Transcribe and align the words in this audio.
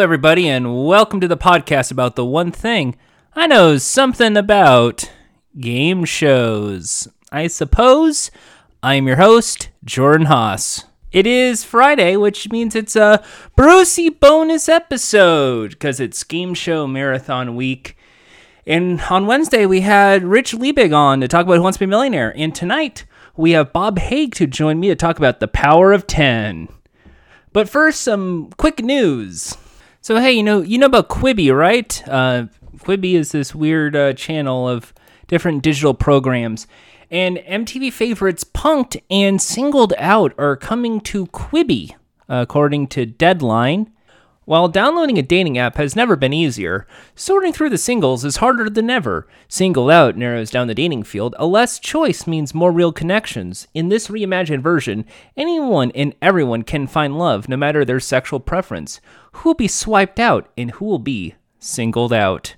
Everybody, 0.00 0.48
and 0.48 0.86
welcome 0.86 1.20
to 1.20 1.26
the 1.26 1.36
podcast 1.36 1.90
about 1.90 2.14
the 2.14 2.24
one 2.24 2.52
thing 2.52 2.94
I 3.34 3.48
know 3.48 3.78
something 3.78 4.36
about 4.36 5.10
game 5.58 6.04
shows. 6.04 7.08
I 7.32 7.48
suppose 7.48 8.30
I'm 8.80 9.08
your 9.08 9.16
host, 9.16 9.70
Jordan 9.84 10.26
Haas. 10.26 10.84
It 11.10 11.26
is 11.26 11.64
Friday, 11.64 12.16
which 12.16 12.48
means 12.48 12.76
it's 12.76 12.94
a 12.94 13.24
Brucey 13.56 14.08
bonus 14.08 14.68
episode 14.68 15.70
because 15.70 15.98
it's 15.98 16.22
Game 16.22 16.54
Show 16.54 16.86
Marathon 16.86 17.56
Week. 17.56 17.96
And 18.68 19.00
on 19.10 19.26
Wednesday, 19.26 19.66
we 19.66 19.80
had 19.80 20.22
Rich 20.22 20.52
Liebig 20.52 20.94
on 20.96 21.20
to 21.22 21.28
talk 21.28 21.44
about 21.44 21.56
Who 21.56 21.62
Wants 21.62 21.76
to 21.78 21.80
Be 21.80 21.86
a 21.86 21.88
Millionaire. 21.88 22.32
And 22.36 22.54
tonight, 22.54 23.04
we 23.36 23.50
have 23.50 23.72
Bob 23.72 23.98
Hague 23.98 24.34
to 24.36 24.46
join 24.46 24.78
me 24.78 24.88
to 24.88 24.96
talk 24.96 25.18
about 25.18 25.40
the 25.40 25.48
power 25.48 25.92
of 25.92 26.06
10. 26.06 26.68
But 27.52 27.68
first, 27.68 28.00
some 28.00 28.50
quick 28.56 28.80
news. 28.80 29.56
So 30.08 30.18
hey, 30.18 30.32
you 30.32 30.42
know 30.42 30.62
you 30.62 30.78
know 30.78 30.86
about 30.86 31.10
Quibi, 31.10 31.54
right? 31.54 32.02
Uh, 32.08 32.46
Quibi 32.78 33.12
is 33.12 33.32
this 33.32 33.54
weird 33.54 33.94
uh, 33.94 34.14
channel 34.14 34.66
of 34.66 34.94
different 35.26 35.62
digital 35.62 35.92
programs, 35.92 36.66
and 37.10 37.36
MTV 37.36 37.92
favorites 37.92 38.42
Punk'd 38.42 39.02
and 39.10 39.38
Singled 39.38 39.92
Out 39.98 40.32
are 40.38 40.56
coming 40.56 41.02
to 41.02 41.26
Quibi, 41.26 41.94
according 42.26 42.86
to 42.86 43.04
Deadline. 43.04 43.92
While 44.48 44.68
downloading 44.68 45.18
a 45.18 45.22
dating 45.22 45.58
app 45.58 45.76
has 45.76 45.94
never 45.94 46.16
been 46.16 46.32
easier, 46.32 46.86
sorting 47.14 47.52
through 47.52 47.68
the 47.68 47.76
singles 47.76 48.24
is 48.24 48.38
harder 48.38 48.70
than 48.70 48.88
ever. 48.88 49.28
Singled 49.46 49.90
Out 49.90 50.16
narrows 50.16 50.50
down 50.50 50.68
the 50.68 50.74
dating 50.74 51.02
field. 51.02 51.34
A 51.38 51.44
less 51.44 51.78
choice 51.78 52.26
means 52.26 52.54
more 52.54 52.72
real 52.72 52.90
connections. 52.90 53.68
In 53.74 53.90
this 53.90 54.08
reimagined 54.08 54.62
version, 54.62 55.04
anyone 55.36 55.92
and 55.94 56.14
everyone 56.22 56.62
can 56.62 56.86
find 56.86 57.18
love, 57.18 57.46
no 57.50 57.58
matter 57.58 57.84
their 57.84 58.00
sexual 58.00 58.40
preference. 58.40 59.02
Who 59.32 59.50
will 59.50 59.54
be 59.54 59.68
swiped 59.68 60.18
out 60.18 60.50
and 60.56 60.70
who 60.70 60.86
will 60.86 60.98
be 60.98 61.34
singled 61.58 62.14
out? 62.14 62.56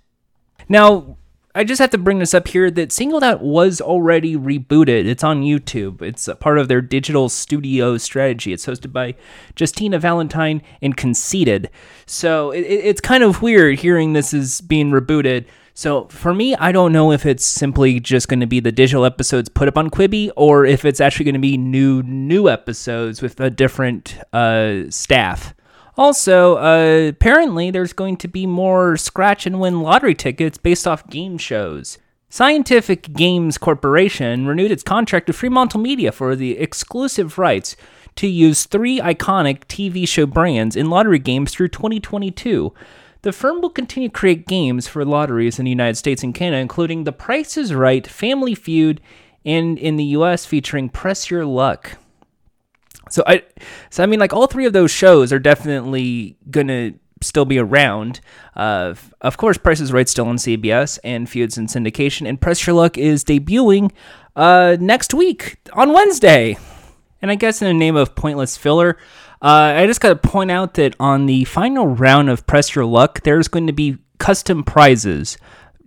Now, 0.69 1.16
I 1.52 1.64
just 1.64 1.80
have 1.80 1.90
to 1.90 1.98
bring 1.98 2.20
this 2.20 2.32
up 2.32 2.46
here 2.46 2.70
that 2.70 2.92
Singled 2.92 3.24
Out 3.24 3.42
was 3.42 3.80
already 3.80 4.36
rebooted. 4.36 5.06
It's 5.06 5.24
on 5.24 5.42
YouTube. 5.42 6.00
It's 6.00 6.28
a 6.28 6.36
part 6.36 6.58
of 6.58 6.68
their 6.68 6.80
digital 6.80 7.28
studio 7.28 7.98
strategy. 7.98 8.52
It's 8.52 8.66
hosted 8.66 8.92
by 8.92 9.16
Justina 9.58 9.98
Valentine 9.98 10.62
and 10.80 10.96
Conceited. 10.96 11.68
So 12.06 12.52
it, 12.52 12.60
it's 12.60 13.00
kind 13.00 13.24
of 13.24 13.42
weird 13.42 13.80
hearing 13.80 14.12
this 14.12 14.32
is 14.32 14.60
being 14.60 14.92
rebooted. 14.92 15.46
So 15.74 16.04
for 16.06 16.32
me, 16.32 16.54
I 16.54 16.70
don't 16.70 16.92
know 16.92 17.10
if 17.10 17.26
it's 17.26 17.44
simply 17.44 17.98
just 17.98 18.28
going 18.28 18.40
to 18.40 18.46
be 18.46 18.60
the 18.60 18.70
digital 18.70 19.04
episodes 19.04 19.48
put 19.48 19.66
up 19.66 19.76
on 19.76 19.90
Quibi 19.90 20.30
or 20.36 20.64
if 20.64 20.84
it's 20.84 21.00
actually 21.00 21.24
going 21.24 21.34
to 21.34 21.40
be 21.40 21.56
new 21.56 22.02
new 22.04 22.48
episodes 22.48 23.22
with 23.22 23.40
a 23.40 23.50
different 23.50 24.18
uh, 24.32 24.88
staff. 24.88 25.54
Also, 26.00 26.56
uh, 26.56 27.08
apparently, 27.10 27.70
there's 27.70 27.92
going 27.92 28.16
to 28.16 28.26
be 28.26 28.46
more 28.46 28.96
scratch 28.96 29.44
and 29.44 29.60
win 29.60 29.82
lottery 29.82 30.14
tickets 30.14 30.56
based 30.56 30.88
off 30.88 31.06
game 31.10 31.36
shows. 31.36 31.98
Scientific 32.30 33.12
Games 33.12 33.58
Corporation 33.58 34.46
renewed 34.46 34.70
its 34.70 34.82
contract 34.82 35.26
with 35.26 35.36
Fremantle 35.36 35.78
Media 35.78 36.10
for 36.10 36.34
the 36.34 36.56
exclusive 36.56 37.36
rights 37.36 37.76
to 38.16 38.26
use 38.26 38.64
three 38.64 38.98
iconic 38.98 39.66
TV 39.66 40.08
show 40.08 40.24
brands 40.24 40.74
in 40.74 40.88
lottery 40.88 41.18
games 41.18 41.52
through 41.52 41.68
2022. 41.68 42.72
The 43.20 43.32
firm 43.32 43.60
will 43.60 43.68
continue 43.68 44.08
to 44.08 44.18
create 44.18 44.46
games 44.46 44.88
for 44.88 45.04
lotteries 45.04 45.58
in 45.58 45.66
the 45.66 45.70
United 45.70 45.96
States 45.96 46.22
and 46.22 46.34
Canada, 46.34 46.62
including 46.62 47.04
The 47.04 47.12
Price 47.12 47.58
is 47.58 47.74
Right, 47.74 48.06
Family 48.06 48.54
Feud, 48.54 49.02
and 49.44 49.78
in 49.78 49.96
the 49.96 50.16
US 50.16 50.46
featuring 50.46 50.88
Press 50.88 51.30
Your 51.30 51.44
Luck. 51.44 51.98
So 53.10 53.22
I, 53.26 53.43
so 53.91 54.03
I 54.03 54.06
mean, 54.06 54.21
like 54.21 54.32
all 54.32 54.47
three 54.47 54.66
of 54.66 54.72
those 54.72 54.91
shows 54.91 55.32
are 55.32 55.38
definitely 55.38 56.37
gonna 56.50 56.93
still 57.22 57.44
be 57.44 57.59
around. 57.59 58.21
Uh, 58.56 58.94
of 59.21 59.37
course, 59.37 59.59
Price 59.59 59.81
is 59.81 59.93
Right 59.93 60.09
still 60.09 60.26
on 60.26 60.37
CBS 60.37 60.98
and 61.04 61.28
Feuds 61.28 61.59
in 61.59 61.66
syndication, 61.66 62.28
and 62.28 62.41
Press 62.41 62.66
Your 62.66 62.75
Luck 62.75 62.97
is 62.97 63.25
debuting 63.25 63.93
uh, 64.37 64.76
next 64.81 65.12
week 65.12 65.59
on 65.72 65.93
Wednesday. 65.93 66.56
And 67.22 67.31
I 67.31 67.34
guess 67.34 67.60
in 67.60 67.69
the 67.69 67.75
name 67.75 67.97
of 67.97 68.15
pointless 68.15 68.56
filler, 68.56 68.97
uh, 69.43 69.75
I 69.76 69.87
just 69.87 70.00
got 70.00 70.09
to 70.09 70.28
point 70.28 70.50
out 70.50 70.75
that 70.75 70.97
on 70.99 71.26
the 71.26 71.44
final 71.44 71.87
round 71.87 72.31
of 72.31 72.47
Press 72.47 72.75
Your 72.75 72.87
Luck, 72.87 73.22
there's 73.22 73.49
going 73.49 73.66
to 73.66 73.72
be 73.72 73.99
custom 74.19 74.65
prizes 74.65 75.37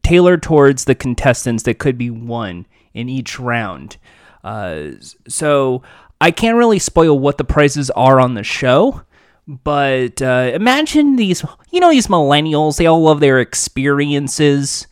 tailored 0.04 0.44
towards 0.44 0.86
the 0.86 0.96
contestants 0.96 1.64
that 1.64 1.80
could 1.80 1.98
be 1.98 2.10
won 2.10 2.68
in 2.94 3.10
each 3.10 3.40
round. 3.40 3.98
Uh, 4.44 4.92
so 5.28 5.82
I 6.24 6.32
can't 6.32 6.56
really 6.56 6.80
spoil 6.80 7.20
what 7.20 7.38
the 7.38 7.44
prizes 7.44 7.90
are 7.90 8.18
on 8.18 8.34
the 8.34 8.44
show, 8.44 9.02
but 9.46 10.22
uh, 10.22 10.52
imagine 10.54 11.18
these, 11.18 11.44
you 11.70 11.82
know, 11.82 11.90
these 11.90 12.08
millennials, 12.08 12.78
they 12.78 12.86
all 12.86 13.02
love 13.02 13.20
their 13.20 13.42
experiences. 13.42 14.88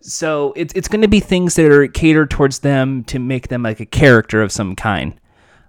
So 0.00 0.52
it's, 0.54 0.72
it's 0.74 0.86
going 0.86 1.02
to 1.02 1.08
be 1.08 1.18
things 1.18 1.56
that 1.56 1.66
are 1.66 1.88
catered 1.88 2.30
towards 2.30 2.60
them 2.60 3.02
to 3.04 3.18
make 3.18 3.48
them 3.48 3.64
like 3.64 3.80
a 3.80 3.86
character 3.86 4.40
of 4.40 4.52
some 4.52 4.76
kind. 4.76 5.20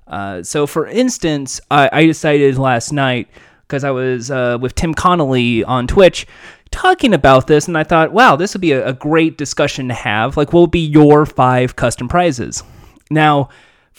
Uh, 0.06 0.44
so, 0.44 0.68
for 0.68 0.86
instance, 0.86 1.60
I, 1.72 1.90
I 1.92 2.06
decided 2.06 2.60
last 2.60 2.92
night, 2.92 3.30
because 3.64 3.84
I 3.84 3.90
was 3.90 4.30
uh, 4.30 4.60
with 4.62 4.76
Tim 4.76 4.94
Connolly 4.94 5.64
on 5.64 5.88
Twitch, 5.88 6.28
talking 6.70 7.16
about 7.16 7.48
this, 7.48 7.68
and 7.68 7.76
I 7.76 7.84
thought, 7.84 8.14
wow, 8.14 8.36
this 8.36 8.54
would 8.54 8.62
be 8.62 8.74
a, 8.74 8.90
a 8.90 8.94
great 8.94 9.40
discussion 9.40 9.88
to 9.88 9.96
have. 9.96 10.38
Like, 10.38 10.54
what 10.54 10.62
would 10.62 10.72
be 10.72 10.86
your 10.86 11.26
five 11.26 11.76
custom 11.76 12.08
prizes? 12.08 12.62
Now, 13.10 13.50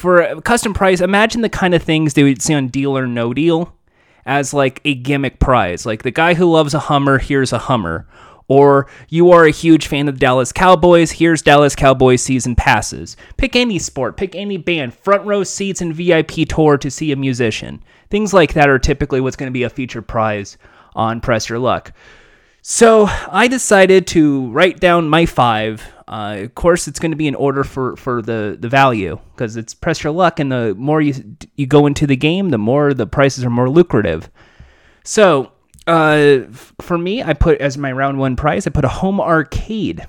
for 0.00 0.22
a 0.22 0.40
custom 0.40 0.72
prize, 0.72 1.00
imagine 1.00 1.42
the 1.42 1.50
kind 1.50 1.74
of 1.74 1.82
things 1.82 2.14
they 2.14 2.22
would 2.22 2.40
see 2.40 2.54
on 2.54 2.68
Deal 2.68 2.96
or 2.96 3.06
No 3.06 3.34
Deal 3.34 3.74
as 4.24 4.54
like 4.54 4.80
a 4.84 4.94
gimmick 4.94 5.38
prize. 5.38 5.84
Like 5.84 6.02
the 6.02 6.10
guy 6.10 6.34
who 6.34 6.50
loves 6.50 6.72
a 6.72 6.78
Hummer, 6.78 7.18
here's 7.18 7.52
a 7.52 7.58
Hummer. 7.58 8.06
Or 8.48 8.88
you 9.08 9.30
are 9.30 9.44
a 9.44 9.52
huge 9.52 9.86
fan 9.86 10.08
of 10.08 10.18
Dallas 10.18 10.52
Cowboys, 10.52 11.12
here's 11.12 11.42
Dallas 11.42 11.76
Cowboys 11.76 12.22
season 12.22 12.56
passes. 12.56 13.16
Pick 13.36 13.54
any 13.54 13.78
sport, 13.78 14.16
pick 14.16 14.34
any 14.34 14.56
band, 14.56 14.94
front 14.94 15.24
row 15.24 15.44
seats 15.44 15.80
and 15.80 15.94
VIP 15.94 16.48
tour 16.48 16.76
to 16.78 16.90
see 16.90 17.12
a 17.12 17.16
musician. 17.16 17.80
Things 18.08 18.34
like 18.34 18.54
that 18.54 18.68
are 18.68 18.78
typically 18.78 19.20
what's 19.20 19.36
going 19.36 19.48
to 19.48 19.56
be 19.56 19.62
a 19.62 19.70
featured 19.70 20.08
prize 20.08 20.56
on 20.96 21.20
Press 21.20 21.48
Your 21.48 21.60
Luck. 21.60 21.92
So 22.62 23.06
I 23.30 23.48
decided 23.48 24.06
to 24.08 24.50
write 24.50 24.80
down 24.80 25.08
my 25.08 25.26
five. 25.26 25.82
Uh, 26.06 26.40
of 26.42 26.54
course, 26.54 26.88
it's 26.88 26.98
going 26.98 27.12
to 27.12 27.16
be 27.16 27.28
in 27.28 27.34
order 27.34 27.64
for, 27.64 27.96
for 27.96 28.20
the, 28.20 28.56
the 28.58 28.68
value 28.68 29.18
because 29.32 29.56
it's 29.56 29.74
press 29.74 30.02
your 30.02 30.12
luck, 30.12 30.40
and 30.40 30.50
the 30.50 30.74
more 30.74 31.00
you 31.00 31.36
you 31.56 31.66
go 31.66 31.86
into 31.86 32.06
the 32.06 32.16
game, 32.16 32.50
the 32.50 32.58
more 32.58 32.92
the 32.92 33.06
prices 33.06 33.44
are 33.44 33.50
more 33.50 33.70
lucrative. 33.70 34.28
So 35.04 35.52
uh, 35.86 36.40
for 36.80 36.98
me, 36.98 37.22
I 37.22 37.32
put 37.32 37.60
as 37.60 37.78
my 37.78 37.92
round 37.92 38.18
one 38.18 38.36
prize, 38.36 38.66
I 38.66 38.70
put 38.70 38.84
a 38.84 38.88
home 38.88 39.20
arcade. 39.20 40.06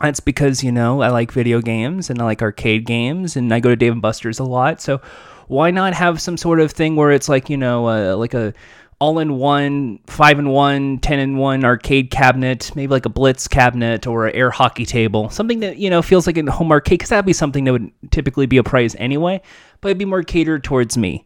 That's 0.00 0.20
because 0.20 0.64
you 0.64 0.72
know 0.72 1.02
I 1.02 1.08
like 1.08 1.32
video 1.32 1.60
games 1.60 2.08
and 2.08 2.20
I 2.20 2.24
like 2.24 2.42
arcade 2.42 2.86
games, 2.86 3.36
and 3.36 3.52
I 3.52 3.60
go 3.60 3.68
to 3.70 3.76
Dave 3.76 3.92
and 3.92 4.02
Buster's 4.02 4.38
a 4.38 4.44
lot. 4.44 4.80
So 4.80 5.00
why 5.46 5.70
not 5.70 5.94
have 5.94 6.20
some 6.20 6.36
sort 6.36 6.60
of 6.60 6.72
thing 6.72 6.96
where 6.96 7.10
it's 7.10 7.28
like 7.28 7.50
you 7.50 7.56
know 7.56 7.88
uh, 7.88 8.16
like 8.16 8.34
a 8.34 8.54
all 9.00 9.20
in 9.20 9.36
one, 9.38 10.00
five 10.06 10.38
in 10.38 10.48
one, 10.48 10.98
ten 10.98 11.18
in 11.20 11.36
one 11.36 11.64
arcade 11.64 12.10
cabinet, 12.10 12.74
maybe 12.74 12.90
like 12.90 13.06
a 13.06 13.10
Blitz 13.10 13.46
cabinet 13.46 14.06
or 14.06 14.26
an 14.26 14.34
air 14.34 14.50
hockey 14.50 14.84
table, 14.84 15.30
something 15.30 15.60
that 15.60 15.78
you 15.78 15.88
know 15.88 16.02
feels 16.02 16.26
like 16.26 16.36
a 16.36 16.50
home 16.50 16.72
arcade 16.72 16.98
because 16.98 17.10
that'd 17.10 17.24
be 17.24 17.32
something 17.32 17.64
that 17.64 17.72
would 17.72 17.90
typically 18.10 18.46
be 18.46 18.56
a 18.56 18.64
prize 18.64 18.96
anyway, 18.98 19.40
but 19.80 19.88
it'd 19.88 19.98
be 19.98 20.04
more 20.04 20.22
catered 20.22 20.64
towards 20.64 20.98
me. 20.98 21.24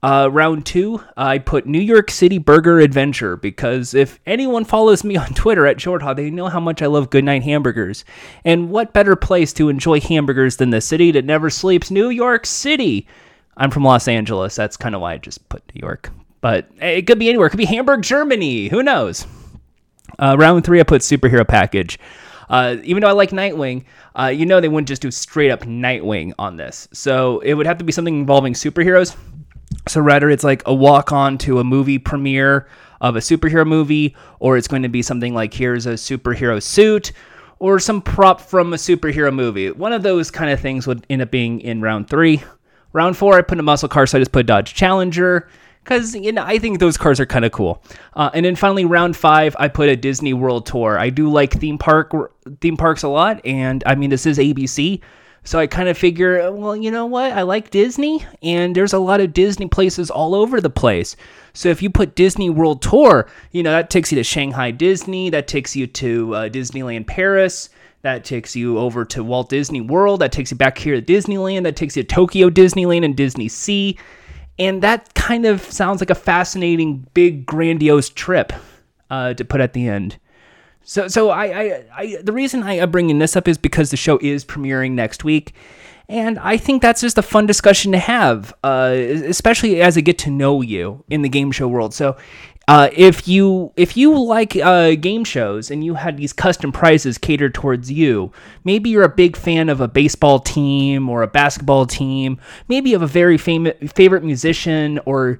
Uh, 0.00 0.28
round 0.30 0.64
two, 0.64 1.02
I 1.16 1.38
put 1.38 1.66
New 1.66 1.80
York 1.80 2.12
City 2.12 2.38
Burger 2.38 2.78
Adventure 2.78 3.36
because 3.36 3.94
if 3.94 4.20
anyone 4.26 4.64
follows 4.64 5.02
me 5.02 5.16
on 5.16 5.34
Twitter 5.34 5.66
at 5.66 5.80
Shorthaw, 5.80 6.14
they 6.14 6.30
know 6.30 6.46
how 6.46 6.60
much 6.60 6.82
I 6.82 6.86
love 6.86 7.10
Goodnight 7.10 7.42
Hamburgers. 7.42 8.04
And 8.44 8.70
what 8.70 8.92
better 8.92 9.16
place 9.16 9.52
to 9.54 9.68
enjoy 9.68 10.00
hamburgers 10.00 10.56
than 10.56 10.70
the 10.70 10.80
city 10.80 11.10
that 11.12 11.24
never 11.24 11.50
sleeps, 11.50 11.90
New 11.90 12.10
York 12.10 12.46
City? 12.46 13.08
I'm 13.56 13.72
from 13.72 13.82
Los 13.82 14.06
Angeles. 14.06 14.54
That's 14.54 14.76
kind 14.76 14.94
of 14.94 15.00
why 15.00 15.14
I 15.14 15.18
just 15.18 15.48
put 15.48 15.64
New 15.74 15.80
York. 15.80 16.12
But 16.40 16.68
it 16.80 17.06
could 17.06 17.18
be 17.18 17.28
anywhere. 17.28 17.46
It 17.46 17.50
could 17.50 17.58
be 17.58 17.64
Hamburg, 17.64 18.02
Germany. 18.02 18.68
Who 18.68 18.82
knows? 18.82 19.26
Uh, 20.18 20.36
round 20.38 20.64
three, 20.64 20.80
I 20.80 20.84
put 20.84 21.02
superhero 21.02 21.46
package. 21.46 21.98
Uh, 22.48 22.76
even 22.82 23.02
though 23.02 23.08
I 23.08 23.12
like 23.12 23.30
Nightwing, 23.30 23.84
uh, 24.18 24.26
you 24.26 24.46
know 24.46 24.60
they 24.60 24.68
wouldn't 24.68 24.88
just 24.88 25.02
do 25.02 25.10
straight 25.10 25.50
up 25.50 25.60
Nightwing 25.60 26.32
on 26.38 26.56
this. 26.56 26.88
So 26.92 27.40
it 27.40 27.54
would 27.54 27.66
have 27.66 27.78
to 27.78 27.84
be 27.84 27.92
something 27.92 28.18
involving 28.18 28.54
superheroes. 28.54 29.16
So 29.86 30.00
rather, 30.00 30.30
it's 30.30 30.44
like 30.44 30.62
a 30.66 30.74
walk 30.74 31.12
on 31.12 31.38
to 31.38 31.58
a 31.58 31.64
movie 31.64 31.98
premiere 31.98 32.68
of 33.00 33.16
a 33.16 33.20
superhero 33.20 33.66
movie, 33.66 34.16
or 34.40 34.56
it's 34.56 34.68
going 34.68 34.82
to 34.82 34.88
be 34.88 35.02
something 35.02 35.34
like 35.34 35.52
here's 35.52 35.86
a 35.86 35.92
superhero 35.92 36.62
suit, 36.62 37.12
or 37.58 37.78
some 37.78 38.00
prop 38.00 38.40
from 38.40 38.72
a 38.72 38.76
superhero 38.76 39.32
movie. 39.32 39.70
One 39.70 39.92
of 39.92 40.02
those 40.02 40.30
kind 40.30 40.50
of 40.50 40.58
things 40.58 40.86
would 40.86 41.06
end 41.10 41.22
up 41.22 41.30
being 41.30 41.60
in 41.60 41.80
round 41.80 42.08
three. 42.08 42.42
Round 42.92 43.16
four, 43.16 43.36
I 43.36 43.42
put 43.42 43.58
a 43.58 43.62
muscle 43.62 43.88
car, 43.88 44.06
so 44.06 44.16
I 44.16 44.20
just 44.20 44.32
put 44.32 44.46
Dodge 44.46 44.72
Challenger 44.72 45.48
because 45.88 46.14
you 46.14 46.32
know 46.32 46.44
I 46.44 46.58
think 46.58 46.80
those 46.80 46.98
cars 46.98 47.18
are 47.18 47.26
kind 47.26 47.44
of 47.46 47.52
cool. 47.52 47.82
Uh, 48.14 48.30
and 48.34 48.44
then 48.44 48.56
finally, 48.56 48.84
round 48.84 49.16
five, 49.16 49.56
I 49.58 49.68
put 49.68 49.88
a 49.88 49.96
Disney 49.96 50.34
World 50.34 50.66
Tour. 50.66 50.98
I 50.98 51.08
do 51.08 51.30
like 51.30 51.54
theme 51.54 51.78
park 51.78 52.12
theme 52.60 52.76
parks 52.76 53.02
a 53.02 53.08
lot, 53.08 53.40
and 53.44 53.82
I 53.86 53.94
mean 53.94 54.10
this 54.10 54.26
is 54.26 54.38
ABC, 54.38 55.00
So 55.44 55.58
I 55.58 55.66
kind 55.66 55.88
of 55.88 55.96
figure, 55.96 56.52
well, 56.52 56.76
you 56.76 56.90
know 56.90 57.06
what? 57.06 57.32
I 57.32 57.42
like 57.42 57.70
Disney, 57.70 58.26
and 58.42 58.76
there's 58.76 58.92
a 58.92 58.98
lot 58.98 59.20
of 59.20 59.32
Disney 59.32 59.66
places 59.66 60.10
all 60.10 60.34
over 60.34 60.60
the 60.60 60.70
place. 60.70 61.16
So 61.54 61.70
if 61.70 61.82
you 61.82 61.88
put 61.88 62.14
Disney 62.14 62.50
World 62.50 62.82
Tour, 62.82 63.26
you 63.52 63.62
know, 63.62 63.70
that 63.70 63.88
takes 63.88 64.12
you 64.12 64.16
to 64.16 64.24
Shanghai 64.24 64.70
Disney, 64.70 65.30
that 65.30 65.48
takes 65.48 65.74
you 65.74 65.86
to 65.86 66.34
uh, 66.34 66.48
Disneyland 66.50 67.06
Paris, 67.06 67.70
that 68.02 68.24
takes 68.24 68.54
you 68.54 68.78
over 68.78 69.04
to 69.06 69.24
Walt 69.24 69.48
Disney 69.48 69.80
World, 69.80 70.20
that 70.20 70.32
takes 70.32 70.50
you 70.50 70.56
back 70.56 70.76
here 70.76 71.00
to 71.00 71.02
Disneyland, 71.02 71.64
that 71.64 71.76
takes 71.76 71.96
you 71.96 72.02
to 72.02 72.14
Tokyo 72.14 72.50
Disneyland 72.50 73.04
and 73.04 73.16
Disney 73.16 73.48
Sea. 73.48 73.98
And 74.58 74.82
that 74.82 75.14
kind 75.14 75.46
of 75.46 75.62
sounds 75.62 76.00
like 76.00 76.10
a 76.10 76.14
fascinating, 76.14 77.06
big, 77.14 77.46
grandiose 77.46 78.08
trip 78.08 78.52
uh, 79.10 79.34
to 79.34 79.44
put 79.44 79.60
at 79.60 79.72
the 79.72 79.88
end. 79.88 80.18
So, 80.82 81.06
so 81.06 81.30
I, 81.30 81.44
I, 81.44 81.84
I, 81.94 82.16
the 82.22 82.32
reason 82.32 82.62
I 82.62 82.74
am 82.74 82.90
bringing 82.90 83.18
this 83.18 83.36
up 83.36 83.46
is 83.46 83.58
because 83.58 83.90
the 83.90 83.96
show 83.96 84.18
is 84.22 84.44
premiering 84.44 84.92
next 84.92 85.22
week, 85.22 85.52
and 86.08 86.38
I 86.38 86.56
think 86.56 86.80
that's 86.80 87.02
just 87.02 87.18
a 87.18 87.22
fun 87.22 87.44
discussion 87.44 87.92
to 87.92 87.98
have, 87.98 88.54
uh, 88.64 88.94
especially 88.96 89.82
as 89.82 89.98
I 89.98 90.00
get 90.00 90.16
to 90.20 90.30
know 90.30 90.62
you 90.62 91.04
in 91.10 91.20
the 91.20 91.28
game 91.28 91.52
show 91.52 91.68
world. 91.68 91.92
So, 91.92 92.16
uh, 92.68 92.90
if 92.92 93.26
you 93.26 93.72
if 93.76 93.96
you 93.96 94.16
like 94.18 94.54
uh, 94.54 94.94
game 94.94 95.24
shows 95.24 95.70
and 95.70 95.82
you 95.82 95.94
had 95.94 96.18
these 96.18 96.34
custom 96.34 96.70
prizes 96.70 97.16
catered 97.16 97.54
towards 97.54 97.90
you, 97.90 98.30
maybe 98.62 98.90
you're 98.90 99.04
a 99.04 99.08
big 99.08 99.36
fan 99.36 99.70
of 99.70 99.80
a 99.80 99.88
baseball 99.88 100.38
team 100.38 101.08
or 101.08 101.22
a 101.22 101.26
basketball 101.26 101.86
team. 101.86 102.38
Maybe 102.68 102.90
you 102.90 102.96
have 102.96 103.02
a 103.02 103.06
very 103.06 103.38
famous 103.38 103.72
favorite 103.94 104.22
musician, 104.22 105.00
or 105.06 105.38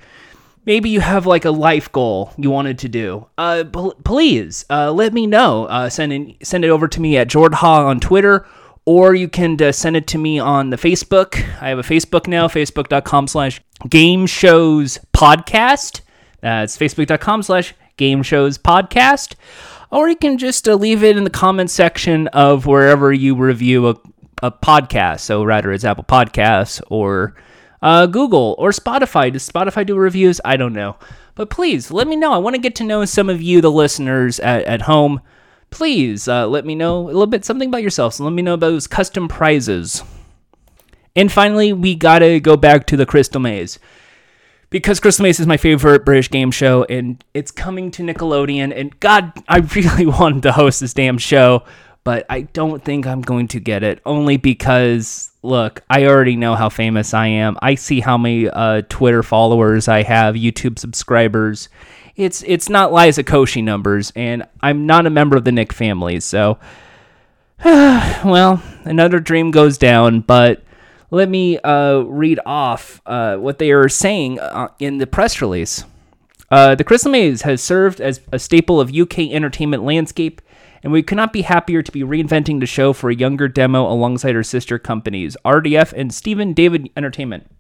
maybe 0.65 0.89
you 0.89 1.01
have 1.01 1.27
like 1.27 1.45
a 1.45 1.51
life 1.51 1.93
goal 1.93 2.33
you 2.39 2.51
wanted 2.51 2.79
to 2.79 2.89
do. 2.89 3.27
Uh, 3.37 3.65
p- 3.71 3.93
please 4.05 4.65
uh, 4.71 4.91
let 4.91 5.13
me 5.13 5.27
know. 5.27 5.67
Uh, 5.67 5.91
send 5.91 6.15
in, 6.15 6.35
send 6.43 6.65
it 6.65 6.69
over 6.71 6.89
to 6.89 6.99
me 6.99 7.19
at 7.19 7.29
Jord 7.29 7.53
Ha 7.55 7.87
on 7.87 8.01
Twitter. 8.01 8.47
Or 8.87 9.15
you 9.15 9.29
can 9.29 9.61
uh, 9.63 9.71
send 9.71 9.97
it 9.97 10.07
to 10.07 10.19
me 10.19 10.39
on 10.39 10.71
the 10.71 10.79
Facebook. 10.79 11.37
I 11.61 11.69
have 11.69 11.79
a 11.79 11.83
Facebook 11.83 12.27
now, 12.27 12.49
facebook.com 12.49 13.29
slash 13.29 13.61
game 13.87 14.27
shows 14.27 14.99
podcast. 15.13 16.01
That's 16.41 16.77
facebook.com 16.77 17.43
slash 17.43 17.75
game 17.97 18.23
shows 18.23 18.59
podcast. 18.59 19.35
Or 19.91 20.09
you 20.09 20.17
can 20.17 20.39
just 20.39 20.69
uh, 20.69 20.75
leave 20.75 21.03
it 21.03 21.17
in 21.17 21.25
the 21.25 21.31
comments 21.31 21.73
section 21.73 22.29
of 22.29 22.67
wherever 22.67 23.13
you 23.13 23.35
review 23.35 23.89
a, 23.89 23.97
a 24.43 24.53
podcast. 24.53 25.21
So, 25.21 25.43
rather 25.45 25.73
it's 25.73 25.85
Apple 25.85 26.05
Podcasts 26.05 26.83
or 26.91 27.35
uh, 27.83 28.07
Google 28.07 28.55
or 28.59 28.71
Spotify. 28.71 29.33
Does 29.33 29.49
Spotify 29.49 29.87
do 29.87 29.97
reviews? 29.97 30.41
I 30.45 30.57
don't 30.57 30.75
know. 30.75 30.97
But 31.35 31.51
please 31.51 31.91
let 31.91 32.09
me 32.09 32.17
know. 32.17 32.33
I 32.33 32.39
want 32.39 32.55
to 32.55 32.61
get 32.61 32.75
to 32.77 32.85
know 32.85 33.05
some 33.05 33.31
of 33.31 33.41
you, 33.41 33.61
the 33.61 33.71
listeners 33.71 34.41
at, 34.41 34.65
at 34.65 34.83
home. 34.83 35.21
Please 35.71 36.29
uh, 36.29 36.47
let 36.47 36.67
me 36.67 36.75
know 36.75 37.05
a 37.05 37.07
little 37.07 37.27
bit 37.27 37.45
something 37.45 37.69
about 37.69 37.83
yourself. 37.83 38.15
So 38.15 38.25
let 38.25 38.33
me 38.33 38.43
know 38.43 38.55
about 38.55 38.69
those 38.69 38.87
custom 38.87 39.29
prizes. 39.29 40.03
And 41.15 41.31
finally, 41.31 41.73
we 41.73 41.95
got 41.95 42.21
to 42.21 42.41
go 42.41 42.57
back 42.57 42.87
to 42.87 42.97
the 42.97 43.07
Crystal 43.07 43.41
Maze 43.41 43.79
because 44.71 45.01
Crystal 45.01 45.23
Maze 45.23 45.41
is 45.41 45.47
my 45.47 45.57
favorite 45.57 46.05
British 46.05 46.31
game 46.31 46.51
show, 46.51 46.85
and 46.85 47.23
it's 47.35 47.51
coming 47.51 47.91
to 47.93 48.03
Nickelodeon. 48.03 48.79
And 48.79 48.99
God, 49.01 49.33
I 49.49 49.59
really 49.75 50.07
wanted 50.07 50.43
to 50.45 50.53
host 50.53 50.81
this 50.81 50.95
damn 50.95 51.19
show, 51.19 51.65
but 52.05 52.27
I 52.29 52.43
don't 52.43 52.85
think 52.85 53.07
I'm 53.07 53.23
going 53.23 53.49
to 53.49 53.61
get 53.61 53.83
it. 53.83 54.01
Only 54.05 54.37
because, 54.37 55.31
look, 55.43 55.83
I 55.89 56.07
already 56.07 56.37
know 56.37 56.55
how 56.55 56.69
famous 56.69 57.15
I 57.15 57.29
am. 57.29 57.57
I 57.63 57.75
see 57.77 58.01
how 58.01 58.19
many 58.19 58.49
uh, 58.49 58.83
Twitter 58.89 59.23
followers 59.23 59.89
I 59.89 60.03
have, 60.03 60.35
YouTube 60.35 60.79
subscribers. 60.79 61.69
It's 62.17 62.43
it's 62.43 62.69
not 62.69 62.93
Liza 62.93 63.23
Koshy 63.23 63.63
numbers, 63.63 64.13
and 64.17 64.45
I'm 64.61 64.87
not 64.87 65.07
a 65.07 65.11
member 65.11 65.37
of 65.37 65.45
the 65.45 65.53
Nick 65.53 65.73
family, 65.73 66.21
so. 66.21 66.59
well, 67.65 68.63
another 68.85 69.19
dream 69.19 69.51
goes 69.51 69.79
down, 69.79 70.21
but 70.21 70.63
let 71.11 71.29
me 71.29 71.59
uh, 71.59 72.01
read 72.01 72.41
off 72.45 73.01
uh, 73.07 73.37
what 73.37 73.59
they 73.59 73.71
are 73.71 73.89
saying 73.89 74.39
uh, 74.41 74.69
in 74.79 74.99
the 74.99 75.07
press 75.07 75.41
release. 75.41 75.85
Uh, 76.51 76.75
the 76.75 76.85
Crystal 76.85 77.11
Maze 77.11 77.43
has 77.43 77.63
served 77.63 78.01
as 78.01 78.21
a 78.33 78.39
staple 78.39 78.81
of 78.81 78.95
UK 78.95 79.19
entertainment 79.31 79.83
landscape, 79.83 80.41
and 80.83 80.93
we 80.93 81.03
could 81.03 81.17
not 81.17 81.33
be 81.33 81.43
happier 81.43 81.83
to 81.83 81.93
be 81.93 82.03
reinventing 82.03 82.61
the 82.61 82.67
show 82.67 82.93
for 82.93 83.11
a 83.11 83.15
younger 83.15 83.49
demo 83.49 83.91
alongside 83.91 84.35
our 84.35 84.43
sister 84.43 84.79
companies, 84.79 85.37
RDF 85.45 85.93
and 85.93 86.13
Stephen 86.13 86.53
David 86.53 86.89
Entertainment. 86.97 87.51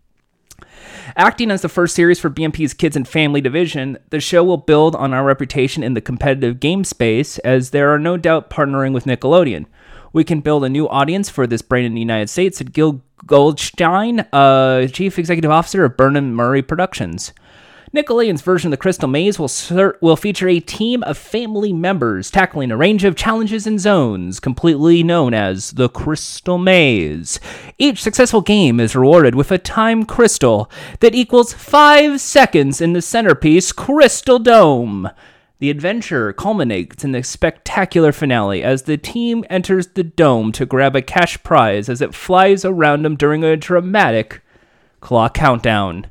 Acting 1.17 1.51
as 1.51 1.63
the 1.63 1.69
first 1.69 1.95
series 1.95 2.21
for 2.21 2.31
BMP's 2.31 2.75
Kids 2.75 2.97
and 2.97 3.07
Family 3.07 3.41
division, 3.41 3.99
the 4.11 4.21
show 4.21 4.45
will 4.45 4.57
build 4.57 4.95
on 4.95 5.13
our 5.15 5.25
reputation 5.25 5.83
in 5.83 5.95
the 5.95 6.01
competitive 6.01 6.61
game 6.61 6.85
space, 6.85 7.39
as 7.41 7.71
there 7.71 7.93
are 7.93 7.99
no 7.99 8.17
doubt 8.17 8.51
partnering 8.51 8.93
with 8.93 9.05
Nickelodeon. 9.05 9.67
We 10.13 10.25
can 10.25 10.41
build 10.41 10.65
a 10.65 10.69
new 10.69 10.89
audience 10.89 11.29
for 11.29 11.47
this 11.47 11.63
brand 11.63 11.87
in 11.87 11.95
the 11.95 12.01
United 12.01 12.29
States, 12.29 12.59
said 12.59 12.73
Gil 12.73 13.03
Goldschein, 13.27 14.27
uh, 14.33 14.87
Chief 14.89 15.19
Executive 15.19 15.51
Officer 15.51 15.85
of 15.85 15.97
Bunim/Murray 15.97 16.63
Productions. 16.63 17.33
Nickelodeon's 17.95 18.43
version 18.43 18.69
of 18.69 18.73
the 18.73 18.77
Crystal 18.83 19.09
Maze 19.09 19.39
will, 19.39 19.49
ser- 19.49 19.97
will 20.03 20.17
feature 20.17 20.49
a 20.49 20.61
team 20.61 21.03
of 21.05 21.17
family 21.17 21.73
members 21.73 22.31
tackling 22.31 22.71
a 22.71 22.77
range 22.77 23.03
of 23.03 23.17
challenges 23.17 23.67
and 23.67 23.81
zones, 23.81 24.41
completely 24.41 25.03
known 25.03 25.33
as 25.33 25.71
the 25.73 25.89
Crystal 25.89 26.59
Maze. 26.59 27.41
Each 27.79 28.03
successful 28.03 28.43
game 28.43 28.79
is 28.79 28.95
rewarded 28.95 29.35
with 29.35 29.51
a 29.51 29.57
time 29.59 30.05
crystal 30.05 30.71
that 31.01 31.15
equals 31.15 31.55
5 31.55 32.21
seconds 32.21 32.83
in 32.83 32.93
the 32.93 33.01
centerpiece 33.01 33.73
Crystal 33.73 34.39
Dome. 34.39 35.09
The 35.61 35.71
adventure 35.71 36.33
culminates 36.33 37.03
in 37.03 37.11
the 37.11 37.25
spectacular 37.25 38.13
finale 38.13 38.63
as 38.63 38.83
the 38.83 38.97
team 38.97 39.45
enters 39.51 39.89
the 39.89 40.05
dome 40.05 40.53
to 40.53 40.65
grab 40.65 40.95
a 40.95 41.03
cash 41.03 41.43
prize 41.43 41.89
as 41.89 42.01
it 42.01 42.15
flies 42.15 42.65
around 42.65 43.03
them 43.03 43.17
during 43.17 43.43
a 43.43 43.57
dramatic 43.57 44.41
clock 45.01 45.35
countdown. 45.35 46.07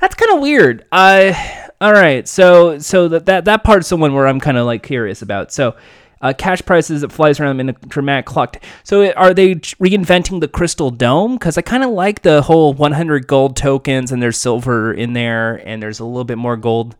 That's 0.00 0.14
kind 0.14 0.32
of 0.32 0.40
weird. 0.40 0.86
Uh, 0.90 1.34
all 1.82 1.92
right, 1.92 2.26
so 2.26 2.78
so 2.78 3.06
that 3.08 3.26
that 3.26 3.44
that 3.44 3.64
part's 3.64 3.90
the 3.90 3.98
one 3.98 4.14
where 4.14 4.26
I'm 4.26 4.40
kind 4.40 4.56
of 4.56 4.64
like 4.64 4.82
curious 4.82 5.20
about. 5.20 5.52
So, 5.52 5.76
uh, 6.22 6.32
cash 6.36 6.62
prizes 6.62 7.02
that 7.02 7.12
flies 7.12 7.38
around 7.38 7.58
them 7.58 7.68
in 7.68 7.74
a 7.74 7.78
dramatic 7.86 8.24
clock. 8.24 8.62
So, 8.82 9.12
are 9.12 9.34
they 9.34 9.56
reinventing 9.56 10.40
the 10.40 10.48
Crystal 10.48 10.90
Dome? 10.90 11.34
Because 11.34 11.58
I 11.58 11.62
kind 11.62 11.84
of 11.84 11.90
like 11.90 12.22
the 12.22 12.40
whole 12.40 12.72
100 12.72 13.26
gold 13.26 13.56
tokens 13.56 14.10
and 14.10 14.22
there's 14.22 14.38
silver 14.38 14.92
in 14.92 15.12
there, 15.12 15.56
and 15.66 15.82
there's 15.82 16.00
a 16.00 16.04
little 16.06 16.24
bit 16.24 16.38
more 16.38 16.56
gold 16.56 16.96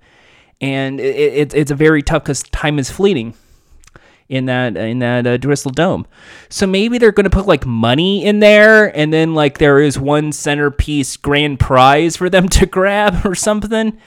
and 0.61 1.01
it, 1.01 1.17
it, 1.17 1.55
it's 1.55 1.71
a 1.71 1.75
very 1.75 2.03
tough 2.03 2.25
because 2.25 2.43
time 2.45 2.79
is 2.79 2.91
fleeting 2.91 3.35
in 4.31 4.47
that 4.47 4.77
in 4.77 5.01
that 5.01 5.27
uh, 5.27 5.37
Crystal 5.39 5.73
Dome. 5.73 6.07
So 6.49 6.67
maybe 6.67 6.99
they're 6.99 7.13
going 7.13 7.25
to 7.25 7.31
put 7.31 7.47
like 7.47 7.67
money 7.67 8.25
in 8.25 8.39
there, 8.39 8.97
and 8.97 9.13
then 9.13 9.35
like 9.35 9.59
there 9.59 9.81
is 9.81 9.99
one 9.99 10.33
centerpiece 10.33 11.17
grand 11.17 11.59
prize 11.61 12.17
for 12.17 12.31
them 12.31 12.49
to 12.61 12.65
grab 12.65 13.27
or 13.27 13.35
something. 13.35 13.99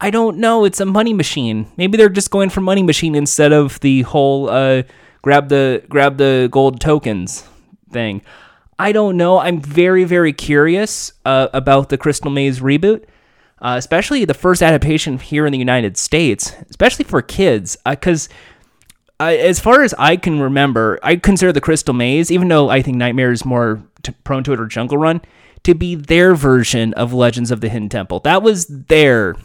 I 0.00 0.10
don't 0.10 0.38
know. 0.38 0.64
It's 0.64 0.80
a 0.80 0.86
money 0.86 1.12
machine. 1.12 1.70
Maybe 1.76 1.96
they're 1.96 2.08
just 2.08 2.30
going 2.30 2.50
for 2.50 2.60
money 2.60 2.82
machine 2.82 3.14
instead 3.14 3.52
of 3.52 3.78
the 3.80 4.02
whole 4.02 4.48
uh, 4.48 4.84
grab 5.20 5.48
the 5.48 5.82
grab 5.88 6.16
the 6.16 6.48
gold 6.50 6.80
tokens 6.80 7.44
thing. 7.90 8.22
I 8.78 8.92
don't 8.92 9.16
know. 9.16 9.38
I'm 9.38 9.60
very 9.60 10.04
very 10.04 10.32
curious 10.32 11.12
uh, 11.24 11.48
about 11.52 11.88
the 11.88 11.98
Crystal 11.98 12.30
Maze 12.30 12.60
reboot 12.60 13.04
uh, 13.62 13.76
especially 13.78 14.24
the 14.26 14.34
first 14.34 14.62
adaptation 14.62 15.18
here 15.18 15.46
in 15.46 15.52
the 15.52 15.58
United 15.58 15.96
States, 15.96 16.54
especially 16.68 17.04
for 17.04 17.22
kids, 17.22 17.76
because. 17.88 18.28
Uh, 19.20 19.26
as 19.26 19.60
far 19.60 19.84
as 19.84 19.94
I 20.00 20.16
can 20.16 20.40
remember, 20.40 20.98
I 21.00 21.14
consider 21.14 21.52
the 21.52 21.60
Crystal 21.60 21.94
Maze, 21.94 22.32
even 22.32 22.48
though 22.48 22.68
I 22.68 22.82
think 22.82 22.96
Nightmare 22.96 23.30
is 23.30 23.44
more 23.44 23.80
t- 24.02 24.12
prone 24.24 24.42
to 24.42 24.52
it 24.52 24.58
or 24.58 24.66
Jungle 24.66 24.98
Run, 24.98 25.20
to 25.62 25.74
be 25.74 25.94
their 25.94 26.34
version 26.34 26.92
of 26.94 27.12
Legends 27.12 27.52
of 27.52 27.60
the 27.60 27.68
Hidden 27.68 27.88
Temple. 27.88 28.18
That 28.20 28.42
was 28.42 28.66
their. 28.66 29.36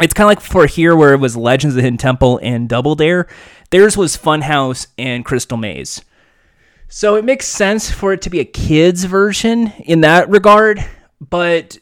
It's 0.00 0.14
kind 0.14 0.24
of 0.24 0.28
like 0.28 0.40
for 0.40 0.66
here 0.66 0.96
where 0.96 1.12
it 1.12 1.20
was 1.20 1.36
Legends 1.36 1.74
of 1.74 1.76
the 1.76 1.82
Hidden 1.82 1.98
Temple 1.98 2.40
and 2.42 2.70
Double 2.70 2.94
Dare. 2.94 3.26
Theirs 3.70 3.98
was 3.98 4.16
Funhouse 4.16 4.86
and 4.96 5.26
Crystal 5.26 5.58
Maze. 5.58 6.00
So 6.88 7.16
it 7.16 7.24
makes 7.24 7.46
sense 7.46 7.90
for 7.90 8.14
it 8.14 8.22
to 8.22 8.30
be 8.30 8.40
a 8.40 8.46
kids 8.46 9.04
version 9.04 9.72
in 9.78 10.02
that 10.02 10.30
regard, 10.30 10.82
but 11.20 11.76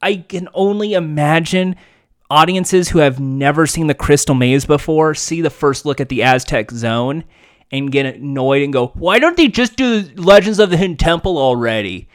I 0.00 0.16
can 0.16 0.48
only 0.54 0.92
imagine 0.92 1.76
audiences 2.30 2.90
who 2.90 2.98
have 2.98 3.18
never 3.18 3.66
seen 3.66 3.86
the 3.86 3.94
Crystal 3.94 4.34
Maze 4.34 4.66
before 4.66 5.14
see 5.14 5.40
the 5.40 5.50
first 5.50 5.86
look 5.86 6.00
at 6.00 6.08
the 6.08 6.22
Aztec 6.22 6.70
Zone 6.70 7.24
and 7.70 7.92
get 7.92 8.06
annoyed 8.06 8.62
and 8.62 8.72
go, 8.72 8.88
why 8.88 9.18
don't 9.18 9.36
they 9.36 9.48
just 9.48 9.76
do 9.76 10.08
Legends 10.16 10.58
of 10.58 10.70
the 10.70 10.76
Hidden 10.76 10.96
Temple 10.96 11.38
already? 11.38 12.08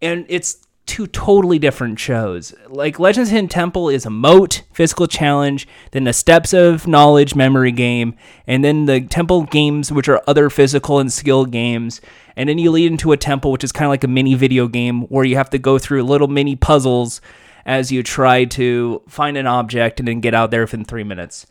And 0.00 0.26
it's 0.28 0.65
two 0.86 1.06
totally 1.06 1.58
different 1.58 1.98
shows. 1.98 2.54
Like 2.68 2.98
Legends 2.98 3.30
Hidden 3.30 3.48
Temple 3.48 3.88
is 3.88 4.06
a 4.06 4.10
moat 4.10 4.62
physical 4.72 5.06
challenge, 5.06 5.68
then 5.90 6.04
the 6.04 6.12
Steps 6.12 6.54
of 6.54 6.86
Knowledge 6.86 7.34
memory 7.34 7.72
game, 7.72 8.14
and 8.46 8.64
then 8.64 8.86
the 8.86 9.00
Temple 9.00 9.42
games, 9.44 9.92
which 9.92 10.08
are 10.08 10.22
other 10.26 10.48
physical 10.48 10.98
and 10.98 11.12
skill 11.12 11.44
games. 11.44 12.00
And 12.36 12.48
then 12.48 12.58
you 12.58 12.70
lead 12.70 12.90
into 12.90 13.12
a 13.12 13.16
temple, 13.16 13.50
which 13.50 13.64
is 13.64 13.72
kind 13.72 13.86
of 13.86 13.90
like 13.90 14.04
a 14.04 14.08
mini 14.08 14.34
video 14.34 14.68
game 14.68 15.02
where 15.02 15.24
you 15.24 15.36
have 15.36 15.50
to 15.50 15.58
go 15.58 15.78
through 15.78 16.02
little 16.02 16.28
mini 16.28 16.54
puzzles 16.54 17.20
as 17.64 17.90
you 17.90 18.02
try 18.02 18.44
to 18.44 19.02
find 19.08 19.36
an 19.36 19.46
object 19.46 19.98
and 19.98 20.06
then 20.06 20.20
get 20.20 20.34
out 20.34 20.50
there 20.50 20.60
within 20.62 20.84
three 20.84 21.02
minutes. 21.02 21.46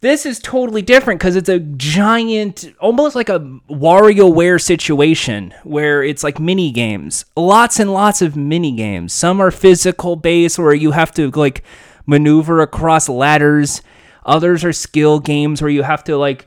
This 0.00 0.24
is 0.24 0.38
totally 0.38 0.82
different 0.82 1.18
because 1.18 1.34
it's 1.34 1.48
a 1.48 1.58
giant, 1.58 2.72
almost 2.80 3.16
like 3.16 3.28
a 3.28 3.40
WarioWare 3.68 4.62
situation 4.62 5.52
where 5.64 6.04
it's 6.04 6.22
like 6.22 6.38
mini 6.38 6.70
games. 6.70 7.24
Lots 7.36 7.80
and 7.80 7.92
lots 7.92 8.22
of 8.22 8.36
mini 8.36 8.76
games. 8.76 9.12
Some 9.12 9.40
are 9.40 9.50
physical 9.50 10.14
based 10.14 10.56
where 10.56 10.72
you 10.72 10.92
have 10.92 11.10
to 11.14 11.32
like 11.32 11.64
maneuver 12.06 12.60
across 12.60 13.08
ladders. 13.08 13.82
Others 14.24 14.64
are 14.64 14.72
skill 14.72 15.18
games 15.18 15.60
where 15.60 15.70
you 15.70 15.82
have 15.82 16.04
to 16.04 16.16
like 16.16 16.46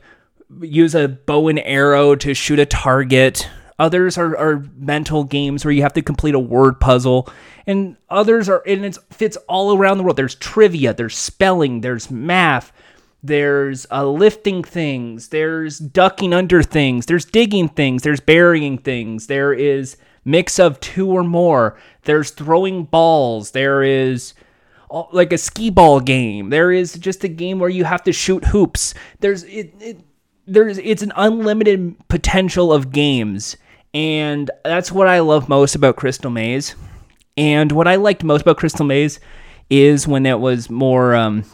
use 0.62 0.94
a 0.94 1.08
bow 1.08 1.48
and 1.48 1.58
arrow 1.58 2.14
to 2.14 2.32
shoot 2.32 2.58
a 2.58 2.64
target. 2.64 3.50
Others 3.78 4.16
are, 4.16 4.34
are 4.34 4.64
mental 4.78 5.24
games 5.24 5.62
where 5.62 5.72
you 5.72 5.82
have 5.82 5.92
to 5.92 6.00
complete 6.00 6.34
a 6.34 6.38
word 6.38 6.80
puzzle. 6.80 7.28
And 7.66 7.98
others 8.08 8.48
are, 8.48 8.62
and 8.66 8.82
it 8.82 8.96
fits 9.10 9.36
all 9.46 9.76
around 9.76 9.98
the 9.98 10.04
world. 10.04 10.16
There's 10.16 10.36
trivia, 10.36 10.94
there's 10.94 11.18
spelling, 11.18 11.82
there's 11.82 12.10
math 12.10 12.72
there's 13.22 13.86
uh, 13.90 14.04
lifting 14.04 14.64
things, 14.64 15.28
there's 15.28 15.78
ducking 15.78 16.32
under 16.32 16.62
things, 16.62 17.06
there's 17.06 17.24
digging 17.24 17.68
things, 17.68 18.02
there's 18.02 18.20
burying 18.20 18.78
things, 18.78 19.28
there 19.28 19.52
is 19.52 19.96
mix 20.24 20.58
of 20.58 20.80
two 20.80 21.08
or 21.08 21.22
more, 21.22 21.78
there's 22.02 22.30
throwing 22.30 22.84
balls, 22.84 23.52
there 23.52 23.82
is 23.82 24.34
like 25.12 25.32
a 25.32 25.38
skee 25.38 25.70
ball 25.70 26.00
game, 26.00 26.50
there 26.50 26.72
is 26.72 26.94
just 26.94 27.22
a 27.24 27.28
game 27.28 27.58
where 27.58 27.70
you 27.70 27.84
have 27.84 28.02
to 28.02 28.12
shoot 28.12 28.44
hoops. 28.46 28.92
There's 29.20 29.44
it, 29.44 29.72
it 29.80 30.00
there's 30.46 30.78
it's 30.78 31.02
an 31.02 31.12
unlimited 31.14 31.96
potential 32.08 32.72
of 32.72 32.90
games, 32.90 33.56
and 33.94 34.50
that's 34.64 34.90
what 34.90 35.06
I 35.06 35.20
love 35.20 35.48
most 35.48 35.76
about 35.76 35.96
Crystal 35.96 36.30
Maze. 36.30 36.74
And 37.36 37.72
what 37.72 37.88
I 37.88 37.96
liked 37.96 38.24
most 38.24 38.42
about 38.42 38.58
Crystal 38.58 38.84
Maze 38.84 39.20
is 39.70 40.06
when 40.06 40.26
it 40.26 40.40
was 40.40 40.68
more 40.68 41.14
um, 41.14 41.44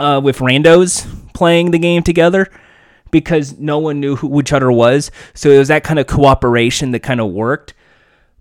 uh, 0.00 0.20
with 0.20 0.38
randos 0.38 1.06
playing 1.34 1.70
the 1.70 1.78
game 1.78 2.02
together 2.02 2.48
because 3.10 3.58
no 3.58 3.78
one 3.78 4.00
knew 4.00 4.16
who 4.16 4.40
each 4.40 4.52
other 4.52 4.70
was. 4.72 5.10
So 5.34 5.50
it 5.50 5.58
was 5.58 5.68
that 5.68 5.84
kind 5.84 5.98
of 5.98 6.06
cooperation 6.06 6.92
that 6.92 7.00
kind 7.00 7.20
of 7.20 7.30
worked. 7.30 7.74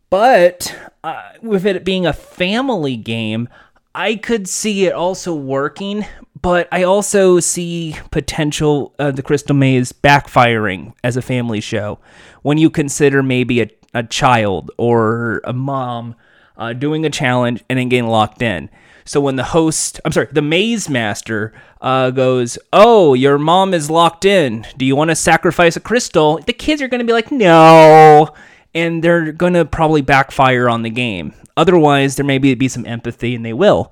But 0.09 0.75
uh, 1.03 1.31
with 1.41 1.65
it 1.65 1.85
being 1.85 2.05
a 2.05 2.13
family 2.13 2.95
game, 2.95 3.49
I 3.93 4.15
could 4.15 4.47
see 4.47 4.85
it 4.85 4.93
also 4.93 5.35
working. 5.35 6.05
But 6.41 6.67
I 6.71 6.83
also 6.83 7.39
see 7.39 7.97
potential 8.11 8.95
uh, 8.97 9.11
the 9.11 9.21
Crystal 9.21 9.55
Maze 9.55 9.91
backfiring 9.91 10.93
as 11.03 11.17
a 11.17 11.21
family 11.21 11.59
show 11.59 11.99
when 12.43 12.57
you 12.57 12.69
consider 12.69 13.21
maybe 13.21 13.61
a, 13.61 13.69
a 13.93 14.03
child 14.03 14.71
or 14.77 15.41
a 15.43 15.51
mom 15.51 16.15
uh, 16.57 16.71
doing 16.73 17.05
a 17.05 17.09
challenge 17.09 17.63
and 17.69 17.77
then 17.77 17.89
getting 17.89 18.07
locked 18.07 18.41
in. 18.41 18.69
So 19.09 19.19
when 19.19 19.37
the 19.37 19.43
host, 19.43 19.99
I'm 20.05 20.11
sorry, 20.11 20.27
the 20.31 20.43
maze 20.43 20.87
master 20.87 21.51
uh, 21.81 22.11
goes, 22.11 22.59
"Oh, 22.71 23.15
your 23.15 23.39
mom 23.39 23.73
is 23.73 23.89
locked 23.89 24.23
in. 24.23 24.67
Do 24.77 24.85
you 24.85 24.95
want 24.95 25.09
to 25.09 25.15
sacrifice 25.15 25.75
a 25.75 25.79
crystal?" 25.79 26.37
The 26.45 26.53
kids 26.53 26.79
are 26.79 26.87
going 26.87 26.99
to 26.99 27.05
be 27.05 27.13
like, 27.13 27.31
"No." 27.31 28.29
And 28.75 29.03
they're 29.03 29.31
going 29.31 29.53
to 29.53 29.65
probably 29.65 30.03
backfire 30.03 30.69
on 30.69 30.83
the 30.83 30.91
game. 30.91 31.33
Otherwise, 31.57 32.17
there 32.17 32.25
may 32.25 32.37
be 32.37 32.67
some 32.67 32.85
empathy 32.85 33.33
and 33.33 33.43
they 33.43 33.51
will. 33.51 33.91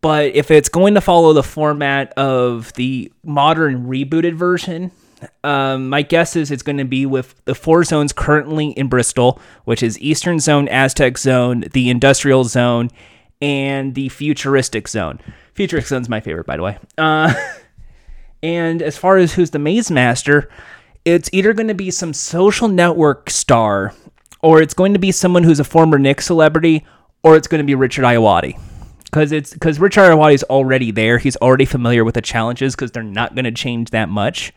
But 0.00 0.34
if 0.34 0.50
it's 0.50 0.68
going 0.68 0.94
to 0.94 1.00
follow 1.00 1.32
the 1.32 1.44
format 1.44 2.12
of 2.14 2.72
the 2.72 3.12
modern 3.22 3.86
rebooted 3.86 4.34
version, 4.34 4.90
um, 5.44 5.88
my 5.88 6.02
guess 6.02 6.34
is 6.34 6.50
it's 6.50 6.64
going 6.64 6.78
to 6.78 6.84
be 6.84 7.06
with 7.06 7.36
the 7.44 7.54
four 7.54 7.84
zones 7.84 8.12
currently 8.12 8.70
in 8.70 8.88
Bristol, 8.88 9.40
which 9.64 9.80
is 9.80 9.96
Eastern 10.00 10.40
Zone, 10.40 10.66
Aztec 10.66 11.18
Zone, 11.18 11.66
the 11.72 11.88
Industrial 11.88 12.42
Zone, 12.42 12.90
and 13.44 13.94
the 13.94 14.08
Futuristic 14.08 14.88
Zone. 14.88 15.20
Futuristic 15.52 15.88
Zone's 15.88 16.08
my 16.08 16.20
favorite, 16.20 16.46
by 16.46 16.56
the 16.56 16.62
way. 16.62 16.78
Uh, 16.96 17.32
and 18.42 18.80
as 18.80 18.96
far 18.96 19.18
as 19.18 19.34
who's 19.34 19.50
the 19.50 19.58
Maze 19.58 19.90
Master, 19.90 20.48
it's 21.04 21.28
either 21.30 21.52
going 21.52 21.68
to 21.68 21.74
be 21.74 21.90
some 21.90 22.14
social 22.14 22.68
network 22.68 23.28
star, 23.28 23.92
or 24.40 24.62
it's 24.62 24.72
going 24.72 24.94
to 24.94 24.98
be 24.98 25.12
someone 25.12 25.42
who's 25.42 25.60
a 25.60 25.64
former 25.64 25.98
Nick 25.98 26.22
celebrity, 26.22 26.86
or 27.22 27.36
it's 27.36 27.46
going 27.46 27.58
to 27.58 27.66
be 27.66 27.74
Richard 27.74 28.06
Ayoade. 28.06 28.58
Because 29.04 29.30
it's 29.30 29.52
because 29.52 29.78
Richard 29.78 30.00
Ayoade 30.00 30.34
is 30.34 30.42
already 30.44 30.90
there. 30.90 31.18
He's 31.18 31.36
already 31.36 31.66
familiar 31.66 32.02
with 32.02 32.14
the 32.14 32.22
challenges 32.22 32.74
because 32.74 32.92
they're 32.92 33.02
not 33.02 33.34
going 33.34 33.44
to 33.44 33.52
change 33.52 33.90
that 33.90 34.08
much 34.08 34.54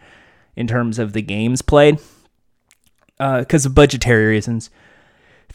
in 0.56 0.66
terms 0.66 0.98
of 0.98 1.12
the 1.12 1.22
games 1.22 1.62
played 1.62 2.00
because 3.18 3.66
uh, 3.66 3.70
of 3.70 3.76
budgetary 3.76 4.28
reasons 4.28 4.70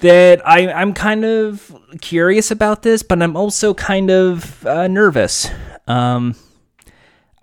that 0.01 0.47
I, 0.47 0.71
I'm 0.73 0.93
kind 0.95 1.25
of 1.25 1.75
curious 2.01 2.51
about 2.51 2.83
this, 2.83 3.03
but 3.03 3.23
I'm 3.23 3.37
also 3.37 3.75
kind 3.75 4.11
of 4.11 4.67
uh, 4.67 4.89
nervous. 4.89 5.51
Um, 5.87 6.35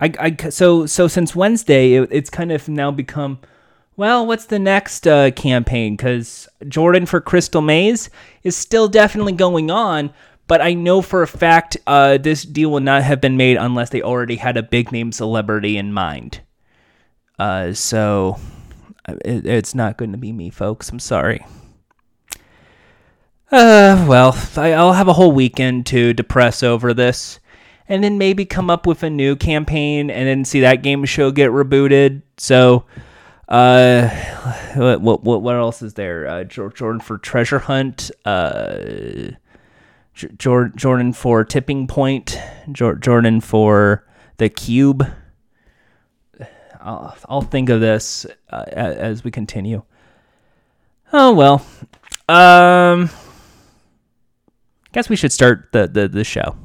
I, 0.00 0.12
I 0.18 0.50
so 0.50 0.86
so 0.86 1.08
since 1.08 1.36
Wednesday, 1.36 1.94
it, 1.94 2.08
it's 2.10 2.30
kind 2.30 2.52
of 2.52 2.68
now 2.68 2.90
become, 2.90 3.38
well, 3.96 4.26
what's 4.26 4.46
the 4.46 4.58
next 4.58 5.06
uh, 5.06 5.30
campaign? 5.30 5.96
Because 5.96 6.48
Jordan 6.68 7.06
for 7.06 7.20
Crystal 7.20 7.62
Maze 7.62 8.10
is 8.42 8.56
still 8.56 8.88
definitely 8.88 9.32
going 9.32 9.70
on, 9.70 10.12
but 10.46 10.60
I 10.60 10.74
know 10.74 11.02
for 11.02 11.22
a 11.22 11.28
fact 11.28 11.76
uh, 11.86 12.18
this 12.18 12.42
deal 12.42 12.70
will 12.70 12.80
not 12.80 13.02
have 13.02 13.20
been 13.20 13.36
made 13.36 13.56
unless 13.56 13.90
they 13.90 14.02
already 14.02 14.36
had 14.36 14.56
a 14.56 14.62
big 14.62 14.90
name 14.90 15.12
celebrity 15.12 15.76
in 15.76 15.92
mind. 15.92 16.40
Uh, 17.38 17.72
so 17.72 18.38
it, 19.06 19.46
it's 19.46 19.74
not 19.74 19.96
going 19.96 20.12
to 20.12 20.18
be 20.18 20.32
me, 20.32 20.50
folks. 20.50 20.90
I'm 20.90 20.98
sorry. 20.98 21.44
Uh, 23.52 24.06
well, 24.08 24.38
I'll 24.56 24.92
have 24.92 25.08
a 25.08 25.12
whole 25.12 25.32
weekend 25.32 25.86
to 25.86 26.12
depress 26.12 26.62
over 26.62 26.94
this, 26.94 27.40
and 27.88 28.04
then 28.04 28.16
maybe 28.16 28.44
come 28.44 28.70
up 28.70 28.86
with 28.86 29.02
a 29.02 29.10
new 29.10 29.34
campaign, 29.34 30.08
and 30.08 30.28
then 30.28 30.44
see 30.44 30.60
that 30.60 30.82
game 30.82 31.04
show 31.04 31.32
get 31.32 31.50
rebooted. 31.50 32.22
So, 32.36 32.84
uh, 33.48 34.08
what 34.76 35.00
what 35.00 35.42
what 35.42 35.56
else 35.56 35.82
is 35.82 35.94
there? 35.94 36.28
Uh, 36.28 36.44
Jordan 36.44 37.00
for 37.00 37.18
Treasure 37.18 37.58
Hunt. 37.58 38.12
Uh, 38.24 39.32
Jordan 40.14 41.12
for 41.12 41.44
Tipping 41.44 41.88
Point. 41.88 42.38
Jordan 42.70 43.40
for 43.40 44.06
the 44.36 44.48
Cube. 44.48 45.04
I'll, 46.80 47.16
I'll 47.28 47.42
think 47.42 47.68
of 47.68 47.80
this 47.80 48.26
uh, 48.50 48.64
as 48.68 49.24
we 49.24 49.30
continue. 49.30 49.82
Oh 51.12 51.32
well. 51.32 51.66
Um 52.28 53.10
guess 54.92 55.08
we 55.08 55.16
should 55.16 55.32
start 55.32 55.68
the, 55.72 55.86
the, 55.86 56.08
the 56.08 56.24
show. 56.24 56.56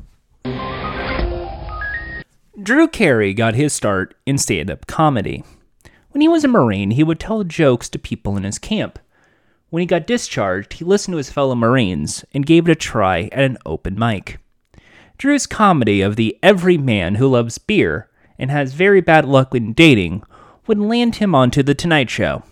Drew 2.61 2.87
Carey 2.87 3.33
got 3.33 3.55
his 3.55 3.73
start 3.73 4.15
in 4.25 4.37
stand 4.37 4.71
up 4.71 4.87
comedy. 4.87 5.43
When 6.11 6.21
he 6.21 6.27
was 6.27 6.43
a 6.43 6.47
Marine, 6.47 6.91
he 6.91 7.03
would 7.03 7.19
tell 7.19 7.43
jokes 7.43 7.89
to 7.89 7.99
people 7.99 8.37
in 8.37 8.43
his 8.43 8.57
camp. 8.57 8.97
When 9.69 9.81
he 9.81 9.85
got 9.85 10.07
discharged, 10.07 10.73
he 10.73 10.85
listened 10.85 11.13
to 11.13 11.17
his 11.17 11.31
fellow 11.31 11.55
Marines 11.55 12.23
and 12.33 12.45
gave 12.45 12.67
it 12.67 12.71
a 12.71 12.75
try 12.75 13.29
at 13.31 13.43
an 13.43 13.57
open 13.65 13.99
mic. 13.99 14.39
Drew's 15.17 15.45
comedy 15.45 16.01
of 16.01 16.15
the 16.15 16.37
every 16.41 16.77
man 16.77 17.15
who 17.15 17.27
loves 17.27 17.57
beer 17.57 18.09
and 18.39 18.49
has 18.49 18.73
very 18.73 19.01
bad 19.01 19.25
luck 19.25 19.53
in 19.53 19.73
dating 19.73 20.23
would 20.67 20.79
land 20.79 21.17
him 21.17 21.35
onto 21.35 21.61
The 21.61 21.75
Tonight 21.75 22.09
Show. 22.09 22.43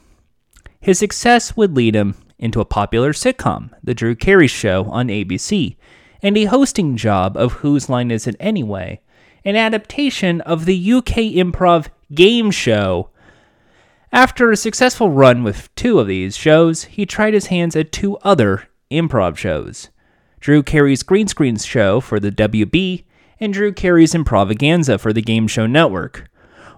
His 0.79 0.99
success 0.99 1.55
would 1.55 1.75
lead 1.75 1.95
him 1.95 2.15
into 2.37 2.59
a 2.59 2.65
popular 2.65 3.13
sitcom, 3.13 3.71
The 3.83 3.93
Drew 3.93 4.15
Carey 4.15 4.47
Show 4.47 4.85
on 4.85 5.07
ABC, 5.07 5.75
and 6.21 6.37
a 6.37 6.45
hosting 6.45 6.95
job 6.95 7.35
of 7.37 7.53
Whose 7.53 7.89
Line 7.89 8.11
Is 8.11 8.27
It 8.27 8.35
Anyway, 8.39 9.01
an 9.45 9.55
adaptation 9.55 10.41
of 10.41 10.65
the 10.65 10.93
UK 10.93 11.33
improv 11.35 11.87
game 12.13 12.51
show. 12.51 13.09
After 14.11 14.51
a 14.51 14.57
successful 14.57 15.09
run 15.09 15.43
with 15.43 15.73
two 15.75 15.99
of 15.99 16.07
these 16.07 16.37
shows, 16.37 16.83
he 16.85 17.05
tried 17.05 17.33
his 17.33 17.47
hands 17.47 17.75
at 17.75 17.91
two 17.91 18.17
other 18.17 18.69
improv 18.91 19.37
shows 19.37 19.89
Drew 20.39 20.61
Carey's 20.61 21.03
Green 21.03 21.27
Screen 21.27 21.57
Show 21.57 21.99
for 22.01 22.19
the 22.19 22.31
WB, 22.31 23.05
and 23.39 23.53
Drew 23.53 23.71
Carey's 23.71 24.13
Improvaganza 24.13 24.99
for 24.99 25.13
the 25.13 25.21
Game 25.21 25.47
Show 25.47 25.67
Network. 25.67 26.29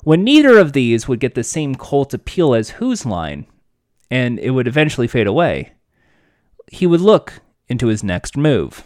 When 0.03 0.23
neither 0.23 0.59
of 0.59 0.73
these 0.73 1.07
would 1.07 1.19
get 1.19 1.33
the 1.33 1.43
same 1.43 1.73
cult 1.75 2.13
appeal 2.13 2.53
as 2.53 2.71
Whose 2.71 3.07
Line, 3.07 3.47
and 4.09 4.39
it 4.39 4.51
would 4.51 4.67
eventually 4.67 5.07
fade 5.07 5.27
away. 5.27 5.73
He 6.71 6.87
would 6.87 7.01
look 7.01 7.41
into 7.67 7.87
his 7.87 8.03
next 8.03 8.37
move. 8.37 8.83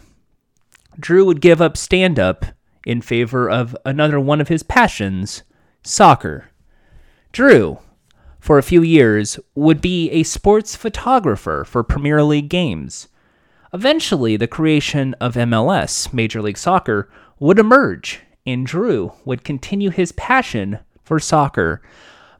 Drew 0.98 1.24
would 1.24 1.40
give 1.40 1.60
up 1.60 1.76
stand 1.76 2.18
up 2.18 2.44
in 2.84 3.00
favor 3.00 3.48
of 3.48 3.76
another 3.84 4.18
one 4.18 4.40
of 4.40 4.48
his 4.48 4.62
passions 4.62 5.42
soccer. 5.82 6.50
Drew, 7.32 7.78
for 8.38 8.58
a 8.58 8.62
few 8.62 8.82
years, 8.82 9.38
would 9.54 9.80
be 9.80 10.10
a 10.10 10.22
sports 10.22 10.74
photographer 10.74 11.64
for 11.64 11.82
Premier 11.84 12.22
League 12.22 12.48
games. 12.48 13.08
Eventually, 13.72 14.36
the 14.36 14.48
creation 14.48 15.14
of 15.20 15.34
MLS, 15.34 16.12
Major 16.12 16.42
League 16.42 16.58
Soccer, 16.58 17.08
would 17.38 17.58
emerge, 17.58 18.20
and 18.44 18.66
Drew 18.66 19.12
would 19.24 19.44
continue 19.44 19.90
his 19.90 20.12
passion 20.12 20.80
for 21.04 21.20
soccer 21.20 21.80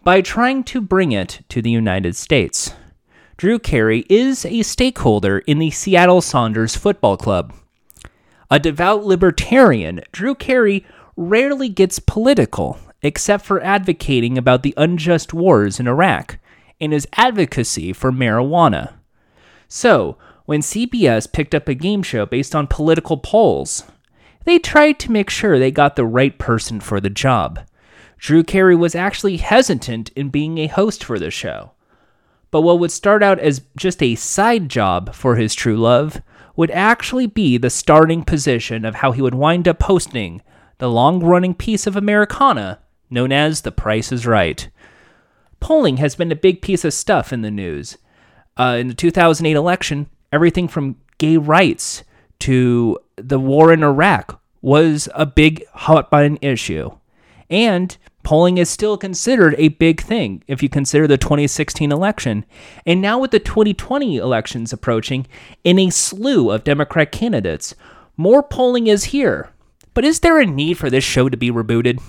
by 0.02 0.20
trying 0.20 0.64
to 0.64 0.80
bring 0.80 1.12
it 1.12 1.40
to 1.48 1.60
the 1.60 1.70
United 1.70 2.16
States. 2.16 2.74
Drew 3.36 3.58
Carey 3.58 4.04
is 4.08 4.44
a 4.44 4.62
stakeholder 4.62 5.38
in 5.40 5.58
the 5.58 5.70
Seattle 5.70 6.20
Sounders 6.20 6.76
Football 6.76 7.16
Club. 7.16 7.52
A 8.50 8.58
devout 8.58 9.04
libertarian, 9.04 10.00
Drew 10.12 10.34
Carey 10.34 10.84
rarely 11.16 11.68
gets 11.68 11.98
political, 11.98 12.78
except 13.02 13.44
for 13.44 13.62
advocating 13.62 14.36
about 14.36 14.62
the 14.62 14.74
unjust 14.76 15.32
wars 15.32 15.78
in 15.78 15.86
Iraq 15.86 16.38
and 16.80 16.92
his 16.92 17.06
advocacy 17.14 17.92
for 17.92 18.10
marijuana. 18.10 18.94
So, 19.68 20.16
when 20.46 20.60
CBS 20.62 21.30
picked 21.30 21.54
up 21.54 21.68
a 21.68 21.74
game 21.74 22.02
show 22.02 22.26
based 22.26 22.54
on 22.54 22.66
political 22.66 23.18
polls, 23.18 23.84
they 24.44 24.58
tried 24.58 24.98
to 25.00 25.12
make 25.12 25.30
sure 25.30 25.58
they 25.58 25.70
got 25.70 25.96
the 25.96 26.06
right 26.06 26.36
person 26.38 26.80
for 26.80 27.00
the 27.00 27.10
job. 27.10 27.60
Drew 28.20 28.44
Carey 28.44 28.76
was 28.76 28.94
actually 28.94 29.38
hesitant 29.38 30.10
in 30.10 30.28
being 30.28 30.58
a 30.58 30.66
host 30.66 31.02
for 31.02 31.18
the 31.18 31.30
show. 31.30 31.72
But 32.50 32.60
what 32.60 32.78
would 32.78 32.92
start 32.92 33.22
out 33.22 33.38
as 33.38 33.62
just 33.76 34.02
a 34.02 34.14
side 34.14 34.68
job 34.68 35.14
for 35.14 35.36
his 35.36 35.54
true 35.54 35.78
love 35.78 36.20
would 36.54 36.70
actually 36.70 37.26
be 37.26 37.56
the 37.56 37.70
starting 37.70 38.22
position 38.22 38.84
of 38.84 38.96
how 38.96 39.12
he 39.12 39.22
would 39.22 39.34
wind 39.34 39.66
up 39.66 39.82
hosting 39.82 40.42
the 40.78 40.90
long 40.90 41.20
running 41.20 41.54
piece 41.54 41.86
of 41.86 41.96
Americana 41.96 42.80
known 43.08 43.32
as 43.32 43.62
The 43.62 43.72
Price 43.72 44.12
is 44.12 44.26
Right. 44.26 44.68
Polling 45.58 45.96
has 45.96 46.14
been 46.14 46.30
a 46.30 46.36
big 46.36 46.60
piece 46.60 46.84
of 46.84 46.92
stuff 46.92 47.32
in 47.32 47.40
the 47.40 47.50
news. 47.50 47.96
Uh, 48.58 48.76
in 48.78 48.88
the 48.88 48.94
2008 48.94 49.56
election, 49.56 50.10
everything 50.30 50.68
from 50.68 50.96
gay 51.16 51.38
rights 51.38 52.04
to 52.40 52.98
the 53.16 53.38
war 53.38 53.72
in 53.72 53.82
Iraq 53.82 54.40
was 54.60 55.08
a 55.14 55.24
big 55.24 55.66
hot 55.68 56.10
button 56.10 56.38
issue. 56.42 56.90
And 57.48 57.96
polling 58.22 58.58
is 58.58 58.68
still 58.68 58.96
considered 58.96 59.54
a 59.58 59.68
big 59.68 60.00
thing 60.00 60.42
if 60.46 60.62
you 60.62 60.68
consider 60.68 61.06
the 61.06 61.18
2016 61.18 61.90
election. 61.90 62.44
And 62.86 63.00
now, 63.00 63.18
with 63.18 63.30
the 63.30 63.38
2020 63.38 64.16
elections 64.16 64.72
approaching 64.72 65.26
in 65.64 65.78
a 65.78 65.90
slew 65.90 66.50
of 66.50 66.64
Democrat 66.64 67.12
candidates, 67.12 67.74
more 68.16 68.42
polling 68.42 68.86
is 68.86 69.04
here. 69.04 69.50
But 69.94 70.04
is 70.04 70.20
there 70.20 70.38
a 70.38 70.46
need 70.46 70.78
for 70.78 70.90
this 70.90 71.04
show 71.04 71.28
to 71.28 71.36
be 71.36 71.50
rebooted? 71.50 72.00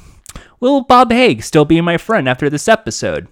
Will 0.59 0.81
Bob 0.81 1.11
Hague 1.11 1.43
still 1.43 1.65
be 1.65 1.81
my 1.81 1.97
friend 1.97 2.29
after 2.29 2.49
this 2.49 2.67
episode? 2.67 3.27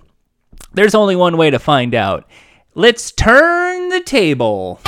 There's 0.73 0.95
only 0.95 1.15
one 1.15 1.37
way 1.37 1.49
to 1.49 1.59
find 1.59 1.93
out. 1.93 2.27
Let's 2.75 3.11
turn 3.11 3.89
the 3.89 4.01
table. 4.01 4.79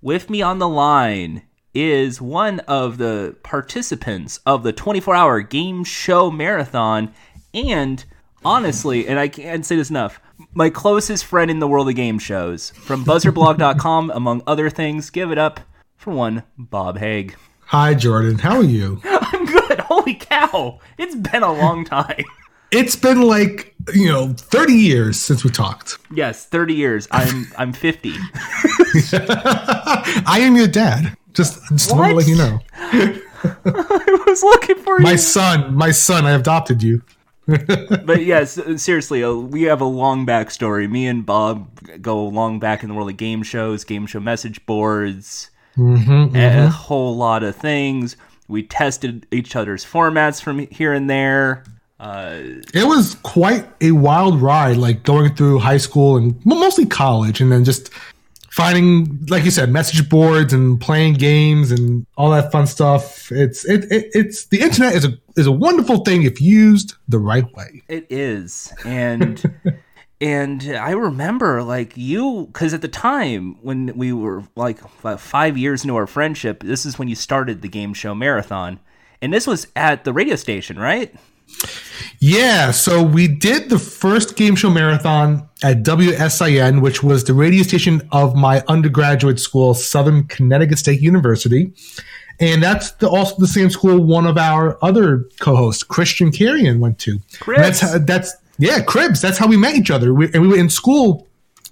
With 0.00 0.30
me 0.30 0.42
on 0.42 0.60
the 0.60 0.68
line 0.68 1.42
is 1.74 2.20
one 2.20 2.60
of 2.60 2.98
the 2.98 3.36
participants 3.42 4.38
of 4.46 4.62
the 4.62 4.72
24 4.72 5.12
hour 5.12 5.40
game 5.40 5.82
show 5.82 6.30
marathon, 6.30 7.12
and 7.52 8.04
honestly, 8.44 9.08
and 9.08 9.18
I 9.18 9.26
can't 9.26 9.66
say 9.66 9.74
this 9.74 9.90
enough, 9.90 10.20
my 10.54 10.70
closest 10.70 11.24
friend 11.24 11.50
in 11.50 11.58
the 11.58 11.66
world 11.66 11.88
of 11.88 11.96
game 11.96 12.20
shows. 12.20 12.70
From 12.70 13.04
buzzerblog.com, 13.04 14.12
among 14.14 14.42
other 14.46 14.70
things, 14.70 15.10
give 15.10 15.32
it 15.32 15.38
up 15.38 15.58
for 15.96 16.12
one, 16.12 16.44
Bob 16.56 16.98
Hague. 16.98 17.34
Hi, 17.66 17.94
Jordan. 17.94 18.38
How 18.38 18.58
are 18.58 18.62
you? 18.62 19.00
I'm 19.04 19.46
good. 19.46 19.80
Holy 19.80 20.14
cow. 20.14 20.78
It's 20.96 21.16
been 21.16 21.42
a 21.42 21.52
long 21.52 21.84
time. 21.84 22.24
It's 22.70 22.96
been 22.96 23.22
like, 23.22 23.74
you 23.94 24.08
know, 24.08 24.34
30 24.36 24.72
years 24.74 25.18
since 25.18 25.42
we 25.44 25.50
talked. 25.50 25.98
Yes, 26.12 26.44
30 26.46 26.74
years. 26.74 27.08
I'm 27.10 27.46
I'm 27.58 27.72
50. 27.72 28.12
I 29.12 30.38
am 30.42 30.56
your 30.56 30.66
dad. 30.68 31.16
Just, 31.34 31.60
just 31.68 31.94
want 31.94 32.10
to 32.10 32.16
let 32.16 32.26
you 32.28 32.36
know. 32.36 32.58
I 32.74 34.22
was 34.26 34.42
looking 34.42 34.76
for 34.76 34.98
My 34.98 35.12
you. 35.12 35.18
son, 35.18 35.74
my 35.74 35.90
son, 35.92 36.26
I 36.26 36.32
adopted 36.32 36.82
you. 36.82 37.02
But 37.46 38.24
yes, 38.24 38.58
seriously, 38.76 39.22
uh, 39.24 39.32
we 39.32 39.62
have 39.62 39.80
a 39.80 39.84
long 39.86 40.26
backstory. 40.26 40.90
Me 40.90 41.06
and 41.06 41.24
Bob 41.24 42.02
go 42.02 42.24
long 42.26 42.58
back 42.58 42.82
in 42.82 42.88
the 42.90 42.94
world 42.94 43.08
of 43.08 43.16
game 43.16 43.42
shows, 43.42 43.84
game 43.84 44.06
show 44.06 44.20
message 44.20 44.64
boards, 44.66 45.50
Mm-hmm, 45.76 46.34
a 46.34 46.68
whole 46.68 47.16
lot 47.16 47.44
of 47.44 47.54
things. 47.54 48.16
We 48.48 48.64
tested 48.64 49.26
each 49.30 49.54
other's 49.54 49.84
formats 49.84 50.42
from 50.42 50.58
here 50.70 50.92
and 50.92 51.08
there. 51.08 51.62
Uh, 52.00 52.40
It 52.72 52.86
was 52.86 53.16
quite 53.22 53.66
a 53.80 53.92
wild 53.92 54.40
ride, 54.40 54.76
like 54.76 55.02
going 55.02 55.34
through 55.34 55.58
high 55.58 55.78
school 55.78 56.16
and 56.16 56.34
mostly 56.44 56.86
college, 56.86 57.40
and 57.40 57.50
then 57.50 57.64
just 57.64 57.90
finding, 58.50 59.24
like 59.28 59.44
you 59.44 59.50
said, 59.50 59.70
message 59.70 60.08
boards 60.08 60.52
and 60.52 60.80
playing 60.80 61.14
games 61.14 61.70
and 61.70 62.06
all 62.16 62.30
that 62.30 62.50
fun 62.52 62.66
stuff. 62.66 63.30
It's 63.32 63.64
it, 63.64 63.84
it 63.90 64.10
it's 64.12 64.46
the 64.46 64.60
internet 64.60 64.94
is 64.94 65.04
a 65.04 65.18
is 65.36 65.46
a 65.46 65.52
wonderful 65.52 65.98
thing 65.98 66.22
if 66.22 66.40
used 66.40 66.94
the 67.08 67.18
right 67.18 67.52
way. 67.54 67.82
It 67.88 68.06
is, 68.10 68.72
and 68.84 69.42
and 70.20 70.62
I 70.80 70.90
remember 70.90 71.62
like 71.62 71.96
you 71.96 72.46
because 72.52 72.74
at 72.74 72.82
the 72.82 72.88
time 72.88 73.56
when 73.62 73.96
we 73.96 74.12
were 74.12 74.44
like 74.56 74.78
five 75.18 75.56
years 75.56 75.84
into 75.84 75.96
our 75.96 76.06
friendship, 76.06 76.62
this 76.62 76.86
is 76.86 76.98
when 76.98 77.08
you 77.08 77.14
started 77.14 77.62
the 77.62 77.68
game 77.68 77.94
show 77.94 78.14
marathon, 78.14 78.80
and 79.22 79.32
this 79.32 79.46
was 79.46 79.68
at 79.76 80.04
the 80.04 80.12
radio 80.12 80.36
station, 80.36 80.78
right? 80.78 81.14
Yeah, 82.20 82.72
so 82.72 83.02
we 83.02 83.28
did 83.28 83.70
the 83.70 83.78
first 83.78 84.36
game 84.36 84.56
show 84.56 84.70
marathon 84.70 85.48
at 85.62 85.82
WSIN, 85.82 86.82
which 86.82 87.02
was 87.02 87.24
the 87.24 87.34
radio 87.34 87.62
station 87.62 88.02
of 88.10 88.34
my 88.34 88.62
undergraduate 88.66 89.38
school, 89.38 89.74
Southern 89.74 90.24
Connecticut 90.24 90.78
State 90.78 91.00
University. 91.00 91.72
And 92.40 92.62
that's 92.62 92.92
the, 92.92 93.08
also 93.08 93.36
the 93.38 93.46
same 93.46 93.70
school 93.70 94.02
one 94.04 94.26
of 94.26 94.38
our 94.38 94.82
other 94.82 95.28
co-hosts, 95.40 95.82
Christian 95.82 96.30
Carrion, 96.30 96.80
went 96.80 96.98
to. 97.00 97.18
Cribs. 97.40 97.60
That's 97.60 97.80
how, 97.80 97.98
that's 97.98 98.36
yeah, 98.58 98.80
Cribs. 98.80 99.20
That's 99.20 99.38
how 99.38 99.46
we 99.46 99.56
met 99.56 99.74
each 99.74 99.90
other. 99.90 100.14
We, 100.14 100.26
and 100.32 100.42
we 100.42 100.48
were 100.48 100.58
in 100.58 100.70
school 100.70 101.26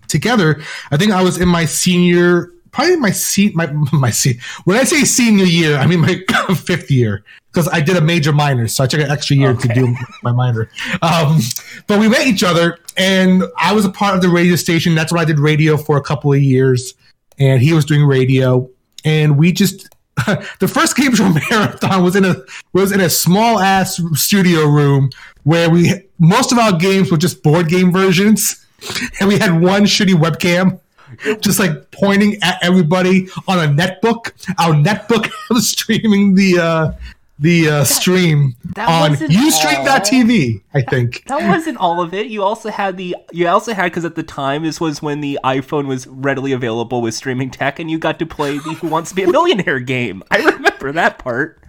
together. 0.09 0.61
I 0.91 0.97
think 0.97 1.13
I 1.13 1.23
was 1.23 1.39
in 1.41 1.49
my 1.49 1.65
senior, 1.65 2.53
probably 2.77 2.97
my 2.97 3.11
seat, 3.11 3.57
my 3.57 3.67
my 3.93 4.11
seat. 4.11 4.41
When 4.65 4.77
I 4.77 4.85
say 4.85 5.03
senior 5.05 5.47
year, 5.47 5.77
I 5.77 5.87
mean 5.87 6.01
my 6.01 6.23
fifth 6.55 6.91
year 6.91 7.25
because 7.51 7.69
I 7.69 7.81
did 7.81 7.97
a 7.97 8.03
major 8.03 8.33
minor, 8.33 8.69
so 8.69 8.85
I 8.85 8.87
took 8.87 9.01
an 9.01 9.11
extra 9.11 9.35
year 9.35 9.55
to 9.55 9.69
do 9.69 9.97
my 10.23 10.31
minor. 10.31 10.69
Um, 11.01 11.41
but 11.87 11.99
we 11.99 12.07
met 12.07 12.27
each 12.27 12.45
other, 12.45 12.79
and 12.99 13.45
I 13.57 13.73
was 13.73 13.87
a 13.87 13.89
part 13.89 14.15
of 14.15 14.21
the 14.21 14.29
radio 14.29 14.57
station. 14.57 14.95
That's 14.95 15.11
where 15.11 15.23
I 15.23 15.25
did 15.25 15.41
radio 15.41 15.79
for 15.79 15.97
a 15.97 16.03
couple 16.03 16.33
of 16.35 16.41
years, 16.41 16.93
and 17.39 17.63
he 17.63 17.73
was 17.73 17.85
doing 17.85 18.05
radio, 18.05 18.69
and 19.05 19.37
we 19.37 19.53
just. 19.53 19.89
the 20.61 20.67
first 20.67 20.97
game 20.97 21.15
show 21.15 21.29
marathon 21.51 22.03
was 22.03 22.17
in 22.17 22.25
a 22.25 22.37
was 22.73 22.91
in 22.91 23.03
a 23.03 23.11
small 23.11 23.59
ass 23.59 24.01
studio 24.15 24.65
room 24.65 25.11
where 25.43 25.69
we 25.69 25.93
most 26.19 26.53
of 26.53 26.59
our 26.59 26.73
games 26.73 27.11
were 27.11 27.19
just 27.19 27.43
board 27.43 27.69
game 27.69 27.93
versions 27.93 28.67
and 29.21 29.29
we 29.29 29.39
had 29.39 29.61
one 29.61 29.83
shitty 29.83 30.15
webcam 30.15 30.81
just 31.41 31.59
like 31.59 31.91
pointing 31.91 32.43
at 32.43 32.59
everybody 32.63 33.29
on 33.49 33.59
a 33.59 33.69
netbook. 33.69 34.33
Our 34.59 34.75
netbook 34.75 35.31
was 35.51 35.69
streaming 35.69 36.35
the 36.35 36.59
uh, 36.59 36.93
the 37.39 37.69
uh, 37.69 37.85
stream 37.85 38.55
that 38.75 38.89
on 38.89 39.17
Ustream.tv. 39.17 40.63
I 40.75 40.83
think. 40.83 41.25
That 41.27 41.49
wasn't 41.49 41.79
all 41.79 42.01
of 42.01 42.15
it. 42.15 42.27
You 42.27 42.43
also 42.43 42.71
had 42.71 42.97
the 42.97 43.17
you 43.33 43.47
also 43.49 43.75
had 43.75 43.85
because 43.85 44.05
at 44.05 44.15
the 44.15 44.23
time 44.23 44.63
this 44.63 44.81
was 44.81 45.03
when 45.03 45.21
the 45.21 45.39
iPhone 45.45 45.87
was 45.87 46.07
readily 46.07 46.53
available 46.53 47.03
with 47.03 47.15
streaming 47.15 47.51
tech, 47.51 47.79
and 47.79 47.91
you 47.91 47.99
got 47.99 48.19
to 48.19 48.27
play 48.27 48.59
the 48.59 48.75
Who 48.75 48.89
Wants 48.89 49.11
to 49.11 49.17
Be 49.17 49.25
a 49.25 49.31
Millionaire 49.31 49.81
game. 49.81 50.23
I 50.31 50.39
remember 50.39 50.93
that 50.93 51.19
part. 51.19 51.61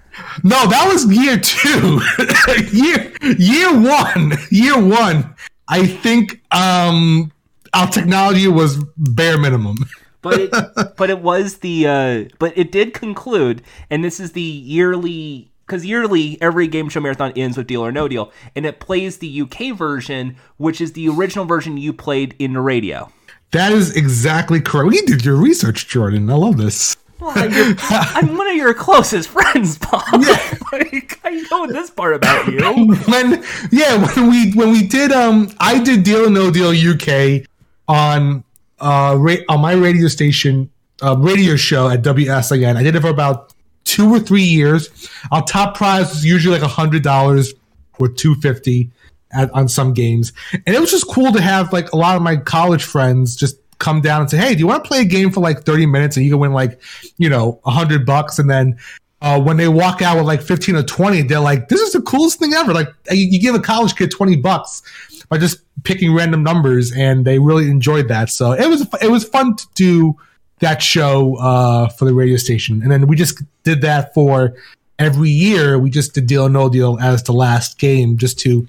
No, 0.44 0.68
that 0.68 0.90
was 0.92 1.06
year 1.06 1.38
two. 1.38 2.02
year 2.76 3.14
year 3.38 3.80
one. 3.80 4.34
Year 4.50 4.80
one. 4.80 5.36
I 5.68 5.86
think 5.86 6.42
um, 6.52 7.32
our 7.78 7.88
technology 7.88 8.48
was 8.48 8.84
bare 8.98 9.38
minimum. 9.38 9.78
but 10.22 10.40
it 10.40 10.52
but 10.98 11.10
it 11.10 11.20
was 11.22 11.60
the 11.60 11.88
uh 11.88 12.24
but 12.40 12.58
it 12.58 12.72
did 12.72 12.94
conclude 12.94 13.62
and 13.90 14.04
this 14.04 14.20
is 14.20 14.32
the 14.32 14.42
yearly 14.42 15.52
because 15.66 15.86
yearly 15.86 16.42
every 16.42 16.68
game 16.68 16.90
show 16.90 17.00
marathon 17.00 17.32
ends 17.36 17.56
with 17.56 17.68
deal 17.68 17.82
or 17.86 17.92
no 17.92 18.08
deal 18.08 18.32
and 18.56 18.66
it 18.66 18.80
plays 18.80 19.20
the 19.20 19.42
uk 19.42 19.78
version 19.78 20.36
which 20.58 20.82
is 20.82 20.94
the 20.94 21.08
original 21.08 21.46
version 21.46 21.78
you 21.78 21.94
played 21.94 22.34
in 22.40 22.54
the 22.54 22.62
radio 22.62 23.12
That 23.52 23.72
is 23.72 23.96
exactly 23.96 24.60
correct. 24.60 24.94
You 24.96 25.06
did 25.06 25.24
your 25.24 25.36
research, 25.38 25.88
Jordan. 25.88 26.30
I 26.30 26.34
love 26.36 26.58
this. 26.58 26.98
well, 27.20 27.32
i'm 27.36 28.36
one 28.42 28.48
of 28.48 28.56
your 28.56 28.74
closest 28.74 29.30
friends 29.30 29.78
bob 29.78 30.04
like 30.72 31.20
i 31.24 31.32
know 31.52 31.66
this 31.68 31.90
part 31.92 32.13
about 32.16 32.48
you 32.48 32.60
when 33.12 33.44
yeah 33.72 33.96
when 34.06 34.30
we 34.30 34.52
when 34.54 34.72
we 34.72 34.86
did 34.88 35.12
um 35.12 35.50
I 35.60 35.80
did 35.84 36.04
Deal 36.04 36.26
or 36.28 36.30
No 36.30 36.52
Deal 36.52 36.70
UK 36.72 37.44
on 37.88 38.43
uh 38.80 39.15
ra- 39.17 39.43
on 39.50 39.62
my 39.62 39.73
radio 39.73 40.08
station 40.08 40.69
uh, 41.02 41.15
radio 41.17 41.56
show 41.56 41.89
at 41.89 42.02
WSIN. 42.02 42.76
I 42.76 42.84
did 42.84 42.95
it 42.95 43.02
for 43.02 43.10
about 43.10 43.54
two 43.84 44.13
or 44.13 44.19
three 44.19 44.43
years. 44.43 45.10
Our 45.32 45.43
top 45.43 45.76
prize 45.78 46.10
was 46.10 46.26
usually 46.26 46.56
like 46.56 46.63
a 46.63 46.67
hundred 46.67 47.04
dollars 47.04 47.54
or 48.00 48.08
two 48.10 48.36
fifty 48.36 48.91
on 49.34 49.67
some 49.67 49.93
games, 49.93 50.34
and 50.54 50.76
it 50.76 50.80
was 50.80 50.91
just 50.91 51.08
cool 51.08 51.32
to 51.32 51.41
have 51.41 51.73
like 51.73 51.91
a 51.91 51.97
lot 51.97 52.15
of 52.15 52.21
my 52.21 52.38
college 52.38 52.84
friends 52.84 53.36
just 53.36 53.58
come 53.80 54.02
down 54.02 54.21
and 54.21 54.30
say, 54.30 54.38
"Hey, 54.38 54.54
do 54.54 54.60
you 54.60 54.67
want 54.67 54.84
to 54.84 54.88
play 54.88 55.02
a 55.02 55.06
game 55.06 55.32
for 55.32 55.39
like 55.41 55.63
thirty 55.63 55.86
minutes 55.86 56.17
and 56.17 56.26
you 56.26 56.32
can 56.32 56.39
win 56.39 56.54
like 56.54 56.82
you 57.17 57.30
know 57.30 57.60
a 57.65 57.71
hundred 57.71 58.06
bucks?" 58.06 58.39
And 58.39 58.50
then 58.50 58.78
uh, 59.22 59.42
when 59.42 59.58
they 59.58 59.68
walk 59.68 60.02
out 60.02 60.18
with 60.18 60.26
like 60.26 60.42
15 60.42 60.76
or 60.76 60.84
20, 60.84 61.24
they're 61.24 61.40
like, 61.40 61.70
this 61.70 61.82
is 61.82 61.94
the 61.94 62.02
coolest 62.02 62.40
thing 62.40 62.54
ever. 62.54 62.74
Like 62.74 62.90
you, 63.10 63.28
you 63.28 63.40
give 63.40 63.56
a 63.56 63.60
college 63.60 63.96
kid 63.96 64.12
20 64.12 64.36
bucks 64.38 64.84
by 65.30 65.38
just 65.38 65.62
picking 65.84 66.14
random 66.14 66.44
numbers 66.44 66.92
and 66.92 67.26
they 67.26 67.40
really 67.40 67.70
enjoyed 67.70 68.08
that. 68.10 68.30
So 68.30 68.52
it 68.52 68.70
was, 68.70 68.88
it 69.02 69.10
was 69.10 69.24
fun 69.24 69.56
to 69.56 69.66
do 69.76 70.16
that 70.60 70.82
show, 70.82 71.36
uh, 71.38 71.90
for 71.90 72.06
the 72.06 72.14
radio 72.14 72.38
station. 72.38 72.82
And 72.82 72.92
then 72.92 73.08
we 73.08 73.16
just 73.16 73.42
did 73.64 73.82
that 73.82 74.14
for 74.14 74.56
every 75.00 75.30
year. 75.30 75.78
We 75.80 75.90
just 75.90 76.14
did 76.14 76.28
deal 76.28 76.44
or 76.44 76.50
no 76.50 76.70
deal 76.70 77.00
as 77.00 77.24
the 77.24 77.34
last 77.34 77.80
game 77.80 78.18
just 78.18 78.40
to 78.40 78.68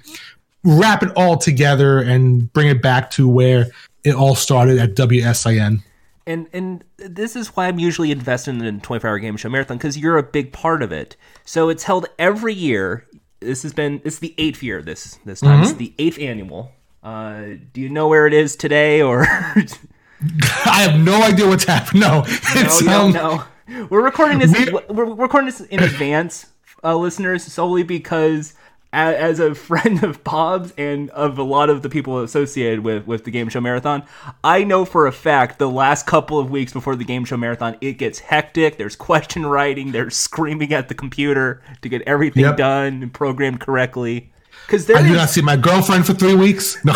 wrap 0.65 1.03
it 1.03 1.11
all 1.17 1.37
together 1.37 1.99
and 2.01 2.53
bring 2.53 2.69
it 2.69 2.83
back 2.83 3.11
to 3.13 3.29
where 3.29 3.67
it 4.05 4.15
all 4.15 4.35
started 4.35 4.79
at 4.79 4.95
WSIN 4.95 5.83
and 6.29 6.47
and 6.53 6.85
this 6.99 7.35
is 7.35 7.49
why 7.49 7.67
I'm 7.67 7.79
usually 7.79 8.13
invested 8.13 8.61
in 8.61 8.81
24 8.81 9.11
hour 9.11 9.19
game 9.19 9.37
show 9.37 9.49
marathon 9.49 9.79
because 9.79 9.97
you're 9.97 10.19
a 10.19 10.23
big 10.23 10.53
part 10.53 10.83
of 10.83 10.93
it. 10.93 11.17
So 11.45 11.71
it's 11.71 11.85
held 11.85 12.07
every 12.19 12.55
year. 12.55 13.07
This 13.41 13.63
has 13.63 13.73
been 13.73 14.01
is 14.05 14.19
the 14.19 14.35
eighth 14.37 14.63
year. 14.63 14.83
This 14.83 15.19
this 15.25 15.41
time 15.41 15.63
mm-hmm. 15.63 15.71
it's 15.71 15.73
the 15.73 15.95
eighth 15.99 16.19
annual. 16.19 16.73
Uh, 17.03 17.55
do 17.73 17.81
you 17.81 17.89
know 17.89 18.09
where 18.09 18.27
it 18.27 18.35
is 18.35 18.55
today 18.57 19.01
or? 19.01 19.23
I 20.67 20.83
have 20.83 21.01
no 21.01 21.23
idea 21.23 21.47
what's 21.47 21.65
happening. 21.65 22.01
No, 22.01 22.25
it's, 22.27 22.83
no, 22.83 23.07
um, 23.07 23.13
no, 23.13 23.45
no. 23.69 23.87
We're 23.89 24.03
recording 24.03 24.41
this. 24.41 24.53
We, 24.53 24.73
we're 24.91 25.15
recording 25.15 25.47
this 25.47 25.61
in 25.61 25.83
advance, 25.83 26.47
uh, 26.83 26.97
listeners, 26.97 27.45
solely 27.45 27.85
because 27.85 28.55
as 28.93 29.41
a 29.41 29.55
friend 29.69 30.03
of 30.03 30.25
Bob's 30.25 30.73
and 30.77 31.11
of 31.11 31.39
a 31.39 31.43
lot 31.43 31.71
of 31.71 31.83
the 31.83 31.89
people 31.89 32.23
associated 32.23 32.81
with 32.81 33.07
with 33.07 33.25
the 33.25 33.31
game 33.31 33.49
show 33.49 33.61
marathon, 33.61 34.05
I 34.43 34.65
know 34.65 34.85
for 34.85 35.07
a 35.07 35.13
fact 35.13 35.59
the 35.59 35.69
last 35.69 36.07
couple 36.07 36.39
of 36.39 36.51
weeks 36.51 36.73
before 36.73 36.97
the 36.97 37.05
game 37.05 37.25
show 37.25 37.37
marathon, 37.37 37.77
it 37.81 37.95
gets 37.95 38.19
hectic. 38.19 38.79
There's 38.79 38.97
question 38.97 39.47
writing. 39.47 39.93
There's 39.93 40.17
screaming 40.17 40.73
at 40.73 40.89
the 40.89 40.95
computer 40.95 41.63
to 41.83 41.89
get 41.89 42.03
everything 42.03 42.45
yep. 42.45 42.57
done 42.57 43.03
and 43.03 43.13
programmed 43.13 43.61
correctly. 43.61 44.31
Because 44.67 44.89
I 44.91 45.03
did 45.03 45.13
not 45.13 45.31
see 45.31 45.41
my 45.41 45.57
girlfriend 45.57 46.07
for 46.07 46.15
three 46.15 46.35
weeks. 46.35 46.77
No. 46.85 46.95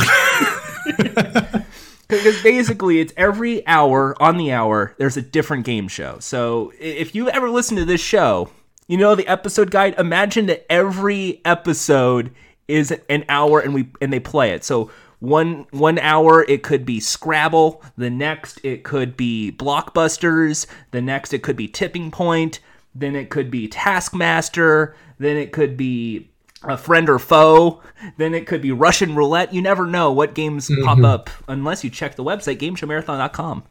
because 2.09 2.43
basically 2.43 3.01
it's 3.01 3.13
every 3.17 3.67
hour 3.67 4.21
on 4.21 4.37
the 4.37 4.53
hour 4.53 4.95
there's 4.99 5.17
a 5.17 5.23
different 5.23 5.65
game 5.65 5.87
show 5.87 6.19
so 6.19 6.73
if 6.79 7.15
you 7.15 7.29
ever 7.31 7.49
listen 7.49 7.77
to 7.77 7.85
this 7.85 8.01
show 8.01 8.51
you 8.87 8.97
know 8.97 9.15
the 9.15 9.27
episode 9.27 9.71
guide. 9.71 9.95
Imagine 9.99 10.47
that 10.47 10.71
every 10.71 11.41
episode 11.45 12.33
is 12.69 12.93
an 13.09 13.25
hour 13.29 13.61
and 13.61 13.75
we 13.75 13.89
and 14.01 14.13
they 14.13 14.21
play 14.21 14.51
it. 14.53 14.65
So 14.65 14.91
one 15.21 15.67
one 15.71 15.99
hour 16.01 16.45
it 16.49 16.63
could 16.63 16.85
be 16.85 16.99
Scrabble, 16.99 17.83
the 17.97 18.11
next 18.11 18.59
it 18.65 18.83
could 18.83 19.17
be 19.17 19.55
Blockbusters, 19.57 20.67
the 20.91 21.01
next 21.01 21.33
it 21.33 21.43
could 21.43 21.57
be 21.57 21.69
Tipping 21.69 22.11
Point, 22.11 22.61
then 22.95 23.15
it 23.15 23.31
could 23.31 23.51
be 23.51 23.69
Taskmaster, 23.69 24.97
then 25.19 25.37
it 25.37 25.53
could 25.53 25.77
be 25.77 26.29
a 26.65 26.77
friend 26.77 27.09
or 27.09 27.19
foe, 27.19 27.81
then 28.17 28.35
it 28.35 28.47
could 28.47 28.61
be 28.61 28.73
Russian 28.73 29.15
roulette. 29.15 29.55
You 29.55 29.63
never 29.63 29.87
know 29.87 30.13
what 30.13 30.35
games 30.35 30.69
mm-hmm. 30.69 30.85
pop 30.85 30.99
up 31.05 31.31
unless 31.49 31.85
you 31.85 31.91
check 31.91 32.17
the 32.17 32.25
website 32.25 32.59
gameshowmarathon.com. 32.59 33.65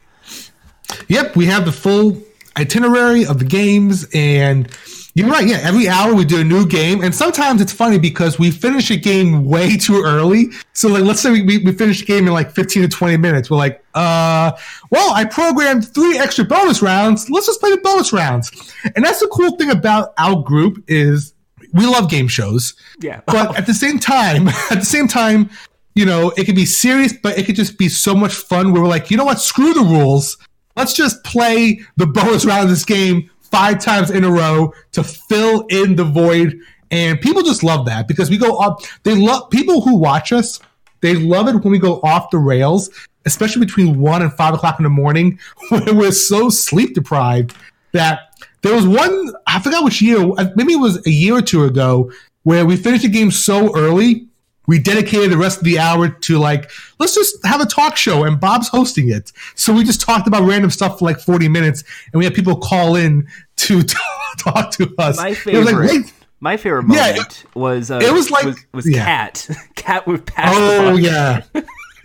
Yep, 1.08 1.36
we 1.36 1.46
have 1.46 1.64
the 1.64 1.72
full 1.72 2.22
itinerary 2.56 3.26
of 3.26 3.38
the 3.38 3.44
games 3.44 4.06
and 4.12 4.70
you're 5.14 5.28
right. 5.28 5.46
Yeah, 5.46 5.60
every 5.62 5.88
hour 5.88 6.14
we 6.14 6.24
do 6.24 6.40
a 6.40 6.44
new 6.44 6.66
game, 6.66 7.02
and 7.02 7.14
sometimes 7.14 7.60
it's 7.60 7.72
funny 7.72 7.98
because 7.98 8.38
we 8.38 8.50
finish 8.50 8.90
a 8.90 8.96
game 8.96 9.44
way 9.44 9.76
too 9.78 10.02
early. 10.02 10.46
So, 10.72 10.88
like, 10.88 11.04
let's 11.04 11.20
say 11.20 11.30
we, 11.30 11.58
we 11.58 11.72
finish 11.72 12.02
a 12.02 12.04
game 12.06 12.26
in 12.26 12.32
like 12.32 12.50
15 12.50 12.82
to 12.82 12.88
20 12.88 13.16
minutes. 13.18 13.50
We're 13.50 13.58
like, 13.58 13.84
uh, 13.94 14.52
well, 14.90 15.12
I 15.12 15.24
programmed 15.26 15.92
three 15.92 16.18
extra 16.18 16.44
bonus 16.44 16.80
rounds. 16.80 17.28
Let's 17.28 17.46
just 17.46 17.60
play 17.60 17.70
the 17.70 17.78
bonus 17.78 18.12
rounds. 18.12 18.50
And 18.96 19.04
that's 19.04 19.20
the 19.20 19.28
cool 19.28 19.56
thing 19.56 19.70
about 19.70 20.14
our 20.16 20.42
group 20.42 20.82
is 20.88 21.34
we 21.74 21.84
love 21.84 22.10
game 22.10 22.28
shows. 22.28 22.74
Yeah. 23.00 23.20
But 23.26 23.56
at 23.58 23.66
the 23.66 23.74
same 23.74 23.98
time, 23.98 24.48
at 24.70 24.80
the 24.80 24.84
same 24.84 25.08
time, 25.08 25.50
you 25.94 26.06
know, 26.06 26.30
it 26.38 26.44
could 26.44 26.56
be 26.56 26.64
serious, 26.64 27.12
but 27.12 27.36
it 27.36 27.44
could 27.44 27.56
just 27.56 27.76
be 27.76 27.90
so 27.90 28.14
much 28.14 28.32
fun. 28.32 28.72
Where 28.72 28.80
we're 28.80 28.88
like, 28.88 29.10
you 29.10 29.18
know 29.18 29.26
what? 29.26 29.40
Screw 29.40 29.74
the 29.74 29.82
rules. 29.82 30.38
Let's 30.74 30.94
just 30.94 31.22
play 31.22 31.80
the 31.98 32.06
bonus 32.06 32.46
round 32.46 32.64
of 32.64 32.70
this 32.70 32.86
game 32.86 33.28
five 33.52 33.78
times 33.78 34.10
in 34.10 34.24
a 34.24 34.30
row 34.30 34.72
to 34.92 35.04
fill 35.04 35.66
in 35.68 35.94
the 35.94 36.04
void. 36.04 36.58
And 36.90 37.20
people 37.20 37.42
just 37.42 37.62
love 37.62 37.86
that 37.86 38.08
because 38.08 38.30
we 38.30 38.38
go 38.38 38.56
up. 38.56 38.80
They 39.04 39.14
love 39.14 39.50
people 39.50 39.82
who 39.82 39.96
watch 39.96 40.32
us. 40.32 40.58
They 41.00 41.14
love 41.14 41.48
it 41.48 41.56
when 41.56 41.70
we 41.70 41.78
go 41.78 42.00
off 42.02 42.30
the 42.30 42.38
rails, 42.38 42.90
especially 43.26 43.64
between 43.64 44.00
one 44.00 44.22
and 44.22 44.32
five 44.32 44.54
o'clock 44.54 44.78
in 44.78 44.84
the 44.84 44.90
morning 44.90 45.38
when 45.68 45.96
we're 45.96 46.12
so 46.12 46.48
sleep 46.48 46.94
deprived 46.94 47.54
that 47.92 48.32
there 48.62 48.74
was 48.74 48.86
one, 48.86 49.32
I 49.46 49.60
forgot 49.60 49.84
which 49.84 50.00
year, 50.00 50.18
uh, 50.18 50.50
maybe 50.56 50.72
it 50.72 50.80
was 50.80 51.04
a 51.06 51.10
year 51.10 51.34
or 51.34 51.42
two 51.42 51.64
ago, 51.64 52.10
where 52.44 52.64
we 52.64 52.76
finished 52.76 53.02
the 53.02 53.08
game 53.08 53.30
so 53.30 53.76
early 53.76 54.28
we 54.66 54.78
dedicated 54.78 55.30
the 55.30 55.36
rest 55.36 55.58
of 55.58 55.64
the 55.64 55.78
hour 55.78 56.08
to 56.08 56.38
like 56.38 56.70
let's 56.98 57.14
just 57.14 57.44
have 57.44 57.60
a 57.60 57.66
talk 57.66 57.96
show 57.96 58.24
and 58.24 58.40
bob's 58.40 58.68
hosting 58.68 59.08
it. 59.10 59.32
So 59.54 59.72
we 59.72 59.84
just 59.84 60.00
talked 60.00 60.26
about 60.26 60.42
random 60.42 60.70
stuff 60.70 60.98
for 60.98 61.04
like 61.04 61.18
40 61.18 61.48
minutes 61.48 61.84
and 62.12 62.18
we 62.18 62.24
had 62.24 62.34
people 62.34 62.56
call 62.56 62.96
in 62.96 63.28
to 63.56 63.82
talk 64.38 64.70
to 64.72 64.94
us. 64.98 65.16
My 65.16 65.34
favorite 65.34 65.74
like, 65.74 66.14
my 66.40 66.56
favorite 66.56 66.84
moment 66.84 67.16
yeah, 67.16 67.22
it, 67.22 67.44
was 67.54 67.90
uh, 67.90 68.00
it 68.02 68.12
was 68.12 68.30
like 68.30 68.44
was, 68.44 68.66
was 68.72 68.90
yeah. 68.90 69.04
cat 69.04 69.48
cat 69.74 70.06
with 70.08 70.26
passed 70.26 70.56
oh 70.56 70.96
yeah. 70.96 71.42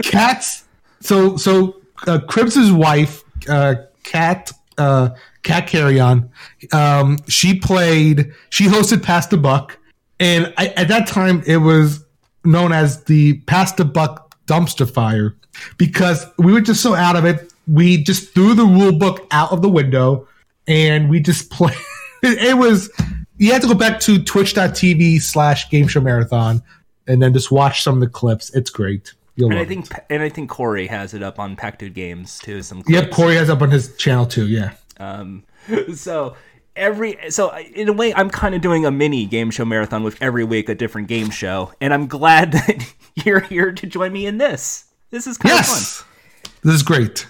Cats 0.04 0.66
so 1.00 1.38
so 1.38 1.82
uh, 2.08 2.20
cribs's 2.28 2.72
wife 2.72 3.24
uh 3.50 3.76
cat 4.04 4.52
uh 4.78 5.10
cat 5.44 5.68
Carrion 5.68 6.30
um 6.72 7.18
she 7.28 7.60
played 7.60 8.32
she 8.50 8.66
hosted 8.66 9.02
Pass 9.04 9.28
the 9.28 9.38
Buck 9.38 9.80
and 10.20 10.54
I, 10.58 10.68
at 10.70 10.88
that 10.88 11.08
time 11.08 11.44
it 11.48 11.58
was 11.58 12.06
known 12.48 12.72
as 12.72 13.04
the 13.04 13.40
Pass 13.42 13.74
the 13.74 13.86
Buck 13.86 14.36
dumpster 14.46 14.90
fire 14.90 15.36
because 15.78 16.26
we 16.38 16.54
were 16.54 16.62
just 16.62 16.82
so 16.82 16.96
out 16.96 17.16
of 17.16 17.26
it. 17.26 17.54
We 17.68 18.02
just 18.04 18.34
threw 18.34 18.54
the 18.54 18.66
rule 18.66 18.94
book 18.94 19.28
out 19.32 19.52
of 19.52 19.62
the 19.62 19.70
window 19.70 20.28
and 20.68 21.10
we 21.10 21.20
just 21.20 21.50
played. 21.52 21.78
it 22.24 22.58
was, 22.58 22.90
you 23.38 23.52
had 23.52 23.62
to 23.62 23.68
go 23.68 23.74
back 23.76 24.00
to 24.02 24.24
twitch.tv 24.24 25.22
slash 25.22 25.70
game 25.70 25.88
show 25.88 26.02
marathon 26.02 26.64
and 27.08 27.22
then 27.22 27.34
just 27.34 27.52
watch 27.52 27.84
some 27.84 27.96
of 27.96 28.00
the 28.00 28.08
clips. 28.08 28.54
It's 28.56 28.70
great. 28.70 29.14
You'll 29.36 29.52
and 29.52 29.60
I 29.60 29.66
think 29.66 29.92
it. 29.92 30.06
and 30.10 30.24
I 30.24 30.30
think 30.30 30.50
Corey 30.50 30.88
has 30.88 31.14
it 31.14 31.22
up 31.22 31.38
on 31.38 31.56
Pack 31.56 31.78
Dude 31.78 31.94
Games 31.94 32.40
too. 32.40 32.64
Some 32.64 32.82
clips. 32.82 33.02
yep, 33.02 33.12
Corey 33.12 33.36
has 33.36 33.52
up 33.52 33.62
on 33.62 33.70
his 33.70 33.96
channel 33.96 34.26
too. 34.26 34.48
Yeah. 34.48 34.74
Um, 35.00 35.44
so 35.96 36.36
every 36.78 37.18
so 37.30 37.50
uh, 37.50 37.60
in 37.74 37.90
a 37.90 37.94
way 37.94 38.14
i'm 38.14 38.30
kind 38.30 38.56
of 38.56 38.62
doing 38.62 38.86
a 38.86 38.92
mini 38.92 39.26
game 39.26 39.52
show 39.52 39.66
marathon 39.66 40.04
with 40.04 40.22
every 40.22 40.44
week 40.44 40.70
a 40.70 40.76
different 40.76 41.08
game 41.08 41.30
show 41.30 41.74
and 41.82 41.94
i'm 41.94 42.08
glad 42.08 42.52
that 42.54 42.94
you're 43.26 43.40
here 43.40 43.72
to 43.72 43.88
join 43.88 44.14
me 44.14 44.26
in 44.26 44.38
this. 44.38 44.86
This 45.10 45.28
is 45.28 45.38
kind 45.38 45.56
yes! 45.56 45.70
of 45.70 46.06
fun. 46.06 46.54
This 46.64 46.76
is 46.76 46.84
great. 46.84 47.28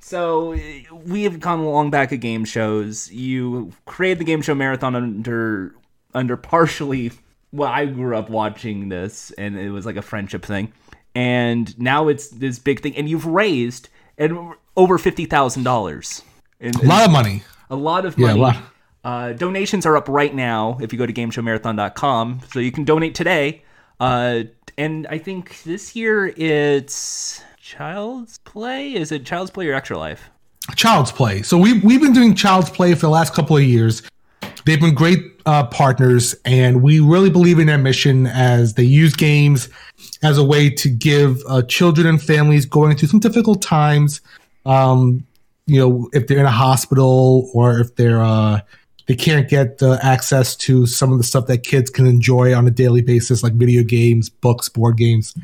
So 0.00 0.56
we 0.92 1.22
have 1.24 1.40
gone 1.40 1.60
along 1.60 1.90
back 1.90 2.12
of 2.12 2.20
game 2.20 2.44
shows. 2.44 3.10
You 3.10 3.72
created 3.86 4.18
the 4.18 4.24
game 4.24 4.42
show 4.42 4.54
marathon 4.54 4.94
under 4.94 5.74
under 6.16 6.36
partially 6.36 7.10
well 7.50 7.68
i 7.68 7.84
grew 7.86 8.16
up 8.16 8.30
watching 8.30 8.88
this 8.88 9.32
and 9.32 9.58
it 9.58 9.70
was 9.70 9.86
like 9.86 9.96
a 9.96 10.02
friendship 10.02 10.44
thing. 10.44 10.72
And 11.14 11.76
now 11.78 12.08
it's 12.08 12.28
this 12.28 12.58
big 12.58 12.80
thing 12.80 12.96
and 12.96 13.08
you've 13.08 13.26
raised 13.26 13.88
and 14.18 14.54
over 14.76 14.98
$50000 14.98 16.22
a 16.60 16.86
lot 16.86 17.04
of 17.04 17.10
money. 17.10 17.42
A 17.70 17.76
lot 17.76 18.04
of 18.04 18.18
money. 18.18 18.40
yeah, 18.40 18.62
uh, 19.04 19.32
donations 19.32 19.84
are 19.86 19.96
up 19.96 20.08
right 20.08 20.34
now 20.34 20.78
if 20.80 20.92
you 20.92 20.98
go 20.98 21.06
to 21.06 21.12
gameshowmarathon.com, 21.12 22.40
so 22.50 22.58
you 22.58 22.72
can 22.72 22.84
donate 22.84 23.14
today. 23.14 23.62
Uh, 24.00 24.44
and 24.78 25.06
I 25.08 25.18
think 25.18 25.62
this 25.62 25.94
year 25.94 26.28
it's 26.36 27.42
Child's 27.60 28.38
Play. 28.38 28.94
Is 28.94 29.12
it 29.12 29.24
Child's 29.24 29.50
Play 29.50 29.68
or 29.68 29.74
Extra 29.74 29.98
Life? 29.98 30.30
Child's 30.74 31.12
Play. 31.12 31.42
So 31.42 31.58
we 31.58 31.78
we've 31.80 32.00
been 32.00 32.12
doing 32.12 32.34
Child's 32.34 32.70
Play 32.70 32.94
for 32.94 33.02
the 33.02 33.10
last 33.10 33.34
couple 33.34 33.56
of 33.56 33.62
years. 33.62 34.02
They've 34.64 34.80
been 34.80 34.94
great 34.94 35.20
uh, 35.44 35.66
partners, 35.66 36.34
and 36.46 36.82
we 36.82 37.00
really 37.00 37.28
believe 37.28 37.58
in 37.58 37.66
their 37.66 37.78
mission 37.78 38.26
as 38.26 38.74
they 38.74 38.82
use 38.82 39.14
games 39.14 39.68
as 40.22 40.38
a 40.38 40.44
way 40.44 40.70
to 40.70 40.88
give 40.88 41.38
uh, 41.46 41.62
children 41.62 42.06
and 42.06 42.20
families 42.20 42.64
going 42.64 42.96
through 42.96 43.08
some 43.08 43.20
difficult 43.20 43.60
times. 43.60 44.22
Um, 44.64 45.26
you 45.66 45.78
know, 45.78 46.08
if 46.12 46.26
they're 46.26 46.38
in 46.38 46.46
a 46.46 46.50
hospital 46.50 47.50
or 47.52 47.78
if 47.78 47.94
they're 47.96 48.22
uh, 48.22 48.60
they 49.06 49.14
can't 49.14 49.48
get 49.48 49.82
uh, 49.82 49.98
access 50.02 50.56
to 50.56 50.86
some 50.86 51.12
of 51.12 51.18
the 51.18 51.24
stuff 51.24 51.46
that 51.46 51.62
kids 51.62 51.90
can 51.90 52.06
enjoy 52.06 52.54
on 52.54 52.66
a 52.66 52.70
daily 52.70 53.02
basis, 53.02 53.42
like 53.42 53.52
video 53.54 53.82
games, 53.82 54.30
books, 54.30 54.68
board 54.68 54.96
games. 54.96 55.34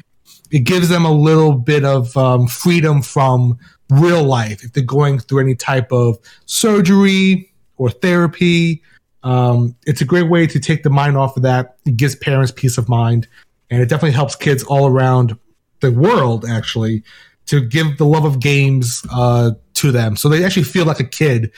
It 0.51 0.61
gives 0.61 0.89
them 0.89 1.05
a 1.05 1.13
little 1.13 1.53
bit 1.53 1.85
of 1.85 2.17
um, 2.17 2.49
freedom 2.49 3.03
from 3.03 3.59
real 3.91 4.25
life 4.25 4.65
if 4.65 4.73
they're 4.73 4.83
going 4.83 5.19
through 5.19 5.41
any 5.41 5.55
type 5.55 5.93
of 5.93 6.19
surgery 6.47 7.53
or 7.77 7.91
therapy. 7.91 8.83
Um, 9.23 9.77
it's 9.87 10.01
a 10.01 10.07
great 10.07 10.31
way 10.31 10.47
to 10.47 10.59
take 10.59 10.83
the 10.83 10.91
mind 10.91 11.17
off 11.17 11.37
of 11.37 11.43
that. 11.43 11.77
It 11.85 11.97
gives 11.97 12.17
parents 12.17 12.51
peace 12.51 12.79
of 12.79 12.89
mind, 12.89 13.29
and 13.71 13.83
it 13.83 13.89
definitely 13.89 14.15
helps 14.15 14.35
kids 14.35 14.63
all 14.65 14.87
around 14.87 15.37
the 15.81 15.93
world 15.93 16.45
actually 16.49 17.03
to 17.47 17.61
give 17.61 17.99
the 17.99 18.07
love 18.07 18.25
of 18.25 18.41
games 18.41 19.05
uh, 19.13 19.51
to 19.75 19.91
them, 19.91 20.17
so 20.17 20.29
they 20.29 20.45
actually 20.45 20.63
feel 20.63 20.85
like 20.85 21.01
a 21.01 21.05
kid 21.05 21.51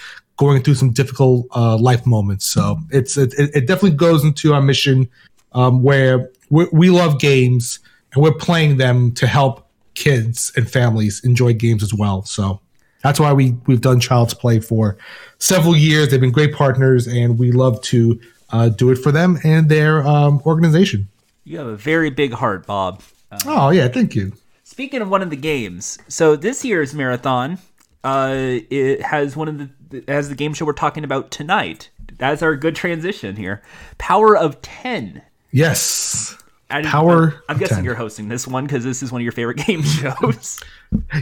going 0.42 0.62
through 0.62 0.74
some 0.74 0.90
difficult 0.90 1.46
uh, 1.54 1.76
life 1.76 2.04
moments. 2.04 2.46
So 2.46 2.78
it's 2.90 3.16
it, 3.16 3.32
it 3.38 3.66
definitely 3.66 3.96
goes 3.96 4.24
into 4.24 4.52
our 4.52 4.62
mission 4.62 5.08
um, 5.52 5.82
where 5.82 6.30
we 6.50 6.66
we 6.72 6.90
love 6.90 7.20
games 7.20 7.78
and 8.12 8.22
we're 8.22 8.34
playing 8.34 8.76
them 8.76 9.12
to 9.12 9.26
help 9.26 9.68
kids 9.94 10.52
and 10.56 10.68
families 10.68 11.24
enjoy 11.24 11.54
games 11.54 11.82
as 11.82 11.94
well. 11.94 12.22
So 12.22 12.60
that's 13.02 13.20
why 13.20 13.32
we 13.32 13.52
we've 13.66 13.80
done 13.80 14.00
Child's 14.00 14.34
Play 14.34 14.58
for 14.58 14.96
several 15.38 15.76
years. 15.76 16.08
They've 16.10 16.20
been 16.20 16.32
great 16.32 16.54
partners, 16.54 17.06
and 17.06 17.38
we 17.38 17.52
love 17.52 17.80
to 17.82 18.20
uh, 18.50 18.68
do 18.68 18.90
it 18.90 18.96
for 18.96 19.12
them 19.12 19.38
and 19.44 19.68
their 19.68 20.06
um, 20.06 20.42
organization. 20.44 21.08
You 21.44 21.58
have 21.58 21.68
a 21.68 21.76
very 21.76 22.10
big 22.10 22.32
heart, 22.32 22.66
Bob. 22.66 23.02
Oh 23.46 23.70
yeah, 23.70 23.88
thank 23.88 24.14
you. 24.14 24.32
Speaking 24.64 25.02
of 25.02 25.08
one 25.08 25.22
of 25.22 25.30
the 25.30 25.36
games, 25.36 25.98
so 26.08 26.34
this 26.34 26.64
year's 26.64 26.94
marathon, 26.94 27.58
uh, 28.04 28.34
it 28.70 29.02
has 29.02 29.36
one 29.36 29.48
of 29.48 29.58
the 29.58 29.70
has 30.08 30.28
the 30.28 30.34
game 30.34 30.54
show 30.54 30.64
we're 30.64 30.72
talking 30.72 31.04
about 31.04 31.30
tonight. 31.30 31.90
That's 32.18 32.42
our 32.42 32.56
good 32.56 32.76
transition 32.76 33.36
here. 33.36 33.62
Power 33.98 34.36
of 34.36 34.60
Ten. 34.62 35.22
Yes. 35.50 36.36
I- 36.70 36.82
Power 36.82 37.24
I'm, 37.24 37.32
I'm 37.50 37.54
of 37.56 37.60
guessing 37.60 37.76
10. 37.78 37.84
you're 37.84 37.94
hosting 37.94 38.28
this 38.28 38.46
one 38.46 38.64
because 38.64 38.82
this 38.84 39.02
is 39.02 39.12
one 39.12 39.20
of 39.20 39.24
your 39.24 39.32
favorite 39.32 39.58
game 39.66 39.82
shows. 39.82 40.60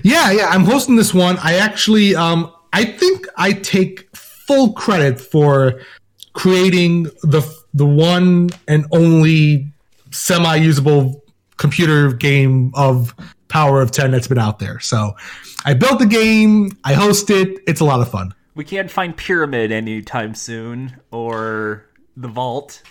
Yeah, 0.03 0.31
yeah, 0.31 0.47
I'm 0.49 0.65
hosting 0.65 0.97
this 0.97 1.13
one. 1.13 1.37
I 1.39 1.55
actually, 1.55 2.15
um, 2.15 2.53
I 2.73 2.85
think 2.85 3.27
I 3.37 3.53
take 3.53 4.15
full 4.17 4.73
credit 4.75 5.21
for 5.21 5.81
creating 6.35 7.05
the 7.23 7.43
the 7.75 7.87
one 7.87 8.51
and 8.69 8.85
only 8.93 9.73
semi-usable 10.13 11.23
computer 11.57 12.13
game 12.13 12.73
of 12.75 13.15
Power 13.49 13.81
of 13.81 13.91
Ten 13.91 14.11
that's 14.13 14.29
been 14.29 14.39
out 14.39 14.59
there. 14.61 14.79
So, 14.81 15.15
I 15.65 15.75
built 15.75 15.99
the 15.99 16.07
game. 16.07 16.77
I 16.85 16.95
host 16.95 17.31
it. 17.31 17.59
It's 17.67 17.81
a 17.81 17.85
lot 17.85 18.01
of 18.01 18.09
fun. 18.11 18.33
We 18.55 18.65
can't 18.65 18.91
find 18.91 19.17
Pyramid 19.17 19.73
anytime 19.73 20.35
soon 20.35 20.97
or 21.11 21.87
the 22.17 22.29
Vault. 22.29 22.83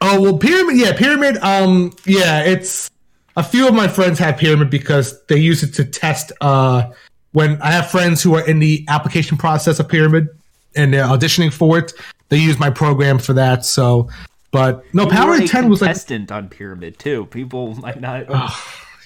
Oh 0.00 0.20
well, 0.20 0.38
pyramid. 0.38 0.76
Yeah, 0.76 0.92
pyramid. 0.96 1.38
Um, 1.38 1.92
yeah, 2.04 2.42
it's 2.42 2.90
a 3.36 3.42
few 3.42 3.66
of 3.66 3.74
my 3.74 3.88
friends 3.88 4.18
have 4.18 4.36
pyramid 4.36 4.70
because 4.70 5.24
they 5.26 5.38
use 5.38 5.62
it 5.62 5.72
to 5.74 5.84
test. 5.84 6.32
Uh, 6.40 6.90
when 7.32 7.60
I 7.62 7.70
have 7.72 7.90
friends 7.90 8.22
who 8.22 8.34
are 8.34 8.46
in 8.46 8.58
the 8.58 8.84
application 8.88 9.36
process 9.36 9.80
of 9.80 9.88
pyramid 9.88 10.28
and 10.76 10.92
they're 10.92 11.04
auditioning 11.04 11.52
for 11.52 11.78
it, 11.78 11.92
they 12.28 12.36
use 12.36 12.58
my 12.58 12.70
program 12.70 13.18
for 13.18 13.32
that. 13.32 13.64
So, 13.64 14.08
but 14.50 14.84
no, 14.94 15.06
Power 15.06 15.34
of 15.34 15.40
a 15.40 15.48
Ten 15.48 15.68
was 15.68 15.80
like, 15.80 15.88
contestant 15.88 16.30
on 16.30 16.48
Pyramid 16.48 16.98
too. 16.98 17.26
People 17.26 17.74
might 17.76 18.00
not. 18.00 18.26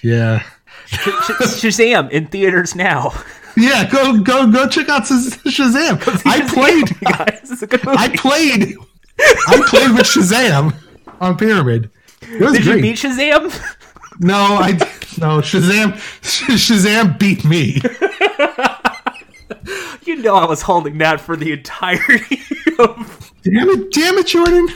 yeah, 0.03 0.43
Sh- 0.85 0.97
Shazam 0.97 2.11
in 2.11 2.27
theaters 2.27 2.75
now. 2.75 3.13
yeah. 3.59 3.89
Go, 3.89 4.19
go, 4.21 4.51
go! 4.51 4.67
Check 4.67 4.89
out 4.89 5.03
Shazam. 5.03 5.99
I 6.25 6.41
played. 6.49 6.99
guys. 7.01 7.51
It's 7.51 7.61
a 7.61 7.67
good 7.67 7.83
movie. 7.85 7.97
I 7.99 8.09
played. 8.15 8.75
I 9.19 9.63
played 9.67 9.91
with 9.91 10.05
Shazam 10.07 10.73
on 11.19 11.37
pyramid. 11.37 11.89
It 12.21 12.41
was 12.41 12.53
Did 12.53 12.63
great. 12.63 12.75
you 12.77 12.81
beat 12.81 12.95
Shazam? 12.97 13.51
No, 14.19 14.35
I 14.35 14.71
no 15.19 15.39
Shazam. 15.41 15.93
Shazam 16.21 17.17
beat 17.19 17.45
me. 17.45 17.81
You 20.05 20.15
know 20.17 20.35
I 20.35 20.45
was 20.45 20.61
holding 20.61 20.97
that 20.99 21.21
for 21.21 21.35
the 21.35 21.51
entirety 21.51 22.39
of. 22.79 23.31
Damn 23.43 23.69
it! 23.69 23.91
Damn 23.91 24.17
it, 24.17 24.27
Jordan! 24.27 24.67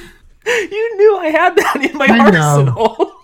You 0.45 0.97
knew 0.97 1.17
I 1.17 1.27
had 1.27 1.55
that 1.55 1.89
in 1.89 1.97
my 1.97 2.05
I 2.05 2.29
know. 2.29 2.39
arsenal. 2.75 3.19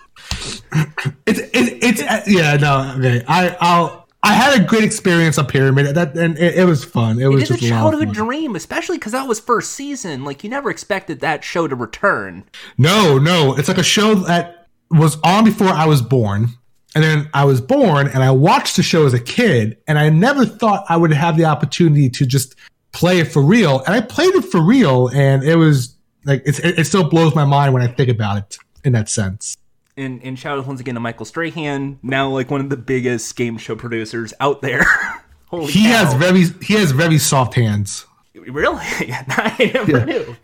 It's 1.26 1.40
it, 1.40 1.84
it's 1.84 2.02
uh, 2.02 2.22
yeah 2.28 2.56
no 2.58 2.94
okay. 2.98 3.24
I 3.28 3.56
I'll 3.60 3.99
I 4.22 4.34
had 4.34 4.60
a 4.60 4.64
great 4.64 4.84
experience 4.84 5.38
on 5.38 5.48
Pyramid 5.48 5.96
that 5.96 6.18
and 6.18 6.38
it, 6.38 6.56
it 6.60 6.66
was 6.66 6.84
fun. 6.84 7.20
It 7.20 7.28
was 7.28 7.44
It 7.44 7.52
a 7.52 7.54
just 7.54 7.64
a 7.64 7.70
childhood 7.70 8.12
dream, 8.12 8.56
especially 8.56 8.98
because 8.98 9.14
that 9.14 9.28
was 9.28 9.40
first 9.40 9.72
season. 9.72 10.26
Like 10.26 10.44
you 10.44 10.50
never 10.50 10.70
expected 10.70 11.22
that 11.22 11.44
show 11.44 11.68
to 11.68 11.76
return. 11.76 12.44
No, 12.78 13.18
no, 13.18 13.56
it's 13.56 13.70
like 13.70 13.78
a 13.78 13.84
show 13.84 14.16
that 14.16 14.68
was 14.92 15.18
on 15.24 15.46
before 15.46 15.70
I 15.70 15.86
was 15.86 16.02
born, 16.02 16.50
and 16.96 17.04
then 17.04 17.30
I 17.34 17.46
was 17.46 17.62
born 17.62 18.08
and 18.08 18.22
I 18.22 18.32
watched 18.32 18.76
the 18.76 18.84
show 18.84 19.06
as 19.06 19.14
a 19.14 19.20
kid, 19.20 19.78
and 19.88 19.98
I 19.98 20.10
never 20.10 20.46
thought 20.46 20.84
I 20.90 20.98
would 20.98 21.14
have 21.14 21.38
the 21.38 21.46
opportunity 21.46 22.10
to 22.10 22.26
just 22.26 22.56
play 22.92 23.20
it 23.20 23.26
for 23.26 23.42
real, 23.42 23.80
and 23.86 23.96
I 23.96 24.02
played 24.02 24.34
it 24.36 24.44
for 24.44 24.62
real, 24.62 25.08
and 25.10 25.44
it 25.44 25.56
was 25.56 25.96
like 26.26 26.42
it 26.46 26.86
still 26.86 27.10
blows 27.10 27.36
my 27.36 27.46
mind 27.46 27.74
when 27.74 27.82
I 27.82 27.88
think 27.88 28.10
about 28.10 28.38
it 28.38 28.58
in 28.84 28.92
that 28.94 29.08
sense. 29.08 29.56
And 30.00 30.22
and 30.24 30.40
shout 30.40 30.58
out 30.58 30.66
once 30.66 30.80
again 30.80 30.94
to 30.96 31.00
Michael 31.00 31.26
Strahan, 31.26 32.00
now 32.02 32.30
like 32.30 32.50
one 32.50 32.62
of 32.62 32.70
the 32.70 32.78
biggest 32.78 33.36
game 33.36 33.58
show 33.58 33.76
producers 33.76 34.34
out 34.40 34.62
there. 34.62 34.84
Holy 35.48 35.72
He 35.72 35.84
cow. 35.84 35.90
has 36.06 36.14
very 36.14 36.44
he 36.66 36.76
has 36.76 36.92
very 36.92 37.18
soft 37.18 37.54
hands. 37.56 38.06
really. 38.34 38.78
I 38.84 39.72
never 39.74 40.06
knew. 40.06 40.36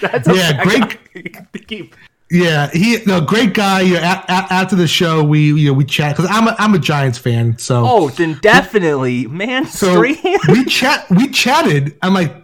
That's 0.00 0.26
a 0.28 0.34
Yeah, 0.34 0.64
keep. 1.66 1.94
Yeah, 2.30 2.68
he 2.70 2.98
no 3.06 3.20
great 3.20 3.54
guy. 3.54 3.80
You 3.80 3.94
know, 3.94 4.00
a, 4.00 4.24
a, 4.28 4.46
after 4.52 4.76
the 4.76 4.86
show, 4.86 5.24
we 5.24 5.46
you 5.52 5.68
know 5.68 5.72
we 5.72 5.84
chat 5.84 6.16
because 6.16 6.30
I'm 6.30 6.46
a, 6.48 6.54
I'm 6.58 6.74
a 6.74 6.78
Giants 6.78 7.18
fan. 7.18 7.58
So 7.58 7.84
Oh, 7.86 8.08
then 8.10 8.38
definitely, 8.42 9.26
man. 9.26 9.66
so 9.66 10.00
we 10.00 10.64
chat 10.66 11.06
we 11.10 11.28
chatted. 11.28 11.96
I'm 12.02 12.14
like 12.14 12.34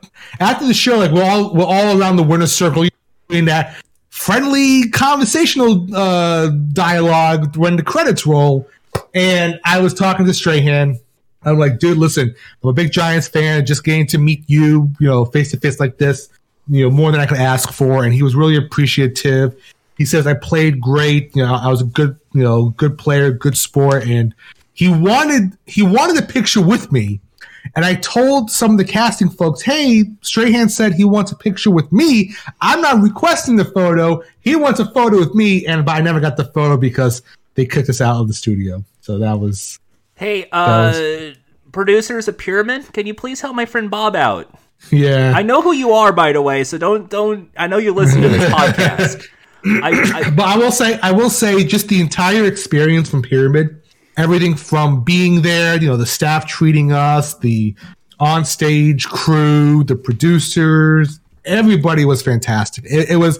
after 0.41 0.67
the 0.67 0.75
show, 0.75 0.99
like 0.99 1.11
we're 1.13 1.23
all 1.25 1.55
we're 1.55 1.65
all 1.67 1.99
around 2.01 2.17
the 2.17 2.23
winner's 2.23 2.53
circle 2.53 2.85
in 3.31 3.45
that 3.45 3.77
friendly 4.15 4.89
conversational 4.91 5.93
uh, 5.93 6.49
dialogue 6.73 7.57
when 7.57 7.75
the 7.75 7.83
credits 7.83 8.25
roll. 8.25 8.67
And 9.13 9.59
I 9.65 9.81
was 9.81 9.93
talking 9.93 10.25
to 10.25 10.33
Strahan. 10.33 11.01
I'm 11.43 11.59
like, 11.59 11.81
dude, 11.81 11.99
listen, 11.99 12.33
I'm 12.63 12.71
a 12.71 12.73
big 12.73 12.93
Giants 12.93 13.27
fan. 13.27 13.67
Just 13.67 13.83
getting 13.83 14.07
to 14.07 14.19
meet 14.19 14.45
you, 14.47 14.89
you 15.01 15.09
know, 15.09 15.25
face 15.25 15.51
to 15.51 15.59
face 15.59 15.81
like 15.81 15.99
this, 15.99 16.29
you 16.69 16.85
know, 16.85 16.95
more 16.95 17.11
than 17.11 17.21
I 17.21 17.27
could 17.27 17.39
ask 17.39 17.73
for. 17.73 18.05
And 18.05 18.15
he 18.15 18.23
was 18.23 18.37
really 18.37 18.57
appreciative. 18.57 19.61
He 19.99 20.05
says 20.05 20.29
I 20.29 20.35
played 20.35 20.81
great. 20.81 21.35
You 21.35 21.43
know, 21.43 21.55
I 21.55 21.69
was 21.69 21.83
a 21.83 21.85
good, 21.85 22.17
you 22.33 22.45
know, 22.45 22.69
good 22.71 22.97
player, 22.97 23.33
good 23.33 23.57
sport, 23.57 24.07
and 24.07 24.33
he 24.75 24.89
wanted 24.89 25.59
he 25.67 25.83
wanted 25.83 26.23
a 26.23 26.27
picture 26.27 26.63
with 26.63 26.93
me. 26.93 27.21
And 27.77 27.85
I 27.85 27.95
told 27.95 28.51
some 28.51 28.73
of 28.73 28.79
the 28.79 28.85
casting 28.85 29.31
folks, 29.31 29.63
hey, 29.63 30.05
Strahan 30.21 30.69
said 30.69 30.93
he 30.95 31.05
wants 31.05 31.33
a 31.33 31.37
picture 31.37 31.71
with 31.71 31.91
me. 31.93 32.33
I'm 32.61 32.81
not 32.81 33.01
requesting 33.01 33.57
the 33.57 33.65
photo. 33.65 34.23
He 34.41 34.55
wants 34.57 34.81
a 34.81 34.91
photo 34.93 35.19
with 35.19 35.35
me. 35.35 35.67
And 35.67 35.85
but 35.85 35.97
I 35.97 36.01
never 36.01 36.21
got 36.21 36.37
the 36.37 36.45
photo 36.45 36.77
because 36.77 37.23
they 37.55 37.67
kicked 37.67 37.89
us 37.89 38.01
out 38.01 38.21
of 38.21 38.29
the 38.29 38.35
studio. 38.35 38.85
So 39.01 39.19
that 39.19 39.41
was 39.41 39.79
Hey, 40.17 40.47
uh, 40.53 41.33
producers 41.73 42.29
of 42.29 42.39
Pyramid, 42.39 42.93
can 42.93 43.07
you 43.07 43.15
please 43.15 43.41
help 43.41 43.57
my 43.57 43.67
friend 43.67 43.91
Bob 43.91 44.15
out? 44.15 44.49
yeah. 44.91 45.33
I 45.35 45.43
know 45.43 45.63
who 45.63 45.73
you 45.73 45.93
are, 45.93 46.13
by 46.13 46.33
the 46.33 46.43
way, 46.43 46.63
so 46.65 46.79
don't 46.79 47.09
don't. 47.11 47.51
I 47.57 47.67
know 47.67 47.79
you 47.79 47.93
listen 47.95 48.23
to 48.23 48.29
this 48.29 48.49
podcast. 48.53 49.27
I, 49.65 49.91
I, 50.15 50.31
but 50.31 50.45
I 50.45 50.59
will 50.59 50.71
say, 50.71 51.01
I 51.01 51.11
will 51.11 51.31
say, 51.31 51.65
just 51.65 51.89
the 51.89 52.01
entire 52.01 52.45
experience 52.45 53.09
from 53.09 53.23
Pyramid, 53.23 53.83
everything 54.17 54.55
from 54.55 55.03
being 55.03 55.43
there, 55.43 55.81
you 55.81 55.89
know, 55.89 55.97
the 55.97 56.07
staff 56.07 56.47
treating 56.47 56.93
us, 56.93 57.39
the 57.39 57.75
on-stage 58.21 59.07
crew, 59.09 59.85
the 59.85 59.97
producers, 59.97 61.21
everybody 61.45 62.05
was 62.05 62.23
fantastic. 62.23 62.85
It, 62.87 63.11
it 63.11 63.17
was, 63.17 63.39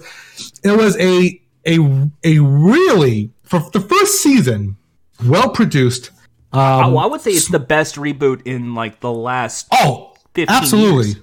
it 0.63 0.77
was 0.77 0.97
a 0.99 1.41
a 1.67 1.79
a 2.23 2.39
really 2.39 3.31
for 3.43 3.59
the 3.71 3.79
first 3.79 4.21
season, 4.21 4.77
well 5.25 5.49
produced. 5.49 6.11
Um, 6.53 6.97
I 6.97 7.05
would 7.05 7.21
say 7.21 7.31
it's 7.31 7.49
the 7.49 7.59
best 7.59 7.95
reboot 7.95 8.45
in 8.45 8.75
like 8.75 8.99
the 8.99 9.11
last. 9.11 9.67
Oh, 9.71 10.13
15 10.35 10.55
absolutely. 10.55 11.07
years. 11.07 11.17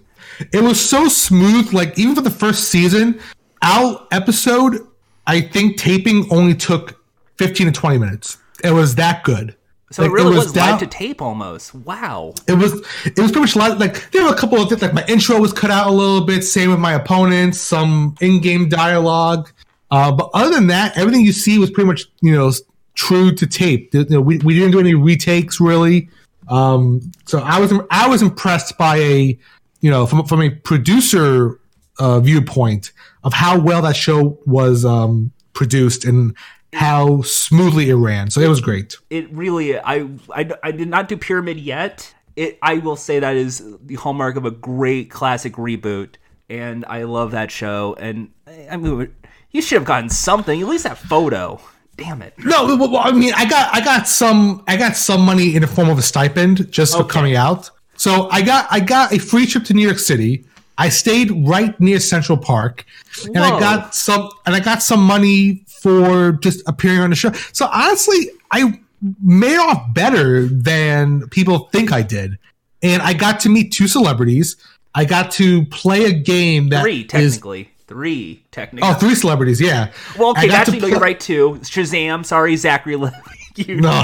It 0.52 0.62
was 0.62 0.80
so 0.80 1.08
smooth. 1.08 1.72
Like 1.72 1.98
even 1.98 2.14
for 2.14 2.20
the 2.20 2.30
first 2.30 2.68
season, 2.68 3.20
our 3.62 4.06
episode, 4.10 4.86
I 5.26 5.40
think 5.40 5.78
taping 5.78 6.26
only 6.30 6.54
took 6.54 7.02
fifteen 7.36 7.66
to 7.66 7.72
twenty 7.72 7.98
minutes. 7.98 8.38
It 8.64 8.72
was 8.72 8.94
that 8.96 9.24
good. 9.24 9.56
So 9.90 10.02
Like, 10.02 10.10
it 10.10 10.14
really 10.14 10.36
was, 10.36 10.52
down- 10.52 10.70
live 10.70 10.80
to 10.80 10.86
tape 10.86 11.20
almost. 11.20 11.74
Wow. 11.74 12.34
It 12.48 12.54
was 12.54 12.72
it 13.04 13.18
was 13.18 13.30
pretty 13.30 13.40
much 13.40 13.56
like 13.56 13.78
like 13.78 14.10
there 14.12 14.24
were 14.24 14.30
a 14.30 14.36
couple 14.36 14.60
of 14.60 14.68
things 14.68 14.80
like 14.80 14.94
my 14.94 15.04
intro 15.06 15.38
was 15.38 15.52
cut 15.52 15.70
out 15.70 15.86
a 15.86 15.90
little 15.90 16.24
bit. 16.24 16.42
Same 16.42 16.70
with 16.70 16.78
my 16.78 16.94
opponents. 16.94 17.60
Some 17.60 18.14
in-game 18.20 18.68
dialogue. 18.68 19.50
Uh, 19.90 20.10
but 20.10 20.30
other 20.32 20.50
than 20.54 20.68
that, 20.68 20.96
everything 20.96 21.22
you 21.22 21.32
see 21.32 21.58
was 21.58 21.70
pretty 21.70 21.86
much 21.86 22.06
you 22.22 22.32
know 22.32 22.50
true 22.94 23.34
to 23.34 23.46
tape. 23.46 23.92
You 23.92 24.06
know, 24.08 24.20
we 24.22 24.38
we 24.38 24.54
didn't 24.54 24.70
do 24.72 24.80
any 24.80 24.94
retakes 24.94 25.60
really. 25.60 26.08
Um, 26.48 27.12
so 27.26 27.40
I 27.40 27.60
was 27.60 27.72
I 27.90 28.08
was 28.08 28.22
impressed 28.22 28.78
by 28.78 28.96
a 28.96 29.38
you 29.80 29.90
know 29.90 30.06
from 30.06 30.24
from 30.24 30.40
a 30.40 30.48
producer 30.50 31.60
uh, 31.98 32.20
viewpoint 32.20 32.92
of 33.24 33.34
how 33.34 33.58
well 33.58 33.82
that 33.82 33.96
show 33.96 34.38
was 34.46 34.84
um, 34.86 35.32
produced 35.52 36.06
and 36.06 36.34
how 36.72 37.22
smoothly 37.22 37.90
it 37.90 37.94
ran. 37.94 38.30
So 38.30 38.40
it 38.40 38.48
was 38.48 38.60
great. 38.60 38.96
It 39.10 39.30
really. 39.32 39.78
I, 39.78 40.08
I 40.34 40.50
I 40.62 40.70
did 40.72 40.88
not 40.88 41.08
do 41.08 41.16
Pyramid 41.16 41.58
yet. 41.58 42.14
It. 42.36 42.58
I 42.62 42.78
will 42.78 42.96
say 42.96 43.18
that 43.20 43.36
is 43.36 43.62
the 43.84 43.94
hallmark 43.96 44.36
of 44.36 44.44
a 44.44 44.50
great 44.50 45.10
classic 45.10 45.54
reboot, 45.54 46.14
and 46.48 46.84
I 46.86 47.02
love 47.04 47.32
that 47.32 47.50
show. 47.50 47.94
And 47.98 48.30
I 48.70 48.76
mean, 48.76 49.14
you 49.50 49.62
should 49.62 49.76
have 49.76 49.84
gotten 49.84 50.08
something. 50.08 50.60
At 50.60 50.66
least 50.66 50.84
that 50.84 50.98
photo. 50.98 51.60
Damn 51.96 52.22
it. 52.22 52.34
No, 52.38 52.74
well, 52.76 52.96
I 52.96 53.12
mean, 53.12 53.34
I 53.34 53.44
got 53.44 53.74
I 53.74 53.84
got 53.84 54.08
some 54.08 54.64
I 54.66 54.76
got 54.76 54.96
some 54.96 55.20
money 55.20 55.54
in 55.54 55.60
the 55.60 55.68
form 55.68 55.90
of 55.90 55.98
a 55.98 56.02
stipend 56.02 56.72
just 56.72 56.96
for 56.96 57.04
coming 57.04 57.36
out. 57.36 57.70
So 57.96 58.30
I 58.30 58.40
got 58.42 58.66
I 58.70 58.80
got 58.80 59.12
a 59.12 59.18
free 59.18 59.46
trip 59.46 59.64
to 59.64 59.74
New 59.74 59.84
York 59.84 59.98
City. 59.98 60.46
I 60.78 60.88
stayed 60.88 61.30
right 61.46 61.78
near 61.80 62.00
Central 62.00 62.38
Park, 62.38 62.84
and 63.26 63.38
I 63.38 63.58
got 63.60 63.94
some 63.94 64.30
and 64.46 64.54
I 64.54 64.60
got 64.60 64.82
some 64.82 65.00
money 65.00 65.64
for 65.66 66.32
just 66.32 66.62
appearing 66.66 67.00
on 67.00 67.10
the 67.10 67.16
show. 67.16 67.32
So 67.52 67.68
honestly, 67.72 68.30
I 68.50 68.80
made 69.22 69.58
off 69.58 69.92
better 69.94 70.46
than 70.46 71.28
people 71.28 71.68
think 71.72 71.92
I 71.92 72.02
did, 72.02 72.38
and 72.82 73.02
I 73.02 73.12
got 73.12 73.40
to 73.40 73.48
meet 73.48 73.72
two 73.72 73.88
celebrities. 73.88 74.56
I 74.94 75.04
got 75.04 75.30
to 75.32 75.64
play 75.66 76.04
a 76.04 76.12
game 76.12 76.68
that 76.70 76.82
Three, 76.82 77.00
is- 77.00 77.06
technically. 77.08 77.68
Three, 77.88 78.42
technically. 78.52 78.88
oh 78.88 78.94
three 78.94 79.14
celebrities, 79.14 79.60
yeah. 79.60 79.92
well, 80.18 80.30
okay, 80.30 80.48
actually, 80.48 80.78
no, 80.80 80.86
you're 80.86 80.98
right, 80.98 81.20
too. 81.20 81.58
Shazam. 81.62 82.24
Sorry, 82.24 82.56
Zachary. 82.56 82.94
you 83.56 83.76
No, 83.76 83.90
no, 84.00 84.02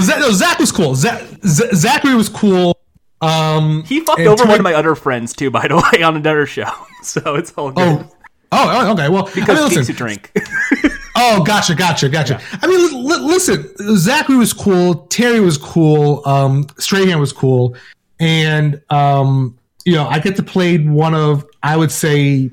Zach, 0.00 0.18
no, 0.18 0.30
Zach 0.30 0.58
was 0.58 0.70
cool. 0.70 0.94
Zach, 0.94 1.22
Zachary 1.42 2.14
was 2.14 2.28
cool. 2.28 2.78
Um, 3.20 3.84
He 3.84 4.00
fucked 4.00 4.20
over 4.20 4.44
one 4.44 4.58
of 4.58 4.62
my 4.62 4.74
other 4.74 4.94
friends, 4.94 5.32
too, 5.32 5.50
by 5.50 5.68
the 5.68 5.76
way, 5.92 6.02
on 6.02 6.16
another 6.16 6.46
show. 6.46 6.70
So 7.02 7.34
it's 7.36 7.50
all 7.52 7.70
good. 7.70 7.82
Oh, 7.88 8.10
oh, 8.52 8.86
oh, 8.88 8.92
okay. 8.92 9.08
Well, 9.08 9.24
because 9.34 9.48
I 9.48 9.54
mean, 9.54 9.68
listen. 9.74 9.86
who 9.86 9.92
drink. 9.94 10.32
Oh, 11.16 11.42
gotcha, 11.42 11.74
gotcha, 11.74 12.08
gotcha. 12.08 12.40
I 12.62 12.66
mean, 12.66 12.78
li- 12.78 13.14
li- 13.16 13.20
listen. 13.26 13.68
Zachary 13.96 14.36
was 14.36 14.52
cool. 14.52 15.06
Terry 15.08 15.40
was 15.40 15.58
cool. 15.58 16.22
Um, 16.26 16.66
Strahan 16.78 17.18
was 17.20 17.32
cool, 17.32 17.74
and 18.20 18.80
um, 18.90 19.58
you 19.84 19.92
know, 19.94 20.06
I 20.06 20.18
get 20.18 20.36
to 20.36 20.42
play 20.42 20.78
one 20.78 21.14
of, 21.14 21.44
I 21.62 21.76
would 21.76 21.90
say, 21.90 22.50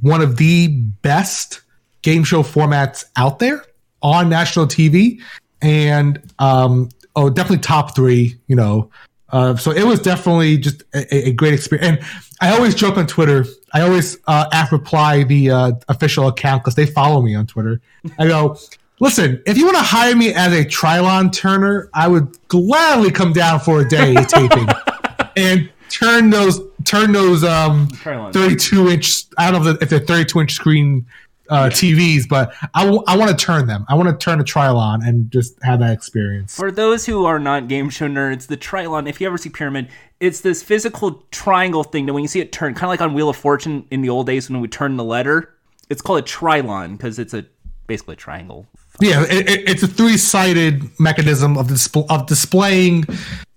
one 0.00 0.22
of 0.22 0.36
the 0.36 0.68
best 1.02 1.60
game 2.02 2.24
show 2.24 2.42
formats 2.42 3.04
out 3.16 3.40
there 3.40 3.62
on 4.00 4.28
national 4.30 4.66
TV, 4.68 5.20
and 5.60 6.18
um, 6.38 6.88
oh, 7.16 7.28
definitely 7.28 7.58
top 7.58 7.94
three. 7.96 8.38
You 8.46 8.56
know, 8.56 8.90
uh, 9.30 9.56
so 9.56 9.70
it 9.70 9.84
was 9.84 10.00
definitely 10.00 10.58
just 10.58 10.82
a, 10.94 11.28
a 11.28 11.32
great 11.32 11.54
experience. 11.54 11.86
And 11.86 12.08
I 12.40 12.56
always 12.56 12.74
joke 12.74 12.96
on 12.96 13.06
Twitter. 13.06 13.44
I 13.72 13.82
always 13.82 14.18
uh, 14.26 14.48
ask 14.52 14.72
reply 14.72 15.24
the 15.24 15.50
uh, 15.50 15.72
official 15.88 16.28
account 16.28 16.62
because 16.62 16.74
they 16.74 16.86
follow 16.86 17.20
me 17.20 17.34
on 17.34 17.46
Twitter. 17.46 17.80
I 18.18 18.26
go, 18.28 18.56
listen, 19.00 19.42
if 19.46 19.58
you 19.58 19.64
want 19.64 19.76
to 19.76 19.82
hire 19.82 20.16
me 20.16 20.32
as 20.32 20.52
a 20.52 20.64
Trilon 20.64 21.32
turner, 21.32 21.90
I 21.92 22.08
would 22.08 22.36
gladly 22.48 23.10
come 23.10 23.32
down 23.32 23.60
for 23.60 23.80
a 23.80 23.88
day 23.88 24.14
taping 24.24 24.68
and 25.36 25.70
turn 25.90 26.30
those 26.30 26.60
turn 26.84 27.12
those 27.12 27.44
um, 27.44 27.88
32 28.32 28.88
inch. 28.88 29.24
I 29.36 29.50
don't 29.50 29.64
know 29.64 29.76
if 29.80 29.90
they're 29.90 29.98
32 29.98 30.40
inch 30.40 30.52
screen 30.52 31.06
uh, 31.48 31.68
TVs, 31.70 32.28
but 32.28 32.52
I, 32.74 32.84
w- 32.84 33.02
I 33.06 33.16
want 33.16 33.36
to 33.36 33.44
turn 33.44 33.66
them. 33.66 33.84
I 33.88 33.94
want 33.94 34.08
to 34.08 34.16
turn 34.16 34.40
a 34.40 34.44
Trilon 34.44 35.06
and 35.06 35.30
just 35.30 35.54
have 35.62 35.80
that 35.80 35.92
experience. 35.92 36.54
For 36.54 36.70
those 36.70 37.06
who 37.06 37.24
are 37.24 37.38
not 37.38 37.68
game 37.68 37.90
show 37.90 38.06
nerds, 38.06 38.46
the 38.46 38.56
Trilon, 38.56 39.08
if 39.08 39.20
you 39.20 39.26
ever 39.26 39.38
see 39.38 39.48
Pyramid, 39.48 39.88
it's 40.20 40.40
this 40.40 40.62
physical 40.62 41.22
triangle 41.30 41.84
thing 41.84 42.06
that 42.06 42.12
when 42.12 42.22
you 42.22 42.28
see 42.28 42.40
it 42.40 42.52
turn, 42.52 42.74
kind 42.74 42.84
of 42.84 42.90
like 42.90 43.00
on 43.00 43.14
Wheel 43.14 43.28
of 43.28 43.36
Fortune 43.36 43.86
in 43.90 44.02
the 44.02 44.08
old 44.08 44.26
days 44.26 44.50
when 44.50 44.60
we 44.60 44.68
turn 44.68 44.96
the 44.96 45.04
letter, 45.04 45.54
it's 45.88 46.02
called 46.02 46.18
a 46.20 46.22
Trilon 46.22 46.92
because 46.92 47.18
it's 47.18 47.34
a 47.34 47.46
basically 47.86 48.14
a 48.14 48.16
triangle. 48.16 48.66
Yeah, 49.00 49.24
it, 49.28 49.48
it, 49.48 49.68
it's 49.68 49.82
a 49.82 49.86
three-sided 49.86 50.82
mechanism 50.98 51.56
of 51.56 51.68
disp- 51.68 52.10
of 52.10 52.26
displaying 52.26 53.04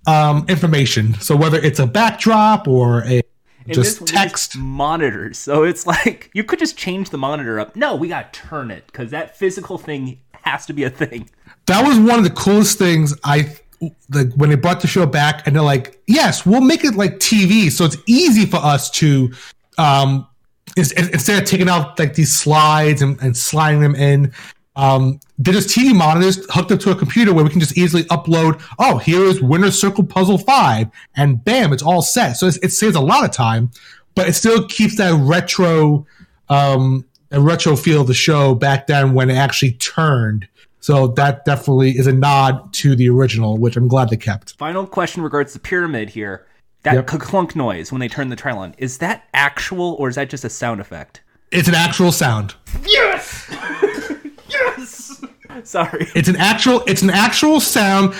um, 0.07 0.45
information. 0.47 1.15
So 1.15 1.35
whether 1.35 1.59
it's 1.59 1.79
a 1.79 1.87
backdrop 1.87 2.67
or 2.67 3.03
a 3.05 3.21
And 3.65 3.73
just 3.73 3.99
this 3.99 4.11
text, 4.11 4.57
monitors. 4.57 5.37
So 5.37 5.63
it's 5.63 5.85
like 5.85 6.29
you 6.33 6.43
could 6.43 6.59
just 6.59 6.77
change 6.77 7.09
the 7.09 7.17
monitor 7.17 7.59
up. 7.59 7.75
No, 7.75 7.95
we 7.95 8.07
got 8.07 8.33
to 8.33 8.39
turn 8.39 8.71
it 8.71 8.85
because 8.87 9.11
that 9.11 9.37
physical 9.37 9.77
thing 9.77 10.19
has 10.43 10.65
to 10.65 10.73
be 10.73 10.83
a 10.83 10.89
thing. 10.89 11.29
that 11.67 11.87
was 11.87 11.97
one 11.99 12.17
of 12.17 12.23
the 12.23 12.31
coolest 12.31 12.77
things 12.77 13.15
I 13.23 13.55
like 14.09 14.31
when 14.35 14.49
they 14.49 14.55
brought 14.55 14.81
the 14.81 14.87
show 14.87 15.05
back, 15.05 15.45
and 15.45 15.55
they're 15.55 15.63
like, 15.63 16.01
"Yes, 16.07 16.45
we'll 16.45 16.61
make 16.61 16.83
it 16.83 16.95
like 16.95 17.19
TV, 17.19 17.71
so 17.71 17.85
it's 17.85 17.97
easy 18.05 18.45
for 18.45 18.57
us 18.57 18.89
to." 18.91 19.31
Um, 19.77 20.27
instead 20.77 21.41
of 21.41 21.49
taking 21.49 21.67
out 21.67 21.99
like 21.99 22.13
these 22.13 22.31
slides 22.31 23.01
and, 23.01 23.19
and 23.21 23.35
sliding 23.35 23.81
them 23.81 23.95
in, 23.95 24.31
um, 24.75 25.19
they're 25.37 25.53
just 25.53 25.69
TV 25.69 25.93
monitors 25.93 26.45
hooked 26.51 26.71
up 26.71 26.79
to 26.81 26.91
a 26.91 26.95
computer 26.95 27.33
where 27.33 27.43
we 27.43 27.49
can 27.49 27.59
just 27.59 27.77
easily 27.77 28.03
upload. 28.05 28.61
Oh, 28.79 28.97
here 28.97 29.23
is 29.23 29.41
Winner 29.41 29.71
Circle 29.71 30.05
Puzzle 30.05 30.37
Five, 30.37 30.87
and 31.15 31.43
bam, 31.43 31.73
it's 31.73 31.83
all 31.83 32.01
set. 32.01 32.33
So 32.33 32.47
it's, 32.47 32.57
it 32.57 32.69
saves 32.71 32.95
a 32.95 33.01
lot 33.01 33.25
of 33.25 33.31
time, 33.31 33.71
but 34.15 34.27
it 34.29 34.33
still 34.33 34.65
keeps 34.67 34.97
that 34.97 35.13
retro, 35.13 36.05
um, 36.49 37.05
a 37.31 37.41
retro 37.41 37.75
feel 37.75 38.01
of 38.01 38.07
the 38.07 38.13
show 38.13 38.55
back 38.55 38.87
then 38.87 39.13
when 39.13 39.29
it 39.29 39.35
actually 39.35 39.73
turned. 39.73 40.47
So 40.79 41.07
that 41.09 41.45
definitely 41.45 41.91
is 41.91 42.07
a 42.07 42.11
nod 42.13 42.73
to 42.73 42.95
the 42.95 43.07
original, 43.09 43.57
which 43.57 43.77
I'm 43.77 43.87
glad 43.87 44.09
they 44.09 44.17
kept. 44.17 44.55
Final 44.57 44.87
question 44.87 45.21
regards 45.21 45.53
the 45.53 45.59
pyramid 45.59 46.09
here. 46.09 46.47
That 46.83 46.95
Yep. 46.95 47.07
clunk 47.19 47.55
noise 47.55 47.91
when 47.91 47.99
they 47.99 48.07
turn 48.07 48.29
the 48.29 48.35
Trilon, 48.35 48.73
is 48.79 48.97
that 48.97 49.25
actual 49.35 49.93
or 49.99 50.09
is 50.09 50.15
that 50.15 50.31
just 50.31 50.43
a 50.43 50.49
sound 50.49 50.81
effect? 50.81 51.21
It's 51.51 51.67
an 51.67 51.75
actual 51.75 52.11
sound. 52.11 52.55
Yes! 52.87 53.45
Sorry. 55.63 56.07
It's 56.15 56.27
an 56.27 56.35
actual. 56.35 56.83
It's 56.87 57.01
an 57.01 57.09
actual 57.09 57.59
sound. 57.59 58.13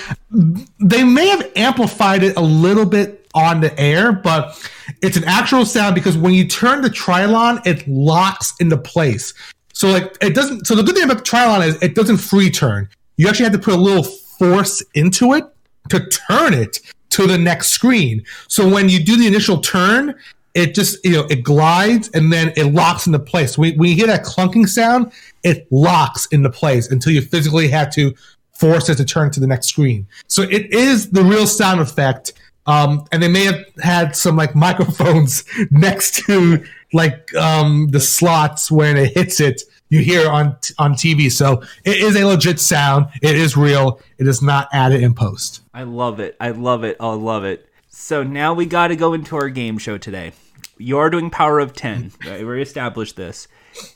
They 0.80 1.04
may 1.04 1.28
have 1.28 1.50
amplified 1.56 2.22
it 2.22 2.36
a 2.36 2.40
little 2.40 2.86
bit 2.86 3.26
on 3.34 3.60
the 3.60 3.78
air, 3.80 4.12
but 4.12 4.68
it's 5.00 5.16
an 5.16 5.24
actual 5.24 5.64
sound 5.64 5.94
because 5.94 6.16
when 6.16 6.34
you 6.34 6.46
turn 6.46 6.82
the 6.82 6.90
Trilon, 6.90 7.64
it 7.66 7.86
locks 7.88 8.54
into 8.60 8.76
place. 8.76 9.34
So 9.72 9.88
like 9.88 10.16
it 10.20 10.34
doesn't. 10.34 10.66
So 10.66 10.74
the 10.74 10.82
good 10.82 10.94
thing 10.94 11.04
about 11.04 11.18
the 11.18 11.24
Trilon 11.24 11.66
is 11.66 11.82
it 11.82 11.94
doesn't 11.94 12.18
free 12.18 12.50
turn. 12.50 12.88
You 13.16 13.28
actually 13.28 13.44
have 13.44 13.52
to 13.52 13.58
put 13.58 13.74
a 13.74 13.78
little 13.78 14.04
force 14.04 14.82
into 14.94 15.34
it 15.34 15.44
to 15.90 16.06
turn 16.08 16.54
it 16.54 16.80
to 17.10 17.26
the 17.26 17.38
next 17.38 17.70
screen. 17.70 18.24
So 18.48 18.68
when 18.68 18.88
you 18.88 19.02
do 19.02 19.16
the 19.16 19.26
initial 19.26 19.60
turn, 19.60 20.14
it 20.54 20.74
just 20.74 21.02
you 21.04 21.12
know 21.12 21.26
it 21.30 21.42
glides 21.42 22.10
and 22.14 22.32
then 22.32 22.52
it 22.56 22.72
locks 22.72 23.06
into 23.06 23.18
place. 23.18 23.56
When 23.56 23.82
you 23.82 23.94
hear 23.94 24.06
that 24.06 24.24
clunking 24.24 24.68
sound, 24.68 25.12
it 25.42 25.66
locks 25.70 26.26
into 26.26 26.50
place 26.50 26.90
until 26.90 27.12
you 27.12 27.22
physically 27.22 27.68
have 27.68 27.92
to 27.94 28.14
force 28.52 28.88
it 28.88 28.96
to 28.96 29.04
turn 29.04 29.30
to 29.30 29.40
the 29.40 29.46
next 29.46 29.68
screen. 29.68 30.06
So 30.28 30.42
it 30.42 30.72
is 30.72 31.10
the 31.10 31.24
real 31.24 31.46
sound 31.46 31.80
effect. 31.80 32.34
Um, 32.66 33.04
and 33.10 33.20
they 33.20 33.28
may 33.28 33.44
have 33.44 33.64
had 33.82 34.14
some 34.14 34.36
like 34.36 34.54
microphones 34.54 35.44
next 35.70 36.24
to 36.26 36.64
like 36.92 37.34
um, 37.34 37.88
the 37.88 38.00
slots 38.00 38.70
when 38.70 38.96
it 38.96 39.14
hits 39.16 39.40
it. 39.40 39.62
You 39.88 40.00
hear 40.00 40.30
on 40.30 40.56
on 40.78 40.94
TV, 40.94 41.30
so 41.30 41.62
it 41.84 41.98
is 41.98 42.16
a 42.16 42.24
legit 42.24 42.58
sound. 42.60 43.08
It 43.20 43.36
is 43.36 43.58
real. 43.58 44.00
It 44.16 44.26
is 44.26 44.40
not 44.40 44.68
added 44.72 45.02
in 45.02 45.12
post. 45.12 45.60
I 45.74 45.82
love 45.82 46.18
it. 46.18 46.36
I 46.40 46.50
love 46.50 46.82
it. 46.84 46.96
I 46.98 47.12
love 47.12 47.44
it. 47.44 47.68
So 47.88 48.22
now 48.22 48.54
we 48.54 48.64
got 48.64 48.88
to 48.88 48.96
go 48.96 49.12
into 49.12 49.36
our 49.36 49.50
game 49.50 49.76
show 49.76 49.98
today. 49.98 50.32
You're 50.78 51.10
doing 51.10 51.30
Power 51.30 51.60
of 51.60 51.74
10. 51.74 52.12
Right? 52.26 52.46
We 52.46 52.62
established 52.62 53.16
this. 53.16 53.48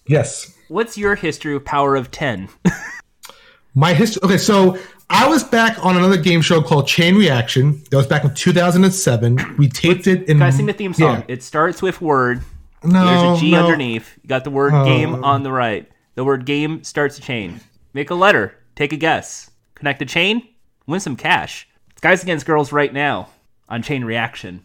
Yes. 0.06 0.56
What's 0.68 0.98
your 0.98 1.14
history 1.14 1.55
of 1.55 1.64
Power 1.64 1.94
of 1.96 2.11
10? 2.11 2.48
My 3.74 3.94
history. 3.94 4.20
Okay, 4.24 4.38
so 4.38 4.79
I 5.09 5.29
was 5.29 5.44
back 5.44 5.85
on 5.85 5.96
another 5.96 6.16
game 6.16 6.40
show 6.40 6.61
called 6.61 6.88
Chain 6.88 7.16
Reaction. 7.16 7.83
That 7.90 7.96
was 7.96 8.07
back 8.07 8.24
in 8.24 8.35
2007. 8.35 9.57
We 9.59 9.68
taped 9.68 10.07
it 10.07 10.22
in. 10.22 10.38
Can 10.38 10.42
I 10.42 10.50
sing 10.50 10.66
the 10.66 10.72
theme 10.72 10.92
song? 10.92 11.18
Yeah. 11.18 11.35
It 11.35 11.42
starts 11.42 11.83
with 11.83 12.00
word. 12.00 12.42
No, 12.83 13.05
There's 13.05 13.38
a 13.38 13.40
G 13.40 13.50
no. 13.52 13.64
underneath. 13.64 14.18
You 14.22 14.29
got 14.29 14.44
the 14.44 14.50
word 14.50 14.72
oh. 14.74 14.85
game 14.85 15.24
on 15.24 15.42
the 15.42 15.52
right. 15.52 15.88
The 16.14 16.24
word 16.24 16.46
game 16.46 16.83
starts 16.83 17.18
a 17.18 17.20
chain. 17.20 17.61
Make 17.92 18.11
a 18.11 18.14
letter. 18.14 18.57
Take 18.74 18.92
a 18.92 18.96
guess. 18.96 19.50
Connect 19.74 20.02
a 20.02 20.07
chain. 20.07 20.48
Win 20.87 21.00
some 21.00 21.16
cash. 21.16 21.68
It's 21.90 22.00
Guys 22.00 22.22
Against 22.22 22.46
Girls 22.46 22.72
right 22.72 22.92
now 22.92 23.29
on 23.68 23.83
Chain 23.83 24.05
Reaction. 24.05 24.64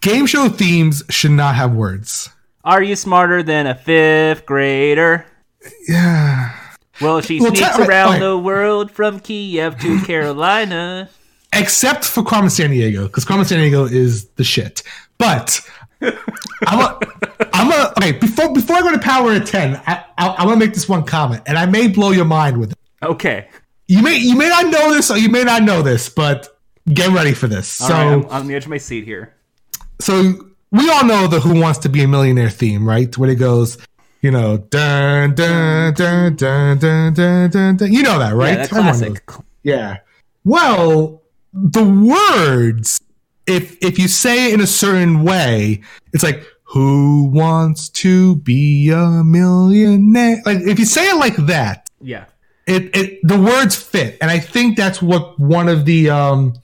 Game 0.00 0.26
show 0.26 0.48
themes 0.48 1.02
should 1.10 1.32
not 1.32 1.54
have 1.54 1.74
words. 1.74 2.30
Are 2.64 2.82
you 2.82 2.96
smarter 2.96 3.42
than 3.42 3.66
a 3.66 3.74
fifth 3.74 4.46
grader? 4.46 5.26
Yeah. 5.88 6.54
Well, 7.00 7.20
she 7.22 7.40
Well, 7.40 7.54
sneaks 7.54 7.78
around 7.78 8.10
okay. 8.16 8.20
the 8.20 8.36
world 8.38 8.90
from 8.90 9.20
Kiev 9.20 9.78
to 9.80 10.00
Carolina. 10.02 11.08
Except 11.52 12.04
for 12.04 12.22
Carmen 12.22 12.50
Sandiego, 12.50 13.04
because 13.06 13.24
Carmen 13.24 13.46
Sandiego 13.46 13.90
is 13.90 14.26
the 14.36 14.44
shit. 14.44 14.82
But 15.18 15.60
I'm 16.02 16.80
a, 16.80 16.98
I'm 17.52 17.72
a 17.72 17.92
okay. 17.98 18.12
Before 18.12 18.52
before 18.52 18.76
I 18.76 18.80
go 18.82 18.92
to 18.92 18.98
Power 18.98 19.32
of 19.34 19.44
Ten, 19.44 19.80
I, 19.86 20.04
I, 20.18 20.28
I 20.28 20.46
want 20.46 20.60
to 20.60 20.66
make 20.66 20.74
this 20.74 20.88
one 20.88 21.04
comment, 21.04 21.42
and 21.46 21.58
I 21.58 21.66
may 21.66 21.88
blow 21.88 22.10
your 22.12 22.24
mind 22.24 22.58
with 22.60 22.72
it. 22.72 22.78
Okay. 23.02 23.48
You 23.88 24.02
may 24.02 24.16
you 24.16 24.36
may 24.36 24.48
not 24.48 24.66
know 24.66 24.92
this, 24.94 25.10
or 25.10 25.18
you 25.18 25.28
may 25.28 25.42
not 25.44 25.62
know 25.62 25.82
this, 25.82 26.08
but 26.08 26.48
get 26.92 27.10
ready 27.10 27.32
for 27.34 27.48
this. 27.48 27.80
All 27.80 27.88
so 27.88 27.94
right, 27.94 28.06
I'm 28.12 28.24
on 28.26 28.46
the 28.46 28.54
edge 28.54 28.64
of 28.64 28.70
my 28.70 28.78
seat 28.78 29.04
here. 29.04 29.34
so 30.00 30.49
we 30.72 30.88
all 30.90 31.04
know 31.04 31.26
the 31.26 31.40
Who 31.40 31.60
Wants 31.60 31.78
to 31.80 31.88
Be 31.88 32.02
a 32.02 32.08
Millionaire 32.08 32.50
theme, 32.50 32.88
right? 32.88 33.16
Where 33.18 33.30
it 33.30 33.36
goes, 33.36 33.78
you 34.22 34.30
know, 34.30 34.58
dun 34.58 35.34
dun 35.34 35.94
dun 35.94 36.36
dun 36.36 36.78
dun 36.78 37.12
dun 37.14 37.50
dun. 37.50 37.76
dun. 37.76 37.92
You 37.92 38.02
know 38.02 38.18
that, 38.18 38.34
right? 38.34 38.50
Yeah, 38.58 38.66
that 38.66 38.68
classic. 38.70 39.30
Yeah. 39.62 39.98
Well, 40.44 41.22
the 41.52 41.84
words, 41.84 43.00
if 43.46 43.76
if 43.82 43.98
you 43.98 44.08
say 44.08 44.48
it 44.48 44.54
in 44.54 44.60
a 44.60 44.66
certain 44.66 45.24
way, 45.24 45.82
it's 46.12 46.22
like 46.22 46.44
who 46.64 47.24
wants 47.24 47.88
to 47.88 48.36
be 48.36 48.90
a 48.90 49.24
millionaire? 49.24 50.40
Like 50.46 50.58
if 50.58 50.78
you 50.78 50.84
say 50.84 51.08
it 51.08 51.16
like 51.16 51.36
that, 51.46 51.90
Yeah. 52.00 52.26
it, 52.66 52.94
it 52.96 53.18
the 53.24 53.38
words 53.40 53.74
fit, 53.74 54.18
and 54.20 54.30
I 54.30 54.38
think 54.38 54.76
that's 54.76 55.02
what 55.02 55.38
one 55.40 55.68
of 55.68 55.84
the 55.84 56.10
um 56.10 56.54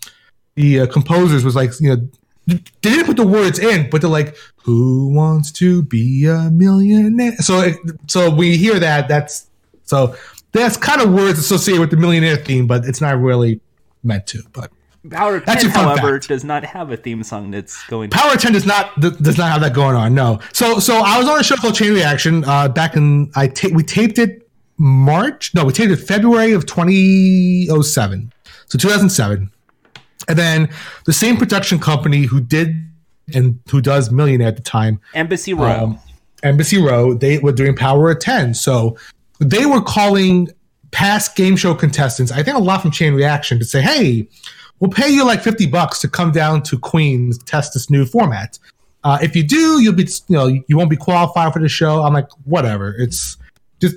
the 0.54 0.80
uh, 0.80 0.86
composers 0.86 1.44
was 1.44 1.56
like. 1.56 1.72
You 1.80 1.96
know, 1.96 2.08
they 2.46 2.60
didn't 2.80 3.06
put 3.06 3.16
the 3.16 3.26
words 3.26 3.58
in, 3.58 3.90
but 3.90 4.00
they're 4.00 4.10
like, 4.10 4.36
"Who 4.62 5.08
wants 5.08 5.50
to 5.52 5.82
be 5.82 6.26
a 6.26 6.50
millionaire?" 6.50 7.36
So, 7.38 7.60
it, 7.60 7.76
so 8.06 8.30
we 8.30 8.56
hear 8.56 8.78
that. 8.78 9.08
That's 9.08 9.48
so 9.84 10.14
that's 10.52 10.76
kind 10.76 11.00
of 11.00 11.12
words 11.12 11.38
associated 11.38 11.80
with 11.80 11.90
the 11.90 11.96
millionaire 11.96 12.36
theme, 12.36 12.66
but 12.66 12.84
it's 12.84 13.00
not 13.00 13.18
really 13.20 13.60
meant 14.02 14.26
to. 14.28 14.42
But 14.52 14.70
Power 15.10 15.40
10, 15.40 15.70
however, 15.70 16.14
fact. 16.14 16.28
does 16.28 16.44
not 16.44 16.64
have 16.64 16.90
a 16.90 16.96
theme 16.96 17.22
song 17.22 17.50
that's 17.50 17.84
going. 17.86 18.10
Power 18.10 18.36
10 18.36 18.52
does 18.52 18.66
not 18.66 19.00
th- 19.00 19.18
does 19.18 19.38
not 19.38 19.50
have 19.50 19.60
that 19.60 19.74
going 19.74 19.96
on. 19.96 20.14
No. 20.14 20.40
So 20.52 20.78
so 20.78 20.96
I 20.96 21.18
was 21.18 21.28
on 21.28 21.38
a 21.38 21.44
show 21.44 21.56
called 21.56 21.74
Chain 21.74 21.92
Reaction 21.92 22.44
uh, 22.44 22.68
back 22.68 22.96
in 22.96 23.30
I 23.34 23.48
ta- 23.48 23.70
we 23.72 23.82
taped 23.82 24.18
it 24.18 24.48
March. 24.78 25.54
No, 25.54 25.64
we 25.64 25.72
taped 25.72 25.92
it 25.92 25.96
February 25.96 26.52
of 26.52 26.66
2007. 26.66 28.32
So 28.66 28.78
2007. 28.78 29.50
And 30.28 30.38
then 30.38 30.68
the 31.04 31.12
same 31.12 31.36
production 31.36 31.78
company 31.78 32.24
who 32.24 32.40
did 32.40 32.74
and 33.34 33.58
who 33.70 33.80
does 33.80 34.10
Millionaire 34.10 34.48
at 34.48 34.56
the 34.56 34.62
time, 34.62 35.00
Embassy 35.14 35.54
Row. 35.54 35.84
um, 35.84 35.98
Embassy 36.42 36.78
Row, 36.78 37.14
they 37.14 37.38
were 37.38 37.52
doing 37.52 37.74
Power 37.74 38.10
of 38.10 38.20
10. 38.20 38.54
So 38.54 38.96
they 39.40 39.66
were 39.66 39.80
calling 39.80 40.50
past 40.90 41.36
game 41.36 41.56
show 41.56 41.74
contestants, 41.74 42.32
I 42.32 42.42
think 42.42 42.56
a 42.56 42.60
lot 42.60 42.82
from 42.82 42.90
Chain 42.90 43.14
Reaction, 43.14 43.58
to 43.58 43.64
say, 43.64 43.82
hey, 43.82 44.28
we'll 44.80 44.90
pay 44.90 45.08
you 45.08 45.24
like 45.24 45.42
50 45.42 45.66
bucks 45.66 46.00
to 46.00 46.08
come 46.08 46.32
down 46.32 46.62
to 46.64 46.78
Queens, 46.78 47.38
test 47.38 47.74
this 47.74 47.90
new 47.90 48.06
format. 48.06 48.58
Uh, 49.04 49.18
if 49.22 49.36
you 49.36 49.42
do, 49.42 49.80
you'll 49.80 49.94
be, 49.94 50.08
you 50.28 50.36
know, 50.36 50.46
you 50.46 50.76
won't 50.76 50.90
be 50.90 50.96
qualified 50.96 51.52
for 51.52 51.60
the 51.60 51.68
show. 51.68 52.02
I'm 52.02 52.12
like, 52.12 52.28
whatever. 52.44 52.94
It's 52.98 53.36
just 53.80 53.96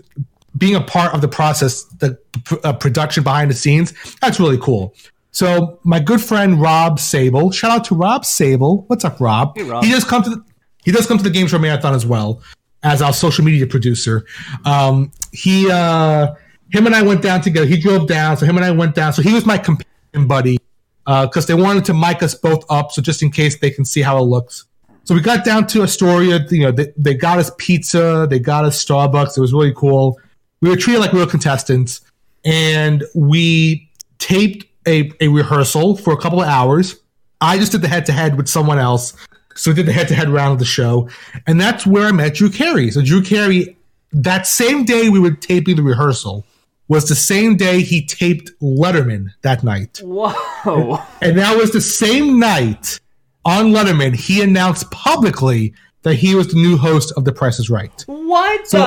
being 0.57 0.75
a 0.75 0.82
part 0.82 1.13
of 1.13 1.21
the 1.21 1.27
process, 1.27 1.84
the 1.84 2.17
pr- 2.43 2.55
uh, 2.63 2.73
production 2.73 3.23
behind 3.23 3.49
the 3.49 3.55
scenes. 3.55 3.93
That's 4.21 4.39
really 4.39 4.57
cool. 4.59 4.93
So 5.32 5.80
my 5.84 5.99
good 5.99 6.21
friend 6.21 6.59
Rob 6.59 6.99
Sable, 6.99 7.51
shout 7.51 7.71
out 7.71 7.84
to 7.86 7.95
Rob 7.95 8.25
Sable. 8.25 8.84
What's 8.88 9.05
up, 9.05 9.19
Rob? 9.19 9.57
Hey, 9.57 9.63
Rob. 9.63 9.84
He 9.84 9.91
does 9.91 10.03
come 10.03 10.23
to 10.23 10.30
the, 10.30 10.43
he 10.84 10.91
does 10.91 11.05
come 11.05 11.17
to 11.17 11.23
the 11.23 11.30
Game 11.30 11.47
Show 11.47 11.59
Marathon 11.59 11.93
as 11.93 12.05
well 12.05 12.41
as 12.84 13.01
our 13.01 13.13
social 13.13 13.43
media 13.43 13.67
producer. 13.67 14.25
Um, 14.65 15.11
he, 15.32 15.69
uh, 15.69 16.34
him 16.71 16.86
and 16.86 16.95
I 16.95 17.01
went 17.01 17.21
down 17.21 17.41
together. 17.41 17.65
He 17.65 17.77
drove 17.77 18.07
down, 18.07 18.38
so 18.38 18.45
him 18.45 18.55
and 18.57 18.65
I 18.65 18.71
went 18.71 18.95
down. 18.95 19.13
So 19.13 19.21
he 19.21 19.34
was 19.34 19.45
my 19.45 19.57
companion 19.57 20.27
buddy 20.27 20.57
uh, 21.05 21.25
because 21.25 21.47
they 21.47 21.53
wanted 21.53 21.86
to 21.86 21.93
mic 21.93 22.21
us 22.23 22.36
both 22.36 22.63
up, 22.69 22.91
so 22.91 23.01
just 23.01 23.23
in 23.23 23.32
case 23.32 23.59
they 23.59 23.71
can 23.71 23.86
see 23.86 24.01
how 24.01 24.17
it 24.17 24.23
looks. 24.23 24.65
So 25.03 25.15
we 25.15 25.21
got 25.21 25.43
down 25.43 25.65
to 25.67 25.82
Astoria. 25.82 26.45
You 26.49 26.65
know, 26.65 26.71
they, 26.71 26.93
they 26.95 27.15
got 27.15 27.39
us 27.39 27.51
pizza, 27.57 28.27
they 28.30 28.38
got 28.38 28.65
us 28.65 28.84
Starbucks. 28.84 29.38
It 29.38 29.41
was 29.41 29.51
really 29.51 29.73
cool. 29.75 30.19
We 30.61 30.69
were 30.69 30.75
treated 30.75 30.99
like 30.99 31.13
real 31.13 31.25
contestants, 31.25 32.01
and 32.45 33.03
we 33.15 33.89
taped 34.19 34.65
a, 34.88 35.11
a 35.21 35.27
rehearsal 35.27 35.97
for 35.97 36.13
a 36.13 36.17
couple 36.17 36.41
of 36.41 36.47
hours. 36.47 36.95
I 37.41 37.57
just 37.57 37.71
did 37.71 37.82
the 37.82 37.88
head 37.88 38.05
to 38.07 38.11
head 38.11 38.36
with 38.38 38.47
someone 38.47 38.80
else. 38.80 39.13
So 39.55 39.71
we 39.71 39.75
did 39.75 39.86
the 39.86 39.93
head 39.93 40.07
to 40.09 40.15
head 40.15 40.30
round 40.30 40.53
of 40.53 40.59
the 40.59 40.65
show. 40.65 41.09
And 41.47 41.59
that's 41.59 41.86
where 41.86 42.05
I 42.07 42.11
met 42.11 42.36
Drew 42.36 42.49
Carey. 42.49 42.91
So 42.91 43.01
Drew 43.01 43.21
Carey, 43.21 43.77
that 44.11 44.47
same 44.47 44.86
day 44.86 45.09
we 45.09 45.19
were 45.19 45.32
taping 45.32 45.75
the 45.75 45.84
rehearsal, 45.84 46.45
was 46.88 47.07
the 47.07 47.15
same 47.15 47.55
day 47.55 47.82
he 47.82 48.05
taped 48.05 48.51
Letterman 48.61 49.27
that 49.43 49.63
night. 49.63 50.01
Whoa. 50.03 51.03
And 51.21 51.38
that 51.38 51.55
was 51.57 51.71
the 51.71 51.82
same 51.82 52.39
night 52.39 52.99
on 53.45 53.67
Letterman 53.67 54.15
he 54.15 54.41
announced 54.41 54.89
publicly 54.91 55.73
that 56.03 56.15
he 56.15 56.36
was 56.36 56.47
the 56.47 56.55
new 56.55 56.77
host 56.77 57.11
of 57.17 57.25
The 57.25 57.32
Price 57.32 57.59
is 57.59 57.69
Right. 57.69 58.03
what 58.07 58.69
the? 58.69 58.80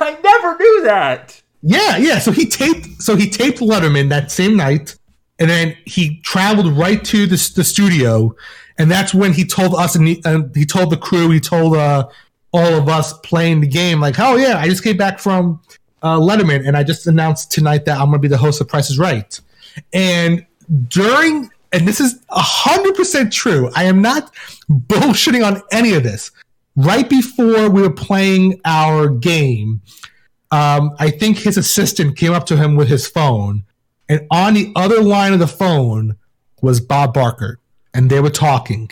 I 0.00 0.16
never 0.22 0.56
knew 0.56 0.82
that. 0.84 1.42
Yeah, 1.62 1.96
yeah. 1.96 2.18
So 2.18 2.32
he 2.32 2.46
taped. 2.46 3.02
So 3.02 3.16
he 3.16 3.28
taped 3.28 3.58
Letterman 3.58 4.08
that 4.08 4.30
same 4.30 4.56
night, 4.56 4.96
and 5.42 5.50
then 5.50 5.76
he 5.86 6.20
traveled 6.20 6.68
right 6.68 7.04
to 7.06 7.26
the, 7.26 7.52
the 7.56 7.64
studio, 7.64 8.32
and 8.78 8.88
that's 8.88 9.12
when 9.12 9.32
he 9.32 9.44
told 9.44 9.74
us 9.74 9.96
and 9.96 10.06
he, 10.06 10.22
and 10.24 10.54
he 10.54 10.64
told 10.64 10.90
the 10.90 10.96
crew, 10.96 11.30
he 11.30 11.40
told 11.40 11.76
uh, 11.76 12.06
all 12.52 12.74
of 12.74 12.88
us 12.88 13.12
playing 13.24 13.60
the 13.60 13.66
game, 13.66 13.98
like, 13.98 14.20
"Oh 14.20 14.36
yeah, 14.36 14.58
I 14.58 14.68
just 14.68 14.84
came 14.84 14.96
back 14.96 15.18
from 15.18 15.60
uh, 16.00 16.16
Letterman, 16.16 16.64
and 16.64 16.76
I 16.76 16.84
just 16.84 17.08
announced 17.08 17.50
tonight 17.50 17.86
that 17.86 17.98
I'm 17.98 18.06
going 18.06 18.12
to 18.12 18.18
be 18.20 18.28
the 18.28 18.38
host 18.38 18.60
of 18.60 18.68
Price 18.68 18.88
is 18.88 19.00
Right." 19.00 19.40
And 19.92 20.46
during, 20.86 21.50
and 21.72 21.88
this 21.88 21.98
is 21.98 22.22
hundred 22.30 22.94
percent 22.94 23.32
true. 23.32 23.68
I 23.74 23.82
am 23.82 24.00
not 24.00 24.32
bullshitting 24.70 25.44
on 25.44 25.60
any 25.72 25.94
of 25.94 26.04
this. 26.04 26.30
Right 26.76 27.10
before 27.10 27.68
we 27.68 27.82
were 27.82 27.92
playing 27.92 28.60
our 28.64 29.08
game, 29.08 29.82
um, 30.52 30.94
I 31.00 31.10
think 31.10 31.38
his 31.38 31.56
assistant 31.56 32.16
came 32.16 32.32
up 32.32 32.46
to 32.46 32.56
him 32.56 32.76
with 32.76 32.86
his 32.86 33.08
phone, 33.08 33.64
and 34.12 34.26
on 34.30 34.52
the 34.52 34.70
other 34.76 35.00
line 35.00 35.32
of 35.32 35.38
the 35.38 35.46
phone 35.46 36.16
was 36.60 36.80
Bob 36.80 37.14
Barker, 37.14 37.58
and 37.94 38.10
they 38.10 38.20
were 38.20 38.28
talking. 38.28 38.90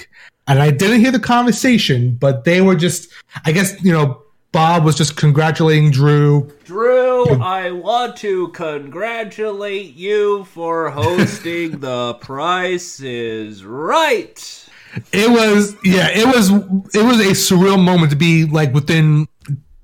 And 0.49 0.59
I 0.59 0.71
didn't 0.71 1.01
hear 1.01 1.12
the 1.12 1.21
conversation, 1.21 2.14
but 2.14 2.45
they 2.45 2.62
were 2.62 2.75
just, 2.75 3.11
I 3.45 3.53
guess, 3.53 3.77
you 3.85 3.93
know, 3.93 4.23
Bob 4.51 4.83
was 4.83 4.97
just 4.97 5.18
congratulating 5.18 5.91
Drew. 5.91 6.51
Drew, 6.64 7.27
I 7.35 7.71
want 7.71 8.16
to 8.16 8.49
congratulate 8.49 9.95
you 9.95 10.45
for 10.45 10.89
hosting 10.89 11.81
The 11.81 12.14
Price 12.14 13.01
is 13.01 13.62
Right. 13.62 14.66
It 15.12 15.31
was, 15.31 15.77
yeah, 15.85 16.09
it 16.09 16.27
was, 16.27 16.49
it 16.95 17.05
was 17.05 17.21
a 17.21 17.33
surreal 17.33 17.79
moment 17.79 18.11
to 18.11 18.16
be 18.16 18.47
like 18.47 18.73
within 18.73 19.29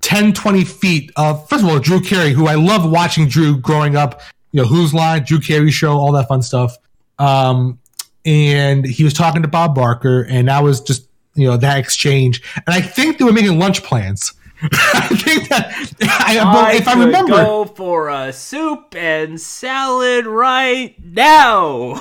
10, 0.00 0.32
20 0.32 0.64
feet 0.64 1.12
of, 1.16 1.46
first 1.50 1.62
of 1.62 1.68
all, 1.68 1.78
Drew 1.78 2.00
Carey, 2.00 2.32
who 2.32 2.46
I 2.46 2.54
love 2.54 2.90
watching 2.90 3.28
Drew 3.28 3.58
growing 3.58 3.96
up, 3.96 4.22
you 4.56 4.62
know, 4.62 4.68
Whose 4.68 4.94
Line, 4.94 5.22
Drew 5.22 5.38
Carey 5.38 5.70
Show, 5.70 5.92
all 5.92 6.12
that 6.12 6.28
fun 6.28 6.40
stuff. 6.40 6.78
Um, 7.18 7.78
and 8.24 8.86
he 8.86 9.04
was 9.04 9.12
talking 9.12 9.42
to 9.42 9.48
Bob 9.48 9.74
Barker, 9.74 10.22
and 10.30 10.48
that 10.48 10.62
was 10.62 10.80
just, 10.80 11.06
you 11.34 11.46
know, 11.46 11.58
that 11.58 11.78
exchange. 11.78 12.42
And 12.66 12.74
I 12.74 12.80
think 12.80 13.18
they 13.18 13.24
were 13.26 13.34
making 13.34 13.58
lunch 13.58 13.82
plans. 13.82 14.32
I 14.62 15.08
think 15.08 15.50
that, 15.50 15.74
I, 16.00 16.38
I 16.38 16.72
if 16.72 16.88
I 16.88 16.94
remember, 16.94 17.32
go 17.32 17.66
for 17.66 18.08
a 18.08 18.32
soup 18.32 18.94
and 18.96 19.38
salad 19.38 20.24
right 20.24 20.94
now. 21.04 22.00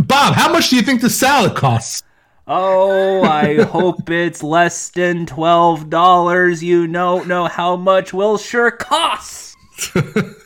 Bob, 0.00 0.34
how 0.34 0.52
much 0.52 0.68
do 0.68 0.76
you 0.76 0.82
think 0.82 1.00
the 1.00 1.08
salad 1.08 1.56
costs? 1.56 2.02
Oh, 2.46 3.22
I 3.22 3.62
hope 3.62 4.10
it's 4.10 4.42
less 4.42 4.90
than 4.90 5.24
twelve 5.24 5.88
dollars. 5.88 6.62
You 6.62 6.86
don't 6.86 7.28
know 7.28 7.46
how 7.46 7.76
much 7.76 8.12
will 8.12 8.36
sure 8.36 8.70
cost. 8.70 9.43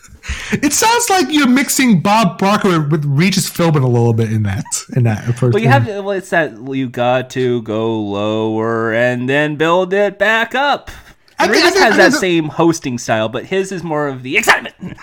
It 0.53 0.74
sounds 0.74 1.09
like 1.09 1.26
you're 1.31 1.49
mixing 1.49 2.01
Bob 2.01 2.39
Barker 2.39 2.83
with 2.83 3.05
Regis 3.07 3.49
Philbin 3.49 3.83
a 3.83 3.87
little 3.87 4.12
bit 4.12 4.31
in 4.31 4.43
that. 4.43 4.64
In 4.95 5.05
that, 5.05 5.24
first 5.39 5.53
But 5.53 5.62
you 5.62 5.68
have 5.68 5.87
to. 5.87 6.03
Well, 6.03 6.11
it's 6.18 6.29
that 6.31 6.53
you 6.74 6.89
got 6.91 7.31
to 7.31 7.62
go 7.62 7.99
lower 7.99 8.93
and 8.93 9.26
then 9.29 9.57
build 9.57 9.95
it 9.95 10.18
back 10.18 10.55
up. 10.55 10.91
I 11.39 11.47
Regis 11.47 11.62
think- 11.72 11.76
has 11.79 11.95
I 11.95 11.97
that 11.97 12.11
think- 12.11 12.20
same 12.20 12.49
hosting 12.49 12.99
style, 12.99 13.31
but 13.31 13.47
his 13.47 13.72
is 13.72 13.83
more 13.83 14.07
of 14.09 14.22
the 14.22 14.37
excitement. 14.37 14.74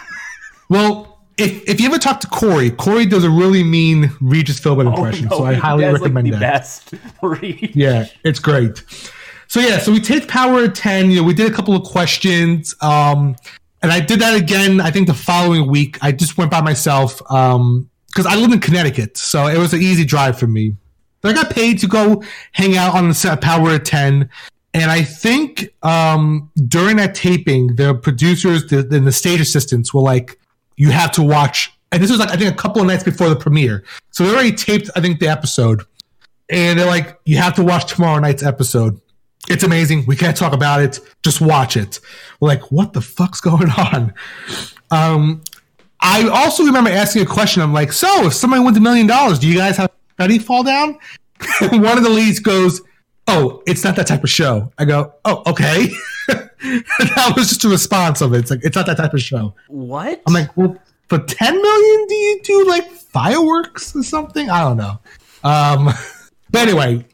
Well, 0.70 1.20
if, 1.38 1.68
if 1.70 1.80
you 1.80 1.86
ever 1.88 2.00
talk 2.00 2.20
to 2.22 2.28
Corey, 2.28 2.72
Corey 2.72 3.06
does 3.06 3.24
a 3.24 3.30
really 3.30 3.64
mean 3.64 4.10
Regis 4.20 4.60
Philbin 4.60 4.88
impression, 4.88 5.28
Oh, 5.32 5.40
so 5.40 5.44
I 5.46 5.54
highly 5.54 5.86
like, 5.86 6.02
recommend 6.02 6.34
the 6.34 6.38
that. 6.38 6.84
Yeah, 7.76 8.06
it's 8.24 8.40
great. 8.40 8.84
So 9.48 9.60
yeah, 9.60 9.78
so 9.78 9.92
we 9.92 10.00
take 10.00 10.28
Power 10.28 10.64
at 10.64 10.74
ten. 10.76 11.12
You 11.12 11.18
know, 11.18 11.24
we 11.24 11.34
did 11.36 11.52
a 11.52 11.54
couple 11.56 11.76
of 11.76 11.84
questions, 11.84 12.74
um, 12.82 13.36
and 13.86 13.94
I 13.94 14.00
did 14.00 14.20
that 14.22 14.36
again. 14.36 14.82
I 14.82 14.90
think 14.90 15.06
the 15.06 15.14
following 15.14 15.70
week, 15.70 16.00
I 16.02 16.12
just 16.12 16.40
went 16.40 16.50
by 16.50 16.60
myself 16.60 17.20
because 17.20 18.26
I 18.26 18.34
live 18.36 18.52
in 18.52 18.60
Connecticut, 18.60 19.16
so 19.16 19.46
it 19.46 19.60
was 19.60 19.76
an 19.76 19.82
easy 19.82 20.04
drive 20.04 20.40
for 20.40 20.48
me. 20.48 20.76
But 21.22 21.30
I 21.30 21.44
got 21.44 21.52
paid 21.52 21.78
to 21.82 21.88
go 21.88 22.24
hang 22.52 22.78
out 22.78 22.96
on 22.96 23.08
the 23.08 23.14
set 23.14 23.34
of 23.34 23.42
Power 23.42 23.70
at 23.70 23.86
ten, 23.86 24.32
and 24.74 24.90
I 24.90 25.04
think 25.04 25.70
um, 25.84 26.50
during 26.68 26.98
that 26.98 27.14
taping, 27.14 27.76
the 27.76 27.94
producers 27.94 28.64
and 28.74 29.06
the 29.06 29.12
stage 29.12 29.40
assistants 29.40 29.94
were 29.94 30.02
like, 30.02 30.40
"You 30.78 30.90
have 30.90 31.12
to 31.12 31.22
watch." 31.22 31.72
And 31.92 32.02
this 32.02 32.10
was 32.10 32.20
like 32.20 32.32
I 32.32 32.38
think 32.38 32.52
a 32.52 32.58
couple 32.58 32.82
of 32.82 32.88
nights 32.88 33.04
before 33.04 33.30
the 33.30 33.36
premiere, 33.36 33.84
so 34.10 34.26
they 34.26 34.34
already 34.34 34.54
taped 34.54 34.90
I 34.96 35.00
think 35.00 35.20
the 35.20 35.28
episode 35.28 35.84
and 36.50 36.80
they're 36.80 36.88
like, 36.88 37.20
"You 37.26 37.38
have 37.38 37.54
to 37.54 37.64
watch 37.64 37.94
tomorrow 37.94 38.20
night's 38.20 38.42
episode. 38.42 39.00
It's 39.50 39.64
amazing. 39.64 40.06
We 40.06 40.16
can't 40.16 40.36
talk 40.36 40.54
about 40.54 40.82
it. 40.82 41.00
Just 41.24 41.42
watch 41.42 41.78
it." 41.78 42.00
We're 42.40 42.50
like, 42.50 42.72
"What 42.72 42.94
the 42.94 43.02
fuck's 43.02 43.42
going 43.50 43.70
on?" 43.72 44.14
Um, 44.92 45.42
I 46.02 46.28
also 46.28 46.64
remember 46.64 46.90
asking 46.90 47.22
a 47.24 47.26
question. 47.26 47.62
I'm 47.62 47.74
like, 47.74 47.92
"So, 47.92 48.28
if 48.28 48.34
somebody 48.34 48.64
wins 48.64 48.78
a 48.78 48.82
million 48.82 49.08
dollars, 49.08 49.40
do 49.40 49.48
you 49.48 49.56
guys 49.56 49.78
have 49.78 49.92
Betty 50.18 50.40
fall 50.40 50.64
down?" 50.64 50.98
One 51.62 51.98
of 51.98 52.04
the 52.04 52.10
leads 52.10 52.40
goes, 52.40 52.82
"Oh, 53.28 53.62
it's 53.66 53.84
not 53.84 53.96
that 53.98 54.08
type 54.08 54.24
of 54.24 54.30
show." 54.30 54.72
I 54.78 54.86
go, 54.86 55.14
"Oh, 55.26 55.44
okay." 55.48 55.90
that 56.28 57.34
was 57.36 57.50
just 57.50 57.64
a 57.66 57.70
response 57.70 58.22
of 58.22 58.34
it. 58.34 58.40
It's 58.40 58.52
like 58.52 58.64
it's 58.64 58.76
not 58.76 58.86
that 58.88 58.98
type 58.98 59.14
of 59.14 59.22
show. 59.22 59.54
What? 59.68 60.22
I'm 60.28 60.34
like, 60.34 60.56
well, 60.58 60.78
for 61.08 61.20
10 61.20 61.62
million, 61.62 62.08
do 62.08 62.16
you 62.16 62.42
do 62.44 62.66
like 62.68 62.90
fireworks 62.90 63.96
or 63.96 64.04
something? 64.04 64.50
I 64.50 64.62
don't 64.62 64.78
know. 64.78 65.00
Um, 65.44 65.94
but 66.50 66.68
anyway, 66.68 67.06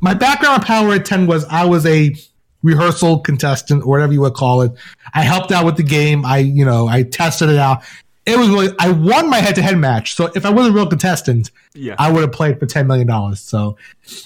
my, 0.00 0.14
background 0.14 0.62
Power 0.62 0.94
at 0.94 1.04
10 1.04 1.26
was 1.26 1.44
I 1.46 1.64
was 1.64 1.84
a 1.86 2.14
rehearsal 2.62 3.18
contestant 3.20 3.82
or 3.84 3.88
whatever 3.88 4.12
you 4.12 4.20
would 4.20 4.34
call 4.34 4.62
it. 4.62 4.72
I 5.14 5.22
helped 5.22 5.50
out 5.52 5.64
with 5.64 5.76
the 5.76 5.82
game. 5.82 6.24
I, 6.24 6.38
you 6.38 6.64
know, 6.64 6.86
I 6.88 7.02
tested 7.02 7.48
it 7.48 7.58
out. 7.58 7.82
it 8.24 8.38
was 8.38 8.48
really 8.48 8.72
I 8.78 8.90
won 8.92 9.28
my 9.28 9.38
head 9.38 9.54
to 9.56 9.62
head 9.62 9.76
match. 9.78 10.14
So 10.14 10.30
if 10.34 10.46
I 10.46 10.50
was 10.50 10.68
a 10.68 10.72
real 10.72 10.86
contestant, 10.86 11.50
Yeah. 11.74 11.96
I 11.98 12.10
would 12.12 12.20
have 12.22 12.32
played 12.32 12.60
for 12.60 12.66
ten 12.66 12.86
million 12.86 13.06
dollars. 13.08 13.40
So 13.40 13.76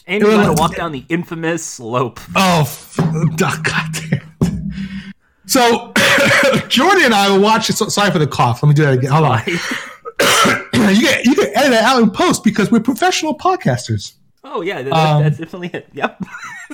and 0.06 0.22
you 0.22 0.28
was- 0.28 0.58
walk 0.58 0.74
down 0.76 0.92
the 0.92 1.04
infamous 1.08 1.64
slope. 1.64 2.20
oh, 2.34 2.70
oh 2.98 3.26
god 3.36 3.62
damn. 3.64 4.20
it. 4.42 5.14
So 5.46 5.92
Jordan 6.68 7.04
and 7.04 7.14
I 7.14 7.30
will 7.30 7.40
watch. 7.40 7.66
So, 7.68 7.88
sorry 7.88 8.10
for 8.10 8.18
the 8.18 8.26
cough. 8.26 8.62
Let 8.62 8.68
me 8.68 8.74
do 8.74 8.82
that 8.82 8.94
again. 8.94 9.12
Hold 9.12 9.24
on. 9.26 9.42
you 10.94 11.00
get 11.00 11.24
you 11.24 11.34
can 11.34 11.46
edit 11.54 11.70
that 11.70 11.84
out 11.84 12.02
in 12.02 12.10
post 12.10 12.44
because 12.44 12.70
we're 12.70 12.80
professional 12.80 13.36
podcasters. 13.38 14.14
Oh 14.48 14.60
yeah, 14.60 14.82
that, 14.82 14.92
Um, 14.92 15.22
that's 15.22 15.38
definitely 15.38 15.70
it. 15.72 15.88
Yep. 15.92 16.22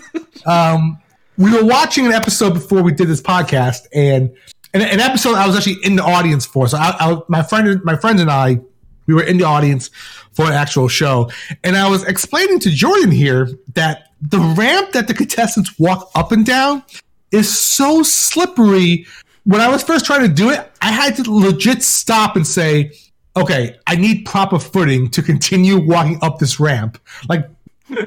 um, 0.47 0.99
we 1.39 1.51
were 1.51 1.64
watching 1.64 2.07
an 2.07 2.12
episode 2.12 2.53
before 2.53 2.83
we 2.83 2.93
did 2.93 3.09
this 3.09 3.23
podcast, 3.23 3.87
and 3.95 4.31
an, 4.75 4.83
an 4.83 5.01
episode 5.01 5.35
I 5.35 5.47
was 5.47 5.57
actually 5.57 5.79
in 5.83 5.97
the 5.97 6.05
audience 6.05 6.45
for. 6.45 6.68
So 6.68 6.77
I, 6.77 6.95
I, 7.01 7.18
my 7.29 7.43
friend, 7.43 7.81
my 7.83 7.97
friends 7.97 8.20
and 8.20 8.31
I, 8.31 8.61
we 9.07 9.14
were 9.14 9.23
in 9.23 9.39
the 9.39 9.45
audience 9.45 9.91
for 10.33 10.45
an 10.47 10.53
actual 10.53 10.87
show, 10.89 11.31
and 11.64 11.77
I 11.77 11.89
was 11.89 12.05
explaining 12.05 12.61
to 12.61 12.70
Jordan 12.70 13.11
here 13.11 13.49
that 13.75 14.09
the 14.20 14.39
ramp 14.39 14.93
that 14.93 15.09
the 15.09 15.14
contestants 15.14 15.79
walk 15.79 16.11
up 16.14 16.31
and 16.31 16.45
down 16.45 16.85
is 17.31 17.59
so 17.59 18.03
slippery. 18.03 19.07
When 19.45 19.61
I 19.61 19.68
was 19.68 19.83
first 19.83 20.05
trying 20.05 20.23
to 20.23 20.33
do 20.33 20.51
it, 20.51 20.70
I 20.83 20.93
had 20.93 21.16
to 21.16 21.29
legit 21.29 21.83
stop 21.83 22.37
and 22.37 22.47
say, 22.47 22.93
"Okay, 23.35 23.77
I 23.87 23.97
need 23.97 24.27
proper 24.27 24.59
footing 24.59 25.09
to 25.11 25.23
continue 25.23 25.81
walking 25.81 26.18
up 26.23 26.39
this 26.39 26.61
ramp." 26.61 27.01
Like, 27.29 27.49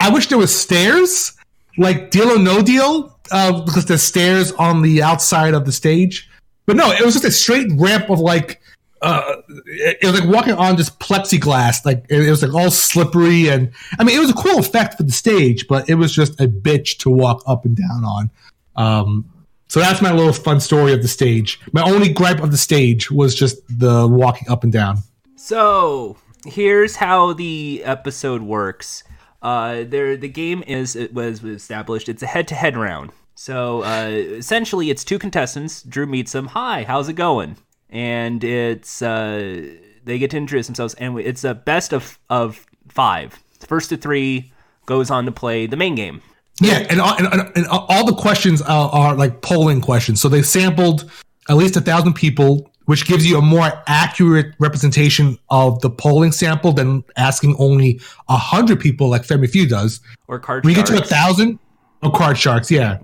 I 0.01 0.09
wish 0.09 0.27
there 0.27 0.38
was 0.38 0.57
stairs 0.57 1.33
like 1.77 2.11
deal 2.11 2.29
or 2.29 2.39
no 2.39 2.61
deal 2.61 3.17
uh, 3.31 3.61
because 3.61 3.86
there's 3.86 4.01
stairs 4.01 4.51
on 4.53 4.81
the 4.81 5.03
outside 5.03 5.53
of 5.53 5.65
the 5.65 5.71
stage. 5.71 6.29
But 6.65 6.75
no, 6.75 6.91
it 6.91 7.03
was 7.03 7.13
just 7.13 7.25
a 7.25 7.31
straight 7.31 7.67
ramp 7.73 8.09
of 8.09 8.19
like 8.19 8.61
uh, 9.01 9.41
it, 9.65 10.03
was 10.03 10.19
like 10.19 10.29
walking 10.29 10.53
on 10.53 10.77
just 10.77 10.99
plexiglass. 10.99 11.86
Like 11.86 12.05
it 12.09 12.29
was 12.29 12.41
like 12.41 12.53
all 12.53 12.71
slippery 12.71 13.49
and 13.49 13.71
I 13.99 14.03
mean 14.03 14.15
it 14.15 14.19
was 14.19 14.31
a 14.31 14.33
cool 14.33 14.59
effect 14.59 14.95
for 14.95 15.03
the 15.03 15.11
stage, 15.11 15.67
but 15.67 15.89
it 15.89 15.95
was 15.95 16.13
just 16.13 16.39
a 16.39 16.47
bitch 16.47 16.97
to 16.99 17.09
walk 17.09 17.43
up 17.45 17.65
and 17.65 17.75
down 17.75 18.03
on. 18.03 18.29
Um, 18.75 19.31
so 19.67 19.79
that's 19.79 20.01
my 20.01 20.11
little 20.11 20.33
fun 20.33 20.59
story 20.59 20.93
of 20.93 21.01
the 21.01 21.07
stage. 21.07 21.59
My 21.71 21.81
only 21.81 22.09
gripe 22.09 22.41
of 22.41 22.51
the 22.51 22.57
stage 22.57 23.11
was 23.11 23.36
just 23.36 23.57
the 23.67 24.07
walking 24.07 24.49
up 24.49 24.63
and 24.63 24.71
down. 24.71 24.99
So 25.36 26.17
here's 26.45 26.95
how 26.95 27.33
the 27.33 27.81
episode 27.83 28.41
works. 28.41 29.03
Uh, 29.46 29.84
there, 29.88 30.18
the 30.18 30.28
game 30.28 30.64
is 30.66 30.96
it 30.96 31.14
was 31.14 31.43
established. 31.43 32.10
It's 32.10 32.24
a 32.24 32.26
head-to-head 32.26 32.76
round. 32.76 33.12
So 33.36 33.84
uh, 33.84 34.08
essentially, 34.10 34.89
it's 34.89 35.04
two 35.04 35.20
contestants. 35.20 35.84
Drew 35.84 36.08
meets 36.08 36.32
them. 36.32 36.48
Hi, 36.48 36.84
how's 36.84 37.10
it 37.10 37.14
going? 37.14 37.58
And 37.89 38.43
it's 38.43 39.02
uh, 39.04 39.68
they 40.04 40.18
get 40.18 40.32
to 40.32 40.38
introduce 40.38 40.66
themselves, 40.66 40.96
and 40.96 41.20
it's 41.20 41.43
a 41.43 41.54
best 41.54 41.93
of 41.93 42.18
of 42.30 42.66
five. 42.88 43.38
First 43.68 43.89
to 43.89 43.98
three 43.98 44.52
goes 44.88 45.12
on 45.12 45.26
to 45.26 45.32
play 45.32 45.68
the 45.68 45.78
main 45.78 45.96
game. 45.96 46.22
Yeah, 46.62 46.88
and, 46.89 47.00
all- 47.02 47.18
and, 47.18 47.28
and, 47.28 47.52
and 47.56 47.68
all 47.68 48.06
the 48.06 48.16
questions 48.16 48.62
are, 48.62 48.89
are 48.89 49.16
like 49.16 49.41
polling 49.41 49.82
questions. 49.82 50.22
So 50.22 50.30
they 50.30 50.41
sampled 50.41 51.12
at 51.50 51.58
least 51.58 51.76
a 51.76 51.82
thousand 51.82 52.14
people, 52.14 52.72
which 52.86 53.05
gives 53.07 53.25
you 53.29 53.38
a 53.38 53.41
more 53.41 53.71
accurate 53.88 54.53
representation 54.59 55.38
of 55.49 55.81
the 55.81 55.89
polling 55.89 56.31
sample 56.31 56.71
than 56.71 57.03
asking 57.17 57.55
only 57.59 57.99
a 58.29 58.38
hundred 58.38 58.79
people 58.79 59.09
like 59.09 59.23
Family 59.25 59.47
Feud 59.47 59.69
does. 59.69 59.99
Or 60.27 60.39
card 60.39 60.63
sharks. 60.63 60.65
We 60.65 60.73
get 60.73 60.86
to 60.88 60.97
a 61.01 61.05
thousand. 61.05 61.59
Oh, 62.03 62.11
card 62.11 62.38
sharks, 62.38 62.69
yeah. 62.69 62.99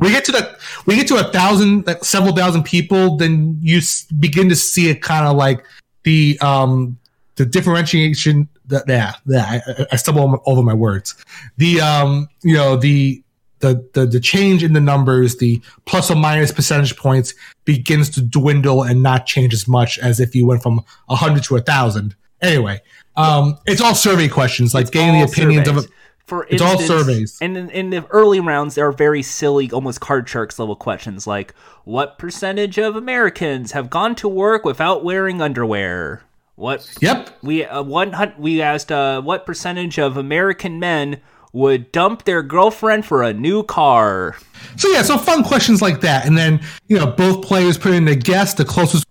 We 0.00 0.10
get 0.10 0.24
to 0.24 0.32
the 0.32 0.58
we 0.86 0.96
get 0.96 1.06
to 1.08 1.16
a 1.16 1.30
thousand, 1.32 1.86
like 1.86 2.04
several 2.04 2.34
thousand 2.34 2.64
people, 2.64 3.16
then 3.16 3.58
you 3.60 3.78
s- 3.78 4.04
begin 4.18 4.48
to 4.48 4.56
see 4.56 4.88
it 4.90 5.02
kind 5.02 5.26
of 5.26 5.36
like 5.36 5.64
the 6.02 6.38
um 6.40 6.98
the 7.36 7.46
differentiation. 7.46 8.48
That 8.66 8.84
yeah, 8.88 9.14
yeah. 9.26 9.60
I, 9.66 9.86
I 9.92 9.96
stumble 9.96 10.42
over 10.46 10.62
my 10.62 10.74
words. 10.74 11.14
The 11.58 11.80
um 11.80 12.28
you 12.42 12.54
know 12.54 12.76
the 12.76 13.22
the, 13.64 13.88
the 13.94 14.06
the 14.06 14.20
change 14.20 14.62
in 14.62 14.72
the 14.74 14.80
numbers, 14.80 15.36
the 15.38 15.60
plus 15.86 16.10
or 16.10 16.16
minus 16.16 16.52
percentage 16.52 16.96
points 16.96 17.34
begins 17.64 18.10
to 18.10 18.20
dwindle 18.20 18.82
and 18.82 19.02
not 19.02 19.26
change 19.26 19.54
as 19.54 19.66
much 19.66 19.98
as 19.98 20.20
if 20.20 20.34
you 20.34 20.46
went 20.46 20.62
from 20.62 20.84
a 21.08 21.16
hundred 21.16 21.44
to 21.44 21.56
a 21.56 21.60
thousand. 21.60 22.14
Anyway, 22.42 22.80
um, 23.16 23.58
it's 23.66 23.80
all 23.80 23.94
survey 23.94 24.28
questions, 24.28 24.74
like 24.74 24.90
getting 24.90 25.18
the 25.18 25.26
opinions 25.26 25.66
surveys. 25.66 25.84
of. 25.84 25.90
For 26.26 26.46
It's 26.48 26.62
all 26.62 26.78
surveys. 26.78 27.36
And 27.42 27.54
in, 27.54 27.68
in 27.68 27.90
the 27.90 28.06
early 28.06 28.40
rounds, 28.40 28.76
there 28.76 28.86
are 28.86 28.92
very 28.92 29.22
silly, 29.22 29.70
almost 29.70 30.00
card 30.00 30.26
sharks 30.26 30.58
level 30.58 30.74
questions 30.74 31.26
like, 31.26 31.54
"What 31.84 32.18
percentage 32.18 32.78
of 32.78 32.96
Americans 32.96 33.72
have 33.72 33.90
gone 33.90 34.14
to 34.16 34.28
work 34.28 34.64
without 34.64 35.04
wearing 35.04 35.42
underwear?" 35.42 36.22
What 36.56 36.88
Yep, 37.00 37.38
we 37.42 37.64
uh, 37.64 37.82
one 37.82 38.12
hun- 38.12 38.34
we 38.38 38.62
asked, 38.62 38.90
uh, 38.90 39.20
"What 39.20 39.44
percentage 39.44 39.98
of 39.98 40.16
American 40.16 40.78
men 40.78 41.20
would 41.54 41.90
dump 41.90 42.24
their 42.24 42.42
girlfriend 42.42 43.06
for 43.06 43.22
a 43.22 43.32
new 43.32 43.62
car?" 43.62 44.36
So 44.76 44.88
yeah, 44.88 45.00
so 45.00 45.16
fun 45.16 45.42
questions 45.42 45.80
like 45.80 46.02
that, 46.02 46.26
and 46.26 46.36
then 46.36 46.60
you 46.88 46.98
know 46.98 47.06
both 47.06 47.42
players 47.42 47.78
put 47.78 47.94
in 47.94 48.06
a 48.08 48.14
guess. 48.14 48.52
The 48.52 48.66
closest 48.66 49.04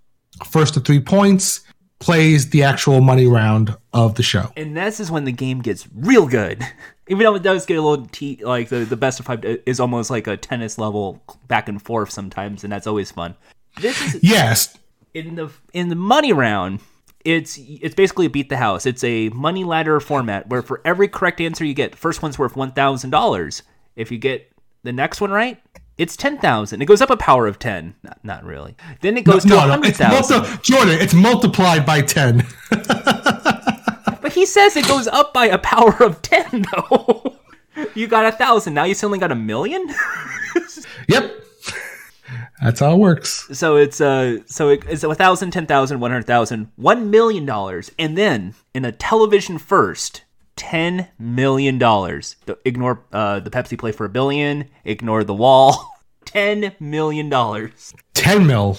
first 0.45 0.75
to 0.75 0.79
three 0.79 0.99
points 0.99 1.61
plays 2.03 2.49
the 2.49 2.63
actual 2.63 2.99
money 2.99 3.25
round 3.25 3.75
of 3.93 4.15
the 4.15 4.23
show. 4.23 4.51
And 4.57 4.75
this 4.75 4.99
is 4.99 5.09
when 5.09 5.23
the 5.23 5.31
game 5.31 5.61
gets 5.61 5.87
real 5.95 6.27
good. 6.27 6.61
Even 7.07 7.23
though 7.23 7.35
it 7.35 7.43
does 7.43 7.65
get 7.65 7.77
a 7.77 7.81
little 7.81 8.05
te- 8.07 8.43
like 8.43 8.69
the, 8.69 8.85
the 8.85 8.95
best 8.95 9.19
of 9.19 9.25
five 9.25 9.43
is 9.65 9.79
almost 9.79 10.09
like 10.09 10.25
a 10.25 10.37
tennis 10.37 10.77
level 10.77 11.21
back 11.47 11.67
and 11.67 11.81
forth 11.81 12.11
sometimes, 12.11 12.63
and 12.63 12.71
that's 12.71 12.87
always 12.87 13.11
fun. 13.11 13.35
This 13.81 14.01
is 14.01 14.23
Yes, 14.23 14.77
in 15.13 15.35
the 15.35 15.49
in 15.73 15.89
the 15.89 15.95
money 15.95 16.31
round 16.31 16.79
it's 17.25 17.57
it's 17.57 17.95
basically 17.95 18.25
a 18.25 18.29
beat 18.29 18.49
the 18.49 18.57
house. 18.57 18.85
It's 18.85 19.03
a 19.03 19.29
money 19.29 19.63
ladder 19.63 19.99
format 19.99 20.49
where 20.49 20.61
for 20.61 20.81
every 20.83 21.07
correct 21.07 21.39
answer 21.41 21.63
you 21.65 21.73
get 21.73 21.91
the 21.91 21.97
first 21.97 22.21
one's 22.21 22.37
worth 22.37 22.53
$1000 22.53 23.61
if 23.95 24.11
you 24.11 24.17
get 24.17 24.51
the 24.83 24.91
next 24.91 25.21
one 25.21 25.31
right 25.31 25.61
it's 25.97 26.17
10000 26.17 26.81
it 26.81 26.85
goes 26.85 27.01
up 27.01 27.09
a 27.09 27.15
power 27.15 27.47
of 27.47 27.59
10 27.59 27.95
not, 28.03 28.19
not 28.23 28.43
really. 28.43 28.75
Then 29.01 29.17
it 29.17 29.23
goes 29.23 29.43
to 29.43 29.49
no, 29.49 29.67
no, 29.67 29.81
it's 29.83 29.99
100000 29.99 30.37
multi- 30.41 30.57
Jordan. 30.63 30.99
It's 30.99 31.13
multiplied 31.13 31.85
by 31.85 32.01
ten. 32.01 32.45
but 32.69 34.31
he 34.33 34.45
says 34.45 34.75
it 34.75 34.87
goes 34.87 35.07
up 35.07 35.33
by 35.33 35.45
a 35.45 35.57
power 35.57 35.95
of 36.03 36.21
10 36.21 36.65
though. 36.73 37.37
You 37.95 38.05
got 38.05 38.25
a 38.27 38.31
thousand. 38.31 38.75
Now 38.75 38.83
you 38.83 38.93
suddenly 38.93 39.17
got 39.17 39.31
a 39.31 39.35
million? 39.35 39.87
Yep, 41.09 41.42
that's 42.63 42.79
how 42.79 42.93
it 42.93 42.97
works. 42.99 43.47
so 43.51 43.75
it's 43.75 43.99
uh 44.01 44.39
so 44.45 44.69
it, 44.69 44.83
it's 44.87 45.03
a 45.03 45.13
thousand, 45.15 45.51
ten 45.51 45.65
thousand, 45.65 45.99
one 45.99 46.11
hundred 46.11 46.27
thousand, 46.27 46.71
one 46.75 47.11
million 47.11 47.45
dollars, 47.45 47.91
and 47.99 48.17
then 48.17 48.55
in 48.73 48.85
a 48.85 48.91
television 48.91 49.57
first, 49.57 50.23
ten 50.55 51.07
million 51.19 51.77
dollars. 51.77 52.35
Ignore 52.65 53.03
uh, 53.11 53.39
the 53.39 53.49
Pepsi 53.49 53.77
play 53.77 53.91
for 53.91 54.05
a 54.05 54.09
billion. 54.09 54.69
Ignore 54.85 55.23
the 55.23 55.33
wall. 55.33 55.89
Ten 56.25 56.73
million 56.79 57.29
dollars. 57.29 57.93
Ten 58.13 58.47
mil. 58.47 58.77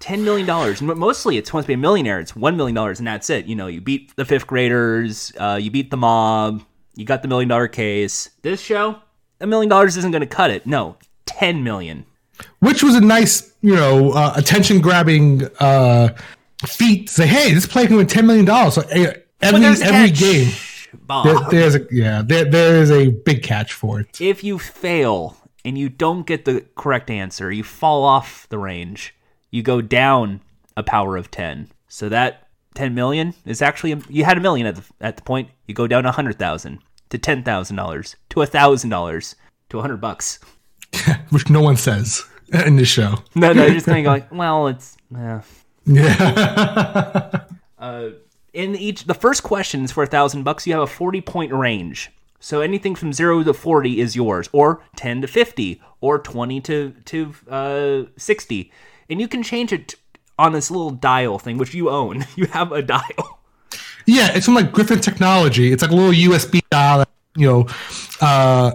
Ten 0.00 0.24
million 0.24 0.46
dollars. 0.46 0.80
And 0.80 0.96
mostly, 0.96 1.36
it's 1.36 1.48
supposed 1.48 1.64
to 1.64 1.68
be 1.68 1.74
a 1.74 1.76
millionaire. 1.76 2.18
It's 2.20 2.34
one 2.34 2.56
million 2.56 2.74
dollars, 2.74 2.98
and 2.98 3.06
that's 3.06 3.28
it. 3.30 3.44
You 3.44 3.54
know, 3.54 3.66
you 3.66 3.80
beat 3.80 4.16
the 4.16 4.24
fifth 4.24 4.46
graders. 4.46 5.32
Uh, 5.38 5.58
you 5.60 5.70
beat 5.70 5.90
the 5.90 5.96
mob. 5.96 6.64
You 6.94 7.04
got 7.04 7.22
the 7.22 7.28
million 7.28 7.48
dollar 7.48 7.68
case. 7.68 8.30
This 8.42 8.60
show, 8.60 8.98
a 9.40 9.46
million 9.46 9.68
dollars 9.68 9.96
isn't 9.98 10.10
going 10.10 10.22
to 10.22 10.26
cut 10.26 10.50
it. 10.50 10.66
No, 10.66 10.96
ten 11.26 11.62
million. 11.62 12.06
Which 12.60 12.82
was 12.82 12.94
a 12.94 13.00
nice, 13.00 13.54
you 13.60 13.74
know, 13.74 14.12
uh, 14.12 14.32
attention 14.36 14.80
grabbing 14.80 15.48
uh, 15.60 16.16
feat. 16.66 17.08
to 17.08 17.12
Say, 17.12 17.26
hey, 17.26 17.52
this 17.52 17.66
play 17.66 17.86
can 17.86 17.96
win 17.96 18.06
ten 18.06 18.26
million 18.26 18.44
dollars. 18.44 18.74
So 18.74 18.82
eh, 18.90 19.14
every 19.40 19.64
every 19.64 20.10
catch, 20.10 20.18
game, 20.18 20.52
there, 21.24 21.38
there's 21.50 21.74
a 21.74 21.86
yeah, 21.90 22.22
there, 22.24 22.44
there 22.44 22.76
is 22.76 22.90
a 22.90 23.10
big 23.10 23.42
catch 23.42 23.72
for 23.72 24.00
it. 24.00 24.20
if 24.20 24.42
you 24.42 24.58
fail 24.58 25.36
and 25.64 25.76
you 25.76 25.88
don't 25.88 26.26
get 26.26 26.44
the 26.44 26.64
correct 26.76 27.10
answer, 27.10 27.50
you 27.50 27.64
fall 27.64 28.04
off 28.04 28.48
the 28.48 28.58
range. 28.58 29.14
You 29.50 29.62
go 29.62 29.80
down 29.80 30.40
a 30.76 30.82
power 30.82 31.16
of 31.16 31.30
10. 31.30 31.70
So 31.88 32.08
that 32.08 32.48
10 32.74 32.94
million 32.94 33.34
is 33.44 33.62
actually 33.62 34.00
you 34.08 34.24
had 34.24 34.36
a 34.36 34.40
million 34.40 34.66
at 34.66 34.76
the 34.76 34.84
at 35.00 35.16
the 35.16 35.22
point. 35.22 35.50
You 35.66 35.74
go 35.74 35.86
down 35.86 36.04
a 36.04 36.08
100,000 36.08 36.78
to 37.08 37.18
$10,000 37.18 38.14
to 38.30 38.42
a 38.42 38.46
$1,000 38.46 39.34
to 39.68 39.76
a 39.76 39.80
100 39.80 39.96
bucks. 40.00 40.38
which 41.30 41.48
no 41.50 41.60
one 41.60 41.76
says 41.76 42.24
in 42.52 42.76
this 42.76 42.88
show. 42.88 43.16
No, 43.34 43.52
no, 43.52 43.68
just 43.68 43.86
kind 43.86 44.06
of 44.06 44.12
like, 44.12 44.32
well, 44.32 44.68
it's 44.68 44.96
uh, 45.16 45.40
Yeah, 47.78 48.10
in 48.52 48.74
each 48.74 49.04
the 49.04 49.14
first 49.14 49.42
questions 49.42 49.92
for 49.92 50.02
a 50.02 50.06
thousand 50.06 50.42
bucks 50.42 50.66
you 50.66 50.72
have 50.72 50.82
a 50.82 50.86
40 50.86 51.20
point 51.20 51.52
range 51.52 52.10
so 52.40 52.60
anything 52.60 52.94
from 52.94 53.12
0 53.12 53.44
to 53.44 53.52
40 53.52 54.00
is 54.00 54.16
yours 54.16 54.48
or 54.52 54.82
10 54.96 55.20
to 55.20 55.28
50 55.28 55.80
or 56.00 56.18
20 56.18 56.60
to 56.62 56.94
to 57.04 57.34
uh, 57.50 58.02
60 58.16 58.72
and 59.10 59.20
you 59.20 59.28
can 59.28 59.42
change 59.42 59.72
it 59.72 59.94
on 60.38 60.52
this 60.52 60.70
little 60.70 60.90
dial 60.90 61.38
thing 61.38 61.58
which 61.58 61.74
you 61.74 61.90
own 61.90 62.24
you 62.36 62.46
have 62.46 62.72
a 62.72 62.82
dial 62.82 63.36
yeah. 64.06 64.30
It's 64.34 64.46
from 64.46 64.54
like 64.54 64.72
Griffin 64.72 65.00
Technology. 65.00 65.72
It's 65.72 65.82
like 65.82 65.90
a 65.90 65.94
little 65.94 66.12
USB 66.12 66.62
dial. 66.70 67.04
You 67.36 67.46
know, 67.46 67.66
uh, 68.20 68.72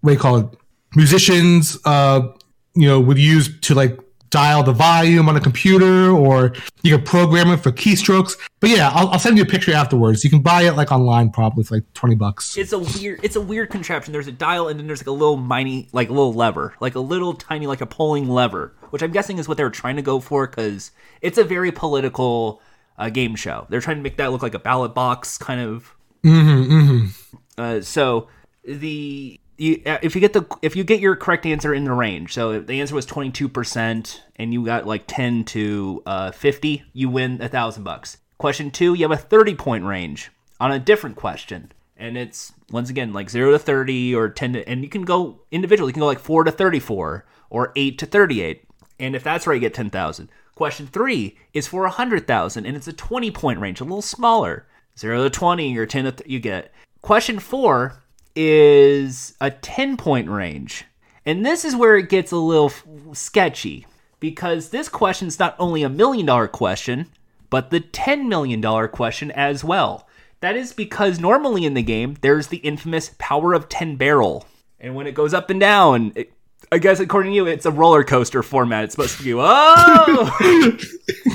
what 0.00 0.10
do 0.10 0.14
you 0.14 0.18
call 0.18 0.36
it? 0.38 0.46
Musicians, 0.94 1.78
uh, 1.84 2.28
you 2.74 2.86
know, 2.86 3.00
would 3.00 3.18
use 3.18 3.60
to 3.60 3.74
like 3.74 3.98
dial 4.32 4.62
the 4.62 4.72
volume 4.72 5.28
on 5.28 5.36
a 5.36 5.40
computer 5.40 6.10
or 6.10 6.54
you 6.82 6.96
can 6.96 7.04
program 7.04 7.50
it 7.50 7.58
for 7.58 7.70
keystrokes. 7.70 8.36
But 8.60 8.70
yeah, 8.70 8.90
I'll, 8.94 9.08
I'll 9.08 9.18
send 9.18 9.36
you 9.36 9.44
a 9.44 9.46
picture 9.46 9.72
afterwards. 9.72 10.24
You 10.24 10.30
can 10.30 10.40
buy 10.40 10.62
it 10.62 10.72
like 10.72 10.90
online 10.90 11.30
probably 11.30 11.64
for 11.64 11.76
like 11.76 11.92
20 11.92 12.14
bucks. 12.16 12.56
It's 12.56 12.72
a 12.72 12.78
weird 12.78 13.20
it's 13.22 13.36
a 13.36 13.40
weird 13.40 13.70
contraption. 13.70 14.12
There's 14.12 14.26
a 14.26 14.32
dial 14.32 14.68
and 14.68 14.80
then 14.80 14.86
there's 14.86 15.00
like 15.00 15.06
a 15.06 15.12
little 15.12 15.36
mini 15.36 15.88
like 15.92 16.08
a 16.08 16.12
little 16.12 16.32
lever, 16.32 16.74
like 16.80 16.94
a 16.94 17.00
little 17.00 17.34
tiny 17.34 17.66
like 17.66 17.82
a 17.82 17.86
pulling 17.86 18.28
lever, 18.28 18.74
which 18.90 19.02
I'm 19.02 19.12
guessing 19.12 19.38
is 19.38 19.46
what 19.46 19.58
they 19.58 19.64
were 19.64 19.70
trying 19.70 19.96
to 19.96 20.02
go 20.02 20.18
for 20.18 20.46
cuz 20.46 20.92
it's 21.20 21.36
a 21.36 21.44
very 21.44 21.70
political 21.70 22.62
uh, 22.98 23.10
game 23.10 23.36
show. 23.36 23.66
They're 23.68 23.80
trying 23.80 23.98
to 23.98 24.02
make 24.02 24.16
that 24.16 24.32
look 24.32 24.42
like 24.42 24.54
a 24.54 24.58
ballot 24.58 24.94
box 24.94 25.36
kind 25.36 25.60
of. 25.60 25.94
Mm-hmm, 26.24 26.72
mm-hmm. 26.72 27.36
Uh, 27.58 27.80
so 27.82 28.28
the 28.64 29.38
you, 29.56 29.82
uh, 29.86 29.98
if 30.02 30.14
you 30.14 30.20
get 30.20 30.32
the 30.32 30.46
if 30.62 30.76
you 30.76 30.84
get 30.84 31.00
your 31.00 31.16
correct 31.16 31.46
answer 31.46 31.74
in 31.74 31.84
the 31.84 31.92
range, 31.92 32.32
so 32.32 32.52
if 32.52 32.66
the 32.66 32.80
answer 32.80 32.94
was 32.94 33.06
twenty 33.06 33.30
two 33.30 33.48
percent 33.48 34.22
and 34.36 34.52
you 34.52 34.64
got 34.64 34.86
like 34.86 35.04
ten 35.06 35.44
to 35.44 36.02
uh, 36.06 36.30
fifty, 36.32 36.84
you 36.92 37.08
win 37.08 37.40
a 37.40 37.48
thousand 37.48 37.84
bucks. 37.84 38.18
Question 38.38 38.70
two, 38.70 38.94
you 38.94 39.02
have 39.02 39.12
a 39.12 39.16
thirty 39.16 39.54
point 39.54 39.84
range 39.84 40.30
on 40.60 40.72
a 40.72 40.78
different 40.78 41.16
question, 41.16 41.72
and 41.96 42.16
it's 42.16 42.52
once 42.70 42.90
again 42.90 43.12
like 43.12 43.30
zero 43.30 43.52
to 43.52 43.58
thirty 43.58 44.14
or 44.14 44.28
ten 44.28 44.54
to, 44.54 44.68
and 44.68 44.82
you 44.82 44.88
can 44.88 45.02
go 45.02 45.40
individually. 45.50 45.90
You 45.90 45.94
can 45.94 46.00
go 46.00 46.06
like 46.06 46.18
four 46.18 46.44
to 46.44 46.50
thirty 46.50 46.80
four 46.80 47.24
or 47.50 47.72
eight 47.76 47.98
to 47.98 48.06
thirty 48.06 48.40
eight, 48.40 48.64
and 48.98 49.14
if 49.14 49.22
that's 49.22 49.46
right, 49.46 49.54
you 49.54 49.60
get 49.60 49.74
ten 49.74 49.90
thousand. 49.90 50.28
Question 50.54 50.86
three 50.86 51.36
is 51.54 51.66
for 51.66 51.84
a 51.84 51.90
hundred 51.90 52.26
thousand, 52.26 52.66
and 52.66 52.76
it's 52.76 52.88
a 52.88 52.92
twenty 52.92 53.30
point 53.30 53.60
range, 53.60 53.80
a 53.80 53.84
little 53.84 54.02
smaller. 54.02 54.66
Zero 54.98 55.22
to 55.22 55.30
twenty 55.30 55.76
or 55.76 55.86
ten 55.86 56.04
to 56.04 56.12
th- 56.12 56.28
you 56.28 56.40
get. 56.40 56.72
Question 57.00 57.38
four 57.38 58.01
is 58.34 59.34
a 59.40 59.50
10 59.50 59.96
point 59.96 60.28
range. 60.28 60.84
And 61.24 61.46
this 61.46 61.64
is 61.64 61.76
where 61.76 61.96
it 61.96 62.08
gets 62.08 62.32
a 62.32 62.36
little 62.36 62.66
f- 62.66 62.84
sketchy 63.12 63.86
because 64.20 64.70
this 64.70 64.88
question 64.88 65.28
is 65.28 65.38
not 65.38 65.54
only 65.58 65.82
a 65.82 65.88
million 65.88 66.26
dollar 66.26 66.48
question, 66.48 67.08
but 67.50 67.70
the 67.70 67.80
$10 67.80 68.26
million 68.26 68.62
question 68.88 69.30
as 69.32 69.62
well. 69.62 70.08
That 70.40 70.56
is 70.56 70.72
because 70.72 71.20
normally 71.20 71.64
in 71.64 71.74
the 71.74 71.82
game, 71.82 72.16
there's 72.20 72.48
the 72.48 72.56
infamous 72.58 73.14
power 73.18 73.52
of 73.52 73.68
10 73.68 73.96
barrel. 73.96 74.46
And 74.80 74.96
when 74.96 75.06
it 75.06 75.14
goes 75.14 75.32
up 75.34 75.50
and 75.50 75.60
down, 75.60 76.12
it, 76.16 76.32
I 76.72 76.78
guess 76.78 76.98
according 76.98 77.32
to 77.32 77.36
you, 77.36 77.46
it's 77.46 77.66
a 77.66 77.70
roller 77.70 78.02
coaster 78.02 78.42
format. 78.42 78.84
It's 78.84 78.94
supposed 78.94 79.18
to 79.18 79.24
be, 79.24 79.34
oh, 79.36 80.78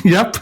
Yep. 0.04 0.38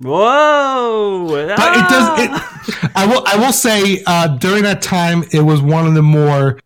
Whoa. 0.00 1.26
But 1.28 1.76
it 1.76 1.88
does. 1.88 2.20
It, 2.20 2.90
I 2.94 3.06
will. 3.06 3.22
I 3.26 3.36
will 3.36 3.52
say 3.52 4.02
uh, 4.06 4.28
during 4.36 4.62
that 4.64 4.82
time, 4.82 5.24
it 5.32 5.40
was 5.40 5.60
one 5.62 5.86
of 5.86 5.94
the 5.94 6.02
more 6.02 6.58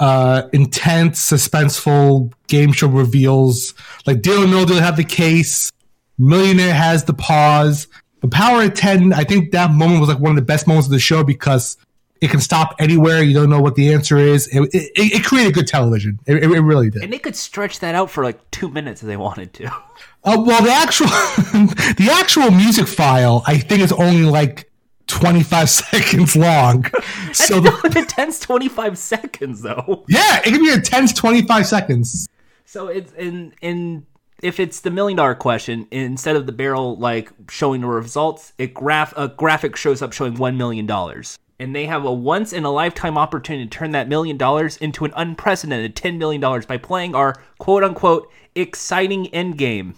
uh, 0.00 0.48
intense, 0.52 1.20
suspenseful 1.30 2.32
game 2.48 2.72
show 2.72 2.88
reveals. 2.88 3.74
Like 4.06 4.22
Deal 4.22 4.44
or 4.44 4.46
No 4.46 4.64
Deal 4.64 4.80
have 4.80 4.96
the 4.96 5.04
case. 5.04 5.70
Millionaire 6.18 6.74
has 6.74 7.04
the 7.04 7.14
pause. 7.14 7.86
The 8.20 8.28
Power 8.28 8.62
of 8.62 8.74
Ten. 8.74 9.12
I 9.12 9.24
think 9.24 9.52
that 9.52 9.72
moment 9.72 10.00
was 10.00 10.08
like 10.08 10.18
one 10.18 10.30
of 10.30 10.36
the 10.36 10.42
best 10.42 10.66
moments 10.66 10.86
of 10.86 10.92
the 10.92 10.98
show 10.98 11.24
because 11.24 11.76
it 12.22 12.30
can 12.30 12.40
stop 12.40 12.76
anywhere. 12.78 13.22
You 13.22 13.34
don't 13.34 13.50
know 13.50 13.60
what 13.60 13.74
the 13.74 13.92
answer 13.92 14.16
is. 14.16 14.46
It, 14.46 14.60
it, 14.72 14.92
it 14.94 15.24
created 15.24 15.54
good 15.54 15.66
television. 15.66 16.20
It, 16.24 16.44
it, 16.44 16.60
really 16.60 16.88
did. 16.88 17.02
And 17.02 17.12
they 17.12 17.18
could 17.18 17.34
stretch 17.34 17.80
that 17.80 17.96
out 17.96 18.10
for 18.10 18.22
like 18.22 18.48
two 18.52 18.68
minutes 18.68 19.02
if 19.02 19.08
they 19.08 19.18
wanted 19.18 19.52
to. 19.54 19.70
Uh, 20.24 20.40
well, 20.46 20.62
the 20.62 20.70
actual 20.70 21.06
the 21.06 22.08
actual 22.12 22.52
music 22.52 22.86
file, 22.86 23.42
I 23.44 23.58
think, 23.58 23.82
is 23.82 23.90
only 23.90 24.22
like 24.22 24.70
twenty 25.08 25.42
five 25.42 25.68
seconds 25.90 26.36
long. 26.36 26.84
so 27.32 27.58
the, 27.58 27.92
intense 27.96 28.38
25 28.38 28.98
seconds 28.98 29.62
though. 29.62 30.04
yeah, 30.06 30.38
it 30.38 30.44
can 30.44 30.60
be 30.60 30.70
intense 30.70 31.12
twenty 31.12 31.42
five 31.42 31.66
seconds. 31.66 32.28
So 32.64 32.86
it's 32.86 33.12
in 33.14 33.52
in 33.62 34.06
if 34.44 34.60
it's 34.60 34.78
the 34.78 34.92
million 34.92 35.16
dollar 35.16 35.34
question, 35.34 35.88
instead 35.90 36.36
of 36.36 36.46
the 36.46 36.52
barrel 36.52 36.96
like 36.96 37.32
showing 37.50 37.80
the 37.80 37.88
results, 37.88 38.52
it 38.58 38.74
graph 38.74 39.12
a 39.16 39.26
graphic 39.26 39.74
shows 39.74 40.02
up 40.02 40.12
showing 40.12 40.34
one 40.36 40.56
million 40.56 40.86
dollars. 40.86 41.36
And 41.62 41.76
they 41.76 41.86
have 41.86 42.04
a 42.04 42.12
once 42.12 42.52
in 42.52 42.64
a 42.64 42.72
lifetime 42.72 43.16
opportunity 43.16 43.66
to 43.66 43.70
turn 43.70 43.92
that 43.92 44.08
million 44.08 44.36
dollars 44.36 44.76
into 44.78 45.04
an 45.04 45.12
unprecedented 45.14 45.94
ten 45.94 46.18
million 46.18 46.40
dollars 46.40 46.66
by 46.66 46.76
playing 46.76 47.14
our 47.14 47.36
quote 47.58 47.84
unquote 47.84 48.28
exciting 48.56 49.28
end 49.28 49.58
game. 49.58 49.94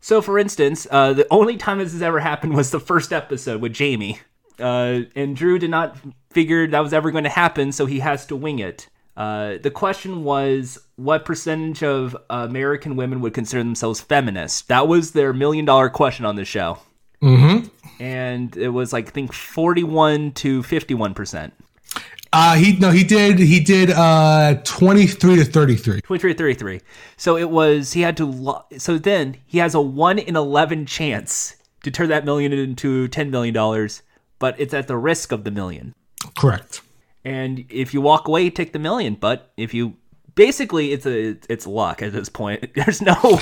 So, 0.00 0.22
for 0.22 0.38
instance, 0.38 0.86
uh, 0.90 1.12
the 1.12 1.26
only 1.30 1.58
time 1.58 1.78
this 1.78 1.92
has 1.92 2.00
ever 2.00 2.20
happened 2.20 2.54
was 2.54 2.70
the 2.70 2.80
first 2.80 3.12
episode 3.12 3.60
with 3.60 3.74
Jamie. 3.74 4.20
Uh, 4.58 5.00
and 5.14 5.36
Drew 5.36 5.58
did 5.58 5.70
not 5.70 5.98
figure 6.30 6.66
that 6.66 6.80
was 6.80 6.94
ever 6.94 7.10
going 7.10 7.24
to 7.24 7.30
happen, 7.30 7.70
so 7.70 7.84
he 7.84 8.00
has 8.00 8.24
to 8.26 8.36
wing 8.36 8.60
it. 8.60 8.88
Uh, 9.18 9.58
the 9.62 9.70
question 9.70 10.24
was 10.24 10.78
what 10.96 11.26
percentage 11.26 11.82
of 11.82 12.16
American 12.30 12.96
women 12.96 13.20
would 13.20 13.34
consider 13.34 13.62
themselves 13.62 14.00
feminist? 14.00 14.68
That 14.68 14.88
was 14.88 15.12
their 15.12 15.34
million 15.34 15.66
dollar 15.66 15.90
question 15.90 16.24
on 16.24 16.36
the 16.36 16.46
show. 16.46 16.78
Mm-hmm. 17.22 17.68
And 18.00 18.56
it 18.56 18.68
was 18.68 18.92
like, 18.92 19.08
I 19.08 19.10
think 19.10 19.32
41 19.32 20.32
to 20.32 20.62
51%. 20.62 21.52
Uh, 22.32 22.56
he 22.56 22.76
no, 22.78 22.90
he 22.90 23.04
did 23.04 23.38
he 23.38 23.60
did 23.60 23.90
uh 23.92 24.56
twenty 24.64 25.06
three 25.06 25.36
to 25.36 25.44
thirty 25.44 25.76
three. 25.76 26.00
23 26.00 26.32
to 26.32 26.36
33. 26.36 26.80
So 27.16 27.36
it 27.36 27.48
was, 27.48 27.92
he 27.92 28.00
had 28.00 28.16
to, 28.16 28.24
lo- 28.24 28.64
so 28.76 28.98
then 28.98 29.36
he 29.46 29.58
has 29.58 29.72
a 29.72 29.80
1 29.80 30.18
in 30.18 30.34
11 30.34 30.86
chance 30.86 31.54
to 31.84 31.92
turn 31.92 32.08
that 32.08 32.24
million 32.24 32.52
into 32.52 33.06
$10 33.08 33.30
million, 33.30 33.88
but 34.40 34.58
it's 34.58 34.74
at 34.74 34.88
the 34.88 34.96
risk 34.96 35.30
of 35.30 35.44
the 35.44 35.52
million. 35.52 35.94
Correct. 36.36 36.80
And 37.24 37.64
if 37.68 37.94
you 37.94 38.00
walk 38.00 38.26
away, 38.26 38.42
you 38.42 38.50
take 38.50 38.72
the 38.72 38.78
million. 38.78 39.14
But 39.14 39.52
if 39.56 39.72
you 39.72 39.94
basically, 40.34 40.92
it's 40.92 41.06
a 41.06 41.36
it's 41.48 41.66
luck 41.66 42.02
at 42.02 42.12
this 42.12 42.28
point. 42.28 42.70
There's 42.74 43.00
no 43.00 43.14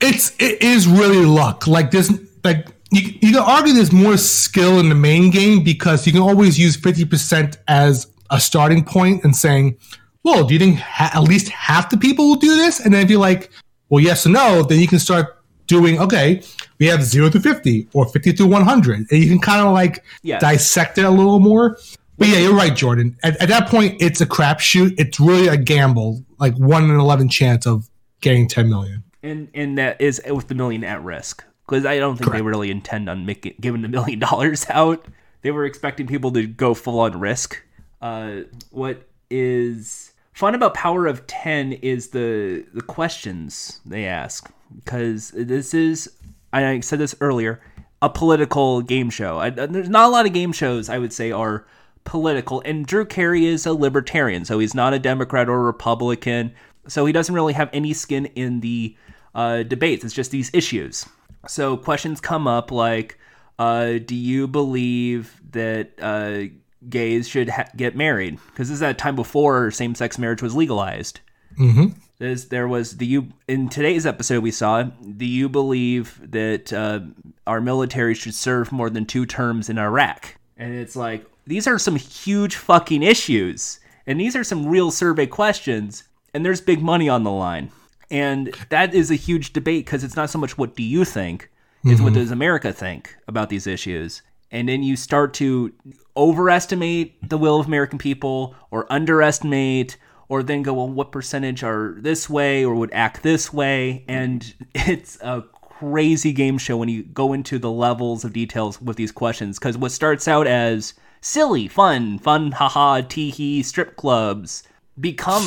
It's 0.00 0.34
it 0.38 0.62
is 0.62 0.86
really 0.86 1.24
luck. 1.24 1.66
Like 1.66 1.90
this, 1.90 2.12
like 2.44 2.68
you 2.92 3.02
you 3.20 3.32
can 3.32 3.36
argue 3.42 3.72
there's 3.72 3.92
more 3.92 4.16
skill 4.16 4.78
in 4.78 4.88
the 4.88 4.94
main 4.94 5.30
game 5.30 5.62
because 5.64 6.06
you 6.06 6.12
can 6.12 6.22
always 6.22 6.58
use 6.58 6.76
fifty 6.76 7.04
percent 7.04 7.58
as 7.68 8.06
a 8.30 8.40
starting 8.40 8.84
point 8.84 9.24
and 9.24 9.34
saying, 9.34 9.76
well, 10.24 10.44
do 10.44 10.54
you 10.54 10.60
think 10.60 10.78
ha- 10.78 11.10
at 11.14 11.22
least 11.22 11.48
half 11.48 11.90
the 11.90 11.96
people 11.96 12.28
will 12.28 12.36
do 12.36 12.54
this? 12.56 12.80
And 12.80 12.92
then 12.94 13.02
if 13.04 13.10
you're 13.10 13.20
like, 13.20 13.50
well, 13.88 14.02
yes 14.02 14.26
or 14.26 14.30
no, 14.30 14.62
then 14.62 14.80
you 14.80 14.88
can 14.88 14.98
start 14.98 15.42
doing 15.66 15.98
okay. 16.00 16.42
We 16.78 16.86
have 16.86 17.02
zero 17.02 17.28
to 17.30 17.40
fifty 17.40 17.88
or 17.92 18.06
fifty 18.08 18.32
to 18.34 18.46
one 18.46 18.62
hundred, 18.62 19.06
and 19.10 19.22
you 19.22 19.28
can 19.28 19.40
kind 19.40 19.66
of 19.66 19.72
like 19.72 20.04
Yes. 20.22 20.40
dissect 20.40 20.98
it 20.98 21.04
a 21.04 21.10
little 21.10 21.40
more. 21.40 21.78
But 22.18 22.28
yeah, 22.28 22.38
you're 22.38 22.54
right, 22.54 22.74
Jordan. 22.74 23.16
At, 23.22 23.36
at 23.42 23.48
that 23.50 23.68
point, 23.68 24.00
it's 24.00 24.20
a 24.22 24.26
crapshoot. 24.26 24.94
It's 24.96 25.20
really 25.20 25.48
a 25.48 25.56
gamble, 25.56 26.24
like 26.38 26.54
one 26.56 26.84
in 26.84 26.98
eleven 26.98 27.28
chance 27.28 27.66
of 27.66 27.90
getting 28.20 28.48
ten 28.48 28.68
million. 28.68 29.02
and 29.22 29.48
and 29.54 29.76
that 29.78 30.00
is 30.00 30.20
with 30.30 30.48
the 30.48 30.54
million 30.54 30.82
at 30.84 31.02
risk 31.02 31.44
because 31.66 31.84
I 31.84 31.98
don't 31.98 32.16
think 32.16 32.32
they 32.32 32.42
really 32.42 32.70
intend 32.70 33.08
on 33.08 33.26
making 33.26 33.54
giving 33.60 33.82
the 33.82 33.88
million 33.88 34.18
dollars 34.30 34.66
out. 34.68 35.06
They 35.42 35.50
were 35.50 35.64
expecting 35.64 36.06
people 36.06 36.32
to 36.32 36.46
go 36.46 36.74
full 36.74 37.00
on 37.00 37.18
risk. 37.18 37.62
Uh, 38.00 38.42
what 38.70 39.08
is 39.30 40.12
fun 40.32 40.54
about 40.54 40.74
Power 40.74 41.06
of 41.06 41.26
Ten 41.26 41.72
is 41.72 42.08
the 42.08 42.64
the 42.72 42.82
questions 42.82 43.80
they 43.84 44.06
ask 44.06 44.50
because 44.74 45.30
this 45.30 45.74
is 45.74 46.10
I 46.52 46.80
said 46.80 46.98
this 46.98 47.14
earlier 47.20 47.60
a 48.02 48.10
political 48.10 48.82
game 48.82 49.10
show. 49.10 49.38
I, 49.38 49.50
there's 49.50 49.88
not 49.88 50.06
a 50.06 50.10
lot 50.10 50.26
of 50.26 50.32
game 50.32 50.52
shows 50.52 50.88
I 50.88 50.98
would 50.98 51.12
say 51.12 51.32
are 51.32 51.66
political, 52.04 52.62
and 52.64 52.86
Drew 52.86 53.04
Carey 53.04 53.46
is 53.46 53.66
a 53.66 53.72
libertarian, 53.72 54.44
so 54.44 54.58
he's 54.58 54.74
not 54.74 54.94
a 54.94 54.98
Democrat 54.98 55.48
or 55.48 55.62
Republican, 55.62 56.52
so 56.86 57.06
he 57.06 57.12
doesn't 57.12 57.34
really 57.34 57.54
have 57.54 57.70
any 57.72 57.92
skin 57.92 58.26
in 58.26 58.60
the 58.60 58.96
uh, 59.34 59.62
debates. 59.62 60.04
It's 60.04 60.14
just 60.14 60.30
these 60.30 60.50
issues. 60.52 61.06
So 61.48 61.76
questions 61.76 62.20
come 62.20 62.46
up 62.46 62.70
like, 62.70 63.18
uh, 63.58 63.98
do 64.04 64.14
you 64.14 64.46
believe 64.46 65.40
that 65.52 65.92
uh, 66.00 66.54
gays 66.88 67.28
should 67.28 67.48
ha- 67.48 67.68
get 67.76 67.96
married? 67.96 68.38
Because 68.48 68.68
this 68.68 68.76
is 68.76 68.82
at 68.82 68.90
a 68.90 68.94
time 68.94 69.16
before 69.16 69.70
same-sex 69.70 70.18
marriage 70.18 70.42
was 70.42 70.54
legalized. 70.54 71.20
Mm-hmm. 71.58 71.98
There's, 72.18 72.46
there 72.46 72.66
was 72.66 72.96
the 72.96 73.06
you 73.06 73.28
in 73.46 73.68
today's 73.68 74.06
episode 74.06 74.42
we 74.42 74.50
saw. 74.50 74.84
Do 74.84 75.26
you 75.26 75.48
believe 75.48 76.18
that 76.30 76.72
uh, 76.72 77.00
our 77.46 77.60
military 77.60 78.14
should 78.14 78.34
serve 78.34 78.72
more 78.72 78.88
than 78.88 79.04
two 79.04 79.26
terms 79.26 79.68
in 79.68 79.78
Iraq? 79.78 80.36
And 80.56 80.74
it's 80.74 80.96
like 80.96 81.26
these 81.46 81.66
are 81.66 81.78
some 81.78 81.96
huge 81.96 82.56
fucking 82.56 83.02
issues, 83.02 83.80
and 84.06 84.18
these 84.18 84.34
are 84.34 84.44
some 84.44 84.66
real 84.66 84.90
survey 84.90 85.26
questions, 85.26 86.04
and 86.32 86.42
there's 86.42 86.62
big 86.62 86.80
money 86.80 87.06
on 87.08 87.22
the 87.22 87.30
line, 87.30 87.70
and 88.10 88.54
that 88.70 88.94
is 88.94 89.10
a 89.10 89.16
huge 89.16 89.52
debate 89.52 89.84
because 89.84 90.04
it's 90.04 90.16
not 90.16 90.30
so 90.30 90.38
much 90.38 90.56
what 90.56 90.76
do 90.76 90.82
you 90.82 91.04
think, 91.04 91.50
it's 91.84 92.00
what 92.00 92.12
mm-hmm. 92.12 92.20
does 92.20 92.30
America 92.30 92.72
think 92.72 93.16
about 93.28 93.48
these 93.48 93.66
issues, 93.66 94.22
and 94.50 94.68
then 94.68 94.82
you 94.82 94.96
start 94.96 95.34
to 95.34 95.72
overestimate 96.16 97.28
the 97.28 97.38
will 97.38 97.60
of 97.60 97.66
American 97.66 97.98
people 97.98 98.54
or 98.70 98.90
underestimate 98.92 99.96
or 100.28 100.42
then 100.42 100.62
go, 100.62 100.74
well, 100.74 100.88
what 100.88 101.12
percentage 101.12 101.62
are 101.62 101.96
this 102.00 102.28
way 102.28 102.64
or 102.64 102.74
would 102.74 102.92
act 102.92 103.22
this 103.22 103.52
way? 103.52 104.04
And 104.08 104.54
it's 104.74 105.20
a 105.20 105.44
crazy 105.52 106.32
game 106.32 106.58
show 106.58 106.76
when 106.76 106.88
you 106.88 107.02
go 107.02 107.32
into 107.32 107.58
the 107.58 107.70
levels 107.70 108.24
of 108.24 108.32
details 108.32 108.80
with 108.80 108.96
these 108.96 109.12
questions. 109.12 109.58
Because 109.58 109.78
what 109.78 109.92
starts 109.92 110.26
out 110.26 110.46
as 110.46 110.94
silly, 111.20 111.68
fun, 111.68 112.18
fun, 112.18 112.52
haha, 112.52 113.02
tee 113.02 113.30
hee, 113.30 113.62
strip 113.62 113.96
clubs, 113.96 114.62
become 114.98 115.46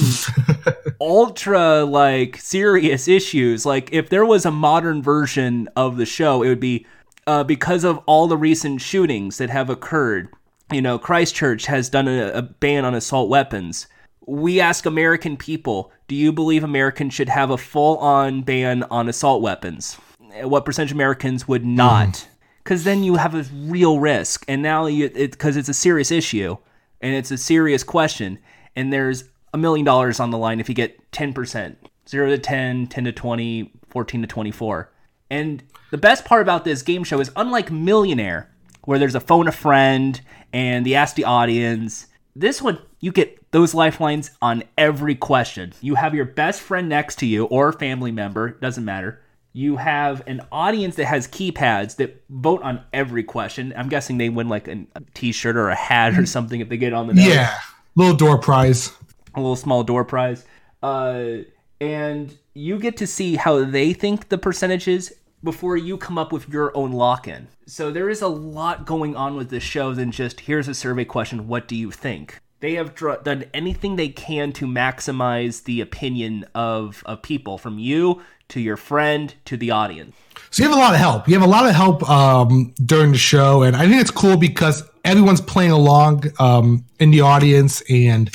ultra 1.01 1.83
like 1.83 2.37
serious 2.37 3.07
issues. 3.07 3.65
Like 3.65 3.91
if 3.91 4.09
there 4.09 4.25
was 4.25 4.45
a 4.45 4.51
modern 4.51 5.01
version 5.01 5.67
of 5.75 5.97
the 5.97 6.05
show, 6.05 6.43
it 6.43 6.49
would 6.49 6.59
be 6.59 6.85
uh, 7.27 7.43
because 7.43 7.83
of 7.83 7.99
all 8.05 8.27
the 8.27 8.37
recent 8.37 8.81
shootings 8.81 9.37
that 9.37 9.49
have 9.49 9.69
occurred. 9.69 10.29
You 10.71 10.81
know, 10.81 10.99
Christchurch 10.99 11.65
has 11.65 11.89
done 11.89 12.07
a, 12.07 12.27
a 12.29 12.41
ban 12.41 12.85
on 12.85 12.93
assault 12.93 13.29
weapons. 13.29 13.87
We 14.25 14.59
ask 14.59 14.85
American 14.85 15.35
people, 15.35 15.91
do 16.07 16.15
you 16.15 16.31
believe 16.31 16.63
Americans 16.63 17.13
should 17.13 17.29
have 17.29 17.49
a 17.49 17.57
full 17.57 17.97
on 17.97 18.43
ban 18.43 18.83
on 18.83 19.09
assault 19.09 19.41
weapons? 19.41 19.97
What 20.43 20.65
percentage 20.65 20.91
of 20.91 20.97
Americans 20.97 21.47
would 21.47 21.65
not? 21.65 22.27
Because 22.63 22.83
then 22.83 23.03
you 23.03 23.15
have 23.15 23.33
a 23.33 23.43
real 23.53 23.99
risk. 23.99 24.45
And 24.47 24.61
now 24.61 24.85
you, 24.85 25.09
because 25.09 25.57
it, 25.57 25.61
it's 25.61 25.69
a 25.69 25.73
serious 25.73 26.11
issue 26.11 26.57
and 27.01 27.15
it's 27.15 27.31
a 27.31 27.37
serious 27.37 27.83
question, 27.83 28.39
and 28.75 28.91
there's 28.91 29.28
a 29.53 29.57
million 29.57 29.85
dollars 29.85 30.19
on 30.19 30.31
the 30.31 30.37
line 30.37 30.59
if 30.59 30.69
you 30.69 30.75
get 30.75 31.11
10%, 31.11 31.75
0 32.07 32.29
to 32.29 32.37
10, 32.37 32.87
10 32.87 33.03
to 33.03 33.11
20, 33.11 33.73
14 33.89 34.21
to 34.21 34.27
24. 34.27 34.91
And 35.29 35.63
the 35.91 35.97
best 35.97 36.25
part 36.25 36.41
about 36.41 36.65
this 36.65 36.81
game 36.81 37.03
show 37.03 37.19
is 37.19 37.31
unlike 37.35 37.71
Millionaire, 37.71 38.49
where 38.83 38.99
there's 38.99 39.15
a 39.15 39.19
phone 39.19 39.47
a 39.47 39.51
friend 39.51 40.19
and 40.51 40.85
the 40.85 40.95
ask 40.95 41.15
the 41.15 41.25
audience, 41.25 42.07
this 42.35 42.61
one 42.61 42.79
you 42.99 43.11
get 43.11 43.51
those 43.51 43.73
lifelines 43.73 44.31
on 44.41 44.63
every 44.77 45.15
question. 45.15 45.73
You 45.81 45.95
have 45.95 46.13
your 46.13 46.25
best 46.25 46.61
friend 46.61 46.89
next 46.89 47.19
to 47.19 47.25
you 47.25 47.45
or 47.45 47.69
a 47.69 47.73
family 47.73 48.11
member, 48.11 48.51
doesn't 48.51 48.85
matter. 48.85 49.21
You 49.53 49.77
have 49.77 50.21
an 50.27 50.41
audience 50.51 50.95
that 50.97 51.05
has 51.05 51.27
keypads 51.27 51.95
that 51.95 52.23
vote 52.29 52.61
on 52.61 52.83
every 52.93 53.23
question. 53.23 53.73
I'm 53.75 53.89
guessing 53.89 54.17
they 54.17 54.29
win 54.29 54.47
like 54.47 54.67
a 54.67 54.85
t-shirt 55.15 55.57
or 55.57 55.69
a 55.69 55.75
hat 55.75 56.13
or 56.13 56.21
mm. 56.21 56.27
something 56.27 56.61
if 56.61 56.69
they 56.69 56.77
get 56.77 56.93
on 56.93 57.07
the 57.07 57.15
nose. 57.15 57.25
Yeah, 57.25 57.57
little 57.95 58.15
door 58.15 58.37
prize. 58.37 58.91
A 59.39 59.41
little 59.41 59.55
small 59.55 59.83
door 59.83 60.03
prize. 60.03 60.45
Uh, 60.83 61.37
and 61.81 62.37
you 62.53 62.77
get 62.77 62.97
to 62.97 63.07
see 63.07 63.35
how 63.35 63.63
they 63.63 63.93
think 63.93 64.29
the 64.29 64.37
percentages 64.37 65.13
before 65.43 65.77
you 65.77 65.97
come 65.97 66.17
up 66.17 66.33
with 66.33 66.49
your 66.49 66.75
own 66.75 66.91
lock-in. 66.91 67.47
So 67.65 67.91
there 67.91 68.09
is 68.09 68.21
a 68.21 68.27
lot 68.27 68.85
going 68.85 69.15
on 69.15 69.35
with 69.37 69.49
this 69.49 69.63
show 69.63 69.93
than 69.93 70.11
just 70.11 70.41
here's 70.41 70.67
a 70.67 70.73
survey 70.73 71.05
question, 71.05 71.47
what 71.47 71.67
do 71.67 71.75
you 71.75 71.91
think? 71.91 72.39
They 72.59 72.73
have 72.73 72.93
dr- 72.93 73.23
done 73.23 73.45
anything 73.53 73.95
they 73.95 74.09
can 74.09 74.51
to 74.53 74.65
maximize 74.65 75.63
the 75.63 75.79
opinion 75.79 76.45
of, 76.53 77.01
of 77.05 77.21
people, 77.21 77.57
from 77.57 77.79
you 77.79 78.21
to 78.49 78.59
your 78.59 78.75
friend 78.75 79.33
to 79.45 79.55
the 79.55 79.71
audience. 79.71 80.13
So 80.51 80.63
you 80.63 80.69
have 80.69 80.77
a 80.77 80.81
lot 80.81 80.93
of 80.93 80.99
help. 80.99 81.29
You 81.29 81.35
have 81.35 81.47
a 81.47 81.51
lot 81.51 81.65
of 81.65 81.73
help 81.73 82.09
um, 82.09 82.73
during 82.83 83.13
the 83.13 83.17
show, 83.17 83.63
and 83.63 83.77
I 83.77 83.87
think 83.87 84.01
it's 84.01 84.11
cool 84.11 84.35
because 84.35 84.83
everyone's 85.05 85.39
playing 85.39 85.71
along 85.71 86.25
um, 86.39 86.83
in 86.99 87.11
the 87.11 87.21
audience 87.21 87.81
and 87.89 88.29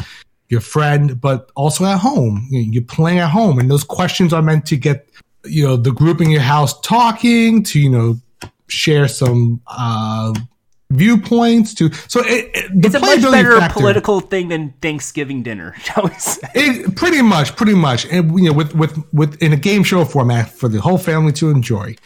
your 0.48 0.60
friend, 0.60 1.20
but 1.20 1.50
also 1.54 1.84
at 1.84 1.98
home. 1.98 2.46
You're 2.50 2.84
playing 2.84 3.18
at 3.18 3.30
home, 3.30 3.58
and 3.58 3.70
those 3.70 3.84
questions 3.84 4.32
are 4.32 4.42
meant 4.42 4.66
to 4.66 4.76
get 4.76 5.08
you 5.44 5.66
know 5.66 5.76
the 5.76 5.92
group 5.92 6.20
in 6.20 6.30
your 6.30 6.40
house 6.40 6.78
talking 6.80 7.62
to 7.64 7.78
you 7.78 7.90
know 7.90 8.16
share 8.68 9.08
some 9.08 9.60
uh, 9.66 10.32
viewpoints 10.90 11.74
to 11.74 11.92
so 12.08 12.20
it, 12.20 12.50
it, 12.54 12.70
it's 12.84 12.94
a 12.94 13.00
much 13.00 13.22
better 13.22 13.58
factor, 13.58 13.80
political 13.80 14.20
thing 14.20 14.48
than 14.48 14.72
Thanksgiving 14.80 15.42
dinner, 15.42 15.74
shall 15.82 16.04
we 16.04 16.14
say? 16.14 16.48
It, 16.54 16.96
pretty 16.96 17.22
much, 17.22 17.56
pretty 17.56 17.74
much, 17.74 18.06
and 18.06 18.38
you 18.38 18.46
know, 18.46 18.52
with 18.52 18.74
with 18.74 18.96
with 19.12 19.42
in 19.42 19.52
a 19.52 19.56
game 19.56 19.84
show 19.84 20.04
format 20.04 20.50
for 20.50 20.68
the 20.68 20.80
whole 20.80 20.98
family 20.98 21.32
to 21.32 21.50
enjoy. 21.50 21.96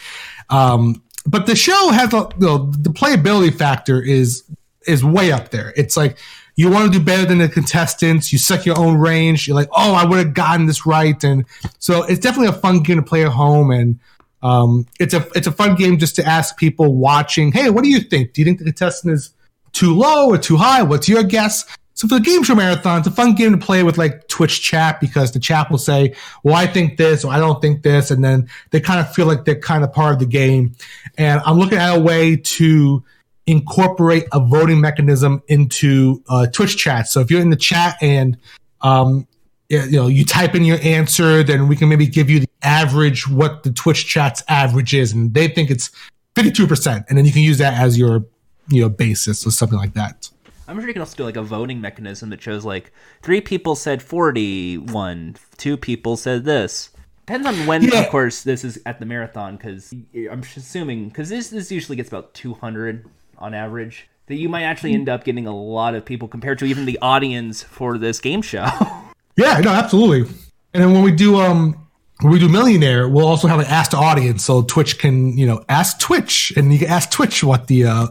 Um, 0.49 1.03
but 1.25 1.45
the 1.45 1.55
show 1.55 1.89
has 1.91 2.13
a, 2.13 2.29
you 2.39 2.45
know, 2.45 2.71
the 2.71 2.89
playability 2.89 3.53
factor 3.53 4.01
is 4.01 4.43
is 4.87 5.03
way 5.03 5.31
up 5.31 5.49
there. 5.49 5.73
It's 5.75 5.95
like 5.95 6.17
you 6.59 6.69
want 6.69 6.91
to 6.91 6.99
do 6.99 7.01
better 7.01 7.25
than 7.25 7.37
the 7.37 7.47
contestants. 7.47 8.33
You 8.33 8.37
set 8.37 8.65
your 8.65 8.77
own 8.77 8.97
range. 8.97 9.47
You're 9.47 9.55
like, 9.55 9.69
oh, 9.71 9.93
I 9.93 10.03
would 10.03 10.17
have 10.17 10.33
gotten 10.33 10.65
this 10.65 10.85
right, 10.85 11.23
and 11.23 11.45
so 11.77 12.03
it's 12.03 12.19
definitely 12.19 12.49
a 12.49 12.59
fun 12.59 12.83
game 12.83 12.97
to 12.97 13.01
play 13.01 13.23
at 13.25 13.31
home. 13.31 13.71
And 13.71 13.97
um, 14.43 14.85
it's 14.99 15.13
a 15.13 15.25
it's 15.35 15.47
a 15.47 15.53
fun 15.53 15.75
game 15.75 15.97
just 15.97 16.17
to 16.17 16.25
ask 16.25 16.57
people 16.57 16.95
watching, 16.95 17.53
hey, 17.53 17.69
what 17.69 17.85
do 17.85 17.89
you 17.89 18.01
think? 18.01 18.33
Do 18.33 18.41
you 18.41 18.45
think 18.45 18.57
the 18.57 18.65
contestant 18.65 19.13
is 19.13 19.33
too 19.71 19.93
low 19.93 20.31
or 20.31 20.37
too 20.37 20.57
high? 20.57 20.83
What's 20.83 21.07
your 21.07 21.23
guess? 21.23 21.63
So 21.93 22.09
for 22.09 22.15
the 22.15 22.25
game 22.25 22.43
show 22.43 22.55
marathon, 22.55 22.99
it's 22.99 23.07
a 23.07 23.11
fun 23.11 23.35
game 23.35 23.57
to 23.57 23.65
play 23.65 23.83
with 23.83 23.97
like 23.97 24.27
Twitch 24.27 24.61
chat 24.61 24.99
because 24.99 25.31
the 25.31 25.39
chat 25.39 25.71
will 25.71 25.77
say, 25.77 26.13
"Well, 26.43 26.55
I 26.55 26.67
think 26.67 26.97
this," 26.97 27.23
or 27.23 27.31
"I 27.31 27.39
don't 27.39 27.61
think 27.61 27.83
this," 27.83 28.11
and 28.11 28.21
then 28.21 28.49
they 28.71 28.81
kind 28.81 28.99
of 28.99 29.13
feel 29.13 29.27
like 29.27 29.45
they're 29.45 29.55
kind 29.55 29.85
of 29.85 29.93
part 29.93 30.11
of 30.11 30.19
the 30.19 30.25
game. 30.25 30.75
And 31.17 31.41
I'm 31.45 31.57
looking 31.57 31.77
at 31.77 31.95
a 31.95 31.99
way 32.01 32.35
to 32.35 33.01
incorporate 33.49 34.25
a 34.31 34.39
voting 34.39 34.79
mechanism 34.79 35.41
into 35.47 36.23
uh, 36.29 36.47
Twitch 36.47 36.77
chat. 36.77 37.07
So 37.07 37.19
if 37.19 37.31
you're 37.31 37.41
in 37.41 37.49
the 37.49 37.55
chat 37.55 37.97
and 38.01 38.37
um, 38.81 39.27
you 39.69 39.91
know 39.91 40.07
you 40.07 40.25
type 40.25 40.55
in 40.55 40.65
your 40.65 40.79
answer 40.81 41.43
then 41.43 41.67
we 41.67 41.75
can 41.75 41.87
maybe 41.87 42.07
give 42.07 42.29
you 42.29 42.39
the 42.39 42.49
average 42.63 43.27
what 43.27 43.63
the 43.63 43.71
twitch 43.71 44.07
chat's 44.07 44.43
average 44.47 44.93
is 44.93 45.13
and 45.13 45.33
they 45.33 45.47
think 45.47 45.69
it's 45.69 45.91
52% 46.35 47.05
and 47.07 47.17
then 47.17 47.25
you 47.25 47.31
can 47.31 47.41
use 47.41 47.57
that 47.57 47.73
as 47.73 47.97
your 47.97 48.25
you 48.67 48.81
know 48.81 48.89
basis 48.89 49.45
or 49.45 49.51
something 49.51 49.77
like 49.77 49.93
that 49.93 50.29
i'm 50.67 50.77
sure 50.79 50.87
you 50.87 50.93
can 50.93 51.01
also 51.01 51.17
do 51.17 51.23
like 51.23 51.37
a 51.37 51.43
voting 51.43 51.79
mechanism 51.79 52.29
that 52.29 52.41
shows 52.41 52.65
like 52.65 52.91
three 53.21 53.41
people 53.41 53.75
said 53.75 54.01
41 54.01 55.35
two 55.57 55.77
people 55.77 56.17
said 56.17 56.45
this 56.45 56.89
depends 57.25 57.45
on 57.45 57.67
when 57.67 57.83
yeah. 57.83 58.01
of 58.01 58.09
course 58.09 58.43
this 58.43 58.63
is 58.63 58.79
at 58.85 58.99
the 58.99 59.05
marathon 59.05 59.55
because 59.55 59.93
i'm 60.31 60.41
assuming 60.41 61.09
because 61.09 61.29
this, 61.29 61.49
this 61.49 61.71
usually 61.71 61.95
gets 61.95 62.09
about 62.09 62.33
200 62.33 63.05
on 63.39 63.53
average 63.53 64.07
that 64.27 64.35
you 64.35 64.47
might 64.47 64.63
actually 64.63 64.93
end 64.93 65.09
up 65.09 65.23
getting 65.23 65.47
a 65.47 65.55
lot 65.55 65.95
of 65.95 66.05
people 66.05 66.27
compared 66.27 66.59
to 66.59 66.65
even 66.65 66.85
the 66.85 66.99
audience 67.01 67.63
for 67.63 67.97
this 67.97 68.19
game 68.19 68.41
show 68.41 68.67
Yeah, 69.39 69.57
no, 69.59 69.69
absolutely. 69.69 70.29
And 70.73 70.83
then 70.83 70.91
when 70.91 71.01
we 71.01 71.11
do 71.11 71.37
um 71.37 71.87
when 72.21 72.33
we 72.33 72.39
do 72.39 72.49
millionaire, 72.49 73.07
we'll 73.07 73.27
also 73.27 73.47
have 73.47 73.59
an 73.59 73.65
ask 73.67 73.91
the 73.91 73.97
audience, 73.97 74.43
so 74.43 74.61
Twitch 74.61 74.99
can 74.99 75.37
you 75.37 75.47
know 75.47 75.63
ask 75.69 75.99
Twitch, 75.99 76.51
and 76.57 76.73
you 76.73 76.79
can 76.79 76.89
ask 76.89 77.09
Twitch 77.09 77.41
what 77.41 77.67
the 77.67 77.85
uh, 77.85 78.07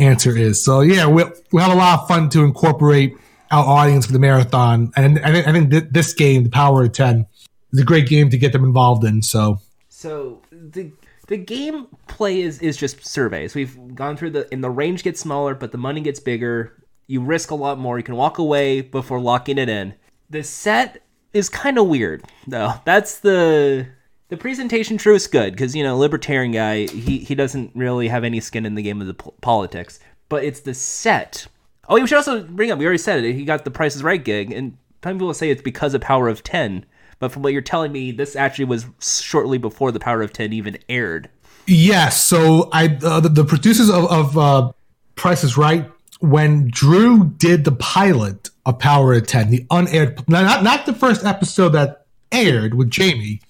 answer 0.00 0.36
is. 0.36 0.62
So 0.62 0.80
yeah, 0.80 1.06
we 1.06 1.22
we 1.52 1.62
have 1.62 1.70
a 1.70 1.76
lot 1.76 2.00
of 2.00 2.08
fun 2.08 2.28
to 2.30 2.42
incorporate 2.42 3.14
our 3.52 3.64
audience 3.64 4.06
for 4.06 4.12
the 4.12 4.18
marathon, 4.18 4.92
and 4.96 5.20
I 5.20 5.32
think 5.32 5.46
I 5.46 5.52
think 5.52 5.70
th- 5.70 5.84
this 5.92 6.12
game, 6.12 6.42
the 6.42 6.50
Power 6.50 6.82
of 6.82 6.92
Ten, 6.92 7.26
is 7.72 7.80
a 7.80 7.84
great 7.84 8.08
game 8.08 8.30
to 8.30 8.38
get 8.38 8.52
them 8.52 8.64
involved 8.64 9.04
in. 9.04 9.22
So 9.22 9.60
so 9.88 10.42
the 10.50 10.90
the 11.32 11.38
game 11.38 11.86
play 12.08 12.42
is 12.42 12.60
is 12.60 12.76
just 12.76 13.06
surveys. 13.06 13.54
We've 13.54 13.94
gone 13.94 14.18
through 14.18 14.30
the 14.30 14.48
and 14.52 14.62
the 14.62 14.70
range 14.70 15.02
gets 15.02 15.18
smaller, 15.18 15.54
but 15.54 15.72
the 15.72 15.78
money 15.78 16.02
gets 16.02 16.20
bigger. 16.20 16.84
You 17.06 17.22
risk 17.22 17.50
a 17.50 17.54
lot 17.54 17.78
more. 17.78 17.96
You 17.98 18.04
can 18.04 18.16
walk 18.16 18.36
away 18.36 18.82
before 18.82 19.18
locking 19.18 19.56
it 19.56 19.68
in 19.68 19.94
the 20.32 20.42
set 20.42 21.02
is 21.32 21.48
kind 21.48 21.78
of 21.78 21.86
weird 21.86 22.24
though. 22.46 22.72
That's 22.84 23.20
the 23.20 23.86
the 24.28 24.36
presentation 24.36 24.96
Drew 24.96 25.14
is 25.14 25.26
good 25.26 25.52
because 25.52 25.76
you 25.76 25.84
know 25.84 25.96
libertarian 25.96 26.52
guy 26.52 26.86
he 26.86 27.18
he 27.18 27.34
doesn't 27.34 27.70
really 27.74 28.08
have 28.08 28.24
any 28.24 28.40
skin 28.40 28.66
in 28.66 28.74
the 28.74 28.82
game 28.82 29.00
of 29.00 29.06
the 29.06 29.14
po- 29.14 29.34
politics, 29.40 30.00
but 30.28 30.42
it's 30.42 30.60
the 30.60 30.74
set. 30.74 31.46
Oh, 31.88 31.94
we 32.00 32.06
should 32.06 32.16
also 32.16 32.42
bring 32.42 32.70
up. 32.70 32.78
We 32.78 32.86
already 32.86 32.98
said 32.98 33.24
it. 33.24 33.34
He 33.34 33.44
got 33.44 33.64
the 33.64 33.70
Price 33.70 33.94
is 33.94 34.02
Right 34.02 34.22
gig, 34.22 34.52
and 34.52 34.76
some 35.04 35.14
people 35.14 35.34
say 35.34 35.50
it's 35.50 35.62
because 35.62 35.94
of 35.94 36.00
Power 36.00 36.28
of 36.28 36.42
Ten. 36.42 36.86
But 37.22 37.30
from 37.30 37.42
what 37.42 37.52
you're 37.52 37.62
telling 37.62 37.92
me, 37.92 38.10
this 38.10 38.34
actually 38.34 38.64
was 38.64 38.84
shortly 39.00 39.56
before 39.56 39.92
the 39.92 40.00
Power 40.00 40.22
of 40.22 40.32
Ten 40.32 40.52
even 40.52 40.76
aired. 40.88 41.30
Yes. 41.68 42.20
So 42.20 42.68
I 42.72 42.98
uh, 43.00 43.20
the, 43.20 43.28
the, 43.28 43.44
producers 43.44 43.88
of, 43.88 44.10
of 44.10 44.36
uh, 44.36 44.72
Price 45.14 45.44
is 45.44 45.56
Right 45.56 45.88
when 46.18 46.68
Drew 46.68 47.30
did 47.36 47.64
the 47.64 47.70
pilot 47.70 48.50
of 48.66 48.80
Power 48.80 49.14
of 49.14 49.28
Ten, 49.28 49.50
the 49.50 49.64
unaired, 49.70 50.28
not 50.28 50.64
not 50.64 50.84
the 50.84 50.92
first 50.92 51.24
episode 51.24 51.68
that 51.68 52.06
aired 52.32 52.74
with 52.74 52.90
Jamie, 52.90 53.40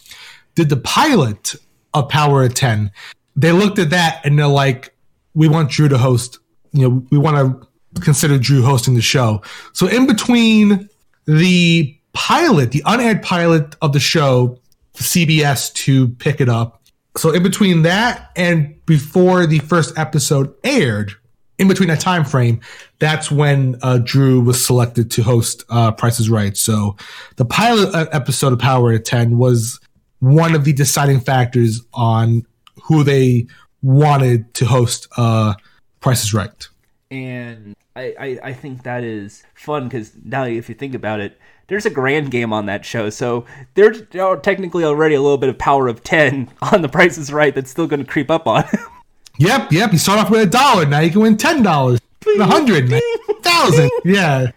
did 0.54 0.68
the 0.68 0.76
pilot 0.76 1.54
of 1.94 2.10
Power 2.10 2.44
of 2.44 2.52
Ten. 2.52 2.90
They 3.36 3.52
looked 3.52 3.78
at 3.78 3.88
that 3.88 4.20
and 4.26 4.38
they're 4.38 4.48
like, 4.48 4.94
"We 5.32 5.48
want 5.48 5.70
Drew 5.70 5.88
to 5.88 5.96
host. 5.96 6.40
You 6.72 6.90
know, 6.90 7.06
we 7.10 7.16
want 7.16 7.62
to 7.94 8.00
consider 8.02 8.36
Drew 8.36 8.60
hosting 8.60 8.96
the 8.96 9.00
show." 9.00 9.40
So 9.72 9.86
in 9.86 10.06
between 10.06 10.90
the 11.24 11.96
pilot, 12.12 12.72
the 12.72 12.82
unaired 12.86 13.22
pilot 13.22 13.76
of 13.82 13.92
the 13.92 14.00
show, 14.00 14.58
CBS 14.94 15.72
to 15.74 16.08
pick 16.08 16.40
it 16.40 16.48
up. 16.48 16.82
So 17.16 17.30
in 17.30 17.42
between 17.42 17.82
that 17.82 18.30
and 18.36 18.74
before 18.86 19.46
the 19.46 19.58
first 19.60 19.98
episode 19.98 20.54
aired, 20.64 21.12
in 21.58 21.68
between 21.68 21.88
that 21.88 22.00
time 22.00 22.24
frame, 22.24 22.60
that's 22.98 23.30
when 23.30 23.76
uh, 23.82 23.98
Drew 23.98 24.40
was 24.40 24.64
selected 24.64 25.10
to 25.12 25.22
host 25.22 25.64
uh, 25.68 25.92
Price 25.92 26.18
is 26.18 26.30
Right. 26.30 26.56
So 26.56 26.96
the 27.36 27.44
pilot 27.44 27.94
uh, 27.94 28.06
episode 28.12 28.52
of 28.52 28.58
Power 28.58 28.92
at 28.92 29.04
10 29.04 29.38
was 29.38 29.78
one 30.20 30.54
of 30.54 30.64
the 30.64 30.72
deciding 30.72 31.20
factors 31.20 31.80
on 31.92 32.46
who 32.82 33.04
they 33.04 33.46
wanted 33.82 34.52
to 34.54 34.64
host 34.64 35.08
uh, 35.16 35.54
Price 36.00 36.24
is 36.24 36.32
Right. 36.34 36.68
And 37.10 37.76
I, 37.94 38.14
I, 38.18 38.38
I 38.44 38.52
think 38.54 38.84
that 38.84 39.04
is 39.04 39.42
fun 39.54 39.84
because 39.84 40.12
now 40.24 40.44
if 40.44 40.68
you 40.68 40.74
think 40.74 40.94
about 40.94 41.20
it, 41.20 41.38
there's 41.72 41.86
a 41.86 41.90
grand 41.90 42.30
game 42.30 42.52
on 42.52 42.66
that 42.66 42.84
show. 42.84 43.08
So 43.08 43.46
there's 43.74 44.02
technically 44.42 44.84
already 44.84 45.14
a 45.14 45.22
little 45.22 45.38
bit 45.38 45.48
of 45.48 45.56
Power 45.56 45.88
of 45.88 46.04
10 46.04 46.50
on 46.72 46.82
the 46.82 46.88
Price 46.88 47.16
is 47.16 47.32
Right 47.32 47.54
that's 47.54 47.70
still 47.70 47.86
going 47.86 48.04
to 48.04 48.10
creep 48.10 48.30
up 48.30 48.46
on 48.46 48.64
Yep, 49.38 49.72
yep. 49.72 49.92
You 49.92 49.98
start 49.98 50.20
off 50.20 50.30
with 50.30 50.42
a 50.42 50.46
dollar. 50.46 50.84
Now 50.84 51.00
you 51.00 51.10
can 51.10 51.22
win 51.22 51.38
ten 51.38 51.62
dollars, 51.62 51.98
a 52.38 52.44
hundred, 52.44 52.92
thousand. 53.40 53.90
Yeah. 54.04 54.52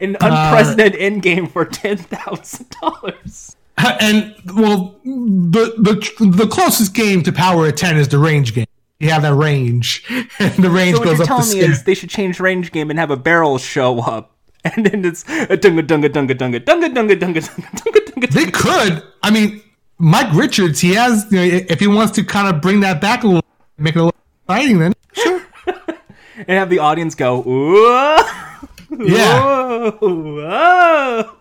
An 0.00 0.16
uh, 0.16 0.18
unprecedented 0.20 1.00
end 1.00 1.22
game 1.22 1.46
for 1.46 1.64
ten 1.64 1.96
thousand 1.96 2.68
dollars. 2.82 3.54
And 3.78 4.34
well, 4.52 4.98
the 5.04 5.74
the 5.78 6.26
the 6.26 6.48
closest 6.48 6.92
game 6.92 7.22
to 7.22 7.30
power 7.30 7.68
of 7.68 7.76
ten 7.76 7.96
is 7.96 8.08
the 8.08 8.18
range 8.18 8.52
game. 8.52 8.66
You 8.98 9.10
have 9.10 9.22
that 9.22 9.34
range, 9.34 10.04
and 10.40 10.52
the 10.54 10.70
range 10.70 10.96
So 10.96 11.02
what 11.02 11.04
goes 11.04 11.18
you're 11.18 11.26
telling 11.28 11.48
me 11.50 11.60
is 11.60 11.84
they 11.84 11.94
should 11.94 12.10
change 12.10 12.40
range 12.40 12.72
game 12.72 12.90
and 12.90 12.98
have 12.98 13.12
a 13.12 13.16
barrel 13.16 13.58
show 13.58 14.00
up, 14.00 14.35
and 14.74 14.86
then 14.86 15.04
it's 15.04 15.22
a 15.24 15.56
dunga 15.56 15.82
dunga 15.86 16.08
dunga 16.08 16.34
dunga 16.34 16.60
dunga 16.60 16.88
dunga 16.94 17.16
dunga 17.18 17.40
dunga 17.40 17.40
dunga 17.40 18.00
dunga. 18.06 18.30
They 18.30 18.46
could. 18.50 19.02
I 19.22 19.30
mean, 19.30 19.62
Mike 19.98 20.32
Richards. 20.34 20.80
He 20.80 20.94
has. 20.94 21.26
You 21.30 21.38
know, 21.38 21.44
if 21.68 21.80
he 21.80 21.86
wants 21.86 22.12
to 22.16 22.24
kind 22.24 22.54
of 22.54 22.60
bring 22.60 22.80
that 22.80 23.00
back 23.00 23.22
a 23.24 23.26
little, 23.26 23.44
make 23.78 23.94
it 23.96 24.00
a 24.00 24.04
little 24.04 24.20
exciting, 24.48 24.78
then 24.78 24.92
sure. 25.12 25.42
and 26.36 26.48
have 26.48 26.70
the 26.70 26.78
audience 26.78 27.14
go, 27.14 27.42
ooh, 27.46 28.16
Yeah, 28.90 29.92
oh. 30.00 31.36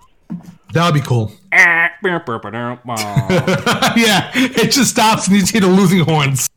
that 0.73 0.85
would 0.85 0.93
be 0.93 1.01
cool. 1.05 1.31
yeah. 3.95 4.31
it 4.35 4.71
just 4.71 4.91
stops 4.91 5.27
and 5.27 5.35
you 5.37 5.45
see 5.45 5.59
the 5.59 5.67
losing 5.67 5.99
horns. 5.99 6.49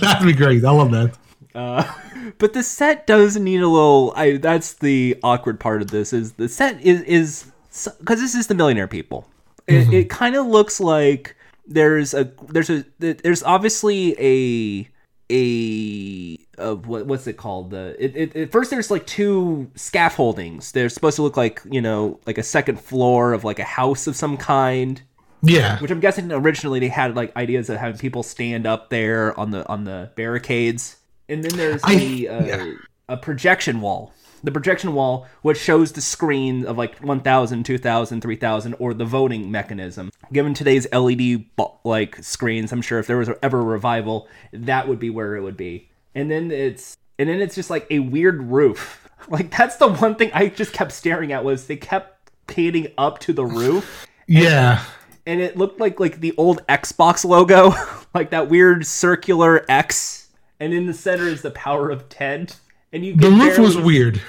That'd 0.00 0.26
be 0.26 0.32
great. 0.32 0.64
I 0.64 0.70
love 0.70 0.90
that. 0.90 1.96
But 2.38 2.52
the 2.52 2.62
set 2.62 3.06
does 3.06 3.36
need 3.36 3.60
a 3.60 3.68
little. 3.68 4.12
I 4.16 4.36
that's 4.36 4.74
the 4.74 5.18
awkward 5.22 5.60
part 5.60 5.82
of 5.82 5.90
this 5.90 6.12
is 6.12 6.32
the 6.32 6.48
set 6.48 6.80
is 6.80 7.02
is 7.02 7.52
because 7.98 8.20
this 8.20 8.34
is 8.34 8.46
the 8.46 8.54
millionaire 8.54 8.88
people. 8.88 9.26
It, 9.66 9.92
it 9.94 10.10
kind 10.10 10.34
of 10.34 10.46
looks 10.46 10.80
like 10.80 11.36
there's 11.66 12.12
a 12.12 12.32
there's 12.48 12.70
a 12.70 12.84
there's 12.98 13.42
obviously 13.42 14.16
a 14.18 14.88
a 15.30 16.36
uh, 16.58 16.74
what, 16.74 17.06
what's 17.06 17.26
it 17.26 17.36
called? 17.36 17.70
The 17.70 17.96
it, 17.98 18.16
it, 18.16 18.36
at 18.36 18.52
first 18.52 18.70
there's 18.70 18.90
like 18.90 19.06
two 19.06 19.70
scaffoldings. 19.74 20.72
They're 20.72 20.88
supposed 20.88 21.16
to 21.16 21.22
look 21.22 21.36
like 21.36 21.62
you 21.70 21.80
know 21.80 22.18
like 22.26 22.38
a 22.38 22.42
second 22.42 22.80
floor 22.80 23.32
of 23.32 23.44
like 23.44 23.58
a 23.58 23.64
house 23.64 24.06
of 24.06 24.16
some 24.16 24.36
kind. 24.36 25.00
Yeah, 25.42 25.78
which 25.78 25.90
I'm 25.90 26.00
guessing 26.00 26.30
originally 26.32 26.80
they 26.80 26.88
had 26.88 27.16
like 27.16 27.34
ideas 27.34 27.70
of 27.70 27.78
having 27.78 27.98
people 27.98 28.22
stand 28.22 28.66
up 28.66 28.90
there 28.90 29.38
on 29.38 29.52
the 29.52 29.66
on 29.68 29.84
the 29.84 30.10
barricades, 30.14 30.96
and 31.30 31.44
then 31.44 31.56
there's 31.56 31.80
I- 31.84 31.94
a 31.94 32.28
uh, 32.28 32.44
yeah. 32.44 32.72
a 33.08 33.16
projection 33.16 33.80
wall. 33.80 34.12
The 34.42 34.50
projection 34.50 34.94
wall, 34.94 35.26
which 35.42 35.58
shows 35.58 35.92
the 35.92 36.00
screen 36.00 36.64
of 36.64 36.78
like 36.78 36.98
1,000, 37.00 37.62
2,000, 37.62 38.22
3,000, 38.22 38.74
or 38.78 38.94
the 38.94 39.04
voting 39.04 39.50
mechanism. 39.50 40.10
Given 40.32 40.54
today's 40.54 40.90
LED 40.90 41.44
like 41.84 42.16
screens, 42.24 42.72
I'm 42.72 42.80
sure 42.80 42.98
if 42.98 43.06
there 43.06 43.18
was 43.18 43.28
ever 43.42 43.60
a 43.60 43.62
revival, 43.62 44.28
that 44.54 44.88
would 44.88 44.98
be 44.98 45.10
where 45.10 45.36
it 45.36 45.42
would 45.42 45.58
be. 45.58 45.90
And 46.14 46.30
then 46.30 46.50
it's 46.50 46.96
and 47.18 47.28
then 47.28 47.42
it's 47.42 47.54
just 47.54 47.68
like 47.68 47.86
a 47.90 47.98
weird 47.98 48.42
roof. 48.42 48.96
Like 49.28 49.54
that's 49.54 49.76
the 49.76 49.92
one 49.92 50.14
thing 50.14 50.30
I 50.32 50.48
just 50.48 50.72
kept 50.72 50.92
staring 50.92 51.30
at 51.30 51.44
was 51.44 51.66
they 51.66 51.76
kept 51.76 52.30
painting 52.46 52.88
up 52.96 53.18
to 53.20 53.34
the 53.34 53.44
roof 53.44 54.06
yeah. 54.30 54.84
and 55.26 55.40
it 55.40 55.56
looked 55.56 55.80
like 55.80 55.98
like 55.98 56.20
the 56.20 56.32
old 56.36 56.64
Xbox 56.68 57.24
logo, 57.24 57.74
like 58.14 58.30
that 58.30 58.48
weird 58.48 58.86
circular 58.86 59.64
X, 59.68 60.19
and 60.60 60.72
in 60.72 60.86
the 60.86 60.94
center 60.94 61.24
is 61.24 61.42
the 61.42 61.50
power 61.50 61.90
of 61.90 62.08
ten. 62.08 62.48
And 62.92 63.04
you 63.04 63.16
The 63.16 63.30
roof 63.30 63.58
was 63.58 63.76
weird. 63.76 64.20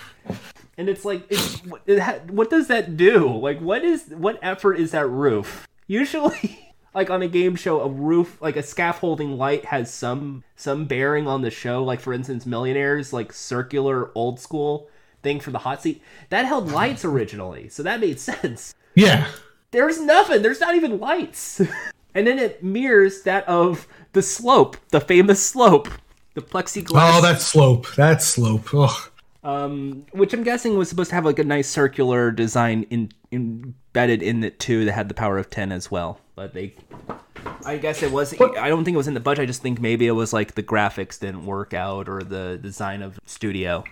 and 0.78 0.88
it's 0.90 1.04
like 1.06 1.24
it's, 1.30 1.62
it 1.86 2.00
ha- 2.00 2.20
what 2.30 2.50
does 2.50 2.68
that 2.68 2.96
do? 2.98 3.28
Like 3.38 3.60
what 3.60 3.84
is 3.84 4.06
what 4.16 4.40
effort 4.42 4.76
is 4.76 4.92
that 4.92 5.08
roof? 5.08 5.68
Usually, 5.88 6.74
like 6.94 7.10
on 7.10 7.22
a 7.22 7.28
game 7.28 7.56
show, 7.56 7.82
a 7.82 7.90
roof 7.90 8.38
like 8.42 8.56
a 8.56 8.64
scaffolding 8.64 9.38
light 9.38 9.66
has 9.66 9.94
some 9.94 10.44
some 10.56 10.86
bearing 10.86 11.28
on 11.28 11.42
the 11.42 11.52
show. 11.52 11.84
Like 11.84 12.00
for 12.00 12.14
instance, 12.14 12.46
Millionaires, 12.46 13.12
like 13.12 13.34
circular 13.34 14.12
old 14.16 14.40
school 14.40 14.90
thing 15.24 15.40
for 15.40 15.52
the 15.52 15.60
hot 15.60 15.82
seat 15.84 16.02
that 16.30 16.46
held 16.46 16.72
lights 16.72 17.04
originally, 17.06 17.68
so 17.70 17.84
that 17.84 18.00
made 18.00 18.20
sense 18.32 18.74
Yeah. 18.96 19.28
there's 19.72 20.00
nothing. 20.02 20.42
There's 20.42 20.60
not 20.62 20.76
even 20.76 21.00
lights. 21.00 21.60
and 22.16 22.26
then 22.28 22.38
it 22.40 22.64
mirrors 22.64 23.22
that 23.24 23.48
of 23.48 23.88
the 24.14 24.22
slope, 24.22 24.78
the 24.90 25.00
famous 25.02 25.44
slope, 25.44 25.88
the 26.34 26.42
plexiglass. 26.42 27.18
Oh, 27.18 27.22
that 27.22 27.42
slope. 27.42 27.94
That 27.96 28.22
slope. 28.22 28.70
Oh. 28.74 29.10
um, 29.44 30.06
which 30.12 30.34
I'm 30.34 30.44
guessing 30.44 30.78
was 30.78 30.90
supposed 30.90 31.10
to 31.10 31.16
have 31.16 31.26
like 31.26 31.40
a 31.40 31.44
nice 31.44 31.68
circular 31.68 32.32
design 32.32 32.86
in, 32.90 33.12
embedded 33.32 34.22
in 34.22 34.44
it 34.44 34.60
too 34.60 34.86
that 34.86 34.94
had 34.94 35.08
the 35.10 35.14
power 35.14 35.38
of 35.38 35.50
ten 35.50 35.72
as 35.72 35.90
well. 35.90 36.20
But 36.36 36.54
they, 36.54 36.76
I 37.66 37.78
guess 37.78 38.02
it 38.04 38.12
was. 38.12 38.34
I 38.40 38.70
don't 38.70 38.84
think 38.86 38.96
it 38.96 38.98
was 38.98 39.08
in 39.08 39.14
the 39.14 39.20
budget. 39.20 39.44
I 39.44 39.46
just 39.46 39.62
think 39.62 39.80
maybe 39.82 40.08
it 40.08 40.12
was 40.12 40.32
like 40.34 40.56
the 40.56 40.64
graphics 40.64 41.20
didn't 41.20 41.46
work 41.46 41.74
out 41.74 42.08
or 42.08 42.24
the 42.24 42.60
design 42.62 43.02
of 43.02 43.20
studio. 43.26 43.84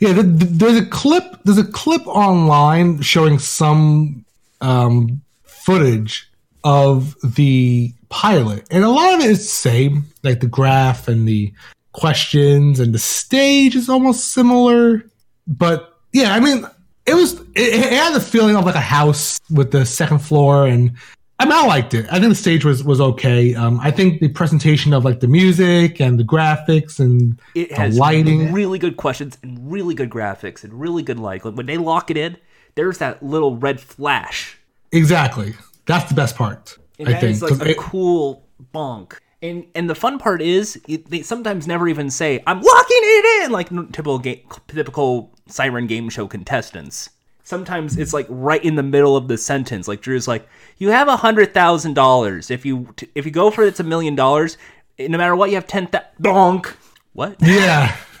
Yeah, 0.00 0.12
th- 0.14 0.38
th- 0.38 0.52
there's 0.52 0.76
a 0.76 0.86
clip. 0.86 1.24
There's 1.44 1.58
a 1.58 1.64
clip 1.64 2.06
online 2.06 3.00
showing 3.00 3.38
some 3.38 4.24
um, 4.60 5.22
footage 5.42 6.30
of 6.62 7.16
the 7.22 7.92
pilot, 8.08 8.66
and 8.70 8.84
a 8.84 8.88
lot 8.88 9.14
of 9.14 9.20
it 9.20 9.30
is 9.30 9.38
the 9.38 9.44
same, 9.44 10.04
like 10.28 10.40
the 10.40 10.46
graph 10.46 11.08
and 11.08 11.26
the 11.26 11.52
questions, 11.92 12.80
and 12.80 12.94
the 12.94 12.98
stage 12.98 13.74
is 13.74 13.88
almost 13.88 14.32
similar. 14.32 15.04
But 15.46 15.98
yeah, 16.12 16.34
I 16.34 16.40
mean, 16.40 16.64
it 17.06 17.14
was 17.14 17.40
it, 17.40 17.74
it 17.74 17.92
had 17.92 18.14
the 18.14 18.20
feeling 18.20 18.56
of 18.56 18.64
like 18.64 18.74
a 18.74 18.80
house 18.80 19.38
with 19.50 19.70
the 19.72 19.84
second 19.86 20.18
floor, 20.20 20.66
and 20.66 20.92
I 21.40 21.44
mean, 21.44 21.52
I 21.54 21.66
liked 21.66 21.94
it. 21.94 22.06
I 22.10 22.18
think 22.18 22.28
the 22.30 22.34
stage 22.34 22.64
was 22.64 22.84
was 22.84 23.00
okay. 23.00 23.54
Um, 23.54 23.80
I 23.80 23.90
think 23.90 24.20
the 24.20 24.28
presentation 24.28 24.92
of 24.92 25.04
like 25.04 25.20
the 25.20 25.28
music 25.28 26.00
and 26.00 26.18
the 26.18 26.24
graphics 26.24 26.98
and 27.00 27.40
It 27.54 27.70
the 27.70 27.74
has 27.76 27.98
lighting. 27.98 28.52
really 28.52 28.78
good 28.78 28.96
questions 28.96 29.38
and 29.42 29.70
really 29.72 29.94
good 29.94 30.10
graphics 30.10 30.64
and 30.64 30.72
really 30.78 31.02
good 31.02 31.18
like 31.18 31.44
when 31.44 31.66
they 31.66 31.78
lock 31.78 32.10
it 32.10 32.16
in. 32.16 32.36
There's 32.74 32.98
that 32.98 33.22
little 33.24 33.56
red 33.56 33.80
flash 33.80 34.56
Exactly. 34.92 35.54
That's 35.86 36.08
the 36.08 36.14
best 36.14 36.36
part. 36.36 36.78
And 36.98 37.08
I 37.08 37.12
that 37.12 37.20
think. 37.20 37.32
is 37.36 37.42
like 37.42 37.60
a 37.60 37.70
it- 37.70 37.76
cool 37.78 38.46
bonk. 38.74 39.14
And 39.40 39.66
and 39.74 39.88
the 39.88 39.94
fun 39.94 40.18
part 40.18 40.42
is 40.42 40.80
it, 40.88 41.10
they 41.10 41.22
sometimes 41.22 41.66
never 41.66 41.86
even 41.86 42.10
say 42.10 42.42
I'm 42.46 42.60
locking 42.60 42.98
it 43.00 43.44
in 43.44 43.52
like 43.52 43.68
typical 43.68 44.18
game, 44.18 44.40
typical 44.66 45.32
siren 45.46 45.86
game 45.86 46.08
show 46.08 46.26
contestants. 46.26 47.10
Sometimes 47.44 47.96
it's 47.96 48.12
like 48.12 48.26
right 48.28 48.62
in 48.62 48.74
the 48.74 48.82
middle 48.82 49.16
of 49.16 49.28
the 49.28 49.38
sentence. 49.38 49.86
Like 49.88 50.00
Drew's 50.00 50.26
like, 50.28 50.46
"You 50.76 50.88
have 50.90 51.08
a 51.08 51.16
hundred 51.16 51.54
thousand 51.54 51.94
dollars. 51.94 52.50
If 52.50 52.66
you 52.66 52.92
t- 52.96 53.08
if 53.14 53.24
you 53.24 53.30
go 53.30 53.50
for 53.50 53.62
it, 53.62 53.68
it's 53.68 53.80
a 53.80 53.84
million 53.84 54.16
dollars. 54.16 54.58
No 54.98 55.16
matter 55.16 55.36
what, 55.36 55.50
you 55.50 55.54
have 55.54 55.66
ten 55.66 55.86
thousand. 55.86 56.08
Bonk. 56.20 56.74
What? 57.12 57.36
yeah. 57.40 57.96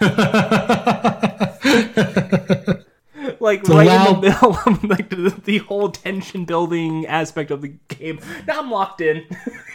like 3.40 3.68
right 3.68 3.86
in 3.86 4.14
the 4.14 4.18
middle 4.20 4.56
of 4.66 4.84
like 4.84 5.10
the, 5.10 5.40
the 5.44 5.58
whole 5.58 5.90
tension 5.90 6.44
building 6.44 7.06
aspect 7.06 7.50
of 7.50 7.62
the 7.62 7.74
game. 7.88 8.20
Now 8.46 8.60
I'm 8.60 8.70
locked 8.70 9.00
in. 9.00 9.24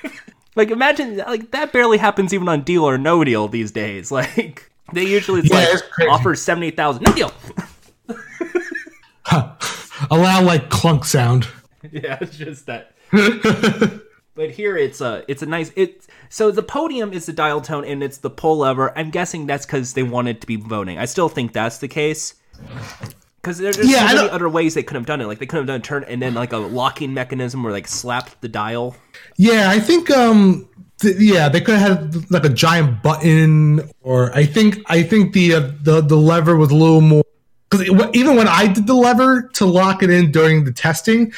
like 0.55 0.71
imagine 0.71 1.17
like 1.17 1.51
that 1.51 1.71
barely 1.71 1.97
happens 1.97 2.33
even 2.33 2.47
on 2.49 2.61
Deal 2.61 2.83
or 2.83 2.97
No 2.97 3.23
Deal 3.23 3.47
these 3.47 3.71
days. 3.71 4.11
Like 4.11 4.71
they 4.93 5.05
usually 5.05 5.39
it's 5.41 5.49
Yeah, 5.49 5.57
like 5.57 5.67
it's 5.73 5.81
crazy. 5.83 6.09
offer 6.09 6.35
seventy 6.35 6.71
thousand. 6.71 7.03
No 7.03 7.13
deal. 7.13 7.31
Allow 10.11 10.43
like 10.43 10.69
clunk 10.69 11.05
sound. 11.05 11.47
yeah, 11.91 12.17
it's 12.21 12.37
just 12.37 12.65
that. 12.67 12.93
But 14.35 14.49
here 14.51 14.75
it's 14.77 14.99
a 15.01 15.23
it's 15.27 15.41
a 15.41 15.45
nice 15.45 15.71
it 15.75 16.07
so 16.29 16.49
the 16.51 16.63
podium 16.63 17.13
is 17.13 17.25
the 17.27 17.33
dial 17.33 17.61
tone 17.61 17.85
and 17.85 18.03
it's 18.03 18.17
the 18.17 18.29
pull 18.29 18.57
lever. 18.59 18.95
I'm 18.97 19.09
guessing 19.11 19.45
that's 19.45 19.65
because 19.65 19.93
they 19.93 20.03
wanted 20.03 20.41
to 20.41 20.47
be 20.47 20.55
voting. 20.57 20.97
I 20.97 21.05
still 21.05 21.29
think 21.29 21.53
that's 21.53 21.77
the 21.77 21.87
case. 21.87 22.33
Because 23.41 23.59
there's 23.59 23.77
Yeah, 23.77 24.07
so 24.09 24.15
many 24.15 24.29
other 24.29 24.49
ways 24.49 24.73
they 24.73 24.83
could 24.83 24.95
have 24.95 25.05
done 25.05 25.21
it. 25.21 25.27
Like 25.27 25.39
they 25.39 25.45
could 25.45 25.57
have 25.57 25.67
done 25.67 25.79
a 25.79 25.83
turn 25.83 26.03
and 26.05 26.21
then 26.21 26.33
like 26.33 26.51
a 26.53 26.57
locking 26.57 27.13
mechanism 27.13 27.61
where 27.63 27.71
like 27.71 27.87
slapped 27.87 28.41
the 28.41 28.49
dial. 28.49 28.95
Yeah, 29.37 29.69
I 29.69 29.79
think 29.79 30.09
um 30.11 30.67
th- 30.99 31.17
yeah, 31.19 31.49
they 31.49 31.61
could 31.61 31.75
have 31.77 32.13
had 32.13 32.31
like 32.31 32.45
a 32.45 32.49
giant 32.49 33.03
button 33.03 33.81
or 34.01 34.35
I 34.35 34.45
think 34.45 34.79
I 34.87 35.03
think 35.03 35.33
the 35.33 35.55
uh, 35.55 35.71
the 35.81 36.01
the 36.01 36.15
lever 36.15 36.55
was 36.55 36.71
a 36.71 36.75
little 36.75 37.01
more 37.01 37.23
cuz 37.69 37.81
even 38.13 38.35
when 38.35 38.47
I 38.47 38.67
did 38.67 38.87
the 38.87 38.93
lever 38.93 39.49
to 39.53 39.65
lock 39.65 40.03
it 40.03 40.09
in 40.09 40.31
during 40.31 40.63
the 40.63 40.71
testing, 40.71 41.33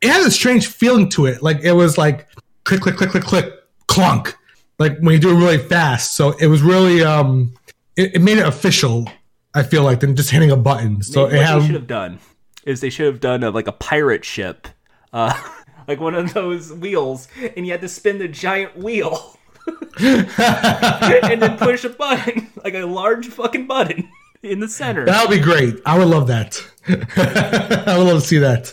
it 0.00 0.10
had 0.10 0.26
a 0.26 0.30
strange 0.30 0.66
feeling 0.66 1.08
to 1.10 1.26
it. 1.26 1.42
Like 1.42 1.60
it 1.62 1.72
was 1.72 1.98
like 1.98 2.28
click 2.64 2.80
click 2.82 2.96
click 2.96 3.10
click 3.10 3.24
click 3.24 3.52
clunk. 3.86 4.36
Like 4.78 4.98
when 5.00 5.14
you 5.14 5.18
do 5.18 5.30
it 5.30 5.38
really 5.38 5.58
fast. 5.58 6.14
So 6.14 6.32
it 6.32 6.46
was 6.46 6.62
really 6.62 7.02
um 7.02 7.54
it, 7.96 8.16
it 8.16 8.22
made 8.22 8.38
it 8.38 8.46
official. 8.46 9.10
I 9.54 9.62
feel 9.62 9.82
like 9.82 10.00
than 10.00 10.14
just 10.14 10.30
hitting 10.30 10.50
a 10.50 10.56
button. 10.56 11.02
So 11.02 11.24
Maybe 11.24 11.34
it 11.34 11.38
what 11.38 11.46
had 11.46 11.60
they 11.62 11.66
should 11.66 11.74
have 11.74 11.86
done 11.86 12.18
is 12.64 12.80
they 12.80 12.90
should 12.90 13.06
have 13.06 13.18
done 13.18 13.42
a, 13.42 13.50
like 13.50 13.66
a 13.66 13.72
pirate 13.72 14.24
ship, 14.24 14.68
uh, 15.12 15.32
like 15.88 15.98
one 15.98 16.14
of 16.14 16.32
those 16.34 16.72
wheels, 16.72 17.26
and 17.56 17.66
you 17.66 17.72
had 17.72 17.80
to 17.80 17.88
spin 17.88 18.18
the 18.18 18.28
giant 18.28 18.76
wheel. 18.76 19.34
and 20.00 21.42
then 21.42 21.58
push 21.58 21.84
a 21.84 21.88
button, 21.90 22.48
like 22.64 22.74
a 22.74 22.84
large 22.84 23.26
fucking 23.26 23.66
button 23.66 24.08
in 24.42 24.60
the 24.60 24.68
center. 24.68 25.04
that 25.04 25.28
would 25.28 25.34
be 25.36 25.42
great. 25.42 25.76
I 25.84 25.98
would 25.98 26.08
love 26.08 26.28
that. 26.28 26.62
I 26.88 27.98
would 27.98 28.06
love 28.06 28.22
to 28.22 28.26
see 28.26 28.38
that. 28.38 28.72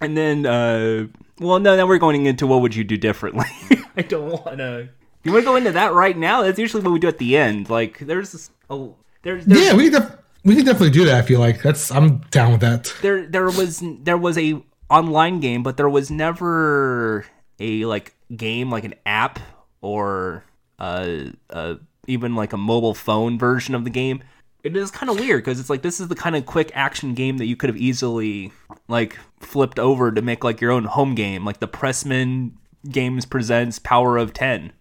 And 0.00 0.16
then, 0.16 0.44
uh, 0.46 1.06
well, 1.38 1.58
no, 1.60 1.76
now 1.76 1.86
we're 1.86 1.98
going 1.98 2.26
into 2.26 2.46
what 2.46 2.60
would 2.62 2.74
you 2.74 2.84
do 2.84 2.96
differently. 2.96 3.46
I 3.96 4.02
don't 4.02 4.28
want 4.30 4.58
to. 4.58 4.88
You 5.24 5.32
want 5.32 5.44
to 5.44 5.50
go 5.50 5.56
into 5.56 5.72
that 5.72 5.92
right 5.92 6.16
now? 6.16 6.42
That's 6.42 6.58
usually 6.58 6.82
what 6.82 6.92
we 6.92 6.98
do 6.98 7.08
at 7.08 7.18
the 7.18 7.36
end. 7.36 7.68
Like, 7.70 7.98
there's 7.98 8.32
this, 8.32 8.50
oh, 8.70 8.96
there's, 9.22 9.44
there's 9.46 9.60
Yeah, 9.60 9.74
we 9.74 9.90
could. 9.90 10.02
def- 10.02 10.18
We 10.44 10.56
can 10.56 10.64
definitely 10.64 10.90
do 10.90 11.04
that. 11.06 11.14
I 11.16 11.22
feel 11.26 11.40
like 11.40 11.62
that's 11.62 11.90
I'm 11.90 12.18
down 12.30 12.52
with 12.52 12.60
that. 12.60 12.92
There 13.02 13.26
there 13.26 13.46
was 13.46 13.82
there 14.02 14.16
was 14.16 14.38
a 14.38 14.62
online 14.90 15.40
game, 15.40 15.62
but 15.62 15.76
there 15.76 15.88
was 15.88 16.10
never 16.10 17.26
a 17.60 17.84
like 17.84 18.14
game 18.36 18.70
like 18.70 18.84
an 18.84 18.94
app 19.04 19.40
or 19.80 20.44
uh, 20.78 21.24
uh 21.50 21.74
even 22.06 22.34
like 22.34 22.52
a 22.52 22.56
mobile 22.56 22.94
phone 22.94 23.38
version 23.38 23.74
of 23.74 23.84
the 23.84 23.90
game. 23.90 24.22
It 24.64 24.76
is 24.76 24.90
kind 24.90 25.08
of 25.08 25.18
weird 25.18 25.44
because 25.44 25.60
it's 25.60 25.70
like 25.70 25.82
this 25.82 26.00
is 26.00 26.08
the 26.08 26.14
kind 26.14 26.34
of 26.34 26.46
quick 26.46 26.70
action 26.74 27.14
game 27.14 27.38
that 27.38 27.46
you 27.46 27.56
could 27.56 27.68
have 27.68 27.76
easily 27.76 28.52
like 28.88 29.16
flipped 29.40 29.78
over 29.78 30.10
to 30.10 30.22
make 30.22 30.42
like 30.42 30.60
your 30.60 30.72
own 30.72 30.84
home 30.84 31.14
game, 31.14 31.44
like 31.44 31.60
the 31.60 31.68
Pressman 31.68 32.52
Games 32.88 33.24
presents 33.24 33.78
Power 33.78 34.16
of 34.16 34.32
Ten. 34.32 34.72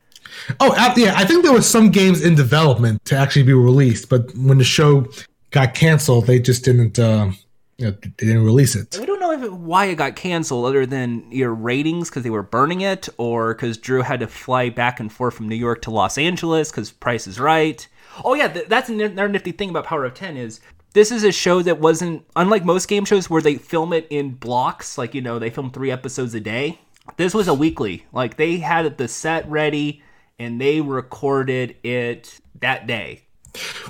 Oh, 0.59 0.73
yeah. 0.97 1.13
I 1.15 1.25
think 1.25 1.43
there 1.43 1.53
was 1.53 1.69
some 1.69 1.89
games 1.89 2.21
in 2.21 2.35
development 2.35 3.03
to 3.05 3.15
actually 3.15 3.43
be 3.43 3.53
released, 3.53 4.09
but 4.09 4.35
when 4.35 4.57
the 4.57 4.63
show 4.63 5.07
got 5.51 5.73
canceled, 5.73 6.27
they 6.27 6.39
just 6.39 6.65
didn't. 6.65 6.99
Uh, 6.99 7.31
you 7.77 7.85
know, 7.85 7.91
they 7.91 8.25
didn't 8.25 8.43
release 8.43 8.75
it. 8.75 8.97
We 8.99 9.05
don't 9.05 9.19
know 9.19 9.31
it, 9.31 9.53
why 9.53 9.85
it 9.85 9.95
got 9.95 10.15
canceled, 10.15 10.65
other 10.65 10.85
than 10.85 11.31
your 11.31 11.53
ratings 11.53 12.09
because 12.09 12.23
they 12.23 12.29
were 12.29 12.43
burning 12.43 12.81
it, 12.81 13.07
or 13.17 13.53
because 13.53 13.77
Drew 13.77 14.01
had 14.01 14.19
to 14.21 14.27
fly 14.27 14.69
back 14.69 14.99
and 14.99 15.11
forth 15.11 15.35
from 15.35 15.47
New 15.47 15.55
York 15.55 15.83
to 15.83 15.91
Los 15.91 16.17
Angeles 16.17 16.71
because 16.71 16.91
Price 16.91 17.27
is 17.27 17.39
Right. 17.39 17.87
Oh 18.25 18.33
yeah, 18.33 18.47
th- 18.47 18.67
that's 18.67 18.89
another 18.89 19.29
nifty 19.29 19.51
thing 19.51 19.69
about 19.69 19.85
Power 19.85 20.05
of 20.05 20.15
Ten 20.15 20.37
is 20.37 20.59
this 20.93 21.11
is 21.11 21.23
a 21.23 21.31
show 21.31 21.61
that 21.61 21.79
wasn't 21.79 22.25
unlike 22.35 22.65
most 22.65 22.87
game 22.87 23.05
shows 23.05 23.29
where 23.29 23.41
they 23.41 23.55
film 23.55 23.93
it 23.93 24.07
in 24.09 24.31
blocks, 24.31 24.97
like 24.97 25.13
you 25.13 25.21
know 25.21 25.37
they 25.37 25.51
film 25.51 25.69
three 25.69 25.91
episodes 25.91 26.33
a 26.33 26.39
day. 26.39 26.79
This 27.17 27.35
was 27.35 27.47
a 27.47 27.53
weekly. 27.53 28.07
Like 28.11 28.37
they 28.37 28.57
had 28.57 28.97
the 28.97 29.07
set 29.07 29.47
ready 29.47 30.01
and 30.39 30.59
they 30.59 30.81
recorded 30.81 31.77
it 31.83 32.39
that 32.59 32.87
day. 32.87 33.26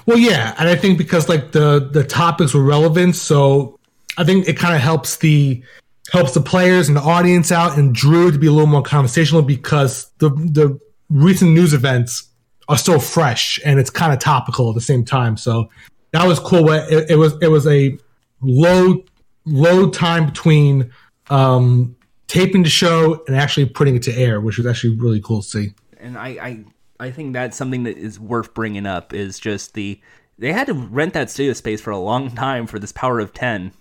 Well, 0.05 0.17
yeah, 0.17 0.55
and 0.57 0.69
I 0.69 0.75
think 0.75 0.97
because 0.97 1.29
like 1.29 1.51
the 1.51 1.89
the 1.91 2.03
topics 2.03 2.53
were 2.53 2.63
relevant, 2.63 3.15
so 3.15 3.79
I 4.17 4.23
think 4.23 4.47
it 4.47 4.57
kind 4.57 4.75
of 4.75 4.81
helps 4.81 5.17
the 5.17 5.63
helps 6.11 6.33
the 6.33 6.41
players 6.41 6.87
and 6.87 6.97
the 6.97 7.01
audience 7.01 7.51
out 7.51 7.77
and 7.77 7.93
Drew 7.93 8.31
to 8.31 8.37
be 8.37 8.47
a 8.47 8.51
little 8.51 8.67
more 8.67 8.83
conversational 8.83 9.41
because 9.41 10.09
the 10.19 10.29
the 10.29 10.79
recent 11.09 11.51
news 11.51 11.73
events 11.73 12.29
are 12.69 12.77
still 12.77 12.99
fresh 12.99 13.59
and 13.65 13.79
it's 13.79 13.89
kind 13.89 14.11
of 14.11 14.19
topical 14.19 14.69
at 14.69 14.75
the 14.75 14.81
same 14.81 15.05
time. 15.05 15.37
So 15.37 15.69
that 16.11 16.25
was 16.25 16.39
cool. 16.39 16.71
It, 16.71 17.11
it 17.11 17.15
was 17.15 17.33
it 17.41 17.47
was 17.47 17.67
a 17.67 17.97
low 18.41 19.03
low 19.45 19.89
time 19.89 20.25
between 20.25 20.91
um, 21.29 21.95
taping 22.27 22.63
the 22.63 22.69
show 22.69 23.23
and 23.27 23.35
actually 23.35 23.65
putting 23.65 23.95
it 23.95 24.03
to 24.03 24.13
air, 24.13 24.41
which 24.41 24.57
was 24.57 24.65
actually 24.65 24.95
really 24.95 25.21
cool 25.21 25.41
to 25.41 25.47
see 25.47 25.73
and 25.99 26.17
I, 26.17 26.27
I 26.27 26.63
I 26.99 27.11
think 27.11 27.33
that's 27.33 27.55
something 27.55 27.83
that 27.83 27.97
is 27.97 28.19
worth 28.19 28.53
bringing 28.53 28.85
up 28.85 29.13
is 29.13 29.39
just 29.39 29.73
the 29.73 30.01
they 30.39 30.53
had 30.53 30.67
to 30.67 30.73
rent 30.73 31.13
that 31.13 31.29
studio 31.29 31.53
space 31.53 31.81
for 31.81 31.91
a 31.91 31.97
long 31.97 32.31
time 32.35 32.67
for 32.67 32.79
this 32.79 32.91
Power 32.91 33.19
of 33.19 33.33
Ten. 33.33 33.71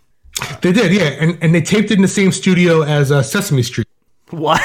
They 0.60 0.72
did, 0.72 0.92
yeah, 0.92 1.16
and 1.20 1.38
and 1.40 1.54
they 1.54 1.62
taped 1.62 1.90
it 1.90 1.94
in 1.94 2.02
the 2.02 2.08
same 2.08 2.30
studio 2.30 2.82
as 2.82 3.10
uh, 3.10 3.22
Sesame 3.22 3.62
Street. 3.62 3.88
What? 4.30 4.60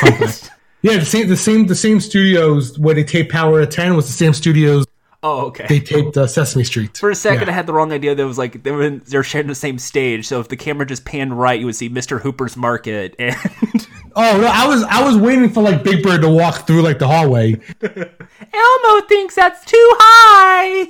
yeah, 0.81 0.97
the 0.97 1.05
same 1.05 1.27
the 1.27 1.37
same 1.37 1.67
the 1.67 1.75
same 1.75 1.99
studios 2.01 2.77
where 2.77 2.95
they 2.95 3.03
taped 3.03 3.31
Power 3.31 3.61
of 3.61 3.69
Ten 3.69 3.95
was 3.95 4.07
the 4.07 4.13
same 4.13 4.33
studios. 4.33 4.85
Oh, 5.23 5.45
okay. 5.47 5.67
They 5.69 5.79
taped 5.79 6.17
uh, 6.17 6.25
Sesame 6.25 6.63
Street. 6.63 6.97
For 6.97 7.11
a 7.11 7.15
second, 7.15 7.47
yeah. 7.47 7.51
I 7.53 7.55
had 7.55 7.67
the 7.67 7.73
wrong 7.73 7.91
idea. 7.91 8.15
That 8.15 8.25
was 8.25 8.39
like 8.39 8.63
they 8.63 8.71
were 8.71 8.89
they're 8.89 9.21
sharing 9.23 9.47
the 9.47 9.55
same 9.55 9.77
stage. 9.77 10.27
So 10.27 10.39
if 10.39 10.47
the 10.47 10.57
camera 10.57 10.85
just 10.85 11.05
panned 11.05 11.37
right, 11.39 11.59
you 11.59 11.67
would 11.67 11.75
see 11.75 11.89
Mr. 11.89 12.19
Hooper's 12.19 12.57
Market 12.57 13.15
and 13.19 13.35
Oh 14.15 14.41
no, 14.41 14.47
I 14.47 14.67
was 14.67 14.83
I 14.83 15.03
was 15.03 15.17
waiting 15.17 15.49
for 15.49 15.61
like 15.61 15.83
Big 15.83 16.03
Bird 16.03 16.21
to 16.21 16.29
walk 16.29 16.65
through 16.67 16.81
like 16.81 16.99
the 16.99 17.07
hallway. 17.07 17.53
Elmo 17.81 19.01
thinks 19.07 19.35
that's 19.35 19.63
too 19.63 19.89
high. 19.99 20.87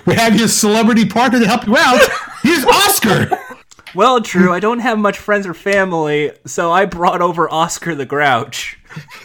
we 0.06 0.14
have 0.14 0.36
your 0.36 0.48
celebrity 0.48 1.04
partner 1.06 1.38
to 1.40 1.46
help 1.46 1.66
you 1.66 1.76
out. 1.76 2.00
Here's 2.42 2.64
Oscar. 2.64 3.38
Well, 3.94 4.20
true. 4.22 4.52
I 4.52 4.58
don't 4.58 4.80
have 4.80 4.98
much 4.98 5.18
friends 5.18 5.46
or 5.46 5.54
family, 5.54 6.32
so 6.46 6.72
I 6.72 6.86
brought 6.86 7.22
over 7.22 7.48
Oscar 7.48 7.94
the 7.94 8.06
Grouch. 8.06 8.76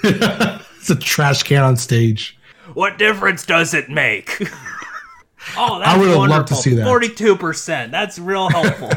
it's 0.04 0.90
a 0.92 0.96
trash 0.96 1.42
can 1.42 1.64
on 1.64 1.76
stage. 1.78 2.39
What 2.74 2.98
difference 2.98 3.46
does 3.46 3.74
it 3.74 3.90
make? 3.90 4.38
oh, 5.58 5.80
that's 5.80 5.90
I 5.90 5.98
would 5.98 6.10
have 6.10 6.30
loved 6.30 6.48
to 6.50 6.56
see 6.56 6.76
that. 6.76 6.86
Forty-two 6.86 7.36
percent. 7.36 7.92
That's 7.92 8.20
real 8.20 8.50
helpful. 8.50 8.92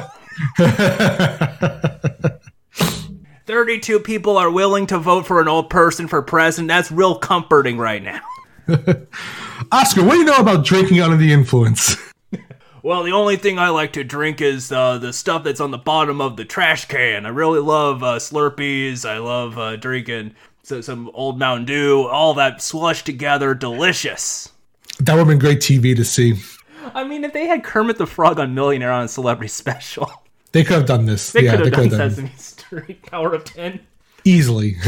32 3.46 4.00
people 4.00 4.38
are 4.38 4.50
willing 4.50 4.86
to 4.86 4.98
vote 4.98 5.26
for 5.26 5.40
an 5.40 5.48
old 5.48 5.68
person 5.68 6.08
for 6.08 6.22
president. 6.22 6.68
That's 6.68 6.90
real 6.90 7.18
comforting 7.18 7.78
right 7.78 8.02
now. 8.02 8.20
Oscar, 9.72 10.04
what 10.04 10.12
do 10.12 10.18
you 10.18 10.24
know 10.24 10.36
about 10.36 10.64
drinking 10.64 11.00
under 11.00 11.16
the 11.16 11.32
influence? 11.32 11.96
well, 12.82 13.02
the 13.02 13.12
only 13.12 13.36
thing 13.36 13.58
I 13.58 13.68
like 13.70 13.92
to 13.94 14.04
drink 14.04 14.40
is 14.40 14.70
uh, 14.70 14.98
the 14.98 15.12
stuff 15.12 15.44
that's 15.44 15.60
on 15.60 15.70
the 15.70 15.78
bottom 15.78 16.20
of 16.20 16.36
the 16.36 16.44
trash 16.44 16.86
can. 16.86 17.26
I 17.26 17.30
really 17.30 17.60
love 17.60 18.02
uh, 18.02 18.18
Slurpees. 18.18 19.08
I 19.08 19.18
love 19.18 19.58
uh, 19.58 19.76
drinking 19.76 20.34
so, 20.62 20.80
some 20.80 21.10
old 21.14 21.38
Mountain 21.38 21.66
Dew, 21.66 22.02
all 22.06 22.34
that 22.34 22.62
slush 22.62 23.02
together. 23.02 23.54
Delicious. 23.54 24.52
That 25.00 25.14
would 25.14 25.20
have 25.20 25.28
been 25.28 25.38
great 25.38 25.58
TV 25.58 25.96
to 25.96 26.04
see. 26.04 26.34
I 26.94 27.04
mean, 27.04 27.24
if 27.24 27.32
they 27.32 27.46
had 27.46 27.64
Kermit 27.64 27.98
the 27.98 28.06
Frog 28.06 28.38
on 28.38 28.54
Millionaire 28.54 28.92
on 28.92 29.04
a 29.04 29.08
celebrity 29.08 29.48
special, 29.52 30.10
they 30.52 30.64
could 30.64 30.76
have 30.76 30.86
done 30.86 31.06
this. 31.06 31.32
They 31.32 31.44
yeah, 31.44 31.56
could 31.56 31.74
have 31.74 31.90
done 31.90 31.90
Sesame 31.90 32.32
Street 32.36 33.02
Power 33.02 33.34
of 33.34 33.44
Ten 33.44 33.80
easily. 34.24 34.76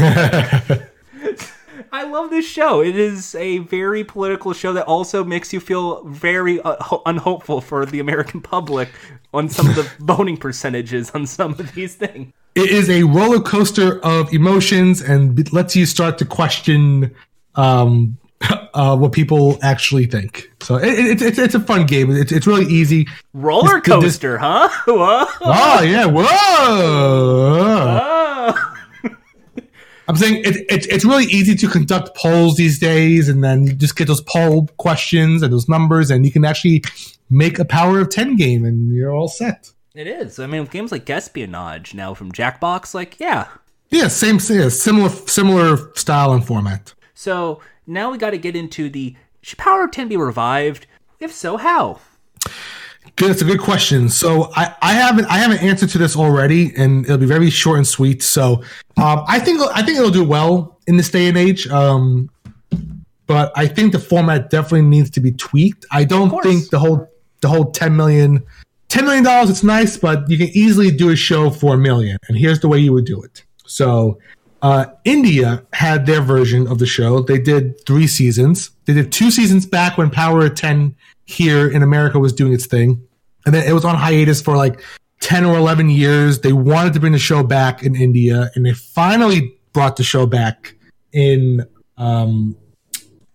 I 1.91 2.03
love 2.03 2.29
this 2.29 2.45
show. 2.45 2.81
It 2.81 2.97
is 2.97 3.35
a 3.35 3.59
very 3.59 4.03
political 4.03 4.53
show 4.53 4.73
that 4.73 4.85
also 4.85 5.23
makes 5.23 5.53
you 5.53 5.59
feel 5.59 6.03
very 6.03 6.59
uh, 6.61 6.75
unhopeful 7.05 7.61
for 7.61 7.85
the 7.85 7.99
American 7.99 8.41
public 8.41 8.89
on 9.33 9.49
some 9.49 9.69
of 9.69 9.75
the 9.75 9.83
voting 9.99 10.37
percentages 10.37 11.11
on 11.11 11.25
some 11.25 11.51
of 11.51 11.73
these 11.73 11.95
things. 11.95 12.33
It 12.55 12.69
is 12.69 12.89
a 12.89 13.03
roller 13.03 13.41
coaster 13.41 13.99
of 13.99 14.33
emotions 14.33 15.01
and 15.01 15.51
lets 15.51 15.75
you 15.75 15.85
start 15.85 16.17
to 16.19 16.25
question 16.25 17.13
um, 17.55 18.17
uh, 18.73 18.95
what 18.97 19.11
people 19.11 19.59
actually 19.61 20.05
think. 20.05 20.49
So 20.61 20.75
it, 20.77 20.87
it, 20.87 21.21
it's 21.21 21.37
it's 21.37 21.55
a 21.55 21.59
fun 21.59 21.85
game. 21.85 22.11
It's 22.11 22.31
it's 22.31 22.47
really 22.47 22.65
easy. 22.65 23.07
Roller 23.33 23.81
coaster, 23.81 24.33
this, 24.33 24.41
huh? 24.41 24.69
Whoa! 24.87 25.25
Oh 25.41 25.81
yeah! 25.81 26.05
Whoa! 26.05 26.25
Oh. 27.91 28.71
I'm 30.07 30.15
saying 30.15 30.43
it, 30.45 30.57
it, 30.69 30.85
it's 30.87 31.03
really 31.03 31.25
easy 31.25 31.55
to 31.55 31.67
conduct 31.67 32.15
polls 32.15 32.57
these 32.57 32.77
days, 32.77 33.27
and 33.27 33.43
then 33.43 33.63
you 33.63 33.73
just 33.73 33.95
get 33.95 34.07
those 34.07 34.21
poll 34.21 34.67
questions 34.77 35.41
and 35.41 35.51
those 35.51 35.67
numbers, 35.67 36.11
and 36.11 36.25
you 36.25 36.31
can 36.31 36.45
actually 36.45 36.83
make 37.29 37.57
a 37.57 37.65
power 37.65 37.99
of 37.99 38.09
ten 38.09 38.35
game, 38.35 38.63
and 38.65 38.93
you're 38.93 39.11
all 39.11 39.27
set. 39.27 39.71
It 39.95 40.07
is. 40.07 40.39
I 40.39 40.47
mean, 40.47 40.59
with 40.59 40.71
games 40.71 40.91
like 40.91 41.05
Guesspionage 41.05 41.93
now 41.93 42.13
from 42.13 42.31
Jackbox, 42.33 42.93
like 42.93 43.17
yeah, 43.17 43.47
yeah, 43.89 44.09
same, 44.09 44.39
yeah, 44.49 44.67
similar 44.67 45.07
similar 45.09 45.95
style 45.95 46.33
and 46.33 46.45
format. 46.45 46.93
So 47.13 47.61
now 47.87 48.11
we 48.11 48.17
got 48.17 48.31
to 48.31 48.37
get 48.37 48.57
into 48.57 48.89
the 48.89 49.15
should 49.41 49.57
Power 49.57 49.85
of 49.85 49.91
Ten 49.91 50.09
be 50.09 50.17
revived? 50.17 50.85
If 51.21 51.31
so, 51.31 51.55
how? 51.55 52.01
Good. 53.15 53.31
It's 53.31 53.41
a 53.41 53.45
good 53.45 53.61
question. 53.61 54.09
So 54.09 54.51
I, 54.55 54.75
I 54.81 54.93
have 54.93 55.17
an 55.17 55.25
I 55.25 55.37
have 55.37 55.51
an 55.51 55.59
answer 55.59 55.87
to 55.87 55.97
this 55.97 56.17
already, 56.17 56.75
and 56.75 57.05
it'll 57.05 57.17
be 57.17 57.25
very 57.25 57.49
short 57.49 57.77
and 57.77 57.87
sweet. 57.87 58.21
So 58.21 58.63
um, 58.97 59.23
I 59.27 59.39
think 59.39 59.61
I 59.73 59.81
think 59.81 59.97
it'll 59.97 60.09
do 60.11 60.25
well 60.27 60.77
in 60.87 60.97
this 60.97 61.09
day 61.09 61.29
and 61.29 61.37
age. 61.37 61.67
Um, 61.69 62.29
but 63.27 63.53
I 63.55 63.67
think 63.67 63.93
the 63.93 63.99
format 63.99 64.49
definitely 64.49 64.83
needs 64.83 65.09
to 65.11 65.21
be 65.21 65.31
tweaked. 65.31 65.85
I 65.89 66.03
don't 66.03 66.43
think 66.43 66.69
the 66.69 66.79
whole 66.79 67.07
the 67.39 67.47
whole 67.47 67.71
ten 67.71 67.95
million 67.95 68.43
ten 68.95 69.05
million 69.05 69.23
dollars. 69.23 69.49
It's 69.49 69.63
nice, 69.63 69.97
but 69.97 70.29
you 70.29 70.37
can 70.37 70.47
easily 70.47 70.89
do 70.89 71.09
a 71.09 71.15
show 71.15 71.49
for 71.49 71.75
a 71.75 71.77
million. 71.77 72.17
And 72.27 72.37
here's 72.37 72.61
the 72.61 72.69
way 72.69 72.79
you 72.79 72.93
would 72.93 73.05
do 73.05 73.21
it. 73.21 73.43
So 73.65 74.19
uh, 74.61 74.85
India 75.03 75.63
had 75.73 76.05
their 76.05 76.21
version 76.21 76.65
of 76.67 76.79
the 76.79 76.85
show. 76.85 77.19
They 77.21 77.37
did 77.37 77.85
three 77.85 78.07
seasons. 78.07 78.71
They 78.85 78.93
did 78.93 79.11
two 79.11 79.31
seasons 79.31 79.65
back 79.65 79.97
when 79.97 80.09
Power 80.09 80.45
of 80.45 80.55
Ten 80.55 80.95
here 81.25 81.69
in 81.69 81.83
America 81.83 82.19
was 82.19 82.31
doing 82.31 82.53
its 82.53 82.65
thing. 82.65 83.05
And 83.45 83.53
then 83.53 83.67
it 83.67 83.73
was 83.73 83.83
on 83.83 83.95
hiatus 83.95 84.41
for 84.41 84.55
like 84.55 84.81
10 85.19 85.43
or 85.43 85.57
11 85.57 85.89
years. 85.89 86.39
They 86.39 86.53
wanted 86.53 86.93
to 86.93 86.99
bring 86.99 87.11
the 87.11 87.19
show 87.19 87.43
back 87.43 87.83
in 87.83 87.95
India, 87.95 88.49
and 88.55 88.65
they 88.65 88.73
finally 88.73 89.55
brought 89.73 89.97
the 89.97 90.03
show 90.03 90.25
back 90.25 90.75
in 91.11 91.65
um, 91.97 92.55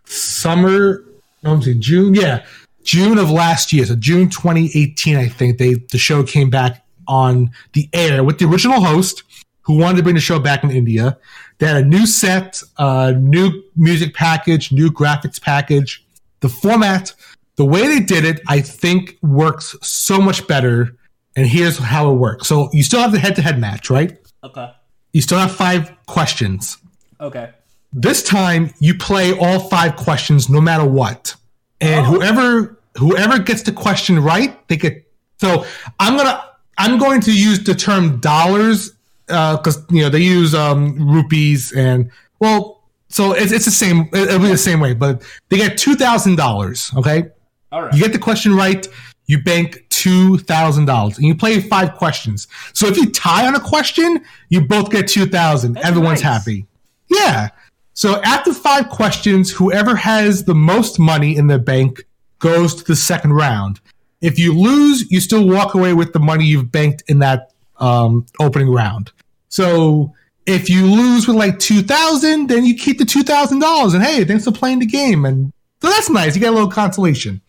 summer, 0.04 1.04
no, 1.42 1.52
I'm 1.52 1.62
saying 1.62 1.80
June. 1.80 2.14
Yeah, 2.14 2.44
June 2.90 3.18
of 3.18 3.30
last 3.30 3.72
year. 3.72 3.86
So 3.86 3.94
June 3.94 4.28
2018, 4.28 5.16
I 5.16 5.28
think 5.28 5.58
they 5.58 5.74
the 5.74 5.96
show 5.96 6.24
came 6.24 6.50
back 6.50 6.84
on 7.06 7.52
the 7.72 7.88
air 7.92 8.24
with 8.24 8.40
the 8.40 8.46
original 8.46 8.80
host 8.80 9.22
who 9.60 9.78
wanted 9.78 9.98
to 9.98 10.02
bring 10.02 10.16
the 10.16 10.20
show 10.20 10.40
back 10.40 10.64
in 10.64 10.72
India. 10.72 11.16
They 11.58 11.68
had 11.68 11.76
a 11.76 11.86
new 11.86 12.04
set, 12.04 12.60
uh, 12.78 13.12
new 13.16 13.62
music 13.76 14.12
package, 14.12 14.72
new 14.72 14.90
graphics 14.90 15.40
package. 15.40 16.04
The 16.40 16.48
format 16.48 17.14
the 17.54 17.64
way 17.64 17.86
they 17.86 18.00
did 18.00 18.24
it, 18.24 18.40
I 18.48 18.60
think 18.60 19.16
works 19.22 19.76
so 19.82 20.20
much 20.20 20.48
better. 20.48 20.96
And 21.36 21.46
here's 21.46 21.78
how 21.78 22.10
it 22.10 22.16
works. 22.16 22.48
So 22.48 22.70
you 22.72 22.82
still 22.82 22.98
have 22.98 23.12
the 23.12 23.20
head 23.20 23.36
to 23.36 23.42
head 23.42 23.60
match, 23.60 23.88
right? 23.88 24.18
Okay. 24.42 24.68
You 25.12 25.22
still 25.22 25.38
have 25.38 25.54
five 25.54 25.92
questions. 26.06 26.76
Okay. 27.20 27.50
This 27.92 28.24
time 28.24 28.74
you 28.80 28.98
play 28.98 29.38
all 29.38 29.60
five 29.60 29.94
questions 29.94 30.48
no 30.48 30.60
matter 30.60 30.84
what. 30.84 31.36
And 31.80 32.04
oh. 32.04 32.10
whoever 32.10 32.79
whoever 32.96 33.38
gets 33.38 33.62
the 33.62 33.72
question 33.72 34.18
right, 34.20 34.66
they 34.68 34.76
get. 34.76 35.06
So 35.38 35.64
I'm 35.98 36.16
gonna 36.16 36.44
I'm 36.78 36.98
going 36.98 37.20
to 37.22 37.32
use 37.32 37.62
the 37.62 37.74
term 37.74 38.20
dollars 38.20 38.92
because 39.26 39.78
uh, 39.78 39.82
you 39.90 40.02
know 40.02 40.08
they 40.08 40.20
use 40.20 40.54
um, 40.54 40.96
rupees 41.10 41.72
and 41.72 42.10
well, 42.38 42.82
so 43.08 43.32
it's, 43.32 43.52
it's 43.52 43.64
the 43.64 43.70
same. 43.70 44.08
It'll 44.12 44.38
be 44.38 44.48
the 44.48 44.56
same 44.56 44.80
way, 44.80 44.94
but 44.94 45.22
they 45.48 45.56
get 45.56 45.76
two 45.76 45.94
thousand 45.94 46.36
dollars. 46.36 46.90
Okay, 46.96 47.28
All 47.72 47.82
right. 47.82 47.94
you 47.94 48.00
get 48.00 48.12
the 48.12 48.18
question 48.18 48.54
right, 48.54 48.86
you 49.26 49.42
bank 49.42 49.84
two 49.90 50.38
thousand 50.38 50.86
dollars, 50.86 51.18
and 51.18 51.26
you 51.26 51.34
play 51.34 51.60
five 51.60 51.94
questions. 51.96 52.48
So 52.72 52.86
if 52.86 52.96
you 52.96 53.10
tie 53.10 53.46
on 53.46 53.54
a 53.54 53.60
question, 53.60 54.24
you 54.48 54.62
both 54.62 54.90
get 54.90 55.06
two 55.06 55.26
thousand. 55.26 55.76
Everyone's 55.78 56.22
nice. 56.22 56.44
happy. 56.44 56.66
Yeah. 57.08 57.50
So 57.92 58.22
after 58.22 58.54
five 58.54 58.88
questions, 58.88 59.50
whoever 59.50 59.94
has 59.94 60.44
the 60.44 60.54
most 60.54 60.98
money 60.98 61.36
in 61.36 61.48
the 61.48 61.58
bank 61.58 62.06
goes 62.40 62.74
to 62.74 62.84
the 62.84 62.96
second 62.96 63.34
round. 63.34 63.80
If 64.20 64.38
you 64.38 64.52
lose, 64.58 65.10
you 65.10 65.20
still 65.20 65.46
walk 65.46 65.74
away 65.74 65.94
with 65.94 66.12
the 66.12 66.18
money 66.18 66.44
you've 66.44 66.72
banked 66.72 67.04
in 67.08 67.20
that 67.20 67.52
um, 67.78 68.26
opening 68.38 68.68
round. 68.68 69.12
So 69.48 70.12
if 70.46 70.68
you 70.68 70.86
lose 70.86 71.26
with 71.26 71.36
like 71.36 71.58
two 71.58 71.82
thousand, 71.82 72.48
then 72.48 72.64
you 72.64 72.74
keep 72.74 72.98
the 72.98 73.04
two 73.04 73.22
thousand 73.22 73.60
dollars, 73.60 73.94
and 73.94 74.02
hey, 74.02 74.24
thanks 74.24 74.44
for 74.44 74.52
playing 74.52 74.80
the 74.80 74.86
game, 74.86 75.24
and 75.24 75.52
so 75.80 75.88
that's 75.88 76.10
nice. 76.10 76.34
You 76.34 76.40
get 76.40 76.50
a 76.50 76.54
little 76.54 76.70
consolation. 76.70 77.40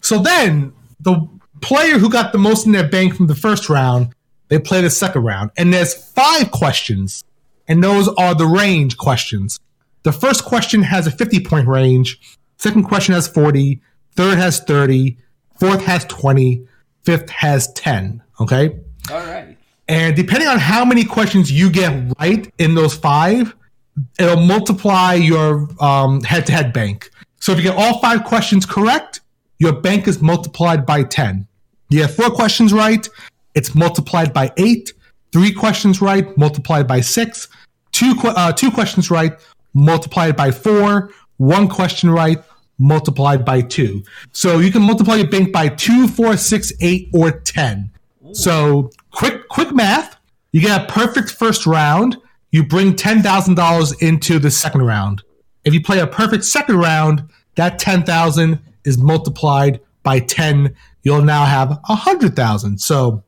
So 0.00 0.18
then 0.18 0.72
the 1.00 1.28
player 1.60 1.98
who 1.98 2.10
got 2.10 2.32
the 2.32 2.38
most 2.38 2.66
in 2.66 2.72
their 2.72 2.88
bank 2.88 3.14
from 3.14 3.26
the 3.26 3.34
first 3.34 3.68
round, 3.68 4.14
they 4.48 4.58
play 4.58 4.80
the 4.80 4.90
second 4.90 5.22
round, 5.22 5.50
and 5.56 5.72
there's 5.72 5.94
five 5.94 6.50
questions, 6.50 7.24
and 7.68 7.82
those 7.82 8.08
are 8.08 8.34
the 8.34 8.46
range 8.46 8.96
questions. 8.96 9.60
The 10.02 10.12
first 10.12 10.44
question 10.44 10.82
has 10.82 11.06
a 11.06 11.10
50 11.10 11.40
point 11.40 11.66
range, 11.66 12.20
second 12.58 12.84
question 12.84 13.14
has 13.14 13.26
40, 13.28 13.80
third 14.16 14.38
has 14.38 14.60
30, 14.60 15.16
fourth 15.58 15.84
has 15.84 16.04
20, 16.06 16.66
fifth 17.02 17.30
has 17.30 17.72
10. 17.72 18.22
Okay. 18.40 18.78
All 19.10 19.18
right. 19.18 19.56
And 19.88 20.16
depending 20.16 20.48
on 20.48 20.58
how 20.58 20.84
many 20.84 21.04
questions 21.04 21.52
you 21.52 21.70
get 21.70 22.12
right 22.18 22.52
in 22.58 22.74
those 22.74 22.94
five, 22.94 23.54
it'll 24.18 24.36
multiply 24.36 25.14
your 25.14 25.68
head 26.24 26.46
to 26.46 26.52
head 26.52 26.72
bank. 26.72 27.10
So 27.38 27.52
if 27.52 27.58
you 27.58 27.64
get 27.64 27.76
all 27.76 28.00
five 28.00 28.24
questions 28.24 28.64
correct, 28.64 29.20
your 29.58 29.72
bank 29.72 30.08
is 30.08 30.22
multiplied 30.22 30.86
by 30.86 31.02
10. 31.02 31.46
You 31.90 32.02
have 32.02 32.14
four 32.14 32.30
questions 32.30 32.72
right, 32.72 33.06
it's 33.54 33.74
multiplied 33.74 34.32
by 34.32 34.52
eight. 34.56 34.92
Three 35.32 35.52
questions 35.52 36.00
right, 36.00 36.36
multiplied 36.36 36.86
by 36.86 37.00
six. 37.00 37.48
Two, 37.92 38.14
uh, 38.24 38.52
two 38.52 38.70
questions 38.70 39.10
right, 39.10 39.38
multiplied 39.74 40.36
by 40.36 40.50
four. 40.50 41.10
One 41.36 41.68
question 41.68 42.10
right, 42.10 42.42
multiplied 42.78 43.44
by 43.44 43.60
two. 43.62 44.02
So 44.32 44.58
you 44.58 44.70
can 44.70 44.82
multiply 44.82 45.16
your 45.16 45.28
bank 45.28 45.52
by 45.52 45.68
two, 45.68 46.08
four, 46.08 46.36
six, 46.36 46.72
eight, 46.80 47.08
or 47.12 47.30
10. 47.30 47.90
So 48.32 48.90
quick, 49.12 49.48
quick 49.48 49.72
math. 49.72 50.16
You 50.52 50.60
get 50.60 50.82
a 50.82 50.92
perfect 50.92 51.30
first 51.30 51.66
round. 51.66 52.16
You 52.50 52.64
bring 52.64 52.94
ten 52.94 53.22
thousand 53.22 53.56
dollars 53.56 53.92
into 54.00 54.38
the 54.38 54.50
second 54.50 54.82
round. 54.82 55.22
If 55.64 55.74
you 55.74 55.82
play 55.82 55.98
a 55.98 56.06
perfect 56.06 56.44
second 56.44 56.76
round, 56.78 57.24
that 57.56 57.78
ten 57.78 58.04
thousand 58.04 58.60
is 58.84 58.96
multiplied 58.96 59.80
by 60.04 60.20
ten. 60.20 60.76
You'll 61.02 61.22
now 61.22 61.44
have 61.44 61.80
a 61.88 61.94
hundred 61.96 62.36
thousand. 62.36 62.80
So 62.80 63.24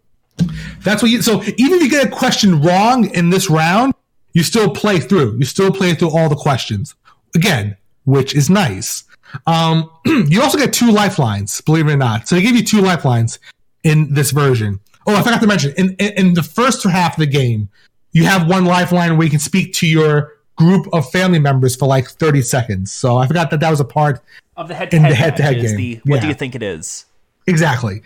that's 0.85 1.03
what 1.03 1.11
you. 1.11 1.23
So 1.23 1.43
even 1.43 1.79
if 1.79 1.83
you 1.83 1.91
get 1.91 2.07
a 2.07 2.11
question 2.11 2.63
wrong 2.63 3.11
in 3.11 3.31
this 3.31 3.51
round, 3.51 3.95
you 4.33 4.45
still 4.45 4.71
play 4.71 5.01
through. 5.01 5.39
You 5.39 5.45
still 5.45 5.73
play 5.73 5.95
through 5.95 6.17
all 6.17 6.29
the 6.29 6.37
questions 6.37 6.95
again, 7.35 7.77
which 8.05 8.35
is 8.35 8.49
nice. 8.49 9.03
Um, 9.47 9.91
you 10.05 10.43
also 10.43 10.59
get 10.59 10.73
two 10.73 10.91
lifelines, 10.91 11.61
believe 11.61 11.89
it 11.89 11.95
or 11.95 11.97
not. 11.97 12.29
So 12.29 12.35
they 12.35 12.43
give 12.43 12.57
you 12.57 12.65
two 12.65 12.81
lifelines 12.81 13.39
in 13.83 14.15
this 14.15 14.31
version. 14.31 14.81
Oh, 15.07 15.15
I 15.15 15.23
forgot 15.23 15.41
to 15.41 15.47
mention 15.47 15.73
in, 15.77 15.95
in 15.99 16.13
in 16.15 16.35
the 16.35 16.43
first 16.43 16.83
half 16.85 17.15
of 17.15 17.21
the 17.21 17.27
game, 17.27 17.69
you 18.13 18.25
have 18.25 18.49
one 18.49 18.65
lifeline 18.65 19.17
where 19.17 19.25
you 19.25 19.31
can 19.31 19.39
speak 19.39 19.73
to 19.75 19.87
your 19.87 20.37
group 20.57 20.89
of 20.93 21.09
family 21.11 21.39
members 21.39 21.77
for 21.77 21.87
like 21.87 22.09
30 22.09 22.43
seconds. 22.43 22.93
So 22.93 23.19
I 23.19 23.27
forgot 23.27 23.51
that 23.51 23.61
that 23.61 23.71
was 23.71 23.81
a 23.81 23.85
part 23.85 24.21
Of 24.57 24.69
the 24.69 24.75
head-to-head, 24.75 25.13
the 25.13 25.15
head-to-head 25.15 25.57
matches, 25.57 25.73
game. 25.73 26.01
The, 26.05 26.11
what 26.11 26.23
do 26.23 26.29
you 26.29 26.35
think 26.35 26.55
it 26.55 26.63
is? 26.63 27.05
Exactly. 27.47 28.03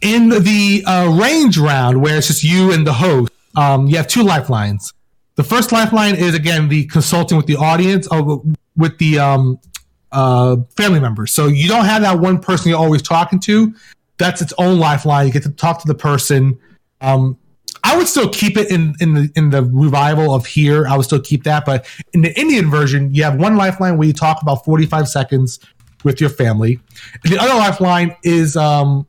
In 0.00 0.28
the 0.28 0.82
uh, 0.86 1.16
range 1.18 1.56
round, 1.56 2.02
where 2.02 2.18
it's 2.18 2.26
just 2.26 2.44
you 2.44 2.72
and 2.72 2.86
the 2.86 2.92
host, 2.92 3.32
um, 3.56 3.86
you 3.86 3.96
have 3.96 4.06
two 4.06 4.22
lifelines. 4.22 4.92
The 5.36 5.44
first 5.44 5.72
lifeline 5.72 6.16
is 6.16 6.34
again 6.34 6.68
the 6.68 6.84
consulting 6.86 7.36
with 7.36 7.46
the 7.46 7.56
audience, 7.56 8.06
or 8.08 8.42
with 8.76 8.98
the 8.98 9.18
um, 9.20 9.58
uh, 10.12 10.56
family 10.76 11.00
members. 11.00 11.32
So 11.32 11.46
you 11.46 11.68
don't 11.68 11.84
have 11.84 12.02
that 12.02 12.18
one 12.18 12.38
person 12.38 12.70
you're 12.70 12.78
always 12.78 13.02
talking 13.02 13.40
to. 13.40 13.74
That's 14.18 14.42
its 14.42 14.52
own 14.58 14.78
lifeline. 14.78 15.26
You 15.26 15.32
get 15.32 15.44
to 15.44 15.50
talk 15.50 15.80
to 15.80 15.86
the 15.86 15.94
person. 15.94 16.58
Um, 17.00 17.38
I 17.84 17.96
would 17.96 18.08
still 18.08 18.28
keep 18.28 18.56
it 18.56 18.70
in 18.70 18.94
in 19.00 19.14
the 19.14 19.30
in 19.36 19.50
the 19.50 19.62
revival 19.62 20.34
of 20.34 20.46
here. 20.46 20.86
I 20.86 20.96
would 20.96 21.04
still 21.04 21.20
keep 21.20 21.44
that, 21.44 21.64
but 21.64 21.86
in 22.12 22.22
the 22.22 22.38
Indian 22.38 22.70
version, 22.70 23.14
you 23.14 23.22
have 23.22 23.36
one 23.36 23.56
lifeline 23.56 23.96
where 23.96 24.06
you 24.06 24.12
talk 24.12 24.42
about 24.42 24.64
forty 24.64 24.86
five 24.86 25.08
seconds 25.08 25.60
with 26.04 26.20
your 26.20 26.30
family. 26.30 26.80
And 27.24 27.32
the 27.32 27.38
other 27.38 27.54
lifeline 27.54 28.16
is 28.22 28.56
um, 28.56 29.06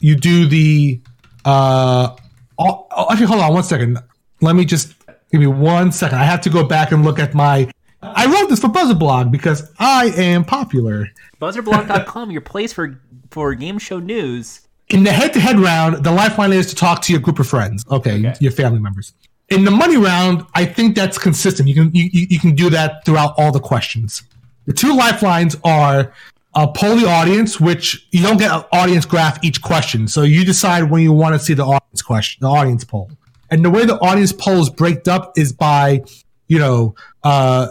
you 0.00 0.16
do 0.16 0.46
the. 0.46 1.00
Uh, 1.44 2.16
oh, 2.58 2.86
actually, 3.10 3.26
hold 3.26 3.40
on 3.40 3.52
one 3.52 3.64
second. 3.64 3.98
Let 4.40 4.56
me 4.56 4.64
just 4.64 4.94
give 5.30 5.40
me 5.40 5.46
one 5.46 5.92
second. 5.92 6.18
I 6.18 6.24
have 6.24 6.40
to 6.42 6.50
go 6.50 6.64
back 6.64 6.92
and 6.92 7.04
look 7.04 7.18
at 7.18 7.34
my. 7.34 7.70
I 8.02 8.26
wrote 8.26 8.48
this 8.48 8.60
for 8.60 8.68
Buzzer 8.68 8.94
Blog 8.94 9.30
because 9.30 9.70
I 9.78 10.06
am 10.16 10.44
popular. 10.44 11.08
Buzzerblog.com, 11.40 12.30
your 12.30 12.40
place 12.40 12.72
for 12.72 13.00
for 13.30 13.54
game 13.54 13.78
show 13.78 13.98
news. 13.98 14.60
In 14.88 15.04
the 15.04 15.12
head-to-head 15.12 15.58
round, 15.58 16.04
the 16.04 16.12
lifeline 16.12 16.52
is 16.52 16.66
to 16.66 16.74
talk 16.74 17.00
to 17.02 17.12
your 17.12 17.20
group 17.22 17.38
of 17.38 17.46
friends. 17.46 17.84
Okay, 17.90 18.18
Okay. 18.18 18.34
your 18.40 18.52
family 18.52 18.78
members. 18.78 19.14
In 19.48 19.64
the 19.64 19.70
money 19.70 19.96
round, 19.96 20.44
I 20.54 20.64
think 20.66 20.94
that's 20.96 21.16
consistent. 21.16 21.68
You 21.68 21.74
can 21.74 21.94
you, 21.94 22.10
you 22.12 22.38
can 22.38 22.54
do 22.54 22.68
that 22.70 23.04
throughout 23.04 23.34
all 23.38 23.52
the 23.52 23.60
questions. 23.60 24.22
The 24.66 24.72
two 24.72 24.94
lifelines 24.96 25.56
are 25.64 26.12
uh, 26.54 26.66
poll 26.66 26.96
the 26.96 27.08
audience, 27.08 27.58
which 27.60 28.06
you 28.10 28.22
don't 28.22 28.36
get 28.36 28.50
an 28.50 28.64
audience 28.72 29.06
graph 29.06 29.42
each 29.42 29.62
question, 29.62 30.06
so 30.08 30.22
you 30.22 30.44
decide 30.44 30.90
when 30.90 31.02
you 31.02 31.12
want 31.12 31.34
to 31.34 31.38
see 31.38 31.54
the 31.54 31.64
audience 31.64 32.02
question, 32.02 32.40
the 32.42 32.48
audience 32.48 32.84
poll. 32.84 33.10
And 33.50 33.64
the 33.64 33.70
way 33.70 33.84
the 33.86 33.98
audience 34.00 34.32
polls 34.32 34.70
break 34.70 35.06
up 35.08 35.36
is 35.36 35.52
by, 35.52 36.02
you 36.48 36.58
know, 36.58 36.94
uh, 37.22 37.68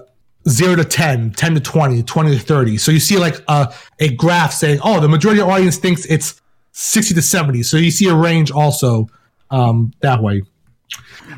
zero 0.48 0.76
to 0.76 0.86
10, 0.86 1.32
10 1.32 1.54
to 1.56 1.60
20, 1.60 2.04
20 2.04 2.38
to 2.38 2.44
30. 2.44 2.78
So 2.78 2.92
you 2.92 3.00
see 3.00 3.18
like 3.18 3.44
a, 3.48 3.74
a 4.00 4.14
graph 4.16 4.54
saying, 4.54 4.80
oh, 4.84 5.00
the 5.00 5.10
majority 5.10 5.42
of 5.42 5.50
audience 5.50 5.78
thinks 5.78 6.06
it's 6.06 6.42
60 6.72 7.14
to 7.16 7.22
70. 7.22 7.64
So 7.64 7.78
you 7.78 7.92
see 7.92 8.08
a 8.08 8.16
range 8.16 8.52
also 8.52 9.10
um, 9.50 9.94
that 10.02 10.22
way. 10.22 10.44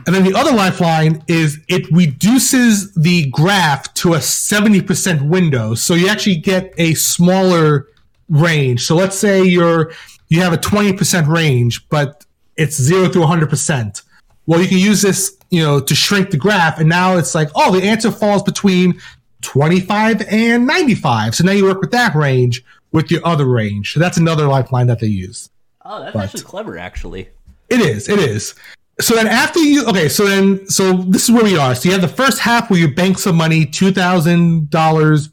And 0.05 0.15
then 0.15 0.23
the 0.23 0.33
other 0.33 0.51
lifeline 0.51 1.23
is 1.27 1.59
it 1.67 1.89
reduces 1.91 2.93
the 2.95 3.29
graph 3.29 3.93
to 3.95 4.15
a 4.15 4.17
70% 4.17 5.27
window. 5.27 5.75
So 5.75 5.93
you 5.93 6.09
actually 6.09 6.37
get 6.37 6.73
a 6.77 6.93
smaller 6.95 7.87
range. 8.29 8.85
So 8.85 8.95
let's 8.95 9.17
say 9.17 9.43
you're 9.43 9.91
you 10.29 10.41
have 10.41 10.53
a 10.53 10.57
20% 10.57 11.27
range, 11.27 11.87
but 11.89 12.25
it's 12.57 12.81
0 12.81 13.09
to 13.09 13.19
100%. 13.19 14.01
Well, 14.47 14.61
you 14.61 14.67
can 14.67 14.79
use 14.79 15.01
this, 15.01 15.37
you 15.53 15.61
know, 15.61 15.79
to 15.79 15.93
shrink 15.93 16.31
the 16.31 16.37
graph 16.37 16.79
and 16.79 16.89
now 16.89 17.15
it's 17.15 17.35
like, 17.35 17.47
oh, 17.53 17.71
the 17.71 17.83
answer 17.83 18.09
falls 18.11 18.41
between 18.41 18.99
25 19.43 20.23
and 20.31 20.65
95. 20.65 21.35
So 21.35 21.43
now 21.43 21.51
you 21.51 21.65
work 21.65 21.79
with 21.79 21.91
that 21.91 22.15
range 22.15 22.65
with 22.91 23.11
your 23.11 23.21
other 23.23 23.45
range. 23.45 23.93
So 23.93 23.99
that's 23.99 24.17
another 24.17 24.47
lifeline 24.47 24.87
that 24.87 24.99
they 24.99 25.07
use. 25.07 25.51
Oh, 25.85 25.99
that's 26.01 26.13
But- 26.13 26.23
actually 26.23 26.41
clever, 26.41 26.79
actually. 26.79 27.29
It 27.69 27.81
is. 27.81 28.09
It 28.09 28.17
is. 28.17 28.55
So 28.99 29.13
then 29.13 29.27
after 29.27 29.59
you, 29.59 29.85
okay, 29.85 30.09
so 30.09 30.25
then, 30.25 30.67
so 30.67 30.93
this 30.93 31.25
is 31.25 31.31
where 31.31 31.43
we 31.43 31.55
are. 31.55 31.75
So 31.75 31.89
you 31.89 31.91
have 31.91 32.01
the 32.01 32.07
first 32.07 32.39
half 32.39 32.71
where 32.71 32.79
you 32.79 32.87
bank 32.87 33.19
some 33.19 33.35
money, 33.35 33.63
two 33.65 33.91
thousand 33.91 34.71
dollars, 34.71 35.29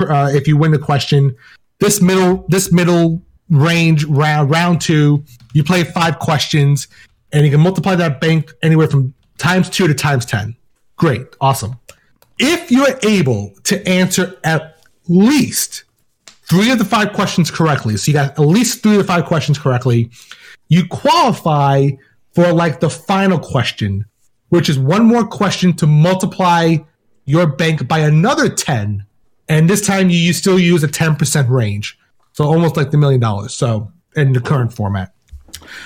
uh, 0.00 0.30
if 0.32 0.48
you 0.48 0.56
win 0.56 0.72
the 0.72 0.78
question. 0.78 1.36
This 1.78 2.00
middle, 2.00 2.44
this 2.48 2.72
middle 2.72 3.22
range 3.50 4.04
round, 4.04 4.50
round 4.50 4.80
two, 4.80 5.24
you 5.52 5.64
play 5.64 5.82
five 5.84 6.18
questions, 6.18 6.86
and 7.32 7.44
you 7.44 7.50
can 7.50 7.60
multiply 7.60 7.94
that 7.96 8.20
bank 8.20 8.52
anywhere 8.62 8.86
from 8.88 9.12
times 9.40 9.68
two 9.70 9.86
to 9.88 9.94
times 9.94 10.24
ten. 10.26 10.56
Great, 10.96 11.26
awesome. 11.40 11.78
If 12.38 12.70
you're 12.70 12.98
able 13.02 13.52
to 13.64 13.86
answer 13.88 14.38
at 14.44 14.82
least 15.08 15.84
three 16.48 16.70
of 16.70 16.78
the 16.78 16.84
five 16.84 17.12
questions 17.12 17.50
correctly, 17.50 17.96
so 17.96 18.10
you 18.10 18.14
got 18.14 18.30
at 18.32 18.38
least 18.40 18.82
three 18.82 18.92
of 18.92 18.98
the 18.98 19.04
five 19.04 19.24
questions 19.24 19.58
correctly, 19.58 20.10
you 20.68 20.86
qualify 20.88 21.90
for 22.34 22.52
like 22.52 22.80
the 22.80 22.90
final 22.90 23.38
question, 23.38 24.04
which 24.50 24.68
is 24.68 24.78
one 24.78 25.04
more 25.04 25.26
question 25.26 25.72
to 25.74 25.86
multiply 25.86 26.76
your 27.24 27.46
bank 27.46 27.86
by 27.88 27.98
another 28.00 28.48
10. 28.48 29.04
And 29.48 29.68
this 29.68 29.84
time 29.84 30.10
you, 30.10 30.16
you 30.18 30.32
still 30.32 30.58
use 30.58 30.82
a 30.84 30.88
10% 30.88 31.48
range. 31.48 31.98
So 32.32 32.44
almost 32.44 32.76
like 32.76 32.90
the 32.90 32.98
million 32.98 33.20
dollars. 33.20 33.52
So 33.54 33.92
in 34.16 34.32
the 34.32 34.40
current 34.40 34.72
format. 34.72 35.12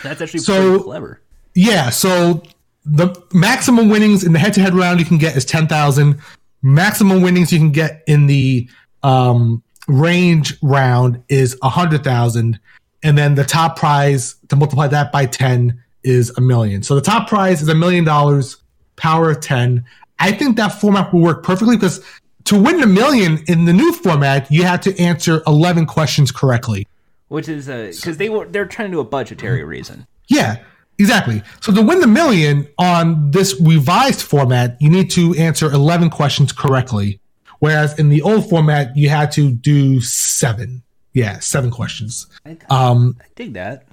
That's 0.02 0.20
actually 0.20 0.40
So- 0.40 0.70
pretty 0.70 0.85
clever. 0.85 1.20
Yeah, 1.56 1.90
so 1.90 2.43
the 2.85 3.15
maximum 3.32 3.89
winnings 3.89 4.24
in 4.24 4.32
the 4.32 4.39
head-to-head 4.39 4.74
round 4.74 5.01
you 5.01 5.06
can 5.06 5.19
get 5.19 5.36
is 5.36 5.44
ten 5.44 5.66
thousand. 5.66 6.20
Maximum 6.62 7.23
winnings 7.23 7.52
you 7.52 7.59
can 7.59 7.73
get 7.73 8.02
in 8.06 8.27
the 8.27 8.69
um, 9.02 9.62
range 9.89 10.56
round 10.62 11.23
is 11.28 11.59
a 11.62 11.69
hundred 11.69 12.05
thousand, 12.05 12.59
and 13.02 13.16
then 13.19 13.35
the 13.35 13.44
top 13.44 13.77
prize 13.77 14.36
to 14.48 14.56
multiply 14.56 14.86
that 14.86 15.12
by 15.12 15.27
ten 15.27 15.82
is 16.02 16.31
a 16.36 16.40
million. 16.40 16.82
So 16.82 16.94
the 16.94 17.01
top 17.01 17.28
prize 17.28 17.62
is 17.62 17.69
a 17.69 17.74
million 17.74 18.05
dollars, 18.05 18.56
power 18.97 19.31
of 19.31 19.40
ten. 19.40 19.85
I 20.19 20.32
think 20.32 20.56
that 20.56 20.69
format 20.69 21.12
will 21.12 21.20
work 21.20 21.43
perfectly 21.43 21.77
because 21.77 22.05
to 22.44 22.62
win 22.62 22.82
a 22.82 22.86
million 22.86 23.43
in 23.48 23.65
the 23.65 23.73
new 23.73 23.93
format, 23.93 24.51
you 24.51 24.62
had 24.62 24.82
to 24.82 24.98
answer 24.98 25.43
eleven 25.47 25.86
questions 25.86 26.31
correctly. 26.31 26.86
Which 27.28 27.48
is 27.48 27.66
because 27.66 28.19
they 28.19 28.28
were 28.28 28.47
they're 28.47 28.66
trying 28.66 28.90
to 28.90 28.97
do 28.97 29.01
a 29.01 29.05
budgetary 29.05 29.65
reason. 29.65 30.06
Yeah, 30.28 30.62
exactly. 30.99 31.43
So 31.61 31.73
to 31.75 31.83
win 31.83 32.01
the 32.01 32.07
million 32.07 32.66
on 32.79 33.31
this 33.31 33.59
revised 33.61 34.23
format, 34.23 34.77
you 34.81 34.89
need 34.91 35.11
to 35.12 35.35
answer 35.35 35.71
11 35.71 36.11
questions 36.11 36.53
correctly. 36.53 37.21
Whereas 37.61 37.99
in 37.99 38.09
the 38.11 38.21
old 38.23 38.49
format, 38.51 38.97
you 38.97 39.09
had 39.09 39.33
to 39.33 39.51
do 39.53 40.01
seven. 40.01 40.83
Yeah, 41.12 41.39
seven 41.39 41.71
questions. 41.71 42.27
I, 42.45 42.57
Um, 42.69 43.16
I 43.21 43.25
dig 43.37 43.55
that. 43.55 43.87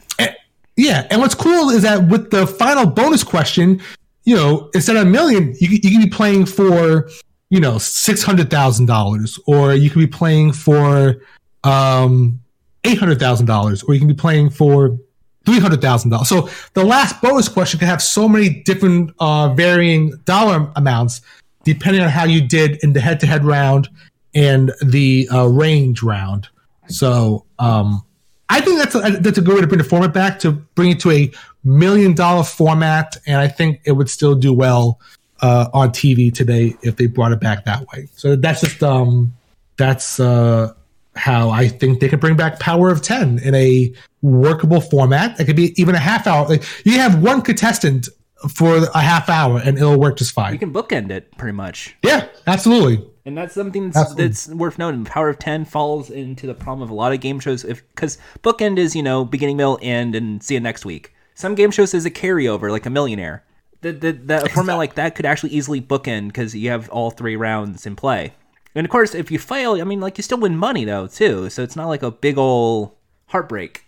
yeah, 0.76 1.08
and 1.12 1.22
what's 1.22 1.36
cool 1.36 1.70
is 1.70 1.84
that 1.84 2.08
with 2.10 2.32
the 2.32 2.48
final 2.48 2.86
bonus 2.86 3.24
question, 3.24 3.80
you 4.24 4.36
know, 4.36 4.70
instead 4.74 4.96
of 4.98 5.04
a 5.08 5.10
million, 5.10 5.56
you, 5.60 5.70
could- 5.70 5.84
you 5.86 5.92
can 5.92 6.02
be 6.04 6.10
playing 6.10 6.46
for, 6.46 7.10
you 7.50 7.60
know, 7.60 7.78
six 7.78 8.24
hundred 8.24 8.50
thousand 8.50 8.88
dollars, 8.88 9.40
or 9.46 9.74
you 9.74 9.90
could 9.90 10.00
be 10.00 10.08
playing 10.08 10.54
for 10.54 11.22
um, 11.64 12.40
eight 12.84 12.98
hundred 12.98 13.20
thousand 13.20 13.46
dollars, 13.46 13.84
or 13.84 13.94
you 13.94 14.00
can 14.00 14.08
be 14.08 14.14
playing 14.14 14.50
for 14.50 14.98
three 15.46 15.60
hundred 15.60 15.82
thousand 15.82 16.12
dollars. 16.12 16.30
So 16.30 16.50
the 16.74 16.84
last 16.84 17.22
bonus 17.22 17.48
question 17.48 17.80
can 17.80 17.88
have 17.88 18.02
so 18.02 18.28
many 18.28 18.50
different 18.50 19.12
uh, 19.20 19.54
varying 19.54 20.12
dollar 20.26 20.72
amounts 20.76 21.22
depending 21.64 22.02
on 22.02 22.10
how 22.10 22.24
you 22.24 22.42
did 22.42 22.84
in 22.84 22.94
the 22.94 23.00
head-to-head 23.00 23.46
round 23.46 23.88
and 24.34 24.72
the 24.84 25.30
uh, 25.32 25.46
range 25.46 26.02
round. 26.02 26.48
So 26.88 27.46
um, 27.60 28.02
I 28.50 28.62
think 28.62 28.80
that's 28.80 28.96
a, 28.96 29.20
that's 29.22 29.38
a 29.38 29.42
good 29.42 29.56
way 29.56 29.62
to 29.62 29.68
bring 29.68 29.78
the 29.78 29.84
format 29.84 30.14
back 30.14 30.40
to 30.40 30.52
bring 30.52 30.92
it 30.92 31.00
to 31.02 31.12
a 31.12 31.32
million 31.64 32.14
dollar 32.14 32.44
format, 32.44 33.18
and 33.26 33.38
I 33.38 33.48
think 33.48 33.82
it 33.86 33.94
would 33.94 34.10
still 34.10 34.36
do 34.36 34.54
well 34.54 35.00
uh, 35.42 35.70
on 35.74 35.90
TV 35.90 36.34
today 36.34 36.76
if 36.82 36.96
they 36.96 37.08
brought 37.08 37.32
it 37.32 37.40
back 37.40 37.66
that 37.66 37.88
way. 37.94 38.08
So 38.16 38.36
that's 38.36 38.62
just 38.62 38.84
um, 38.84 39.34
that's 39.78 40.20
uh, 40.20 40.74
how 41.16 41.50
I 41.50 41.68
think 41.68 42.00
they 42.00 42.08
could 42.08 42.20
bring 42.20 42.36
back 42.36 42.60
Power 42.60 42.90
of 42.90 43.02
Ten 43.02 43.40
in 43.40 43.54
a 43.56 43.94
workable 44.22 44.82
format. 44.82 45.40
It 45.40 45.46
could 45.46 45.56
be 45.56 45.74
even 45.82 45.96
a 45.96 46.00
half 46.00 46.28
hour. 46.28 46.48
Like 46.48 46.64
you 46.86 46.94
have 46.94 47.22
one 47.22 47.42
contestant 47.42 48.08
for 48.56 48.78
a 48.78 49.02
half 49.02 49.30
hour, 49.30 49.62
and 49.64 49.78
it'll 49.78 50.00
work 50.00 50.18
just 50.18 50.32
fine. 50.32 50.54
You 50.54 50.60
can 50.60 50.74
bookend 50.74 51.12
it 51.12 51.36
pretty 51.38 51.56
much. 51.56 51.96
Yeah, 52.04 52.28
absolutely. 52.48 53.06
And 53.24 53.38
that's 53.38 53.54
something 53.54 53.92
that's, 53.92 54.16
that's 54.16 54.48
worth 54.48 54.80
noting. 54.80 55.06
Power 55.06 55.30
of 55.30 55.38
Ten 55.38 55.64
falls 55.64 56.10
into 56.10 56.48
the 56.48 56.56
problem 56.56 56.82
of 56.82 56.90
a 56.90 56.94
lot 56.94 57.14
of 57.14 57.20
game 57.20 57.40
shows, 57.40 57.64
if 57.64 57.88
because 57.90 58.18
bookend 58.42 58.78
is 58.78 58.96
you 58.96 59.04
know 59.04 59.26
beginning, 59.26 59.58
middle, 59.58 59.80
end, 59.82 60.16
and 60.16 60.42
see 60.42 60.56
you 60.56 60.60
next 60.60 60.86
week. 60.86 61.14
Some 61.36 61.56
game 61.56 61.72
shows 61.72 61.94
is 61.94 62.06
a 62.06 62.12
carryover, 62.12 62.72
like 62.72 62.86
a 62.86 62.90
Millionaire. 62.90 63.44
The, 63.82 63.94
the, 63.94 64.12
the 64.12 64.46
a 64.46 64.50
format 64.50 64.78
like 64.78 64.94
that 64.96 65.16
could 65.16 65.26
actually 65.26 65.52
easily 65.52 65.82
bookend 65.82 66.28
because 66.28 66.54
you 66.54 66.70
have 66.70 66.88
all 66.90 67.10
three 67.10 67.36
rounds 67.36 67.86
in 67.88 67.96
play. 67.96 68.34
And 68.76 68.86
of 68.86 68.92
course, 68.92 69.14
if 69.14 69.32
you 69.32 69.40
fail, 69.40 69.80
I 69.80 69.84
mean, 69.84 70.00
like 70.00 70.18
you 70.18 70.24
still 70.24 70.40
win 70.40 70.58
money 70.58 70.86
though 70.86 71.08
too. 71.08 71.50
So 71.50 71.64
it's 71.64 71.76
not 71.76 71.88
like 71.88 72.04
a 72.04 72.12
big 72.12 72.38
old 72.38 72.96
heartbreak. 73.28 73.86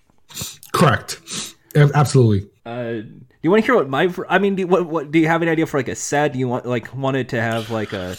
Correct. 0.71 1.19
Absolutely. 1.75 2.49
Uh, 2.65 3.01
do 3.43 3.47
you 3.47 3.51
want 3.51 3.61
to 3.61 3.65
hear 3.65 3.75
what 3.75 3.89
my? 3.89 4.13
I 4.29 4.39
mean, 4.39 4.55
do 4.55 4.61
you, 4.61 4.67
what, 4.67 4.85
what 4.85 5.11
do 5.11 5.19
you 5.19 5.27
have 5.27 5.41
an 5.41 5.49
idea 5.49 5.65
for 5.65 5.77
like 5.77 5.89
a 5.89 5.95
set? 5.95 6.31
Do 6.31 6.39
you 6.39 6.47
want 6.47 6.65
like 6.65 6.95
wanted 6.95 7.27
to 7.29 7.41
have 7.41 7.69
like 7.71 7.91
a 7.91 8.15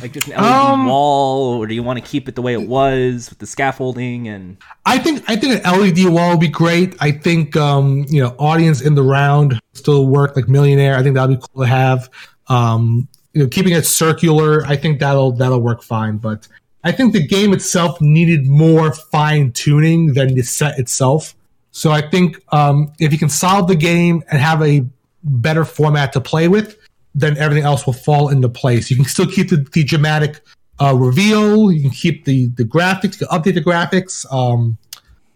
like 0.00 0.12
just 0.12 0.28
an 0.28 0.34
LED 0.34 0.42
Um, 0.42 0.86
wall, 0.86 1.58
or 1.58 1.66
do 1.66 1.74
you 1.74 1.82
want 1.82 1.98
to 1.98 2.04
keep 2.04 2.28
it 2.30 2.34
the 2.34 2.40
way 2.40 2.54
it 2.54 2.66
was 2.66 3.28
with 3.28 3.40
the 3.40 3.46
scaffolding 3.46 4.28
and? 4.28 4.56
I 4.86 4.98
think 4.98 5.22
I 5.28 5.36
think 5.36 5.62
an 5.62 5.80
LED 5.80 6.10
wall 6.10 6.30
would 6.30 6.40
be 6.40 6.48
great. 6.48 6.94
I 7.00 7.12
think 7.12 7.56
um, 7.56 8.06
you 8.08 8.22
know 8.22 8.34
audience 8.38 8.80
in 8.80 8.94
the 8.94 9.02
round 9.02 9.60
still 9.74 10.06
work 10.06 10.34
like 10.34 10.48
millionaire. 10.48 10.96
I 10.96 11.02
think 11.02 11.14
that'd 11.14 11.38
be 11.38 11.46
cool 11.52 11.64
to 11.64 11.68
have. 11.68 12.08
Um, 12.48 13.08
you 13.34 13.42
know, 13.42 13.48
keeping 13.48 13.72
it 13.72 13.86
circular, 13.86 14.64
I 14.66 14.76
think 14.76 15.00
that'll 15.00 15.32
that'll 15.32 15.60
work 15.60 15.82
fine. 15.82 16.18
But 16.18 16.48
I 16.84 16.92
think 16.92 17.12
the 17.12 17.26
game 17.26 17.52
itself 17.52 18.00
needed 18.00 18.46
more 18.46 18.92
fine 18.92 19.52
tuning 19.52 20.14
than 20.14 20.34
the 20.34 20.42
set 20.42 20.78
itself. 20.78 21.34
So 21.70 21.90
I 21.90 22.02
think 22.02 22.42
um, 22.52 22.92
if 23.00 23.12
you 23.12 23.18
can 23.18 23.30
solve 23.30 23.68
the 23.68 23.76
game 23.76 24.22
and 24.30 24.40
have 24.40 24.62
a 24.62 24.84
better 25.24 25.64
format 25.64 26.12
to 26.12 26.20
play 26.20 26.48
with, 26.48 26.76
then 27.14 27.38
everything 27.38 27.64
else 27.64 27.86
will 27.86 27.94
fall 27.94 28.28
into 28.28 28.48
place. 28.48 28.90
You 28.90 28.96
can 28.96 29.06
still 29.06 29.26
keep 29.26 29.48
the, 29.48 29.66
the 29.72 29.84
dramatic 29.84 30.40
uh, 30.80 30.94
reveal. 30.94 31.72
You 31.72 31.80
can 31.80 31.90
keep 31.90 32.24
the 32.24 32.48
the 32.48 32.64
graphics. 32.64 33.20
You 33.20 33.26
can 33.26 33.38
update 33.38 33.54
the 33.54 33.62
graphics. 33.62 34.30
Um, 34.32 34.78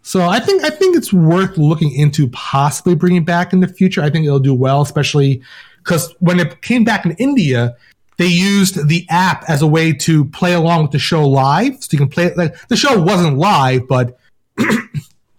so 0.01 0.21
I 0.21 0.39
think 0.39 0.63
I 0.63 0.69
think 0.69 0.95
it's 0.95 1.11
worth 1.11 1.57
looking 1.57 1.91
into 1.93 2.27
possibly 2.29 2.95
bringing 2.95 3.25
back 3.25 3.53
in 3.53 3.59
the 3.59 3.67
future. 3.67 4.01
I 4.01 4.09
think 4.09 4.25
it'll 4.25 4.39
do 4.39 4.53
well, 4.53 4.81
especially 4.81 5.41
because 5.79 6.13
when 6.19 6.39
it 6.39 6.61
came 6.61 6.83
back 6.83 7.05
in 7.05 7.11
India, 7.13 7.75
they 8.17 8.27
used 8.27 8.87
the 8.87 9.05
app 9.09 9.43
as 9.47 9.61
a 9.61 9.67
way 9.67 9.93
to 9.93 10.25
play 10.25 10.53
along 10.53 10.81
with 10.83 10.91
the 10.91 10.99
show 10.99 11.27
live. 11.27 11.75
So 11.83 11.89
you 11.91 11.97
can 11.99 12.09
play 12.09 12.25
it 12.25 12.37
like 12.37 12.67
the 12.67 12.75
show 12.75 12.99
wasn't 13.01 13.37
live, 13.37 13.87
but 13.87 14.17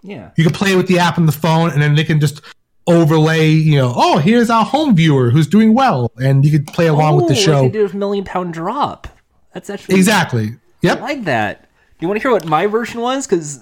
Yeah. 0.03 0.31
you 0.37 0.45
can 0.45 0.53
play 0.53 0.77
with 0.77 0.87
the 0.87 0.99
app 0.99 1.19
on 1.19 1.27
the 1.27 1.33
phone, 1.33 1.71
and 1.71 1.83
then 1.83 1.95
they 1.95 2.05
can 2.05 2.21
just 2.21 2.41
overlay. 2.87 3.49
You 3.51 3.77
know, 3.77 3.93
oh, 3.97 4.19
here's 4.19 4.49
our 4.51 4.65
home 4.65 4.95
viewer 4.95 5.31
who's 5.31 5.47
doing 5.47 5.75
well, 5.75 6.11
and 6.19 6.45
you 6.45 6.51
could 6.51 6.67
play 6.69 6.87
along 6.87 7.17
with 7.17 7.27
the 7.29 7.35
Oh, 7.35 7.37
show. 7.37 7.63
Like 7.63 7.73
they 7.73 7.79
did 7.79 7.83
with 7.83 7.95
Million 7.95 8.25
Pound 8.25 8.55
Drop. 8.55 9.09
That's 9.53 9.69
actually 9.71 9.97
Exactly. 9.97 10.57
I 10.85 10.95
like 10.95 11.25
that. 11.25 11.63
Do 11.63 12.05
you 12.05 12.09
want 12.09 12.21
to 12.21 12.23
hear 12.23 12.31
what 12.31 12.45
my 12.47 12.67
version 12.67 13.01
was? 13.01 13.27
Because 13.27 13.61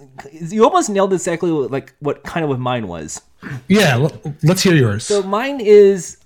you 0.53 0.63
almost 0.63 0.91
nailed 0.91 1.15
exactly 1.15 1.51
what, 1.51 1.71
like 1.71 1.95
what 2.01 2.23
kind 2.23 2.45
of 2.45 2.51
what 2.51 2.59
mine 2.61 2.87
was. 2.87 3.23
Yeah. 3.67 4.09
Let's 4.43 4.63
hear 4.63 4.75
yours. 4.75 5.05
So 5.05 5.23
mine 5.23 5.59
is 5.61 6.19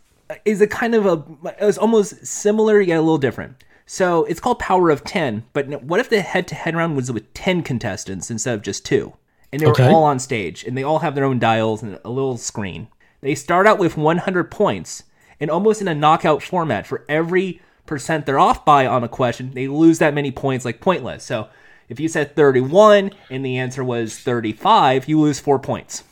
is 0.45 0.61
a 0.61 0.67
kind 0.67 0.95
of 0.95 1.07
a 1.07 1.25
it's 1.61 1.79
almost 1.79 2.27
similar 2.27 2.81
yet 2.81 2.99
a 2.99 3.01
little 3.01 3.19
different. 3.19 3.63
So 3.87 4.25
it's 4.25 4.39
called 4.41 4.59
Power 4.61 4.91
of 4.91 5.03
Ten, 5.03 5.45
but 5.53 5.83
what 5.83 5.99
if 5.99 6.09
the 6.09 6.21
head-to-head 6.21 6.77
round 6.77 6.95
was 6.95 7.11
with 7.11 7.33
ten 7.35 7.63
contestants 7.63 8.31
instead 8.31 8.55
of 8.55 8.63
just 8.63 8.87
two, 8.87 9.15
and 9.53 9.61
they 9.61 9.67
were 9.67 9.73
Okay. 9.73 9.89
all 9.89 10.05
on 10.05 10.19
stage 10.21 10.63
and 10.65 10.79
they 10.79 10.85
all 10.85 11.01
have 11.01 11.15
their 11.17 11.25
own 11.25 11.39
dials 11.41 11.83
and 11.83 11.99
a 12.05 12.11
little 12.11 12.37
screen. 12.37 12.87
They 13.21 13.35
start 13.35 13.67
out 13.67 13.79
with 13.79 13.97
100 13.97 14.51
points, 14.51 15.03
and 15.41 15.51
almost 15.51 15.81
in 15.81 15.89
a 15.89 15.95
knockout 15.95 16.43
format, 16.43 16.87
for 16.87 17.05
every 17.09 17.61
percent 17.85 18.25
they're 18.27 18.39
off 18.39 18.65
by 18.65 18.87
on 18.87 19.03
a 19.03 19.09
question, 19.09 19.51
they 19.55 19.67
lose 19.67 19.99
that 19.99 20.15
many 20.15 20.31
points, 20.31 20.65
like 20.65 20.81
pointless. 20.81 21.25
So 21.25 21.49
if 21.89 21.99
you 21.99 22.07
said 22.09 22.37
31 22.37 23.11
and 23.29 23.45
the 23.45 23.59
answer 23.59 23.83
was 23.83 24.17
35, 24.21 25.09
you 25.09 25.19
lose 25.21 25.41
four 25.41 25.59
points. 25.59 26.05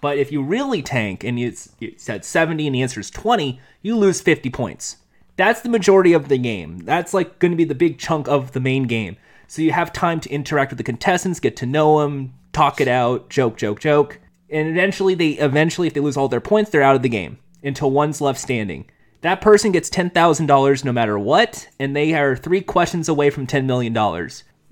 But 0.00 0.18
if 0.18 0.32
you 0.32 0.42
really 0.42 0.82
tank 0.82 1.24
and 1.24 1.38
you, 1.38 1.52
you 1.78 1.94
said 1.96 2.24
70 2.24 2.66
and 2.66 2.74
the 2.74 2.82
answer 2.82 3.00
is 3.00 3.10
20, 3.10 3.60
you 3.82 3.96
lose 3.96 4.20
50 4.20 4.48
points. 4.50 4.96
That's 5.36 5.60
the 5.60 5.68
majority 5.68 6.12
of 6.12 6.28
the 6.28 6.38
game. 6.38 6.78
That's 6.80 7.14
like 7.14 7.38
going 7.38 7.52
to 7.52 7.56
be 7.56 7.64
the 7.64 7.74
big 7.74 7.98
chunk 7.98 8.28
of 8.28 8.52
the 8.52 8.60
main 8.60 8.84
game. 8.84 9.16
So 9.46 9.62
you 9.62 9.72
have 9.72 9.92
time 9.92 10.20
to 10.20 10.30
interact 10.30 10.70
with 10.70 10.78
the 10.78 10.84
contestants, 10.84 11.40
get 11.40 11.56
to 11.56 11.66
know 11.66 12.00
them, 12.00 12.34
talk 12.52 12.80
it 12.80 12.88
out, 12.88 13.30
joke, 13.30 13.56
joke, 13.56 13.80
joke. 13.80 14.20
And 14.48 14.68
eventually 14.68 15.14
they 15.14 15.30
eventually 15.30 15.86
if 15.86 15.94
they 15.94 16.00
lose 16.00 16.16
all 16.16 16.28
their 16.28 16.40
points, 16.40 16.70
they're 16.70 16.82
out 16.82 16.96
of 16.96 17.02
the 17.02 17.08
game 17.08 17.38
until 17.62 17.90
one's 17.90 18.20
left 18.20 18.40
standing. 18.40 18.90
That 19.22 19.40
person 19.40 19.70
gets 19.70 19.90
$10,000 19.90 20.84
no 20.84 20.92
matter 20.92 21.18
what, 21.18 21.68
and 21.78 21.94
they 21.94 22.14
are 22.14 22.36
3 22.36 22.62
questions 22.62 23.08
away 23.08 23.28
from 23.28 23.46
$10 23.46 23.66
million. 23.66 23.94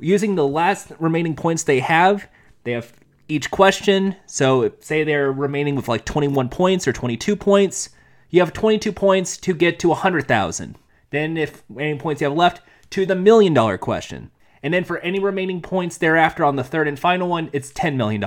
Using 0.01 0.35
the 0.37 0.47
last 0.47 0.93
remaining 0.99 1.37
points 1.37 1.65
they 1.65 1.81
have, 1.81 2.29
they 2.65 2.73
have 2.73 2.93
each 3.29 3.51
question. 3.51 4.17
So, 4.27 4.73
say 4.81 5.05
they're 5.05 5.31
remaining 5.33 5.75
with 5.75 5.89
like 5.89 6.05
21 6.05 6.49
points 6.49 6.89
or 6.89 6.93
22 6.93 7.37
points, 7.37 7.91
you 8.31 8.41
have 8.41 8.53
22 8.53 8.93
points 8.93 9.37
to 9.39 9.55
get 9.55 9.79
to 9.81 9.89
100,000. 9.89 10.77
Then, 11.11 11.37
if 11.37 11.63
any 11.79 11.99
points 11.99 12.21
you 12.21 12.29
have 12.29 12.37
left, 12.37 12.61
to 12.91 13.07
the 13.07 13.15
million 13.15 13.55
dollar 13.55 13.79
question. 13.79 14.31
And 14.63 14.75
then 14.75 14.85
for 14.85 14.99
any 14.99 15.19
remaining 15.19 15.63
points 15.63 15.99
thereafter 15.99 16.45
on 16.45 16.57
the 16.57 16.65
third 16.65 16.89
and 16.89 16.99
final 16.99 17.29
one, 17.29 17.51
it's 17.53 17.73
$10 17.73 17.97
million. 17.97 18.23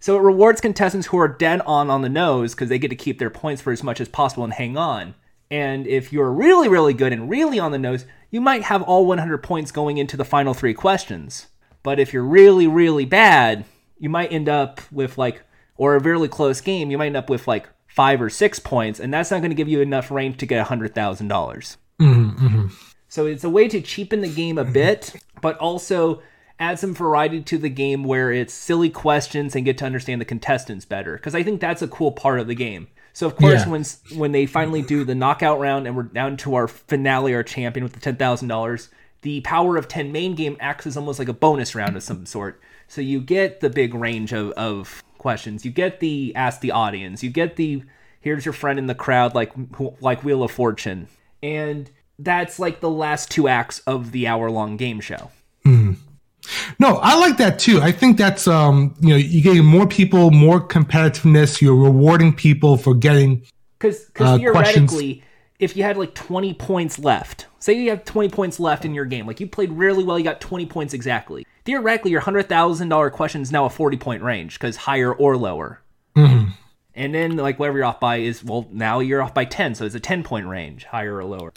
So 0.00 0.16
it 0.16 0.22
rewards 0.22 0.60
contestants 0.60 1.08
who 1.08 1.18
are 1.18 1.28
dead 1.28 1.60
on 1.62 1.90
on 1.90 2.02
the 2.02 2.08
nose 2.08 2.54
because 2.54 2.68
they 2.68 2.78
get 2.78 2.88
to 2.88 2.96
keep 2.96 3.18
their 3.18 3.30
points 3.30 3.60
for 3.60 3.72
as 3.72 3.82
much 3.82 4.00
as 4.00 4.08
possible 4.08 4.44
and 4.44 4.52
hang 4.52 4.76
on. 4.76 5.14
And 5.50 5.86
if 5.86 6.12
you're 6.12 6.30
really, 6.30 6.68
really 6.68 6.94
good 6.94 7.12
and 7.12 7.28
really 7.28 7.58
on 7.58 7.72
the 7.72 7.78
nose, 7.78 8.04
you 8.30 8.40
might 8.40 8.62
have 8.64 8.82
all 8.82 9.06
100 9.06 9.38
points 9.42 9.72
going 9.72 9.98
into 9.98 10.16
the 10.16 10.24
final 10.24 10.54
three 10.54 10.74
questions. 10.74 11.48
But 11.82 11.98
if 11.98 12.12
you're 12.12 12.24
really, 12.24 12.66
really 12.66 13.06
bad, 13.06 13.64
you 13.98 14.08
might 14.08 14.32
end 14.32 14.48
up 14.48 14.80
with 14.90 15.18
like, 15.18 15.42
or 15.76 15.94
a 15.96 16.00
really 16.00 16.28
close 16.28 16.60
game, 16.60 16.90
you 16.90 16.98
might 16.98 17.06
end 17.06 17.16
up 17.16 17.30
with 17.30 17.46
like 17.46 17.68
five 17.86 18.20
or 18.20 18.30
six 18.30 18.58
points, 18.58 19.00
and 19.00 19.12
that's 19.12 19.30
not 19.30 19.38
going 19.38 19.50
to 19.50 19.56
give 19.56 19.68
you 19.68 19.80
enough 19.80 20.10
range 20.10 20.36
to 20.38 20.46
get 20.46 20.66
$100,000. 20.66 21.28
dollars 21.28 21.78
mm-hmm, 22.00 22.46
mm-hmm. 22.46 22.66
So 23.08 23.26
it's 23.26 23.44
a 23.44 23.48
way 23.50 23.68
to 23.68 23.80
cheapen 23.80 24.20
the 24.20 24.28
game 24.28 24.58
a 24.58 24.64
mm-hmm. 24.64 24.72
bit, 24.72 25.16
but 25.40 25.56
also 25.58 26.22
add 26.60 26.78
some 26.78 26.94
variety 26.94 27.40
to 27.40 27.58
the 27.58 27.68
game 27.70 28.04
where 28.04 28.32
it's 28.32 28.52
silly 28.52 28.90
questions 28.90 29.54
and 29.54 29.64
get 29.64 29.78
to 29.78 29.84
understand 29.84 30.20
the 30.20 30.24
contestants 30.24 30.84
better. 30.84 31.14
Because 31.14 31.34
I 31.34 31.42
think 31.42 31.60
that's 31.60 31.82
a 31.82 31.88
cool 31.88 32.12
part 32.12 32.40
of 32.40 32.46
the 32.46 32.54
game. 32.54 32.88
So 33.12 33.26
of 33.26 33.36
course, 33.36 33.64
Yeah. 33.64 33.68
when 33.68 33.84
when 34.16 34.32
they 34.32 34.46
finally 34.46 34.82
do 34.82 35.04
the 35.04 35.14
knockout 35.14 35.58
round 35.58 35.86
and 35.86 35.96
we're 35.96 36.04
down 36.04 36.36
to 36.38 36.54
our 36.54 36.68
finale, 36.68 37.34
our 37.34 37.42
champion 37.42 37.82
with 37.82 37.94
the 37.94 38.00
ten 38.00 38.16
thousand 38.16 38.48
dollars, 38.48 38.90
the 39.22 39.40
Power 39.40 39.76
of 39.76 39.88
10 39.88 40.12
main 40.12 40.34
game 40.34 40.56
acts 40.60 40.86
as 40.86 40.96
almost 40.96 41.18
like 41.18 41.28
a 41.28 41.32
bonus 41.32 41.74
round 41.74 41.96
of 41.96 42.02
some 42.02 42.26
sort. 42.26 42.60
So 42.88 43.00
you 43.00 43.20
get 43.20 43.60
the 43.60 43.70
big 43.70 43.94
range 43.94 44.32
of, 44.32 44.50
of 44.52 45.04
questions. 45.18 45.64
You 45.64 45.70
get 45.70 46.00
the 46.00 46.34
ask 46.34 46.60
the 46.60 46.72
audience. 46.72 47.22
You 47.22 47.30
get 47.30 47.56
the 47.56 47.82
here's 48.20 48.44
your 48.44 48.54
friend 48.54 48.78
in 48.78 48.86
the 48.86 48.94
crowd 48.94 49.34
like 49.34 49.52
like 50.00 50.24
Wheel 50.24 50.42
of 50.42 50.50
Fortune. 50.50 51.08
And 51.42 51.90
that's 52.18 52.58
like 52.58 52.80
the 52.80 52.90
last 52.90 53.30
two 53.30 53.46
acts 53.46 53.80
of 53.80 54.10
the 54.12 54.26
hour 54.26 54.50
long 54.50 54.76
game 54.76 55.00
show. 55.00 55.30
No, 56.78 56.96
I 56.96 57.18
like 57.18 57.36
that 57.38 57.58
too. 57.58 57.80
I 57.80 57.92
think 57.92 58.16
that's 58.16 58.46
um, 58.46 58.94
you 59.00 59.10
know, 59.10 59.16
you're 59.16 59.42
getting 59.42 59.64
more 59.64 59.86
people, 59.86 60.30
more 60.30 60.66
competitiveness. 60.66 61.60
You're 61.60 61.76
rewarding 61.76 62.34
people 62.34 62.76
for 62.76 62.94
getting 62.94 63.44
Because 63.78 64.10
Uh, 64.18 64.38
theoretically, 64.38 65.22
if 65.58 65.76
you 65.76 65.82
had 65.82 65.96
like 65.96 66.14
20 66.14 66.54
points 66.54 66.98
left, 66.98 67.46
say 67.58 67.74
you 67.74 67.90
have 67.90 68.04
20 68.04 68.28
points 68.30 68.60
left 68.60 68.84
in 68.84 68.94
your 68.94 69.04
game, 69.04 69.26
like 69.26 69.40
you 69.40 69.46
played 69.46 69.72
really 69.72 70.04
well, 70.04 70.18
you 70.18 70.24
got 70.24 70.40
20 70.40 70.66
points 70.66 70.94
exactly. 70.94 71.46
Theoretically, 71.68 72.12
your 72.12 72.22
$100,000 72.22 73.12
question 73.12 73.42
is 73.42 73.52
now 73.52 73.66
a 73.66 73.68
40 73.68 73.98
point 73.98 74.22
range 74.22 74.58
because 74.58 74.74
higher 74.74 75.12
or 75.12 75.36
lower. 75.36 75.82
Mm-hmm. 76.16 76.52
And 76.94 77.14
then, 77.14 77.36
like, 77.36 77.58
whatever 77.58 77.76
you're 77.76 77.84
off 77.84 78.00
by 78.00 78.16
is, 78.16 78.42
well, 78.42 78.66
now 78.72 79.00
you're 79.00 79.20
off 79.20 79.34
by 79.34 79.44
10, 79.44 79.74
so 79.74 79.84
it's 79.84 79.94
a 79.94 80.00
10 80.00 80.22
point 80.22 80.46
range, 80.46 80.84
higher 80.84 81.18
or 81.18 81.24
lower. 81.24 81.52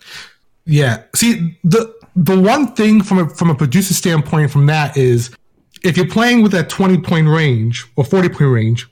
Yeah. 0.66 1.04
See, 1.16 1.58
the 1.64 1.96
the 2.18 2.38
one 2.38 2.74
thing 2.76 3.02
from 3.02 3.20
a 3.20 3.30
from 3.30 3.50
a 3.52 3.56
producer 3.56 3.94
standpoint 3.94 4.52
from 4.52 4.66
that 4.66 4.98
is 4.98 5.34
if 5.82 5.96
you're 5.96 6.10
playing 6.10 6.44
with 6.44 6.52
that 6.52 6.68
20 6.68 6.98
point 6.98 7.30
range 7.30 7.88
or 7.96 8.04
40 8.04 8.28
point 8.28 8.52
range 8.52 8.90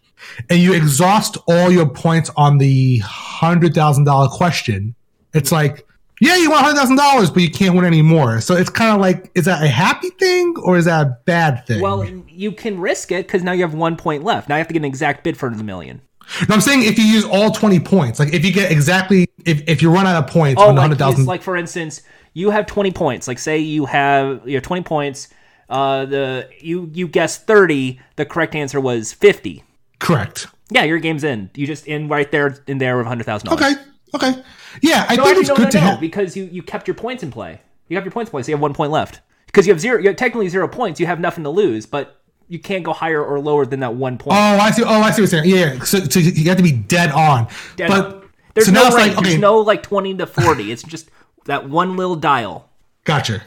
and 0.49 0.59
you 0.59 0.73
exhaust 0.73 1.37
all 1.49 1.69
your 1.69 1.89
points 1.89 2.31
on 2.37 2.59
the 2.59 2.99
hundred 2.99 3.73
thousand 3.73 4.05
dollar 4.05 4.29
question, 4.29 4.95
it's 5.33 5.51
like, 5.51 5.85
yeah, 6.19 6.35
you 6.37 6.49
want 6.49 6.63
hundred 6.63 6.77
thousand 6.77 6.97
dollars, 6.97 7.29
but 7.29 7.41
you 7.43 7.49
can't 7.49 7.75
win 7.75 7.85
any 7.85 8.01
more. 8.01 8.41
So 8.41 8.55
it's 8.55 8.69
kind 8.69 8.93
of 8.93 8.99
like, 9.01 9.31
is 9.35 9.45
that 9.45 9.63
a 9.63 9.67
happy 9.67 10.09
thing 10.11 10.55
or 10.63 10.77
is 10.77 10.85
that 10.85 11.05
a 11.07 11.17
bad 11.25 11.65
thing? 11.65 11.81
Well, 11.81 12.05
you 12.27 12.51
can 12.51 12.79
risk 12.79 13.11
it 13.11 13.27
because 13.27 13.43
now 13.43 13.51
you 13.53 13.61
have 13.61 13.73
one 13.73 13.95
point 13.97 14.23
left. 14.23 14.49
Now 14.49 14.55
you 14.55 14.59
have 14.59 14.67
to 14.67 14.73
get 14.73 14.79
an 14.81 14.85
exact 14.85 15.23
bid 15.23 15.37
for 15.37 15.49
the 15.49 15.63
million. 15.63 16.01
no, 16.47 16.55
I'm 16.55 16.61
saying 16.61 16.83
if 16.83 16.97
you 16.99 17.05
use 17.05 17.25
all 17.25 17.51
20 17.51 17.79
points, 17.79 18.19
like 18.19 18.33
if 18.33 18.45
you 18.45 18.51
get 18.53 18.71
exactly, 18.71 19.27
if, 19.45 19.67
if 19.67 19.81
you 19.81 19.91
run 19.91 20.05
out 20.05 20.23
of 20.23 20.29
points 20.29 20.61
Oh, 20.61 20.67
like, 20.69 20.77
hundred 20.77 20.97
thousand, 20.99 21.21
it's 21.21 21.27
like 21.27 21.41
for 21.41 21.55
instance, 21.57 22.01
you 22.33 22.51
have 22.51 22.65
20 22.65 22.91
points. 22.91 23.27
Like 23.27 23.39
say 23.39 23.57
you 23.59 23.85
have 23.85 24.47
you 24.47 24.55
have 24.55 24.63
20 24.63 24.83
points. 24.83 25.29
Uh, 25.69 26.05
the 26.05 26.49
you 26.59 26.89
you 26.93 27.07
guessed 27.07 27.45
30. 27.47 27.99
The 28.15 28.25
correct 28.25 28.55
answer 28.55 28.79
was 28.81 29.13
50. 29.13 29.63
correct. 29.99 30.47
Yeah, 30.71 30.83
your 30.83 30.99
game's 30.99 31.23
in. 31.23 31.49
You 31.55 31.65
just 31.65 31.87
in 31.87 32.07
right 32.09 32.29
there 32.31 32.57
in 32.67 32.77
there 32.77 32.97
with 32.97 33.07
hundred 33.07 33.25
thousand 33.25 33.49
dollars. 33.49 33.63
Okay. 33.63 33.81
Okay. 34.13 34.41
Yeah, 34.81 35.05
I 35.09 35.15
No, 35.15 35.23
think 35.23 35.37
actually, 35.37 35.39
it's 35.41 35.49
no, 35.49 35.55
good 35.55 35.63
no, 35.65 35.69
to 35.71 35.77
no, 35.79 35.85
have. 35.87 35.99
because 35.99 36.35
you 36.37 36.43
you 36.51 36.63
kept 36.63 36.87
your 36.87 36.95
points 36.95 37.23
in 37.23 37.31
play. 37.31 37.61
You 37.87 37.97
have 37.97 38.05
your 38.05 38.11
points 38.11 38.29
in 38.29 38.31
play, 38.31 38.43
so 38.43 38.49
you 38.49 38.55
have 38.55 38.61
one 38.61 38.73
point 38.73 38.91
left. 38.91 39.21
Because 39.47 39.65
you 39.67 39.73
have 39.73 39.79
zero. 39.81 39.99
You 39.99 40.07
have 40.09 40.15
technically 40.15 40.47
zero 40.49 40.67
points. 40.67 40.99
You 40.99 41.05
have 41.07 41.19
nothing 41.19 41.43
to 41.43 41.49
lose, 41.49 41.85
but 41.85 42.21
you 42.47 42.59
can't 42.59 42.83
go 42.83 42.93
higher 42.93 43.23
or 43.23 43.39
lower 43.39 43.65
than 43.65 43.79
that 43.81 43.95
one 43.95 44.17
point. 44.17 44.37
Oh, 44.37 44.39
I 44.39 44.71
see. 44.71 44.83
Oh, 44.83 44.87
I 44.89 45.11
see 45.11 45.21
what 45.23 45.31
you're 45.31 45.41
saying. 45.43 45.45
Yeah, 45.49 45.73
yeah. 45.73 45.83
So, 45.83 45.99
so 45.99 46.19
you 46.19 46.45
have 46.49 46.57
to 46.57 46.63
be 46.63 46.71
dead 46.71 47.11
on. 47.11 47.47
Dead 47.75 47.87
but 47.89 48.05
on. 48.15 48.29
There's 48.53 48.67
so 48.67 48.73
no 48.73 48.81
now 48.81 48.87
it's 48.87 48.95
range. 48.95 49.09
like 49.09 49.17
okay, 49.19 49.29
There's 49.29 49.41
no 49.41 49.57
like 49.59 49.83
20 49.83 50.17
to 50.17 50.27
40. 50.27 50.71
it's 50.71 50.83
just 50.83 51.09
that 51.45 51.69
one 51.69 51.95
little 51.97 52.15
dial. 52.15 52.69
gotcha. 53.05 53.41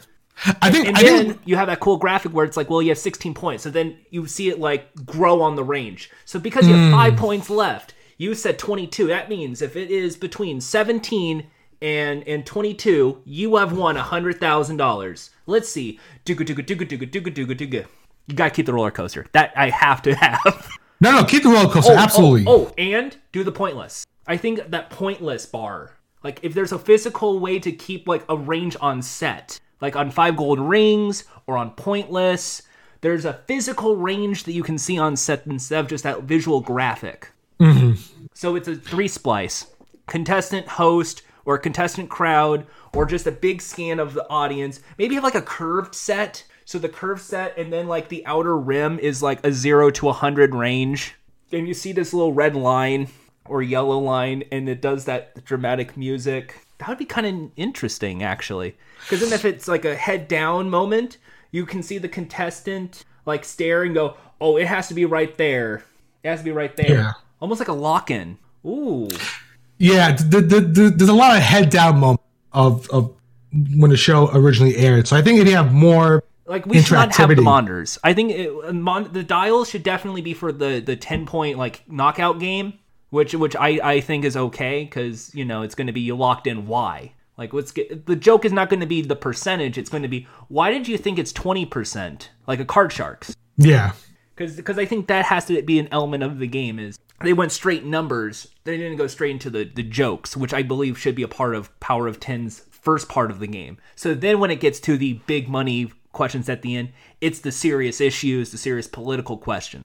I 0.61 0.71
think. 0.71 0.87
And 0.87 0.97
I 0.97 1.03
then 1.03 1.25
think. 1.27 1.41
you 1.45 1.55
have 1.55 1.67
that 1.67 1.79
cool 1.79 1.97
graphic 1.97 2.33
where 2.33 2.43
it's 2.43 2.57
like, 2.57 2.69
well, 2.69 2.81
you 2.81 2.89
have 2.89 2.97
16 2.97 3.33
points. 3.33 3.63
So 3.63 3.69
then 3.69 3.97
you 4.09 4.25
see 4.27 4.49
it 4.49 4.59
like 4.59 4.93
grow 5.05 5.41
on 5.41 5.55
the 5.55 5.63
range. 5.63 6.09
So 6.25 6.39
because 6.39 6.67
you 6.67 6.73
have 6.73 6.89
Hmm. 6.89 6.91
five 6.95 7.15
points 7.15 7.49
left, 7.49 7.92
you 8.17 8.35
said 8.35 8.59
22. 8.59 9.07
That 9.07 9.29
means 9.29 9.61
if 9.61 9.75
it 9.75 9.91
is 9.91 10.15
between 10.15 10.61
17 10.61 11.47
and 11.81 12.27
and 12.27 12.45
22, 12.45 13.21
you 13.25 13.55
have 13.57 13.73
won 13.73 13.95
$100,000. 13.95 15.29
Let's 15.45 15.69
see. 15.69 15.99
Dooga 16.25 16.45
dooga 16.45 16.65
dooga 16.65 16.87
dooga 16.87 17.09
dooga 17.09 17.33
dooga 17.33 17.57
dooga. 17.57 17.85
You 18.27 18.35
gotta 18.35 18.51
keep 18.51 18.65
the 18.65 18.73
roller 18.73 18.91
coaster. 18.91 19.25
That 19.33 19.51
I 19.55 19.69
have 19.69 20.01
to 20.03 20.15
have. 20.15 20.69
No, 21.01 21.11
no, 21.11 21.25
keep 21.25 21.43
the 21.43 21.49
roller 21.49 21.69
coaster. 21.69 21.91
Oh, 21.91 21.95
oh, 21.95 21.99
absolutely. 21.99 22.45
Oh, 22.47 22.67
oh, 22.67 22.73
and 22.77 23.17
do 23.33 23.43
the 23.43 23.51
pointless. 23.51 24.05
I 24.25 24.37
think 24.37 24.69
that 24.69 24.89
pointless 24.89 25.45
bar. 25.45 25.97
Like 26.23 26.39
if 26.43 26.53
there's 26.53 26.71
a 26.71 26.79
physical 26.79 27.39
way 27.39 27.59
to 27.59 27.71
keep 27.73 28.07
like 28.07 28.23
a 28.29 28.37
range 28.37 28.77
on 28.79 29.01
set, 29.01 29.59
like 29.81 29.97
on 29.97 30.11
five 30.11 30.37
gold 30.37 30.61
rings 30.61 31.25
or 31.45 31.57
on 31.57 31.71
pointless, 31.71 32.63
there's 33.01 33.25
a 33.25 33.41
physical 33.47 33.97
range 33.97 34.45
that 34.45 34.53
you 34.53 34.63
can 34.63 34.77
see 34.77 34.97
on 34.97 35.17
set 35.17 35.45
instead 35.45 35.81
of 35.81 35.89
just 35.89 36.05
that 36.05 36.23
visual 36.23 36.61
graphic. 36.61 37.31
Mm-hmm. 37.59 38.25
So 38.33 38.55
it's 38.55 38.67
a 38.67 38.75
three 38.75 39.07
splice 39.07 39.67
contestant, 40.07 40.67
host, 40.67 41.23
or 41.45 41.57
contestant 41.57 42.09
crowd, 42.09 42.65
or 42.93 43.05
just 43.05 43.27
a 43.27 43.31
big 43.31 43.61
scan 43.61 43.99
of 43.99 44.13
the 44.13 44.27
audience. 44.29 44.81
Maybe 44.97 45.15
have 45.15 45.23
like 45.23 45.35
a 45.35 45.41
curved 45.41 45.95
set. 45.95 46.45
So 46.65 46.79
the 46.79 46.89
curved 46.89 47.21
set, 47.21 47.57
and 47.57 47.73
then 47.73 47.87
like 47.87 48.09
the 48.09 48.25
outer 48.25 48.57
rim 48.57 48.97
is 48.99 49.21
like 49.21 49.45
a 49.45 49.51
zero 49.51 49.89
to 49.91 50.09
a 50.09 50.13
hundred 50.13 50.55
range. 50.55 51.15
And 51.51 51.67
you 51.67 51.73
see 51.73 51.91
this 51.91 52.13
little 52.13 52.33
red 52.33 52.55
line 52.55 53.09
or 53.45 53.61
yellow 53.61 53.99
line, 53.99 54.43
and 54.51 54.69
it 54.69 54.81
does 54.81 55.05
that 55.05 55.43
dramatic 55.43 55.97
music. 55.97 56.65
That 56.79 56.89
would 56.89 56.97
be 56.97 57.05
kind 57.05 57.27
of 57.27 57.51
interesting, 57.57 58.23
actually. 58.23 58.75
Because 59.01 59.19
then 59.19 59.33
if 59.33 59.45
it's 59.45 59.67
like 59.67 59.85
a 59.85 59.95
head 59.95 60.27
down 60.27 60.69
moment, 60.69 61.17
you 61.51 61.65
can 61.65 61.83
see 61.83 61.97
the 61.97 62.09
contestant 62.09 63.03
like 63.25 63.43
stare 63.45 63.83
and 63.83 63.93
go, 63.93 64.15
"Oh, 64.39 64.57
it 64.57 64.67
has 64.67 64.87
to 64.87 64.93
be 64.93 65.05
right 65.05 65.35
there. 65.37 65.83
It 66.23 66.29
has 66.29 66.39
to 66.39 66.45
be 66.45 66.51
right 66.51 66.75
there." 66.75 66.95
Yeah. 66.95 67.11
Almost 67.43 67.59
like 67.59 67.67
a 67.67 67.73
lock 67.73 68.09
in. 68.09 68.37
Ooh. 68.65 69.09
Yeah, 69.77 70.13
the, 70.13 70.39
the, 70.39 70.61
the, 70.61 70.89
there's 70.89 71.09
a 71.09 71.13
lot 71.13 71.35
of 71.35 71.43
head 71.43 71.69
down 71.69 71.99
moments 71.99 72.23
of 72.53 72.89
of 72.89 73.13
when 73.75 73.91
the 73.91 73.97
show 73.97 74.29
originally 74.33 74.77
aired. 74.77 75.09
So 75.09 75.17
I 75.17 75.21
think 75.21 75.41
if 75.41 75.47
you 75.49 75.55
have 75.57 75.73
more, 75.73 76.23
Like 76.45 76.65
we 76.65 76.81
should 76.81 76.93
not 76.93 77.13
have 77.17 77.35
the 77.35 77.41
monitors. 77.41 77.99
I 78.01 78.13
think 78.13 78.31
it, 78.31 78.49
uh, 78.49 78.71
mon- 78.71 79.11
the 79.11 79.23
dials 79.23 79.69
should 79.69 79.83
definitely 79.83 80.21
be 80.21 80.33
for 80.33 80.53
the 80.53 80.79
the 80.79 80.95
ten 80.95 81.25
point 81.25 81.57
like 81.57 81.83
knockout 81.89 82.39
game, 82.39 82.79
which 83.09 83.35
which 83.35 83.57
I 83.57 83.79
I 83.83 83.99
think 83.99 84.23
is 84.23 84.37
okay 84.37 84.85
because 84.85 85.35
you 85.35 85.43
know 85.43 85.63
it's 85.63 85.75
going 85.75 85.87
to 85.87 85.93
be 85.93 85.99
you 85.99 86.15
locked 86.15 86.47
in 86.47 86.65
why. 86.65 87.11
Like 87.37 87.51
let's 87.51 87.73
get 87.73 88.05
the 88.05 88.15
joke 88.15 88.45
is 88.45 88.53
not 88.53 88.69
going 88.69 88.79
to 88.79 88.85
be 88.85 89.01
the 89.01 89.17
percentage. 89.17 89.77
It's 89.77 89.89
going 89.89 90.03
to 90.03 90.09
be 90.09 90.27
why 90.47 90.71
did 90.71 90.87
you 90.87 90.97
think 90.97 91.19
it's 91.19 91.33
twenty 91.33 91.65
percent 91.65 92.29
like 92.47 92.61
a 92.61 92.65
card 92.65 92.93
sharks 92.93 93.35
yeah, 93.57 93.91
because 94.35 94.55
because 94.55 94.77
I 94.77 94.85
think 94.85 95.07
that 95.07 95.25
has 95.25 95.45
to 95.45 95.61
be 95.61 95.77
an 95.79 95.87
element 95.91 96.23
of 96.23 96.39
the 96.39 96.47
game 96.47 96.79
is 96.79 96.97
they 97.23 97.33
went 97.33 97.51
straight 97.51 97.85
numbers. 97.85 98.47
They 98.63 98.77
didn't 98.77 98.97
go 98.97 99.07
straight 99.07 99.31
into 99.31 99.49
the 99.49 99.63
the 99.63 99.83
jokes, 99.83 100.37
which 100.37 100.53
I 100.53 100.63
believe 100.63 100.97
should 100.97 101.15
be 101.15 101.23
a 101.23 101.27
part 101.27 101.55
of 101.55 101.77
Power 101.79 102.07
of 102.07 102.19
10's 102.19 102.61
first 102.69 103.09
part 103.09 103.31
of 103.31 103.39
the 103.39 103.47
game. 103.47 103.77
So 103.95 104.13
then 104.13 104.39
when 104.39 104.51
it 104.51 104.59
gets 104.59 104.79
to 104.81 104.97
the 104.97 105.13
big 105.25 105.47
money 105.47 105.91
questions 106.11 106.49
at 106.49 106.61
the 106.61 106.75
end, 106.75 106.89
it's 107.21 107.39
the 107.39 107.51
serious 107.51 108.01
issues, 108.01 108.51
the 108.51 108.57
serious 108.57 108.87
political 108.87 109.37
question. 109.37 109.83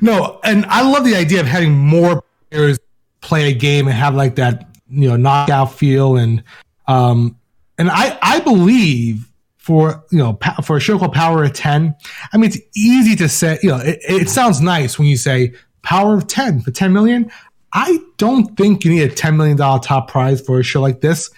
no, 0.00 0.40
and 0.42 0.64
I 0.66 0.82
love 0.90 1.04
the 1.04 1.14
idea 1.14 1.40
of 1.40 1.46
having 1.46 1.72
more 1.72 2.24
players 2.50 2.78
play 3.20 3.50
a 3.50 3.54
game 3.54 3.86
and 3.86 3.96
have 3.96 4.14
like 4.14 4.36
that 4.36 4.66
you 4.88 5.08
know 5.08 5.16
knockout 5.16 5.72
feel 5.72 6.16
and 6.16 6.42
um 6.88 7.36
and 7.78 7.90
I 7.90 8.18
I 8.22 8.40
believe 8.40 9.30
for 9.58 10.04
you 10.10 10.18
know 10.18 10.38
for 10.64 10.76
a 10.76 10.80
show 10.80 10.98
called 10.98 11.12
Power 11.12 11.44
of 11.44 11.52
Ten, 11.52 11.94
I 12.32 12.38
mean 12.38 12.50
it's 12.50 12.58
easy 12.74 13.14
to 13.16 13.28
say 13.28 13.58
you 13.62 13.68
know 13.68 13.76
it, 13.76 14.00
it 14.02 14.28
sounds 14.28 14.60
nice 14.60 14.98
when 14.98 15.06
you 15.06 15.16
say 15.16 15.52
Power 15.82 16.14
of 16.14 16.26
Ten 16.26 16.60
for 16.60 16.70
ten 16.70 16.92
million. 16.92 17.30
I 17.72 17.98
don't 18.16 18.56
think 18.56 18.84
you 18.84 18.90
need 18.90 19.02
a 19.02 19.14
ten 19.14 19.36
million 19.36 19.56
dollar 19.56 19.80
top 19.80 20.08
prize 20.08 20.40
for 20.40 20.58
a 20.60 20.62
show 20.62 20.80
like 20.80 21.00
this. 21.00 21.30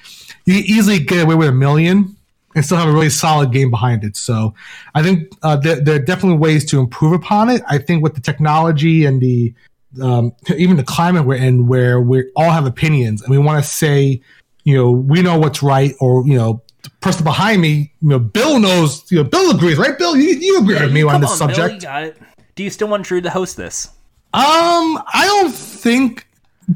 You 0.47 0.55
can 0.55 0.65
easily 0.65 0.99
get 0.99 1.25
away 1.25 1.35
with 1.35 1.49
a 1.49 1.53
million 1.53 2.17
and 2.55 2.65
still 2.65 2.79
have 2.79 2.89
a 2.89 2.93
really 2.93 3.11
solid 3.11 3.53
game 3.53 3.71
behind 3.71 4.05
it. 4.05 4.17
So 4.17 4.55
I 4.95 5.03
think 5.03 5.33
uh, 5.43 5.57
there, 5.57 5.81
there 5.81 5.97
are 5.97 6.05
definitely 6.05 6.39
ways 6.39 6.65
to 6.67 6.81
improve 6.81 7.13
upon 7.13 7.49
it. 7.49 7.63
I 7.69 7.79
think 7.79 8.03
with 8.03 8.15
the 8.15 8.21
technology 8.21 9.05
and 9.05 9.21
the 9.21 9.55
um, 10.01 10.33
even 10.57 10.77
the 10.77 10.85
climate 10.85 11.27
we're 11.27 11.37
in, 11.37 11.67
where 11.67 12.01
we 12.01 12.31
all 12.35 12.51
have 12.51 12.67
opinions 12.67 13.23
and 13.23 13.31
we 13.31 13.39
want 13.39 13.63
to 13.63 13.71
say, 13.71 14.23
you 14.65 14.77
know, 14.77 14.91
we 14.91 15.23
know 15.23 15.39
what's 15.39 15.63
right, 15.63 15.95
or 16.01 16.27
you 16.27 16.37
know, 16.37 16.63
the 16.83 16.91
person 17.01 17.25
behind 17.25 17.61
me, 17.61 17.93
you 18.01 18.09
know, 18.09 18.19
Bill 18.19 18.59
knows, 18.59 19.11
you 19.11 19.19
know, 19.19 19.25
Bill 19.25 19.55
agrees, 19.55 19.77
right? 19.77 19.99
Bill, 19.99 20.17
you, 20.17 20.31
you 20.31 20.59
agree 20.61 20.81
with 20.81 20.93
me 20.93 21.03
on 21.03 21.21
this 21.21 21.41
on, 21.41 21.49
Bill, 21.49 21.57
subject. 21.57 21.75
you 21.75 21.81
got 21.81 22.05
it. 22.05 22.17
Do 22.55 22.63
you 22.63 22.71
still 22.71 22.89
want 22.89 23.05
Drew 23.05 23.21
to 23.21 23.31
host 23.31 23.57
this? 23.57 23.89
Um, 24.35 25.03
I 25.13 25.25
don't 25.27 25.53
think 25.55 26.27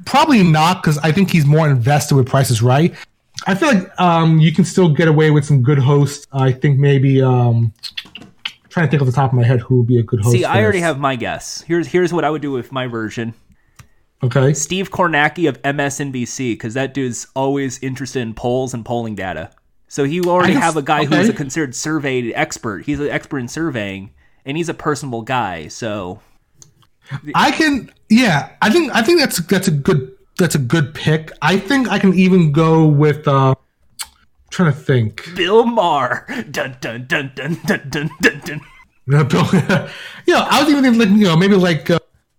probably 0.05 0.43
not 0.43 0.83
because 0.83 0.99
I 0.99 1.13
think 1.13 1.31
he's 1.31 1.47
more 1.47 1.69
invested 1.69 2.15
with 2.17 2.27
Price 2.27 2.51
is 2.51 2.63
Right. 2.63 2.95
I 3.47 3.55
feel 3.55 3.69
like 3.69 4.01
um 4.01 4.39
you 4.41 4.53
can 4.53 4.65
still 4.65 4.89
get 4.93 5.09
away 5.09 5.31
with 5.31 5.45
some 5.45 5.63
good 5.63 5.79
hosts. 5.79 6.27
I 6.33 6.53
think 6.53 6.79
maybe 6.79 7.23
um 7.23 7.73
trying 8.69 8.87
to 8.87 8.91
think 8.91 9.01
off 9.03 9.07
the 9.07 9.13
top 9.13 9.31
of 9.33 9.37
my 9.39 9.45
head 9.45 9.61
who 9.61 9.79
would 9.79 9.87
be 9.87 9.99
a 9.99 10.03
good 10.03 10.21
host. 10.21 10.33
See, 10.33 10.45
I 10.45 10.63
already 10.63 10.79
this. 10.79 10.87
have 10.87 10.99
my 10.99 11.17
guess. 11.17 11.63
Here's 11.63 11.87
here's 11.89 12.13
what 12.13 12.25
I 12.25 12.31
would 12.31 12.43
do 12.43 12.51
with 12.53 12.73
my 12.73 12.87
version. 12.87 13.35
Okay. 14.23 14.55
Steve 14.55 14.91
Kornacki 14.91 15.47
of 15.49 15.61
MSNBC, 15.63 16.55
because 16.55 16.75
that 16.75 16.95
dude's 16.95 17.27
always 17.37 17.79
interested 17.83 18.21
in 18.21 18.33
polls 18.35 18.73
and 18.73 18.85
polling 18.85 19.15
data. 19.15 19.51
So 19.89 20.05
he 20.05 20.21
already 20.23 20.55
guess- 20.55 20.63
have 20.63 20.77
a 20.79 20.83
guy 20.83 21.05
who's 21.05 21.29
a 21.29 21.33
considered 21.35 21.75
surveyed 21.75 22.33
expert. 22.35 22.87
He's 22.87 22.99
an 22.99 23.09
expert 23.09 23.39
in 23.39 23.49
surveying, 23.49 24.11
and 24.47 24.57
he's 24.57 24.71
a 24.71 24.75
personable 24.75 25.23
guy. 25.23 25.69
So 25.69 26.21
I 27.35 27.51
can 27.51 27.91
yeah, 28.09 28.51
I 28.63 28.71
think 28.71 28.95
I 28.95 29.03
think 29.03 29.21
that's 29.21 29.39
that's 29.47 29.69
a 29.69 29.73
good 29.73 30.13
that's 30.39 30.55
a 30.55 30.59
good 30.59 30.95
pick. 30.95 31.33
I 31.43 31.59
think 31.59 31.89
I 31.89 31.99
can 31.99 32.15
even 32.15 32.53
go 32.53 32.87
with 32.87 33.27
uh 33.27 33.55
trying 34.51 34.73
to 34.73 34.79
think. 34.79 35.35
Bill 35.35 35.65
Maher. 35.67 36.27
Dun 36.51 36.77
dun 36.81 37.07
dun 37.07 37.33
dun 37.35 37.59
dun 37.67 37.89
dun 37.91 38.11
dun 38.21 38.41
dun. 38.45 38.61
Bill, 39.29 39.45
you 40.27 40.35
know, 40.35 40.47
I 40.51 40.61
was 40.63 40.69
even 40.71 40.83
thinking, 40.83 40.99
like, 40.99 41.09
you 41.11 41.25
know, 41.27 41.37
maybe 41.37 41.55
like 41.55 41.91
uh, 41.91 41.99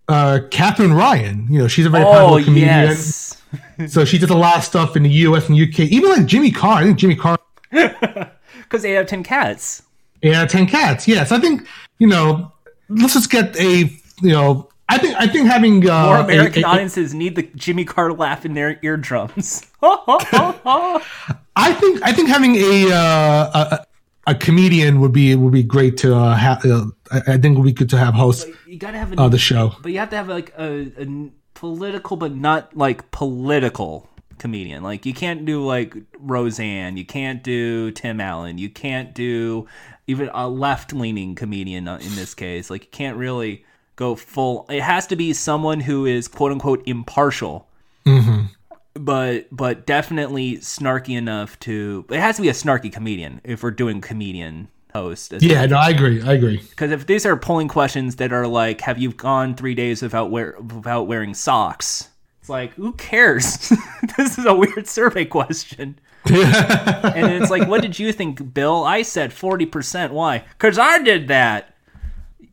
uh, 0.09 0.39
Katherine 0.51 0.93
Ryan. 0.93 1.47
You 1.49 1.59
know, 1.59 1.67
she's 1.67 1.85
a 1.85 1.89
very 1.89 2.03
Oh 2.03 2.11
popular 2.11 2.43
comedian. 2.43 2.67
yes. 2.69 3.33
So 3.87 4.03
she 4.03 4.17
does 4.17 4.29
a 4.31 4.35
lot 4.37 4.57
of 4.57 4.63
stuff 4.63 4.97
in 4.97 5.03
the 5.03 5.09
U.S. 5.09 5.47
and 5.47 5.57
UK. 5.57 5.79
Even 5.81 6.09
like 6.09 6.25
Jimmy 6.25 6.51
Carr. 6.51 6.79
I 6.79 6.83
think 6.83 6.97
Jimmy 6.97 7.15
Carr. 7.15 7.37
Because 7.71 8.83
eight 8.83 8.97
out 8.97 9.03
of 9.03 9.07
ten 9.07 9.23
cats. 9.23 9.83
Yeah, 10.21 10.45
ten 10.45 10.65
cats. 10.67 11.07
Yes, 11.07 11.31
I 11.31 11.39
think 11.39 11.65
you 11.99 12.07
know. 12.07 12.51
Let's 12.89 13.13
just 13.13 13.29
get 13.29 13.55
a 13.59 13.85
you 14.21 14.31
know. 14.31 14.69
I 14.89 14.97
think 14.97 15.15
I 15.17 15.27
think 15.27 15.49
having 15.49 15.87
uh, 15.89 16.05
More 16.05 16.17
American 16.17 16.63
a- 16.63 16.67
audiences 16.67 17.13
need 17.13 17.35
the 17.35 17.43
Jimmy 17.55 17.83
Carr 17.83 18.13
laugh 18.13 18.45
in 18.45 18.53
their 18.53 18.79
eardrums. 18.81 19.69
I 19.81 21.73
think 21.79 22.01
I 22.03 22.13
think 22.13 22.29
having 22.29 22.55
a 22.55 22.91
uh, 22.93 23.49
a, 23.53 23.85
a 24.27 24.35
comedian 24.35 25.01
would 25.01 25.11
be 25.11 25.35
would 25.35 25.51
be 25.53 25.63
great 25.63 25.97
to 25.97 26.15
uh, 26.15 26.35
have. 26.35 26.63
Uh, 26.65 26.85
I 27.11 27.37
think 27.37 27.45
it 27.45 27.57
would 27.57 27.65
be 27.65 27.73
good 27.73 27.89
to 27.89 27.97
have 27.97 28.13
host 28.13 28.47
you 28.65 28.77
gotta 28.77 28.97
have 28.97 29.13
a, 29.13 29.21
uh, 29.21 29.27
the 29.29 29.37
show. 29.37 29.73
but 29.81 29.91
you 29.91 29.99
have 29.99 30.09
to 30.11 30.15
have 30.15 30.27
like 30.27 30.53
a, 30.57 30.91
a 30.97 31.31
political, 31.53 32.17
but 32.17 32.35
not 32.35 32.75
like 32.77 33.11
political 33.11 34.09
comedian. 34.37 34.83
Like 34.83 35.05
you 35.05 35.13
can't 35.13 35.45
do 35.45 35.65
like 35.65 35.95
Roseanne. 36.19 36.97
You 36.97 37.05
can't 37.05 37.43
do 37.43 37.91
Tim 37.91 38.21
Allen. 38.21 38.57
You 38.57 38.69
can't 38.69 39.13
do 39.13 39.67
even 40.05 40.29
a 40.33 40.47
left 40.47 40.93
leaning 40.93 41.35
comedian 41.35 41.87
uh, 41.87 41.97
in 41.97 42.15
this 42.15 42.33
case. 42.33 42.69
Like 42.69 42.85
you 42.85 42.91
can't 42.91 43.17
really 43.17 43.65
go 43.97 44.15
full. 44.15 44.65
It 44.69 44.81
has 44.81 45.05
to 45.07 45.17
be 45.17 45.33
someone 45.33 45.81
who 45.81 46.05
is 46.05 46.29
quote 46.29 46.53
unquote 46.53 46.81
impartial. 46.87 47.67
Mm-hmm. 48.05 48.45
But 48.93 49.47
but 49.51 49.85
definitely 49.85 50.57
snarky 50.57 51.17
enough 51.17 51.59
to. 51.61 52.05
It 52.09 52.19
has 52.21 52.37
to 52.37 52.41
be 52.41 52.49
a 52.49 52.53
snarky 52.53 52.91
comedian 52.91 53.41
if 53.43 53.61
we're 53.61 53.71
doing 53.71 53.99
comedian 53.99 54.69
host. 54.93 55.33
as 55.33 55.43
Yeah, 55.43 55.65
no, 55.65 55.77
I 55.77 55.89
agree. 55.89 56.21
I 56.21 56.33
agree. 56.33 56.57
because 56.57 56.91
if 56.91 57.05
these 57.05 57.25
are 57.25 57.35
polling 57.35 57.67
questions 57.67 58.15
that 58.15 58.31
are 58.31 58.47
like, 58.47 58.81
"Have 58.81 58.97
you 58.97 59.11
gone 59.11 59.55
three 59.55 59.75
days 59.75 60.01
without 60.01 60.31
wear 60.31 60.55
without 60.59 61.03
wearing 61.03 61.33
socks?" 61.33 62.09
It's 62.39 62.49
like, 62.49 62.73
who 62.75 62.93
cares? 62.93 63.73
this 64.17 64.37
is 64.37 64.45
a 64.45 64.53
weird 64.53 64.87
survey 64.87 65.25
question. 65.25 65.99
and 66.25 67.31
it's 67.31 67.51
like, 67.51 67.67
what 67.67 67.81
did 67.81 67.99
you 67.99 68.13
think, 68.13 68.53
Bill? 68.53 68.83
I 68.83 69.01
said 69.01 69.33
forty 69.33 69.65
percent. 69.65 70.13
Why? 70.13 70.39
Because 70.57 70.79
I 70.79 71.03
did 71.03 71.27
that. 71.27 71.75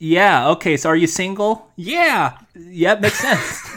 Yeah. 0.05 0.51
Okay. 0.51 0.77
So 0.77 0.91
are 0.91 0.97
you 0.97 1.07
single? 1.07 1.71
Yeah. 1.77 2.37
Yep. 2.55 3.01
Makes 3.01 3.21
sense. 3.21 3.71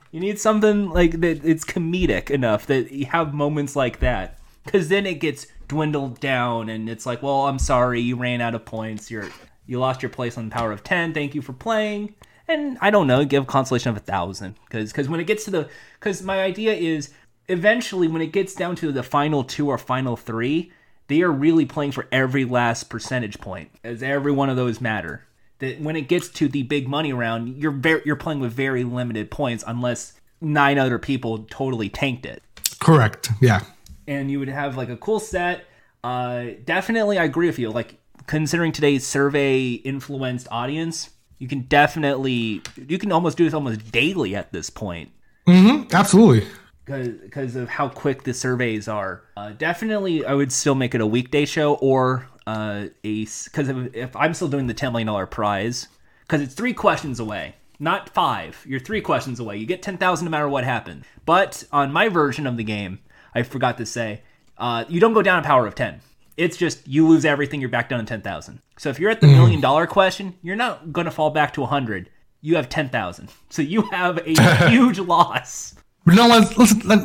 you 0.10 0.20
need 0.20 0.40
something 0.40 0.88
like 0.88 1.20
that. 1.20 1.44
It's 1.44 1.66
comedic 1.66 2.30
enough 2.30 2.64
that 2.66 2.92
you 2.92 3.04
have 3.06 3.34
moments 3.34 3.76
like 3.76 4.00
that, 4.00 4.38
because 4.64 4.88
then 4.88 5.04
it 5.04 5.20
gets 5.20 5.46
dwindled 5.68 6.18
down, 6.18 6.70
and 6.70 6.88
it's 6.88 7.04
like, 7.04 7.22
well, 7.22 7.46
I'm 7.46 7.58
sorry, 7.58 8.00
you 8.00 8.16
ran 8.16 8.40
out 8.40 8.54
of 8.54 8.64
points. 8.64 9.10
You're 9.10 9.28
you 9.66 9.78
lost 9.78 10.02
your 10.02 10.10
place 10.10 10.38
on 10.38 10.48
the 10.48 10.54
power 10.54 10.72
of 10.72 10.82
ten. 10.82 11.12
Thank 11.12 11.34
you 11.34 11.42
for 11.42 11.52
playing. 11.52 12.14
And 12.48 12.78
I 12.80 12.88
don't 12.90 13.06
know, 13.06 13.26
give 13.26 13.42
a 13.42 13.46
consolation 13.46 13.90
of 13.90 13.98
a 13.98 14.00
thousand, 14.00 14.56
because 14.64 14.92
because 14.92 15.10
when 15.10 15.20
it 15.20 15.26
gets 15.26 15.44
to 15.44 15.50
the, 15.50 15.68
because 15.98 16.22
my 16.22 16.40
idea 16.42 16.72
is 16.72 17.10
eventually 17.48 18.08
when 18.08 18.22
it 18.22 18.32
gets 18.32 18.54
down 18.54 18.76
to 18.76 18.92
the 18.92 19.02
final 19.02 19.44
two 19.44 19.68
or 19.68 19.76
final 19.76 20.16
three, 20.16 20.72
they 21.10 21.20
are 21.22 21.30
really 21.30 21.66
playing 21.66 21.92
for 21.92 22.06
every 22.10 22.44
last 22.46 22.88
percentage 22.88 23.38
point, 23.38 23.70
as 23.84 24.02
every 24.02 24.32
one 24.32 24.48
of 24.48 24.56
those 24.56 24.80
matter. 24.80 25.26
That 25.58 25.78
when 25.80 25.94
it 25.96 26.08
gets 26.08 26.28
to 26.30 26.48
the 26.48 26.62
big 26.62 26.88
money 26.88 27.12
round, 27.12 27.58
you're 27.58 27.70
very, 27.70 28.00
you're 28.06 28.16
playing 28.16 28.40
with 28.40 28.52
very 28.54 28.82
limited 28.84 29.30
points 29.30 29.62
unless 29.66 30.14
nine 30.40 30.78
other 30.78 30.98
people 30.98 31.44
totally 31.50 31.90
tanked 31.90 32.24
it, 32.24 32.42
Correct. 32.80 33.28
Yeah. 33.42 33.60
and 34.08 34.30
you 34.30 34.38
would 34.38 34.48
have 34.48 34.78
like 34.78 34.88
a 34.88 34.96
cool 34.96 35.20
set. 35.20 35.64
Uh, 36.02 36.46
definitely, 36.64 37.18
I 37.18 37.24
agree 37.24 37.46
with 37.46 37.58
you. 37.58 37.70
Like 37.70 37.98
considering 38.26 38.72
today's 38.72 39.06
survey 39.06 39.72
influenced 39.72 40.48
audience, 40.50 41.10
you 41.38 41.46
can 41.48 41.60
definitely 41.62 42.62
you 42.88 42.96
can 42.98 43.12
almost 43.12 43.36
do 43.36 43.44
this 43.44 43.52
almost 43.52 43.92
daily 43.92 44.34
at 44.34 44.52
this 44.52 44.70
point 44.70 45.10
Mm-hmm. 45.46 45.94
Absolutely. 45.94 46.46
Because 46.84 47.56
of 47.56 47.68
how 47.68 47.88
quick 47.88 48.24
the 48.24 48.34
surveys 48.34 48.88
are. 48.88 49.22
Uh, 49.36 49.50
definitely, 49.50 50.24
I 50.24 50.34
would 50.34 50.52
still 50.52 50.74
make 50.74 50.94
it 50.94 51.00
a 51.00 51.06
weekday 51.06 51.44
show 51.44 51.74
or 51.74 52.28
uh, 52.46 52.86
a 53.04 53.24
because 53.24 53.68
if, 53.68 53.94
if 53.94 54.16
I'm 54.16 54.34
still 54.34 54.48
doing 54.48 54.66
the 54.66 54.74
ten 54.74 54.92
million 54.92 55.06
dollar 55.06 55.26
prize 55.26 55.88
because 56.22 56.40
it's 56.42 56.54
three 56.54 56.74
questions 56.74 57.20
away, 57.20 57.56
not 57.78 58.10
five. 58.10 58.64
You're 58.66 58.80
three 58.80 59.00
questions 59.00 59.40
away. 59.40 59.56
You 59.56 59.66
get 59.66 59.82
ten 59.82 59.98
thousand 59.98 60.24
no 60.26 60.30
matter 60.30 60.48
what 60.48 60.64
happens. 60.64 61.04
But 61.24 61.64
on 61.72 61.92
my 61.92 62.08
version 62.08 62.46
of 62.46 62.56
the 62.56 62.64
game, 62.64 63.00
I 63.34 63.42
forgot 63.42 63.78
to 63.78 63.86
say, 63.86 64.22
uh, 64.58 64.84
you 64.88 65.00
don't 65.00 65.14
go 65.14 65.22
down 65.22 65.40
a 65.40 65.46
power 65.46 65.66
of 65.66 65.74
ten. 65.74 66.00
It's 66.36 66.56
just 66.56 66.86
you 66.88 67.06
lose 67.06 67.24
everything. 67.24 67.60
You're 67.60 67.70
back 67.70 67.88
down 67.88 68.00
to 68.00 68.06
ten 68.06 68.22
thousand. 68.22 68.60
So 68.78 68.88
if 68.88 68.98
you're 68.98 69.10
at 69.10 69.20
the 69.20 69.26
million 69.26 69.60
dollar 69.60 69.86
question, 69.86 70.34
you're 70.42 70.56
not 70.56 70.92
going 70.92 71.04
to 71.04 71.10
fall 71.10 71.30
back 71.30 71.52
to 71.54 71.62
a 71.62 71.66
hundred. 71.66 72.10
You 72.40 72.56
have 72.56 72.68
ten 72.68 72.88
thousand. 72.88 73.30
So 73.50 73.62
you 73.62 73.82
have 73.90 74.18
a 74.26 74.68
huge 74.68 74.98
loss. 74.98 75.74
No 76.06 76.28
one's 76.28 76.56
listen. 76.56 76.80
like, 76.86 77.00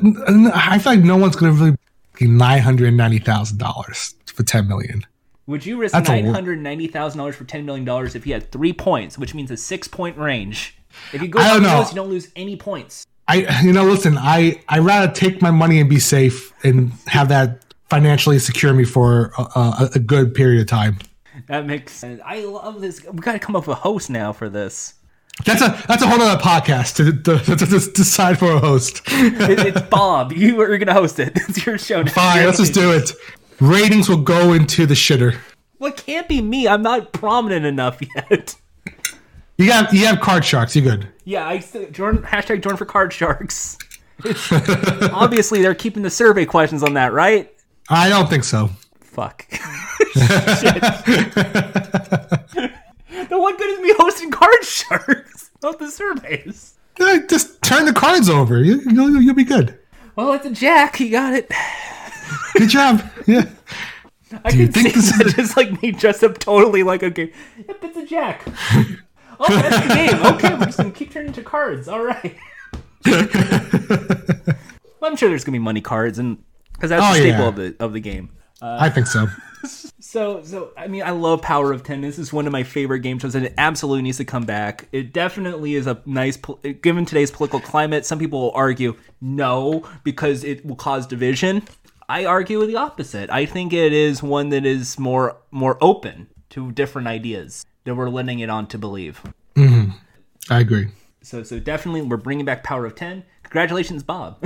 I 0.53 0.80
feel 0.80 0.93
like 0.93 1.03
no 1.03 1.17
one's 1.17 1.35
going 1.35 1.55
to 1.55 1.63
really 1.63 1.77
nine 2.22 2.61
hundred 2.61 2.93
ninety 2.93 3.19
thousand 3.19 3.57
dollars 3.57 4.15
for 4.26 4.43
ten 4.43 4.67
million. 4.67 5.05
Would 5.47 5.65
you 5.65 5.77
risk 5.77 5.93
nine 5.93 6.26
hundred 6.26 6.59
ninety 6.59 6.88
thousand 6.88 7.19
dollars 7.19 7.35
for 7.35 7.43
ten 7.43 7.65
million 7.65 7.85
dollars 7.85 8.15
if 8.15 8.26
you 8.26 8.34
had 8.34 8.51
three 8.51 8.73
points, 8.73 9.17
which 9.17 9.34
means 9.34 9.51
a 9.51 9.57
six 9.57 9.88
point 9.88 10.17
range? 10.17 10.77
If 11.13 11.22
you 11.22 11.27
go 11.27 11.39
I 11.39 11.49
don't 11.49 11.61
down 11.61 11.72
know. 11.72 11.84
those, 11.84 11.89
you 11.91 11.95
don't 11.95 12.09
lose 12.09 12.31
any 12.35 12.55
points. 12.55 13.05
I, 13.27 13.61
you 13.63 13.73
know, 13.73 13.84
listen. 13.84 14.17
I 14.17 14.61
I 14.69 14.80
rather 14.80 15.11
take 15.11 15.41
my 15.41 15.51
money 15.51 15.80
and 15.80 15.89
be 15.89 15.99
safe 15.99 16.53
and 16.63 16.91
have 17.07 17.30
that 17.30 17.61
financially 17.89 18.39
secure 18.39 18.73
me 18.73 18.84
for 18.84 19.31
a, 19.38 19.41
a, 19.41 19.89
a 19.95 19.99
good 19.99 20.34
period 20.34 20.61
of 20.61 20.67
time. 20.67 20.97
That 21.47 21.65
makes 21.65 21.93
sense. 21.93 22.22
I 22.26 22.43
love 22.45 22.81
this. 22.81 23.03
We 23.03 23.19
got 23.19 23.34
to 23.34 23.39
come 23.39 23.55
up 23.55 23.67
with 23.67 23.77
a 23.77 23.81
host 23.81 24.09
now 24.09 24.31
for 24.31 24.49
this. 24.49 24.93
That's 25.44 25.62
a 25.62 25.84
that's 25.88 26.02
a 26.02 26.07
whole 26.07 26.22
other 26.22 26.41
podcast 26.41 26.95
to, 26.95 27.12
to, 27.12 27.44
to, 27.57 27.66
to 27.66 27.91
decide 27.91 28.40
for 28.40 28.52
a 28.52 28.60
host. 28.60 29.02
It, 29.10 29.60
it's 29.76 29.82
Bob. 29.82 30.32
You 30.32 30.60
are 30.62 30.68
going 30.78 30.88
to 30.88 30.94
host 30.94 31.20
it. 31.20 31.34
It's 31.49 31.66
your 31.66 31.78
show. 31.78 32.03
now. 32.03 32.12
Fine, 32.12 32.45
let's 32.45 32.57
just 32.57 32.74
do 32.74 32.94
it. 32.94 33.12
Ratings 33.60 34.07
will 34.07 34.22
go 34.22 34.53
into 34.53 34.86
the 34.86 34.94
shitter. 34.94 35.38
Well, 35.78 35.91
it 35.91 35.98
can't 35.98 36.28
be 36.30 36.41
me. 36.41 36.68
I'm 36.68 36.82
not 36.82 37.12
prominent 37.12 37.66
enough 37.66 37.99
yet. 38.16 38.56
You 39.57 39.68
got 39.68 39.94
you 39.94 40.06
have 40.06 40.22
card 40.22 40.45
sharks. 40.45 40.76
You 40.76 40.82
good? 40.84 41.10
Yeah, 41.26 41.48
I 41.48 41.60
still- 41.60 41.90
Jordan 41.91 42.24
hashtag 42.24 42.62
Jordan 42.62 42.78
for 42.78 42.86
Card 42.86 43.12
Sharks. 43.12 43.78
Obviously, 45.12 45.62
they're 45.62 45.76
keeping 45.76 46.03
the 46.03 46.10
survey 46.10 46.45
questions 46.45 46.82
on 46.84 46.94
that, 46.94 47.12
right? 47.12 47.52
I 47.90 48.07
don't 48.10 48.30
think 48.30 48.44
so. 48.45 48.70
Fuck. 49.02 49.45
Then 53.30 53.41
what 53.41 53.57
good 53.57 53.69
is 53.69 53.80
me 53.80 53.93
hosting 53.97 54.31
Card 54.31 54.64
Sharks? 54.64 55.52
Not 55.64 55.80
the 55.80 55.89
surveys. 55.89 56.76
Yeah, 56.99 57.19
just 57.27 57.61
turn 57.61 57.85
the 57.85 57.93
cards 57.93 58.30
over. 58.30 58.64
You, 58.64 58.81
you'll 58.85 59.22
you'll 59.22 59.35
be 59.35 59.43
good. 59.43 59.77
Well, 60.15 60.34
it's 60.34 60.45
a 60.45 60.49
jack. 60.52 60.99
You 60.99 61.11
got 61.11 61.34
it. 61.34 61.52
Good 62.57 62.69
job. 62.69 63.02
Yeah. 63.27 63.49
I 64.45 64.49
you 64.52 64.65
can 64.65 64.72
think 64.72 64.88
see 64.88 64.91
this 64.93 65.18
that 65.18 65.27
is- 65.27 65.34
just 65.34 65.57
like 65.57 65.81
me 65.81 65.91
dressed 65.91 66.23
up 66.23 66.38
totally 66.39 66.84
like 66.84 67.03
a 67.03 67.10
game. 67.10 67.31
Yep, 67.68 67.84
it's 67.84 67.97
a 67.97 68.06
jack. 68.06 68.43
oh, 69.39 69.45
that's 69.49 69.88
the 69.88 69.93
game. 69.93 70.26
Okay, 70.35 70.53
we're 70.56 70.65
just 70.65 70.77
gonna 70.77 70.91
keep 70.91 71.11
turning 71.11 71.34
to 71.34 71.43
cards. 71.43 71.88
All 71.89 72.03
right. 72.03 72.35
well, 73.06 74.57
I'm 75.03 75.15
sure 75.15 75.30
there's 75.30 75.43
gonna 75.43 75.56
be 75.56 75.60
money 75.60 75.81
cards, 75.81 76.19
and 76.19 76.38
because 76.73 76.89
that's 76.89 77.03
Oh, 77.03 77.14
the 77.14 77.19
staple 77.19 77.41
yeah. 77.41 77.47
of 77.49 77.56
the 77.56 77.76
of 77.80 77.93
the 77.93 77.99
game. 77.99 78.30
I 78.61 78.89
think 78.89 79.07
so. 79.07 79.27
So, 80.16 80.42
so 80.44 80.72
I 80.78 80.88
mean, 80.88 81.04
I 81.04 81.10
love 81.10 81.42
Power 81.42 81.74
of 81.74 81.84
Ten. 81.84 82.00
This 82.00 82.18
is 82.18 82.32
one 82.32 82.48
of 82.48 82.54
my 82.54 82.64
favorite 82.64 83.00
game 83.00 83.20
shows, 83.20 83.36
and 83.36 83.46
it 83.46 83.54
absolutely 83.58 84.04
needs 84.04 84.16
to 84.16 84.24
come 84.24 84.46
back. 84.46 84.88
It 84.94 85.12
definitely 85.12 85.76
is 85.76 85.88
a 85.88 86.02
nice, 86.06 86.38
given 86.82 87.06
today's 87.06 87.32
political 87.32 87.60
climate. 87.60 88.06
Some 88.06 88.18
people 88.18 88.40
will 88.40 88.54
argue 88.54 88.96
no 89.20 89.86
because 90.06 90.46
it 90.46 90.66
will 90.66 90.78
cause 90.78 91.06
division. 91.06 91.64
I 92.08 92.24
argue 92.24 92.66
the 92.66 92.78
opposite. 92.78 93.30
I 93.30 93.46
think 93.46 93.74
it 93.74 93.92
is 93.92 94.24
one 94.24 94.48
that 94.52 94.66
is 94.66 94.98
more 94.98 95.36
more 95.52 95.78
open 95.82 96.28
to 96.52 96.72
different 96.72 97.10
ideas 97.10 97.66
that 97.84 97.96
we're 97.96 98.08
letting 98.08 98.40
it 98.40 98.50
on 98.50 98.68
to 98.68 98.78
believe. 98.78 99.22
Mm-hmm. 99.56 99.98
I 100.50 100.62
agree. 100.62 100.88
So, 101.24 101.44
so 101.44 101.60
definitely, 101.60 102.04
we're 102.04 102.16
bringing 102.16 102.46
back 102.46 102.64
Power 102.64 102.86
of 102.86 102.96
Ten. 102.96 103.26
Congratulations, 103.44 104.02
Bob. 104.02 104.40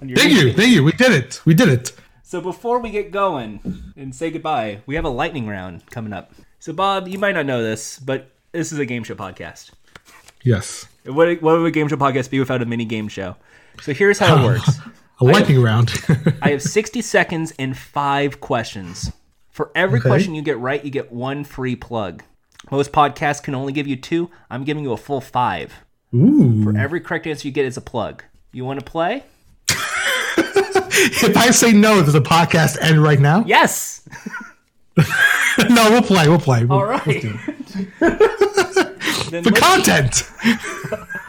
Thank 0.00 0.08
you. 0.08 0.16
Thank 0.54 0.70
you. 0.70 0.82
We 0.82 0.92
did 0.92 1.12
it. 1.12 1.42
We 1.44 1.52
did 1.52 1.68
it. 1.68 1.92
So 2.28 2.42
before 2.42 2.78
we 2.80 2.90
get 2.90 3.10
going 3.10 3.94
and 3.96 4.14
say 4.14 4.30
goodbye, 4.30 4.82
we 4.84 4.96
have 4.96 5.06
a 5.06 5.08
lightning 5.08 5.46
round 5.48 5.86
coming 5.86 6.12
up. 6.12 6.30
So 6.58 6.74
Bob, 6.74 7.08
you 7.08 7.18
might 7.18 7.32
not 7.32 7.46
know 7.46 7.62
this, 7.62 7.98
but 7.98 8.32
this 8.52 8.70
is 8.70 8.78
a 8.78 8.84
game 8.84 9.02
show 9.02 9.14
podcast. 9.14 9.70
Yes. 10.44 10.84
What 11.06 11.40
what 11.40 11.58
would 11.58 11.66
a 11.66 11.70
game 11.70 11.88
show 11.88 11.96
podcast 11.96 12.28
be 12.28 12.38
without 12.38 12.60
a 12.60 12.66
mini 12.66 12.84
game 12.84 13.08
show? 13.08 13.36
So 13.80 13.94
here's 13.94 14.18
how 14.18 14.42
it 14.42 14.44
works. 14.46 14.78
A 15.20 15.24
lightning 15.24 15.62
round. 15.62 15.90
I 16.42 16.50
have 16.50 16.60
60 16.60 17.00
seconds 17.00 17.54
and 17.58 17.74
five 17.74 18.42
questions. 18.42 19.10
For 19.50 19.72
every 19.74 19.98
Okay. 19.98 20.10
question 20.10 20.34
you 20.34 20.42
get 20.42 20.58
right, 20.58 20.84
you 20.84 20.90
get 20.90 21.10
one 21.10 21.44
free 21.44 21.76
plug. 21.76 22.24
Most 22.70 22.92
podcasts 22.92 23.42
can 23.42 23.54
only 23.54 23.72
give 23.72 23.86
you 23.86 23.96
two. 23.96 24.30
I'm 24.50 24.64
giving 24.64 24.84
you 24.84 24.92
a 24.92 24.98
full 24.98 25.22
five. 25.22 25.72
Ooh. 26.14 26.62
For 26.62 26.76
every 26.76 27.00
correct 27.00 27.26
answer 27.26 27.48
you 27.48 27.54
get 27.54 27.64
is 27.64 27.78
a 27.78 27.80
plug. 27.80 28.22
You 28.52 28.66
want 28.66 28.80
to 28.80 28.84
play? 28.84 29.24
if 31.28 31.36
I 31.36 31.50
say 31.50 31.72
no, 31.72 32.02
does 32.02 32.12
the 32.12 32.20
podcast 32.20 32.76
end 32.80 33.02
right 33.02 33.20
now? 33.20 33.44
Yes. 33.46 34.02
no, 34.96 35.90
we'll 35.90 36.02
play. 36.02 36.28
We'll 36.28 36.38
play. 36.40 36.60
All 36.68 36.78
We'll- 36.80 36.86
right. 36.86 37.04
then 39.30 39.42
The 39.44 39.52
content. 39.54 40.24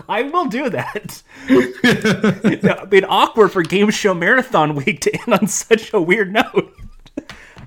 I 0.07 0.23
will 0.23 0.45
do 0.45 0.69
that. 0.69 1.21
It'd 1.47 2.89
be 2.89 3.03
awkward 3.03 3.49
for 3.49 3.61
Game 3.61 3.89
Show 3.91 4.13
Marathon 4.13 4.73
Week 4.75 4.99
to 5.01 5.13
end 5.13 5.33
on 5.33 5.47
such 5.47 5.93
a 5.93 6.01
weird 6.01 6.33
note. 6.33 6.73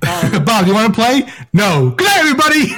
Um, 0.08 0.44
Bob, 0.44 0.66
you 0.66 0.74
want 0.74 0.92
to 0.92 1.00
play? 1.00 1.28
No. 1.52 1.90
Good 1.90 2.04
night, 2.06 2.18
everybody. 2.18 2.74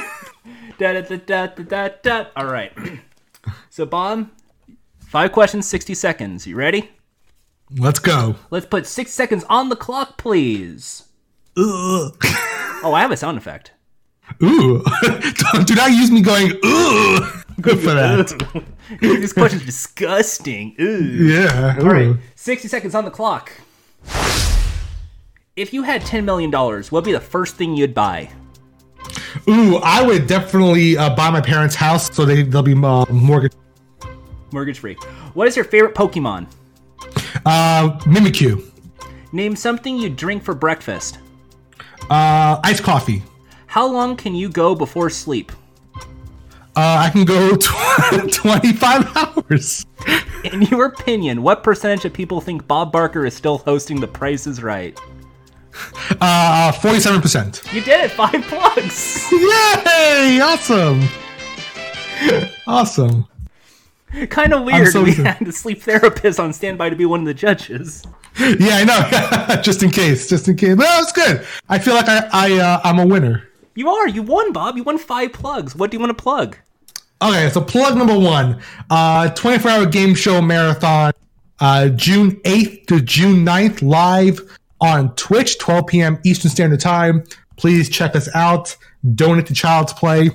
Da, 0.76 1.00
da, 1.00 1.88
da. 2.02 2.24
All 2.36 2.46
right. 2.46 2.72
So, 3.68 3.84
Bob, 3.84 4.30
five 5.00 5.32
questions, 5.32 5.66
60 5.68 5.94
seconds. 5.94 6.46
You 6.46 6.54
ready? 6.56 6.90
Let's 7.76 7.98
go. 7.98 8.36
Let's 8.50 8.66
put 8.66 8.86
six 8.86 9.12
seconds 9.12 9.44
on 9.48 9.68
the 9.68 9.76
clock, 9.76 10.16
please. 10.16 11.04
Ugh. 11.56 12.16
Oh, 12.82 12.92
I 12.94 13.00
have 13.00 13.10
a 13.10 13.16
sound 13.16 13.38
effect. 13.38 13.72
Ooh. 14.42 14.82
Do 15.64 15.74
not 15.74 15.90
use 15.90 16.10
me 16.10 16.20
going, 16.20 16.52
ooh. 16.64 17.18
Good 17.60 17.78
for 17.80 17.94
that. 17.94 18.64
this 19.00 19.32
question's 19.32 19.64
disgusting. 19.64 20.76
Ooh. 20.80 21.26
Yeah. 21.26 21.76
All 21.80 21.86
right. 21.86 22.16
60 22.36 22.68
seconds 22.68 22.94
on 22.94 23.04
the 23.04 23.10
clock. 23.10 23.52
If 25.56 25.72
you 25.72 25.82
had 25.82 26.02
$10 26.02 26.24
million, 26.24 26.50
what 26.50 26.92
would 26.92 27.04
be 27.04 27.12
the 27.12 27.20
first 27.20 27.56
thing 27.56 27.76
you'd 27.76 27.94
buy? 27.94 28.30
Ooh, 29.48 29.76
I 29.78 30.02
would 30.02 30.26
definitely 30.26 30.96
uh, 30.96 31.14
buy 31.14 31.30
my 31.30 31.40
parents' 31.40 31.74
house 31.74 32.14
so 32.14 32.24
they, 32.24 32.42
they'll 32.42 32.62
be 32.62 32.72
uh, 32.72 33.04
mortgage. 33.10 33.52
Mortgage 34.52 34.78
free. 34.78 34.94
What 35.34 35.48
is 35.48 35.56
your 35.56 35.64
favorite 35.64 35.94
Pokemon? 35.94 36.46
Uh, 37.46 37.98
Mimikyu. 38.00 38.64
Name 39.32 39.56
something 39.56 39.96
you 39.98 40.08
drink 40.08 40.42
for 40.42 40.54
breakfast. 40.54 41.18
Uh, 42.10 42.60
iced 42.62 42.82
coffee. 42.82 43.22
How 43.66 43.86
long 43.86 44.16
can 44.16 44.34
you 44.34 44.48
go 44.48 44.74
before 44.74 45.10
sleep? 45.10 45.50
Uh, 46.76 46.98
I 47.06 47.10
can 47.10 47.24
go 47.24 47.56
tw- 47.56 48.32
25 48.32 49.16
hours. 49.16 49.86
In 50.44 50.62
your 50.62 50.86
opinion, 50.86 51.42
what 51.42 51.62
percentage 51.62 52.04
of 52.04 52.12
people 52.12 52.40
think 52.40 52.66
Bob 52.66 52.92
Barker 52.92 53.24
is 53.24 53.34
still 53.34 53.58
hosting 53.58 54.00
The 54.00 54.08
Price 54.08 54.46
is 54.46 54.62
Right? 54.62 54.98
Uh, 56.20 56.72
47%. 56.72 57.72
You 57.72 57.80
did 57.80 58.04
it! 58.04 58.10
Five 58.12 58.42
plugs! 58.42 59.26
Yay! 59.32 60.40
Awesome. 60.40 61.02
Awesome. 62.66 63.26
kind 64.30 64.52
of 64.52 64.64
weird. 64.64 64.88
so 64.88 65.02
we 65.02 65.14
had 65.14 65.46
a 65.46 65.52
sleep 65.52 65.82
therapist 65.82 66.38
on 66.38 66.52
standby 66.52 66.90
to 66.90 66.96
be 66.96 67.06
one 67.06 67.20
of 67.20 67.26
the 67.26 67.34
judges. 67.34 68.04
Yeah, 68.38 68.76
I 68.76 68.84
know. 68.84 69.56
just 69.62 69.82
in 69.82 69.90
case. 69.90 70.28
Just 70.28 70.48
in 70.48 70.56
case. 70.56 70.76
That 70.76 70.98
was 70.98 71.12
good. 71.12 71.46
I 71.68 71.78
feel 71.78 71.94
like 71.94 72.08
I, 72.08 72.28
I 72.32 72.58
uh, 72.58 72.80
I'm 72.84 72.98
a 72.98 73.06
winner. 73.06 73.48
You 73.74 73.88
are. 73.88 74.08
You 74.08 74.22
won, 74.22 74.52
Bob. 74.52 74.76
You 74.76 74.82
won 74.82 74.98
five 74.98 75.32
plugs. 75.32 75.74
What 75.74 75.90
do 75.90 75.96
you 75.96 76.00
want 76.00 76.16
to 76.16 76.22
plug? 76.22 76.56
Okay, 77.22 77.48
so 77.50 77.60
plug 77.60 77.96
number 77.96 78.18
one, 78.18 78.60
uh, 78.90 79.30
24 79.30 79.70
hour 79.70 79.86
game 79.86 80.14
show 80.14 80.42
marathon, 80.42 81.12
uh, 81.60 81.88
June 81.88 82.32
8th 82.42 82.86
to 82.88 83.00
June 83.00 83.46
9th, 83.46 83.82
live 83.82 84.40
on 84.80 85.14
Twitch, 85.14 85.58
12 85.58 85.86
p.m. 85.86 86.18
Eastern 86.24 86.50
Standard 86.50 86.80
Time. 86.80 87.24
Please 87.56 87.88
check 87.88 88.14
us 88.14 88.28
out. 88.34 88.76
Donate 89.14 89.46
to 89.46 89.54
Child's 89.54 89.92
Play. 89.92 90.30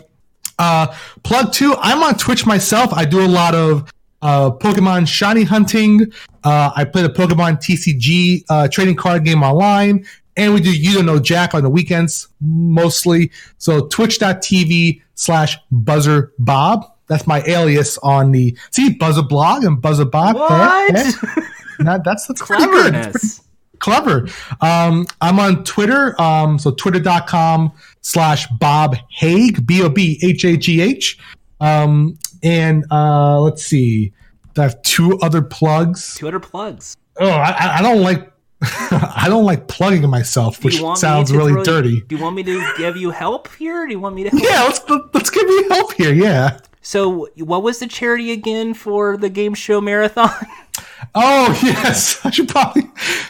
Uh, 0.60 0.94
plug 1.24 1.52
two, 1.54 1.76
I'm 1.80 2.04
on 2.04 2.16
Twitch 2.16 2.46
myself. 2.46 2.94
I 2.94 3.06
do 3.06 3.26
a 3.26 3.28
lot 3.28 3.56
of 3.56 3.92
uh, 4.22 4.52
Pokemon 4.52 5.08
shiny 5.08 5.44
hunting. 5.44 6.12
Uh, 6.44 6.72
I 6.76 6.84
play 6.86 7.02
the 7.02 7.10
Pokemon 7.10 7.58
TCG 7.62 8.44
uh, 8.50 8.68
trading 8.68 8.96
card 8.96 9.24
game 9.26 9.42
online. 9.42 10.06
And 10.38 10.54
we 10.54 10.62
do 10.62 10.72
You 10.72 10.94
Don't 10.94 11.06
Know 11.06 11.20
Jack 11.20 11.54
on 11.54 11.64
the 11.64 11.70
weekends 11.70 12.28
mostly. 12.40 13.32
So 13.58 13.88
twitch.tv 13.88 15.02
slash 15.16 15.58
buzzer 15.72 16.32
bob. 16.40 16.86
That's 17.08 17.26
my 17.28 17.42
alias 17.44 17.98
on 18.04 18.32
the 18.32 18.56
see 18.72 18.90
buzzer 18.94 19.24
blog 19.24 19.64
and 19.64 19.82
buzzer 19.82 20.06
bob. 20.06 20.36
What? 20.36 20.96
Eh, 20.96 21.12
eh. 21.38 21.42
That- 21.80 22.04
that's 22.04 22.28
that's 22.28 22.42
pretty 22.46 22.66
good. 22.66 22.94
Pretty 22.94 23.02
Cleverness. 23.10 23.42
clever. 23.80 24.28
Um, 24.60 25.08
I'm 25.22 25.40
on 25.40 25.64
Twitter. 25.64 26.20
Um, 26.22 26.60
so 26.60 26.72
twitter.com 26.72 27.72
slash 28.02 28.48
Bob 28.60 28.96
Hagh, 29.12 29.66
B 29.66 29.82
O 29.84 29.90
B 29.90 30.20
H 30.24 30.46
A 30.46 30.58
G 30.58 30.82
H. 30.82 31.18
Um, 31.60 32.18
and 32.44 32.86
uh, 32.92 33.40
let's 33.42 33.64
see. 33.64 34.14
I 34.58 34.64
have 34.64 34.82
two 34.82 35.18
other 35.20 35.42
plugs. 35.42 36.16
Two 36.16 36.28
other 36.28 36.40
plugs. 36.40 36.98
Oh, 37.18 37.30
I, 37.30 37.78
I- 37.78 37.82
don't 37.82 38.02
like. 38.02 38.32
I 38.62 39.28
don't 39.30 39.46
like 39.46 39.70
plugging 39.70 40.10
myself, 40.10 40.66
which 40.66 40.78
you 40.80 40.84
want 40.84 40.98
me 40.98 41.00
sounds 41.00 41.32
really 41.32 41.64
dirty. 41.64 42.02
Do 42.02 42.18
you 42.18 42.22
want 42.22 42.36
me 42.36 42.44
to 42.44 42.74
give 42.78 42.98
you 42.98 43.10
help 43.10 43.48
here? 43.56 43.86
Do 43.86 43.94
you 43.94 44.02
want 44.02 44.16
me 44.16 44.24
to 44.26 44.30
help? 44.32 44.44
Yeah, 44.44 44.64
let's 44.64 44.82
let's 45.14 45.30
give 45.30 45.48
me 45.48 45.64
help 45.70 45.94
here. 45.94 46.14
Yeah. 46.14 46.60
So, 46.82 47.30
what 47.38 47.64
was 47.64 47.80
the 47.80 47.88
charity 47.88 48.32
again 48.32 48.74
for 48.74 49.16
the 49.16 49.30
game 49.30 49.54
show 49.54 49.80
marathon? 49.80 50.32
Oh, 51.16 51.60
yes. 51.64 52.24
I 52.26 52.30
should 52.30 52.50
probably. 52.50 52.84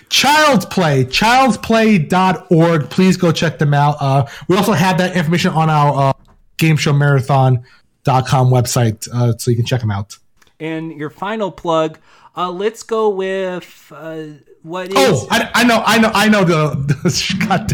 Child's 0.09 0.65
Play, 0.65 1.05
childsplay.org. 1.05 2.89
Please 2.89 3.17
go 3.17 3.31
check 3.31 3.57
them 3.59 3.73
out. 3.73 3.97
Uh, 3.99 4.25
we 4.47 4.57
also 4.57 4.73
have 4.73 4.97
that 4.97 5.15
information 5.15 5.51
on 5.51 5.69
our 5.69 6.09
uh, 6.09 6.13
gameshowmarathon.com 6.57 8.49
website, 8.49 9.07
uh, 9.13 9.37
so 9.37 9.51
you 9.51 9.57
can 9.57 9.65
check 9.65 9.81
them 9.81 9.91
out. 9.91 10.17
and 10.59 10.91
your 10.93 11.09
final 11.09 11.51
plug. 11.51 11.99
Uh, 12.35 12.51
let's 12.51 12.83
go 12.83 13.09
with 13.09 13.91
uh, 13.95 14.23
what 14.63 14.87
is. 14.89 14.93
Oh, 14.97 15.27
I, 15.29 15.49
I 15.55 15.63
know, 15.63 15.81
I 15.85 15.97
know, 15.99 16.11
I 16.13 16.29
know 16.29 16.43
the. 16.43 16.75
the 16.87 17.45
God, 17.47 17.71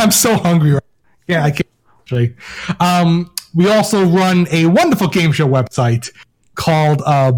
I'm 0.00 0.10
so 0.10 0.36
hungry. 0.36 0.72
Right 0.72 0.82
yeah, 1.26 1.44
I 1.44 1.50
can't. 1.50 1.66
Actually. 2.00 2.34
Um, 2.80 3.30
we 3.54 3.68
also 3.70 4.04
run 4.04 4.46
a 4.50 4.66
wonderful 4.66 5.08
game 5.08 5.30
show 5.32 5.46
website 5.46 6.10
called 6.54 7.02
uh, 7.04 7.32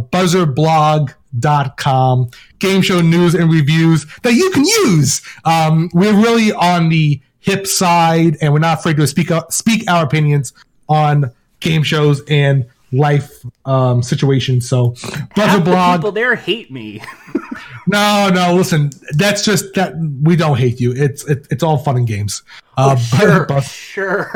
buzzerblog.com. 1.35 2.31
Game 2.59 2.83
show 2.83 3.01
news 3.01 3.35
and 3.35 3.51
reviews 3.51 4.07
that 4.23 4.35
you 4.35 4.51
can 4.51 4.65
use. 4.65 5.23
Um, 5.45 5.91
we're 5.93 6.15
really 6.15 6.53
on 6.53 6.89
the 6.89 7.21
hip 7.41 7.67
side, 7.67 8.37
and 8.41 8.53
we're 8.53 8.59
not 8.59 8.79
afraid 8.81 8.97
to 8.97 9.07
speak 9.07 9.31
up, 9.31 9.53
speak 9.53 9.89
our 9.91 10.05
opinions 10.05 10.53
on 10.89 11.33
game 11.61 11.83
shows 11.83 12.23
and 12.29 12.67
life 12.93 13.45
um, 13.65 14.03
situations. 14.03 14.69
So, 14.69 14.95
half 15.35 15.65
the 15.65 15.71
buzzerblog. 15.71 15.97
people 15.97 16.13
there 16.13 16.35
hate 16.35 16.71
me. 16.71 17.03
No, 17.91 18.31
no, 18.33 18.55
listen, 18.55 18.91
that's 19.13 19.45
just 19.45 19.75
that 19.75 19.95
we 20.23 20.37
don't 20.37 20.57
hate 20.57 20.81
you. 20.81 20.93
It's 20.93 21.25
it, 21.29 21.47
it's 21.51 21.63
all 21.63 21.79
fun 21.79 21.97
and 21.97 22.07
games. 22.07 22.43
Uh, 22.77 22.97
sure, 23.19 23.47
but- 23.47 23.65
sure. 23.65 24.31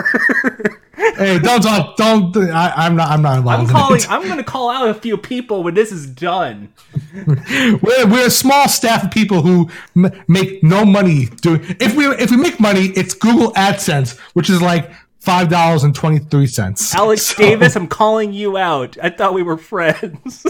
hey, 0.97 1.39
don't 1.39 1.63
talk, 1.63 1.97
don't. 1.97 2.37
I, 2.37 2.73
I'm 2.77 2.97
not. 2.97 3.11
I'm 3.11 3.23
not 3.23 3.39
involved. 3.39 3.61
I'm 3.61 3.67
in 3.67 3.73
calling. 3.73 4.01
it. 4.01 4.11
I'm 4.11 4.23
going 4.25 4.37
to 4.39 4.45
call 4.45 4.71
out 4.71 4.89
a 4.89 4.95
few 4.95 5.17
people 5.17 5.63
when 5.63 5.75
this 5.75 5.93
is 5.93 6.07
done. 6.07 6.73
We're, 7.27 8.07
we're 8.07 8.27
a 8.27 8.31
small 8.31 8.69
staff 8.69 9.05
of 9.05 9.11
people 9.11 9.43
who 9.43 9.71
m- 9.97 10.11
make 10.29 10.63
no 10.63 10.85
money 10.85 11.27
doing. 11.27 11.65
If 11.81 11.95
we 11.97 12.07
if 12.07 12.31
we 12.31 12.37
make 12.37 12.59
money, 12.61 12.87
it's 12.97 13.15
Google 13.15 13.53
AdSense, 13.53 14.19
which 14.35 14.51
is 14.51 14.61
like 14.61 14.91
five 15.21 15.49
dollars 15.49 15.85
and 15.85 15.95
twenty 15.95 16.19
three 16.19 16.47
cents. 16.47 16.95
Alex 16.95 17.35
Davis, 17.35 17.77
I'm 17.77 17.87
calling 17.89 18.33
you 18.33 18.57
out. 18.59 18.97
I 19.03 19.11
thought 19.11 19.33
we 19.35 19.43
were 19.43 19.57
friends. 19.57 20.45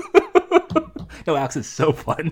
no, 1.27 1.37
Alex 1.37 1.57
is 1.57 1.69
so 1.69 1.93
fun. 1.93 2.31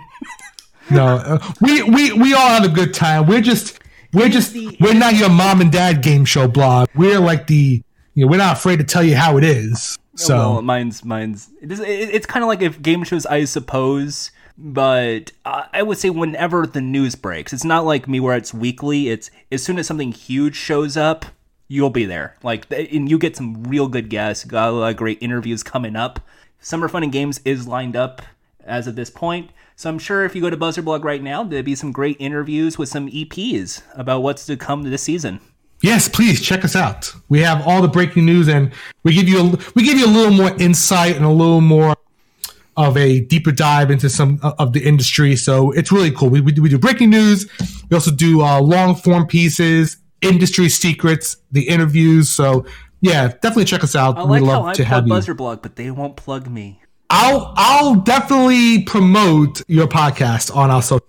No, 0.95 1.07
uh, 1.17 1.53
we 1.61 1.83
we 1.83 2.13
we 2.13 2.35
all 2.35 2.49
have 2.49 2.65
a 2.65 2.69
good 2.69 2.95
time. 2.95 3.27
We're 3.27 3.41
just 3.41 3.79
we're 4.13 4.29
just 4.29 4.53
the- 4.53 4.77
we're 4.81 4.95
not 4.95 5.15
your 5.15 5.31
mom 5.31 5.61
and 5.61 5.71
dad 5.73 6.03
game 6.03 6.25
show 6.25 6.49
blog. 6.49 6.89
We're 6.95 7.21
like 7.21 7.47
the 7.47 7.83
you 8.15 8.25
know 8.25 8.31
we're 8.31 8.39
not 8.39 8.57
afraid 8.59 8.77
to 8.79 8.85
tell 8.85 9.03
you 9.03 9.17
how 9.17 9.37
it 9.39 9.45
is. 9.45 9.99
So. 10.15 10.37
well, 10.37 10.63
mine's 10.63 11.05
mine's. 11.05 11.51
It 11.63 11.73
is, 11.73 11.81
it's 11.81 12.27
kind 12.27 12.43
of 12.43 12.49
like 12.49 12.61
if 12.61 12.83
game 12.83 13.03
shows, 13.05 13.25
I 13.27 13.45
suppose. 13.45 14.31
But 14.59 15.33
I 15.47 15.83
would 15.83 15.97
say 15.97 16.11
whenever 16.11 16.67
the 16.67 16.83
news 16.83 17.15
breaks, 17.15 17.53
it's 17.55 17.65
not 17.65 17.87
like 17.87 18.07
me 18.07 18.21
where 18.21 18.37
it's 18.37 18.53
weekly. 18.53 19.09
It's 19.09 19.31
as 19.51 19.63
soon 19.63 19.79
as 19.79 19.87
something 19.87 20.13
huge 20.13 20.55
shows 20.55 20.97
up, 20.97 21.25
you'll 21.69 21.91
be 21.91 22.05
there. 22.05 22.37
Like, 22.43 22.71
and 22.71 23.11
you 23.11 23.19
get 23.19 23.35
some 23.35 23.65
real 23.65 23.89
good 23.89 24.11
guests. 24.11 24.45
Got 24.45 24.69
a 24.69 24.73
lot 24.73 24.91
of 24.91 24.97
great 24.97 25.19
interviews 25.23 25.63
coming 25.63 25.97
up. 25.97 26.21
Summer 26.61 26.87
Fun 26.87 27.03
and 27.03 27.11
Games 27.11 27.41
is 27.45 27.67
lined 27.67 27.97
up 27.97 28.23
as 28.65 28.87
of 28.87 28.97
this 28.97 29.11
point. 29.11 29.51
So 29.77 29.91
I'm 29.91 29.99
sure 29.99 30.25
if 30.25 30.35
you 30.35 30.43
go 30.43 30.51
to 30.51 30.57
Buzzer 30.57 30.83
Blog 30.83 31.05
right 31.05 31.23
now, 31.23 31.43
there'll 31.43 31.65
be 31.65 31.75
some 31.75 31.93
great 31.93 32.17
interviews 32.21 32.79
with 32.79 32.89
some 32.89 33.09
EPs 33.09 33.83
about 33.95 34.21
what's 34.21 34.47
to 34.47 34.57
come 34.57 34.83
this 34.83 35.03
season. 35.03 35.41
Yes, 35.83 36.09
please 36.09 36.41
check 36.41 36.65
us 36.65 36.77
out. 36.77 37.13
We 37.29 37.41
have 37.41 37.67
all 37.67 37.83
the 37.83 37.89
breaking 37.89 38.25
news, 38.25 38.49
and 38.49 38.73
we 39.03 39.15
give 39.15 39.29
you 39.29 39.41
a, 39.41 39.59
we 39.75 39.83
give 39.83 39.99
you 39.99 40.07
a 40.07 40.13
little 40.13 40.33
more 40.33 40.57
insight 40.61 41.17
and 41.17 41.25
a 41.25 41.31
little 41.31 41.61
more 41.61 41.97
of 42.77 42.97
a 42.97 43.21
deeper 43.21 43.51
dive 43.51 43.91
into 43.91 44.09
some 44.09 44.39
of 44.43 44.73
the 44.73 44.85
industry. 44.87 45.35
So 45.37 45.73
it's 45.73 45.91
really 45.91 46.11
cool. 46.11 46.31
We, 46.31 46.41
we, 46.41 46.53
do, 46.53 46.63
we 46.63 46.69
do 46.69 46.79
breaking 46.79 47.11
news. 47.11 47.51
We 47.91 47.95
also 47.95 48.13
do 48.13 48.43
uh, 48.43 48.61
long 48.61 48.95
form 48.95 49.27
pieces, 49.27 49.97
industry 50.21 50.69
secrets, 50.69 51.37
the 51.51 51.69
interviews. 51.69 52.31
So 52.31 52.65
yeah, 53.01 53.29
definitely 53.29 53.65
check 53.65 53.83
us 53.83 53.97
out. 53.97 54.17
I 54.17 54.23
like 54.23 54.41
how 54.43 54.47
love 54.47 54.65
I 54.67 54.73
to 54.75 54.85
have 54.85 54.93
plug 54.93 55.07
you. 55.07 55.13
Buzzer 55.15 55.35
Blog, 55.35 55.63
but 55.63 55.77
they 55.77 55.91
won't 55.91 56.17
plug 56.17 56.49
me. 56.49 56.82
I'll 57.15 57.53
I'll 57.57 57.95
definitely 57.97 58.85
promote 58.85 59.61
your 59.69 59.87
podcast 59.87 60.55
on 60.57 60.71
our 60.71 60.81
social. 60.81 61.07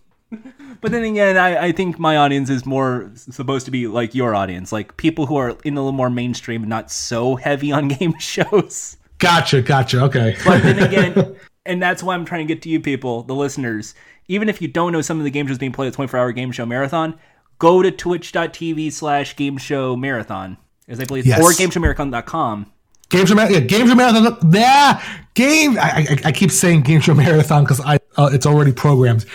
But 0.81 0.91
then 0.91 1.03
again, 1.05 1.37
I, 1.37 1.67
I 1.67 1.71
think 1.71 1.97
my 1.97 2.17
audience 2.17 2.49
is 2.49 2.65
more 2.65 3.09
supposed 3.15 3.63
to 3.65 3.71
be 3.71 3.87
like 3.87 4.13
your 4.13 4.35
audience, 4.35 4.73
like 4.73 4.97
people 4.97 5.25
who 5.27 5.37
are 5.37 5.51
in 5.63 5.75
a 5.77 5.79
little 5.79 5.93
more 5.93 6.09
mainstream, 6.09 6.67
not 6.67 6.91
so 6.91 7.37
heavy 7.37 7.71
on 7.71 7.87
game 7.99 8.19
shows. 8.19 8.97
Gotcha, 9.19 9.61
gotcha. 9.61 10.01
Okay. 10.03 10.35
But 10.43 10.61
then 10.61 10.79
again, 10.83 11.35
and 11.65 11.81
that's 11.81 12.03
why 12.03 12.15
I'm 12.15 12.25
trying 12.25 12.45
to 12.45 12.53
get 12.53 12.61
to 12.63 12.69
you 12.69 12.81
people, 12.81 13.23
the 13.23 13.33
listeners. 13.33 13.95
Even 14.27 14.49
if 14.49 14.61
you 14.61 14.67
don't 14.67 14.91
know 14.91 14.99
some 15.01 15.19
of 15.19 15.23
the 15.23 15.31
game 15.31 15.47
shows 15.47 15.57
being 15.57 15.71
played 15.71 15.87
at 15.87 15.93
24 15.93 16.19
hour 16.19 16.31
game 16.33 16.51
show 16.51 16.65
marathon, 16.65 17.17
go 17.59 17.81
to 17.81 17.89
twitch.tv 17.89 18.91
slash 18.91 19.37
game 19.37 19.57
show 19.57 19.95
marathon. 19.95 20.57
As 20.89 20.99
I 20.99 21.05
believe, 21.05 21.25
Yes. 21.25 21.39
or 21.41 21.51
gameshowmarathon.com. 21.51 22.69
Game 23.13 23.27
show, 23.27 23.35
Mar- 23.35 23.51
yeah, 23.51 23.59
game 23.59 23.87
show 23.87 23.93
marathon. 23.93 24.39
Yeah, 24.51 24.99
game. 25.35 25.77
I, 25.77 26.07
I, 26.09 26.17
I 26.25 26.31
keep 26.31 26.49
saying 26.49 26.81
game 26.81 26.99
show 26.99 27.13
marathon 27.13 27.63
because 27.63 27.79
I 27.79 27.99
uh, 28.17 28.31
it's 28.33 28.47
already 28.47 28.71
programmed. 28.71 29.27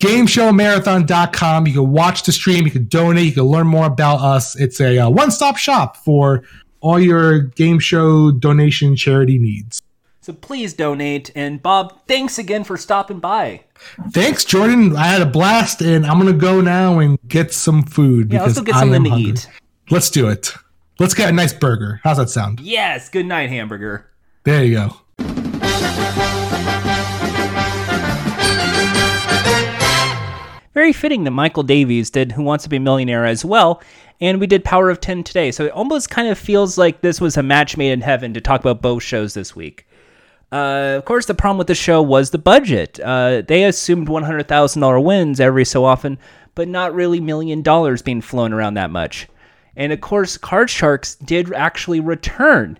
GameShowMarathon.com. 0.00 1.66
You 1.66 1.72
can 1.74 1.90
watch 1.90 2.22
the 2.22 2.32
stream. 2.32 2.64
You 2.64 2.70
can 2.70 2.86
donate. 2.86 3.26
You 3.26 3.32
can 3.32 3.42
learn 3.42 3.66
more 3.66 3.84
about 3.84 4.20
us. 4.20 4.58
It's 4.58 4.80
a 4.80 4.96
uh, 4.96 5.10
one-stop 5.10 5.58
shop 5.58 5.98
for 5.98 6.42
all 6.80 6.98
your 6.98 7.40
game 7.40 7.80
show 7.80 8.30
donation 8.30 8.96
charity 8.96 9.38
needs. 9.38 9.82
So 10.22 10.32
please 10.32 10.72
donate. 10.72 11.30
And 11.34 11.62
Bob, 11.62 12.06
thanks 12.06 12.38
again 12.38 12.64
for 12.64 12.78
stopping 12.78 13.18
by. 13.18 13.64
Thanks, 14.12 14.42
Jordan. 14.42 14.96
I 14.96 15.04
had 15.04 15.20
a 15.20 15.26
blast, 15.26 15.82
and 15.82 16.06
I'm 16.06 16.18
gonna 16.18 16.32
go 16.32 16.62
now 16.62 16.98
and 16.98 17.18
get 17.28 17.52
some 17.52 17.82
food. 17.82 18.32
Yeah, 18.32 18.44
let's 18.44 18.54
go 18.54 18.62
because 18.62 18.74
get 18.74 18.80
something 18.80 19.04
to 19.04 19.10
hungry. 19.10 19.30
eat. 19.32 19.48
Let's 19.90 20.08
do 20.08 20.28
it. 20.28 20.54
Let's 20.98 21.14
get 21.14 21.28
a 21.28 21.32
nice 21.32 21.52
burger. 21.52 22.00
How's 22.02 22.16
that 22.16 22.28
sound? 22.28 22.58
Yes, 22.58 23.08
good 23.08 23.24
night, 23.24 23.50
hamburger. 23.50 24.10
There 24.42 24.64
you 24.64 24.74
go. 24.74 24.96
Very 30.74 30.92
fitting 30.92 31.24
that 31.24 31.30
Michael 31.30 31.62
Davies 31.62 32.10
did 32.10 32.32
Who 32.32 32.42
Wants 32.42 32.64
to 32.64 32.70
Be 32.70 32.76
a 32.76 32.80
Millionaire 32.80 33.26
as 33.26 33.44
well, 33.44 33.80
and 34.20 34.40
we 34.40 34.46
did 34.48 34.64
Power 34.64 34.90
of 34.90 35.00
10 35.00 35.22
today. 35.22 35.52
So 35.52 35.66
it 35.66 35.72
almost 35.72 36.10
kind 36.10 36.28
of 36.28 36.38
feels 36.38 36.76
like 36.76 37.00
this 37.00 37.20
was 37.20 37.36
a 37.36 37.42
match 37.44 37.76
made 37.76 37.92
in 37.92 38.00
heaven 38.00 38.34
to 38.34 38.40
talk 38.40 38.60
about 38.60 38.82
both 38.82 39.02
shows 39.02 39.34
this 39.34 39.54
week. 39.54 39.86
Uh, 40.50 40.94
of 40.98 41.04
course, 41.04 41.26
the 41.26 41.34
problem 41.34 41.58
with 41.58 41.66
the 41.68 41.74
show 41.74 42.02
was 42.02 42.30
the 42.30 42.38
budget. 42.38 42.98
Uh, 43.00 43.42
they 43.46 43.64
assumed 43.64 44.08
$100,000 44.08 45.04
wins 45.04 45.38
every 45.40 45.64
so 45.64 45.84
often, 45.84 46.18
but 46.56 46.66
not 46.66 46.94
really 46.94 47.20
million 47.20 47.62
dollars 47.62 48.02
being 48.02 48.20
flown 48.20 48.52
around 48.52 48.74
that 48.74 48.90
much. 48.90 49.28
And 49.78 49.92
of 49.92 50.00
course, 50.00 50.36
Card 50.36 50.68
Sharks 50.68 51.14
did 51.14 51.52
actually 51.54 52.00
return. 52.00 52.78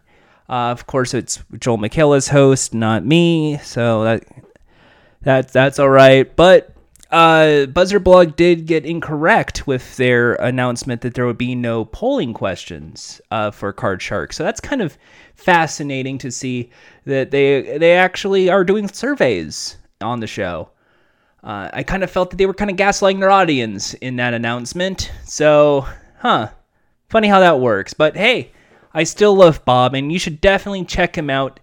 Uh, 0.48 0.72
of 0.72 0.86
course, 0.86 1.14
it's 1.14 1.42
Joel 1.58 1.78
McHale's 1.78 2.28
host, 2.28 2.74
not 2.74 3.06
me, 3.06 3.58
so 3.58 4.02
that 4.02 4.24
that 5.22 5.52
that's 5.52 5.78
all 5.78 5.88
right. 5.88 6.34
But 6.34 6.74
uh, 7.12 7.66
Buzzer 7.66 8.00
Blog 8.00 8.34
did 8.34 8.66
get 8.66 8.84
incorrect 8.84 9.66
with 9.66 9.96
their 9.96 10.34
announcement 10.34 11.02
that 11.02 11.14
there 11.14 11.24
would 11.24 11.38
be 11.38 11.54
no 11.54 11.84
polling 11.84 12.34
questions 12.34 13.20
uh, 13.30 13.52
for 13.52 13.72
Card 13.72 14.02
Shark. 14.02 14.32
So 14.32 14.42
that's 14.42 14.60
kind 14.60 14.82
of 14.82 14.98
fascinating 15.36 16.18
to 16.18 16.32
see 16.32 16.68
that 17.04 17.30
they 17.30 17.78
they 17.78 17.94
actually 17.96 18.50
are 18.50 18.64
doing 18.64 18.88
surveys 18.88 19.76
on 20.00 20.18
the 20.18 20.26
show. 20.26 20.70
Uh, 21.44 21.70
I 21.72 21.84
kind 21.84 22.02
of 22.02 22.10
felt 22.10 22.30
that 22.30 22.38
they 22.38 22.46
were 22.46 22.54
kind 22.54 22.72
of 22.72 22.76
gaslighting 22.76 23.20
their 23.20 23.30
audience 23.30 23.94
in 23.94 24.16
that 24.16 24.34
announcement. 24.34 25.12
So, 25.24 25.86
huh, 26.18 26.48
funny 27.08 27.28
how 27.28 27.40
that 27.40 27.60
works. 27.60 27.94
But 27.94 28.16
hey, 28.16 28.52
I 28.92 29.04
still 29.04 29.34
love 29.34 29.64
Bob, 29.64 29.94
and 29.94 30.12
you 30.12 30.18
should 30.18 30.40
definitely 30.40 30.84
check 30.84 31.16
him 31.16 31.30
out 31.30 31.60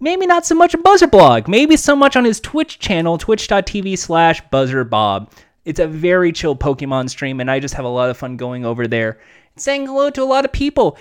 maybe 0.00 0.26
not 0.26 0.46
so 0.46 0.54
much 0.54 0.74
a 0.74 0.78
buzzer 0.78 1.06
blog 1.06 1.48
maybe 1.48 1.76
so 1.76 1.96
much 1.96 2.16
on 2.16 2.24
his 2.24 2.40
twitch 2.40 2.78
channel 2.78 3.18
twitch.tv 3.18 3.96
slash 3.98 4.42
buzzerbob 4.50 5.30
it's 5.64 5.80
a 5.80 5.86
very 5.86 6.32
chill 6.32 6.56
pokemon 6.56 7.08
stream 7.08 7.40
and 7.40 7.50
i 7.50 7.58
just 7.58 7.74
have 7.74 7.84
a 7.84 7.88
lot 7.88 8.10
of 8.10 8.16
fun 8.16 8.36
going 8.36 8.64
over 8.64 8.86
there 8.86 9.18
and 9.54 9.62
saying 9.62 9.86
hello 9.86 10.10
to 10.10 10.22
a 10.22 10.24
lot 10.24 10.44
of 10.44 10.52
people 10.52 10.96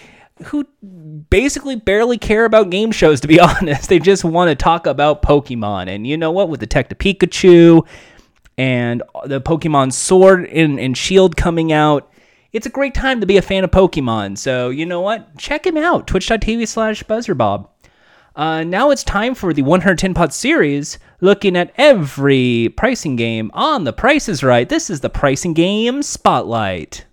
who 0.46 0.64
basically 1.30 1.76
barely 1.76 2.18
care 2.18 2.46
about 2.46 2.70
game 2.70 2.92
shows 2.92 3.20
to 3.20 3.28
be 3.28 3.40
honest 3.40 3.90
they 3.90 4.00
just 4.00 4.24
want 4.24 4.50
to 4.50 4.56
talk 4.56 4.88
about 4.88 5.22
pokemon 5.22 5.88
and 5.88 6.08
you 6.08 6.18
know 6.18 6.32
what 6.32 6.50
with 6.50 6.60
detective 6.60 6.98
pikachu 6.98 7.86
and 8.58 9.04
the 9.26 9.40
pokemon 9.40 9.94
sword 9.94 10.46
and, 10.46 10.80
and 10.80 10.98
shield 10.98 11.38
coming 11.38 11.72
out 11.72 12.12
it's 12.58 12.66
a 12.66 12.72
great 12.72 12.96
time 12.96 13.22
to 13.22 13.28
be 13.28 13.38
a 13.38 13.42
fan 13.42 13.64
of 13.64 13.70
pokemon 13.70 14.36
so 14.36 14.70
you 14.70 14.86
know 14.86 15.00
what 15.00 15.38
check 15.38 15.66
him 15.66 15.78
out 15.78 16.08
twitch.tv 16.08 16.68
slash 16.68 17.04
buzzerbob 17.04 17.68
uh, 18.36 18.64
now 18.64 18.92
it's 18.92 19.04
time 19.04 19.34
for 19.34 19.52
the 19.52 19.64
110 19.64 20.14
pot 20.14 20.32
series, 20.32 21.00
looking 21.22 21.58
at 21.58 21.74
every 21.76 22.72
pricing 22.78 23.16
game 23.16 23.50
on 23.56 23.84
The 23.84 23.92
Price 23.92 24.30
is 24.30 24.44
Right. 24.44 24.70
This 24.70 24.92
is 24.92 25.00
the 25.00 25.10
pricing 25.10 25.56
game 25.56 26.04
spotlight. 26.04 27.07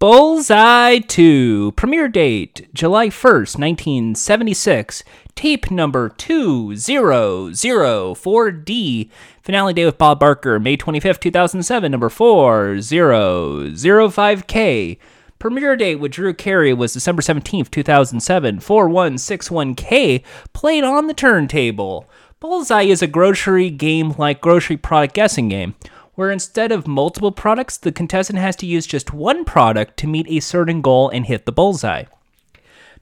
Bullseye 0.00 0.98
2, 0.98 1.72
premiere 1.76 2.08
date 2.08 2.66
July 2.74 3.06
1st, 3.08 3.56
1976, 3.58 5.04
tape 5.36 5.70
number 5.70 6.10
2004D, 6.10 9.08
finale 9.40 9.72
day 9.72 9.84
with 9.84 9.96
Bob 9.96 10.18
Barker, 10.18 10.58
May 10.58 10.76
25th, 10.76 11.20
2007, 11.20 11.92
number 11.92 12.08
4005K. 12.08 14.98
Premiere 15.38 15.76
date 15.76 15.94
with 15.96 16.12
Drew 16.12 16.32
Carey 16.34 16.74
was 16.74 16.92
December 16.92 17.22
17th, 17.22 17.70
2007, 17.70 18.58
4161K, 18.58 20.24
played 20.52 20.82
on 20.82 21.06
the 21.06 21.14
turntable. 21.14 22.10
Bullseye 22.40 22.82
is 22.82 23.00
a 23.00 23.06
grocery 23.06 23.70
game 23.70 24.12
like 24.18 24.40
grocery 24.40 24.76
product 24.76 25.14
guessing 25.14 25.48
game 25.48 25.76
where 26.14 26.30
instead 26.30 26.72
of 26.72 26.86
multiple 26.86 27.32
products, 27.32 27.76
the 27.76 27.92
contestant 27.92 28.38
has 28.38 28.56
to 28.56 28.66
use 28.66 28.86
just 28.86 29.12
one 29.12 29.44
product 29.44 29.96
to 29.98 30.06
meet 30.06 30.26
a 30.28 30.40
certain 30.40 30.80
goal 30.80 31.08
and 31.08 31.26
hit 31.26 31.46
the 31.46 31.52
bullseye. 31.52 32.04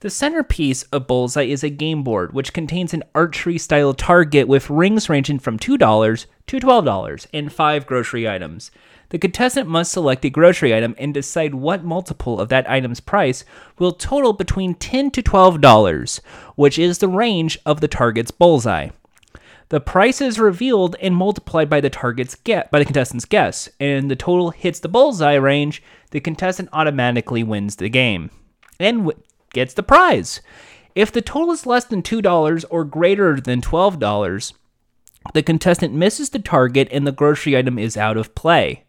The 0.02 0.10
centerpiece 0.10 0.82
of 0.90 1.06
Bullseye 1.06 1.44
is 1.44 1.62
a 1.62 1.70
game 1.70 2.02
board, 2.02 2.32
which 2.32 2.52
contains 2.52 2.92
an 2.92 3.04
archery 3.14 3.56
style 3.56 3.94
target 3.94 4.48
with 4.48 4.68
rings 4.68 5.08
ranging 5.08 5.38
from 5.38 5.60
$2 5.60 6.26
to 6.48 6.58
$12 6.58 7.26
and 7.32 7.52
five 7.52 7.86
grocery 7.86 8.28
items. 8.28 8.72
The 9.10 9.18
contestant 9.20 9.68
must 9.68 9.92
select 9.92 10.24
a 10.24 10.30
grocery 10.30 10.74
item 10.74 10.96
and 10.98 11.14
decide 11.14 11.54
what 11.54 11.84
multiple 11.84 12.40
of 12.40 12.48
that 12.48 12.68
item's 12.68 12.98
price 12.98 13.44
will 13.78 13.92
total 13.92 14.32
between 14.32 14.74
10 14.74 15.12
to 15.12 15.22
$12, 15.22 16.20
which 16.56 16.80
is 16.80 16.98
the 16.98 17.06
range 17.06 17.56
of 17.64 17.80
the 17.80 17.86
target's 17.86 18.32
bullseye. 18.32 18.88
The 19.72 19.80
price 19.80 20.20
is 20.20 20.38
revealed 20.38 20.96
and 21.00 21.16
multiplied 21.16 21.70
by 21.70 21.80
the 21.80 21.88
target's 21.88 22.34
get 22.34 22.70
by 22.70 22.78
the 22.78 22.84
contestant's 22.84 23.24
guess, 23.24 23.70
and 23.80 24.10
the 24.10 24.14
total 24.14 24.50
hits 24.50 24.80
the 24.80 24.88
bullseye 24.90 25.36
range. 25.36 25.82
The 26.10 26.20
contestant 26.20 26.68
automatically 26.74 27.42
wins 27.42 27.76
the 27.76 27.88
game 27.88 28.30
and 28.78 28.98
w- 28.98 29.18
gets 29.54 29.72
the 29.72 29.82
prize. 29.82 30.42
If 30.94 31.10
the 31.10 31.22
total 31.22 31.52
is 31.52 31.64
less 31.64 31.86
than 31.86 32.02
two 32.02 32.20
dollars 32.20 32.66
or 32.66 32.84
greater 32.84 33.40
than 33.40 33.62
twelve 33.62 33.98
dollars, 33.98 34.52
the 35.32 35.42
contestant 35.42 35.94
misses 35.94 36.28
the 36.28 36.38
target 36.38 36.88
and 36.92 37.06
the 37.06 37.10
grocery 37.10 37.56
item 37.56 37.78
is 37.78 37.96
out 37.96 38.18
of 38.18 38.34
play. 38.34 38.84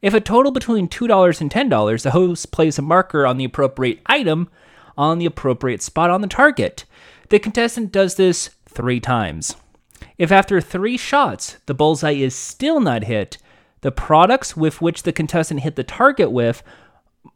If 0.00 0.14
a 0.14 0.20
total 0.20 0.52
between 0.52 0.86
$2 0.86 1.40
and 1.40 1.50
$10, 1.50 2.02
the 2.02 2.10
host 2.12 2.52
places 2.52 2.78
a 2.78 2.82
marker 2.82 3.26
on 3.26 3.36
the 3.36 3.44
appropriate 3.44 3.98
item 4.06 4.48
on 4.96 5.18
the 5.18 5.26
appropriate 5.26 5.82
spot 5.82 6.08
on 6.08 6.20
the 6.20 6.28
target. 6.28 6.84
The 7.30 7.40
contestant 7.40 7.90
does 7.90 8.14
this 8.14 8.50
three 8.68 9.00
times. 9.00 9.56
If 10.18 10.30
after 10.32 10.60
three 10.60 10.96
shots 10.96 11.58
the 11.66 11.74
bullseye 11.74 12.12
is 12.12 12.34
still 12.34 12.80
not 12.80 13.04
hit, 13.04 13.38
the 13.80 13.92
products 13.92 14.56
with 14.56 14.80
which 14.80 15.02
the 15.02 15.12
contestant 15.12 15.60
hit 15.60 15.76
the 15.76 15.84
target 15.84 16.30
with 16.30 16.62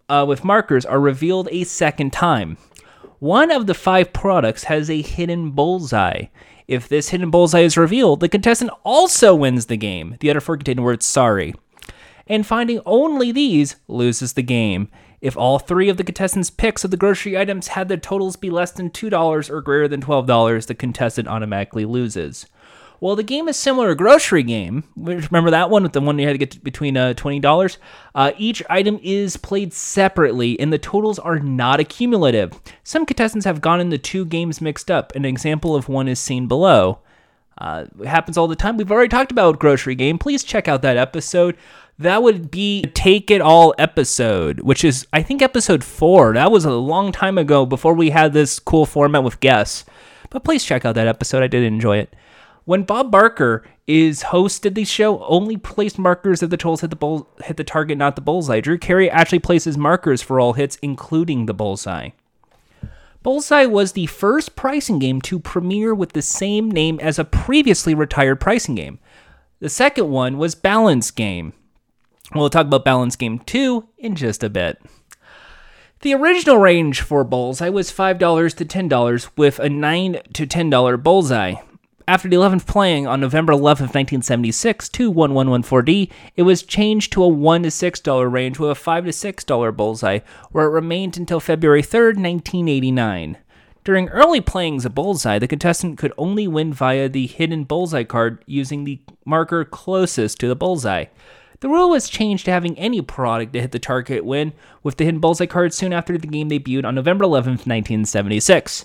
uh, 0.09 0.25
with 0.27 0.45
markers 0.45 0.85
are 0.85 1.01
revealed 1.01 1.49
a 1.51 1.65
second 1.65 2.13
time. 2.13 2.57
One 3.19 3.51
of 3.51 3.67
the 3.67 3.75
five 3.75 4.13
products 4.13 4.65
has 4.65 4.91
a 4.91 5.03
hidden 5.03 5.51
bullseye. 5.51 6.27
If 6.69 6.89
this 6.89 7.11
hidden 7.11 7.31
bullseye 7.31 7.61
is 7.61 7.77
revealed, 7.77 8.21
the 8.21 8.29
contestant 8.29 8.71
also 8.85 9.35
wins 9.35 9.67
the 9.67 9.77
game. 9.77 10.17
The 10.21 10.31
other 10.31 10.41
four 10.41 10.57
contain 10.57 10.77
the 10.77 10.83
word 10.83 11.03
sorry. 11.03 11.55
And 12.27 12.47
finding 12.47 12.81
only 12.85 13.33
these 13.33 13.77
loses 13.89 14.33
the 14.33 14.43
game. 14.43 14.89
If 15.21 15.37
all 15.37 15.59
three 15.59 15.89
of 15.89 15.97
the 15.97 16.05
contestants' 16.05 16.51
picks 16.51 16.85
of 16.85 16.91
the 16.91 16.97
grocery 16.97 17.39
items 17.39 17.69
had 17.69 17.89
their 17.89 17.97
totals 17.97 18.37
be 18.37 18.51
less 18.51 18.73
than 18.73 18.91
$2 18.91 19.51
or 19.51 19.61
greater 19.63 19.89
than 19.89 20.03
$12, 20.03 20.67
the 20.67 20.75
contestant 20.75 21.29
automatically 21.29 21.85
loses. 21.85 22.47
Well, 23.01 23.15
the 23.15 23.23
game 23.23 23.47
is 23.49 23.57
similar 23.57 23.89
to 23.89 23.95
grocery 23.95 24.43
game. 24.43 24.85
Remember 24.97 25.51
that 25.51 25.69
one 25.71 25.83
with 25.83 25.93
the 25.93 26.01
one 26.01 26.19
you 26.19 26.27
had 26.27 26.33
to 26.33 26.39
get 26.39 26.65
between 26.65 26.97
uh, 26.97 27.15
twenty 27.15 27.41
dollars. 27.41 27.79
Uh, 28.15 28.33
each 28.39 28.63
item 28.71 28.99
is 29.03 29.37
played 29.37 29.73
separately, 29.73 30.59
and 30.59 30.73
the 30.73 30.79
totals 30.79 31.19
are 31.19 31.39
not 31.39 31.79
accumulative. 31.79 32.59
Some 32.85 33.05
contestants 33.05 33.45
have 33.45 33.61
gone 33.61 33.81
into 33.81 33.99
two 33.99 34.25
games 34.25 34.61
mixed 34.61 34.91
up. 34.91 35.15
An 35.15 35.25
example 35.25 35.77
of 35.77 35.89
one 35.89 36.09
is 36.09 36.19
seen 36.19 36.49
below. 36.49 37.01
Uh, 37.59 37.87
it 38.01 38.07
happens 38.07 38.37
all 38.37 38.49
the 38.49 38.57
time. 38.57 38.77
We've 38.77 38.93
already 38.93 39.09
talked 39.09 39.33
about 39.33 39.59
Grocery 39.59 39.95
Game. 39.95 40.19
Please 40.19 40.45
check 40.45 40.69
out 40.69 40.83
that 40.83 40.97
episode. 40.97 41.57
That 41.99 42.23
would 42.23 42.51
be 42.51 42.83
Take 42.93 43.31
It 43.31 43.41
All 43.41 43.75
episode, 43.79 44.61
which 44.61 44.85
is, 44.85 45.07
I 45.15 45.23
think, 45.23 45.41
episode 45.41 45.83
four. 45.83 46.35
That 46.35 46.53
was 46.53 46.67
a 46.67 46.73
long 46.73 47.13
time 47.13 47.39
ago 47.39 47.65
before 47.65 47.95
we 47.95 48.11
had 48.11 48.35
this 48.35 48.59
cool 48.59 48.85
format 48.85 49.25
with 49.25 49.41
guests. 49.41 49.87
But 50.29 50.45
please 50.45 50.65
check 50.65 50.85
out 50.85 50.97
that 50.97 51.07
episode. 51.07 51.43
I 51.43 51.47
did 51.47 51.63
enjoy 51.63 51.97
it. 51.97 52.15
When 52.67 52.83
Bob 52.83 53.13
Barker 53.13 53.65
is 53.87 54.25
hosted 54.25 54.75
the 54.75 54.85
show, 54.85 55.25
only 55.27 55.57
placed 55.57 56.01
markers 56.01 56.43
if 56.43 56.51
the 56.51 56.57
trolls 56.57 56.81
hit 56.81 56.91
the 56.91 56.97
bull, 56.97 57.29
hit 57.45 57.57
the 57.57 57.63
target, 57.63 57.97
not 57.97 58.17
the 58.17 58.21
bullseye. 58.23 58.59
Drew 58.59 58.77
Carey 58.77 59.09
actually 59.09 59.39
places 59.39 59.79
markers 59.79 60.21
for 60.21 60.41
all 60.41 60.55
hits, 60.55 60.77
including 60.83 61.47
the 61.47 61.55
bullseye. 61.55 62.11
Bullseye 63.23 63.67
was 63.67 63.93
the 63.93 64.07
first 64.07 64.57
pricing 64.57 64.99
game 64.99 65.21
to 65.23 65.39
premiere 65.39 65.95
with 65.95 66.13
the 66.13 66.23
same 66.23 66.69
name 66.69 66.99
as 67.01 67.21
a 67.21 67.25
previously 67.25 67.95
retired 67.95 68.41
pricing 68.41 68.75
game. 68.75 68.99
The 69.61 69.69
second 69.69 70.11
one 70.11 70.37
was 70.37 70.57
Balance 70.57 71.13
Game. 71.13 71.53
We'll 72.35 72.51
talk 72.51 72.67
about 72.67 72.85
Balance 72.85 73.15
Game 73.15 73.39
2 73.39 73.89
in 73.99 74.17
just 74.17 74.43
a 74.43 74.51
bit. 74.51 74.83
The 76.01 76.15
original 76.15 76.59
range 76.59 77.01
for 77.01 77.23
Bullseye 77.23 77.69
was 77.69 77.93
$5 77.93 78.57
to 78.57 78.65
$10 78.65 79.31
with 79.37 79.61
a 79.61 79.69
9 79.69 80.21
to 80.35 80.47
$10 80.47 81.03
Bullseye. 81.03 81.55
After 82.09 82.29
the 82.29 82.37
11th 82.37 82.69
playing 82.69 83.09
on 83.09 83.19
November 83.19 83.53
11th, 83.53 83.93
1976 83.93 84.89
to 84.91 85.13
1114D, 85.13 86.09
it 86.37 86.43
was 86.43 86.63
changed 86.63 87.13
to 87.13 87.25
a 87.25 87.29
$1 87.29 87.65
to 87.65 87.69
$6 87.69 88.33
range 88.33 88.61
with 88.61 88.71
a 88.71 88.77
5 88.77 89.07
to 89.07 89.11
$6 89.11 89.77
bullseye, 89.77 90.21
where 90.53 90.67
it 90.67 90.71
remained 90.71 91.17
until 91.17 91.41
February 91.41 91.83
3rd, 91.83 92.15
1989. 92.15 93.39
During 93.83 94.09
early 94.11 94.41
playings 94.41 94.85
of 94.85 94.95
Bullseye, 94.95 95.41
the 95.41 95.49
contestant 95.49 95.99
could 95.99 96.13
only 96.17 96.47
win 96.47 96.73
via 96.73 97.09
the 97.09 97.27
hidden 97.27 97.65
bullseye 97.65 98.05
card 98.05 98.45
using 98.47 98.85
the 98.85 99.01
marker 99.25 99.65
closest 99.65 100.39
to 100.39 100.47
the 100.47 100.55
bullseye. 100.55 101.07
The 101.59 101.69
rule 101.69 101.91
was 101.91 102.09
changed 102.09 102.45
to 102.45 102.53
having 102.53 102.79
any 102.79 103.03
product 103.03 103.53
to 103.55 103.61
hit 103.61 103.73
the 103.73 103.81
target 103.81 104.25
win, 104.25 104.53
with 104.85 104.97
the 104.97 105.05
hidden 105.05 105.19
bullseye 105.19 105.47
card 105.47 105.75
soon 105.75 105.93
after 105.93 106.17
the 106.17 106.29
game 106.29 106.51
debuted 106.51 106.85
on 106.85 106.95
November 106.95 107.25
11th, 107.25 107.67
1976 107.67 108.85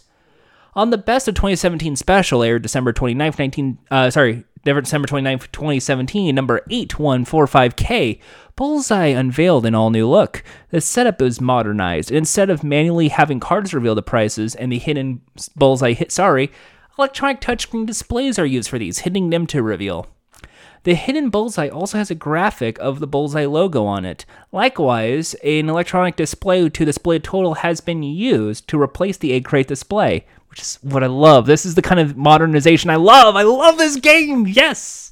on 0.73 0.89
the 0.89 0.97
Best 0.97 1.27
of 1.27 1.35
2017 1.35 1.95
special 1.95 2.43
aired 2.43 2.61
December 2.61 2.93
29th, 2.93 3.39
19, 3.39 3.77
uh, 3.89 4.09
sorry, 4.09 4.45
December 4.63 5.07
29th, 5.07 5.51
2017, 5.51 6.33
number 6.33 6.61
8145K, 6.69 8.19
Bullseye 8.55 9.07
unveiled 9.07 9.65
an 9.65 9.75
all 9.75 9.89
new 9.89 10.07
look. 10.07 10.43
The 10.69 10.81
setup 10.81 11.19
was 11.19 11.41
modernized. 11.41 12.11
Instead 12.11 12.49
of 12.49 12.63
manually 12.63 13.07
having 13.07 13.39
cards 13.39 13.73
reveal 13.73 13.95
the 13.95 14.03
prices 14.03 14.55
and 14.55 14.71
the 14.71 14.77
hidden 14.77 15.21
Bullseye 15.55 15.93
hit, 15.93 16.11
sorry, 16.11 16.51
electronic 16.97 17.41
touchscreen 17.41 17.85
displays 17.85 18.37
are 18.37 18.45
used 18.45 18.69
for 18.69 18.77
these, 18.77 18.99
hitting 18.99 19.29
them 19.29 19.47
to 19.47 19.63
reveal. 19.63 20.07
The 20.83 20.95
hidden 20.95 21.29
bullseye 21.29 21.69
also 21.69 21.99
has 21.99 22.09
a 22.09 22.15
graphic 22.15 22.79
of 22.79 22.99
the 22.99 23.07
bullseye 23.07 23.45
logo 23.45 23.85
on 23.85 24.03
it. 24.03 24.25
Likewise, 24.51 25.35
an 25.43 25.69
electronic 25.69 26.15
display 26.15 26.67
to 26.69 26.85
display 26.85 27.19
total 27.19 27.55
has 27.55 27.81
been 27.81 28.01
used 28.01 28.67
to 28.69 28.81
replace 28.81 29.17
the 29.17 29.31
egg 29.31 29.45
crate 29.45 29.67
display, 29.67 30.25
which 30.51 30.61
is 30.61 30.77
what 30.81 31.03
I 31.03 31.07
love. 31.07 31.45
This 31.45 31.65
is 31.65 31.75
the 31.75 31.81
kind 31.81 31.99
of 31.99 32.17
modernization 32.17 32.89
I 32.89 32.97
love. 32.97 33.35
I 33.37 33.43
love 33.43 33.77
this 33.77 33.95
game. 33.95 34.45
Yes. 34.45 35.11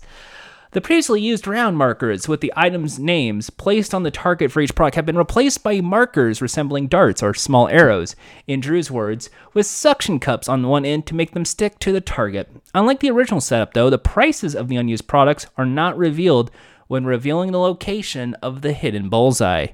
The 0.71 0.81
previously 0.81 1.21
used 1.21 1.47
round 1.47 1.77
markers 1.77 2.27
with 2.27 2.41
the 2.41 2.53
item's 2.55 2.99
names 2.99 3.49
placed 3.49 3.93
on 3.93 4.03
the 4.03 4.11
target 4.11 4.51
for 4.51 4.61
each 4.61 4.75
product 4.75 4.95
have 4.97 5.05
been 5.05 5.17
replaced 5.17 5.63
by 5.63 5.81
markers 5.81 6.43
resembling 6.43 6.87
darts 6.87 7.23
or 7.23 7.33
small 7.33 7.67
arrows, 7.69 8.15
in 8.45 8.59
Drew's 8.59 8.91
words, 8.91 9.31
with 9.53 9.65
suction 9.65 10.19
cups 10.19 10.47
on 10.47 10.67
one 10.67 10.85
end 10.85 11.07
to 11.07 11.15
make 11.15 11.31
them 11.31 11.45
stick 11.45 11.79
to 11.79 11.91
the 11.91 12.01
target. 12.01 12.51
Unlike 12.75 12.99
the 12.99 13.09
original 13.09 13.41
setup, 13.41 13.73
though, 13.73 13.89
the 13.89 13.97
prices 13.97 14.55
of 14.55 14.67
the 14.67 14.75
unused 14.75 15.07
products 15.07 15.47
are 15.57 15.65
not 15.65 15.97
revealed 15.97 16.51
when 16.87 17.05
revealing 17.05 17.51
the 17.51 17.59
location 17.59 18.35
of 18.35 18.61
the 18.61 18.73
hidden 18.73 19.09
bullseye. 19.09 19.67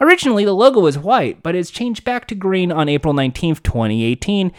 Originally, 0.00 0.44
the 0.44 0.52
logo 0.52 0.80
was 0.80 0.98
white, 0.98 1.42
but 1.42 1.54
it's 1.54 1.70
changed 1.70 2.04
back 2.04 2.26
to 2.26 2.34
green 2.34 2.70
on 2.70 2.88
April 2.88 3.14
19, 3.14 3.54
2018, 3.56 4.52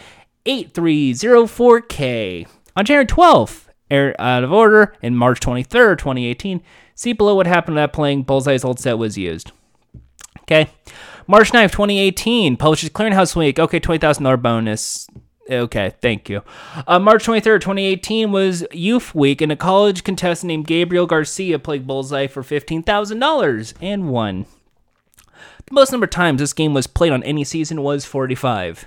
8304K. 0.46 2.46
On 2.76 2.84
January 2.84 3.06
12th, 3.06 3.64
air 3.90 4.14
out 4.20 4.44
of 4.44 4.52
order, 4.52 4.94
and 5.02 5.18
March 5.18 5.40
23rd, 5.40 5.98
2018, 5.98 6.62
see 6.94 7.12
below 7.12 7.34
what 7.34 7.46
happened 7.46 7.76
that 7.76 7.92
playing 7.92 8.22
Bullseye's 8.22 8.64
old 8.64 8.78
set 8.78 8.98
was 8.98 9.18
used. 9.18 9.52
Okay. 10.42 10.68
March 11.26 11.50
9th, 11.50 11.72
2018, 11.72 12.56
Publishers 12.56 12.90
Clearing 12.90 13.14
House 13.14 13.34
Week. 13.34 13.58
Okay, 13.58 13.80
$20,000 13.80 14.40
bonus. 14.40 15.08
Okay, 15.50 15.92
thank 16.00 16.28
you. 16.28 16.42
Uh, 16.86 16.98
March 16.98 17.26
23rd, 17.26 17.60
2018 17.60 18.32
was 18.32 18.64
Youth 18.72 19.14
Week, 19.14 19.40
and 19.40 19.52
a 19.52 19.56
college 19.56 20.04
contestant 20.04 20.48
named 20.48 20.66
Gabriel 20.66 21.06
Garcia 21.06 21.58
played 21.58 21.86
Bullseye 21.86 22.26
for 22.26 22.42
$15,000 22.42 23.74
and 23.80 24.08
won. 24.08 24.46
The 25.66 25.74
most 25.74 25.90
number 25.90 26.04
of 26.04 26.10
times 26.10 26.40
this 26.40 26.52
game 26.52 26.74
was 26.74 26.86
played 26.86 27.12
on 27.12 27.24
any 27.24 27.42
season 27.42 27.82
was 27.82 28.04
45. 28.04 28.86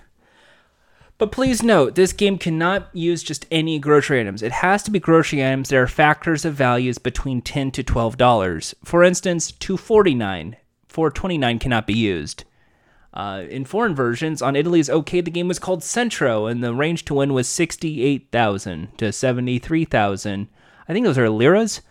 But 1.20 1.34
please 1.34 1.62
note, 1.62 1.96
this 1.96 2.14
game 2.14 2.38
cannot 2.38 2.90
use 2.94 3.22
just 3.22 3.46
any 3.52 3.78
grocery 3.78 4.22
items. 4.22 4.42
It 4.42 4.54
has 4.54 4.84
to 4.84 4.92
be 4.92 5.00
grocery 5.00 5.46
items 5.46 5.68
that 5.68 5.78
are 5.78 5.86
factors 5.86 6.46
of 6.46 6.54
values 6.54 6.98
between 6.98 7.42
10 7.42 7.72
to 7.72 7.84
$12. 7.84 8.74
For 8.86 9.04
instance, 9.04 9.52
249 9.52 10.56
429 10.88 11.60
cannot 11.60 11.86
be 11.86 11.94
used. 11.94 12.46
Uh, 13.14 13.44
in 13.50 13.66
foreign 13.66 13.94
versions, 13.94 14.42
on 14.42 14.56
Italy's 14.56 14.90
OK, 14.90 15.20
the 15.20 15.30
game 15.30 15.50
was 15.50 15.60
called 15.60 15.84
Centro, 15.84 16.46
and 16.46 16.64
the 16.64 16.74
range 16.74 17.04
to 17.06 17.16
win 17.16 17.34
was 17.34 17.50
68,000 17.50 18.98
to 18.98 19.12
73,000. 19.12 20.48
I 20.88 20.94
think 20.94 21.06
those 21.06 21.18
are 21.18 21.30
liras. 21.30 21.82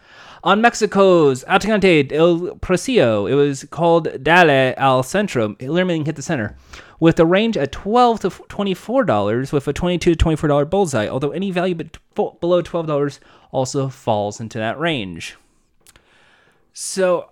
On 0.43 0.63
Mexico's 0.63 1.45
Atínale 1.45 2.13
al 2.13 2.57
Precio, 2.57 3.27
it 3.27 3.35
was 3.35 3.65
called 3.65 4.23
Dale 4.23 4.73
al 4.79 5.03
Centro, 5.03 5.55
limiting 5.61 6.07
hit 6.07 6.17
the 6.17 6.23
center, 6.23 6.57
with 7.01 7.21
a 7.21 7.27
range 7.27 7.57
at 7.57 7.73
12 7.73 8.21
to 8.21 8.31
$24 8.31 9.53
with 9.53 9.69
a 9.69 9.73
22 9.73 10.15
to 10.15 10.25
$24 10.25 10.69
bullseye, 10.69 11.09
although 11.09 11.31
any 11.31 11.51
value 11.51 11.75
below 11.75 12.63
$12 12.63 13.19
also 13.53 13.89
falls 13.89 14.41
into 14.41 14.59
that 14.59 14.79
range. 14.79 15.37
So 16.73 17.31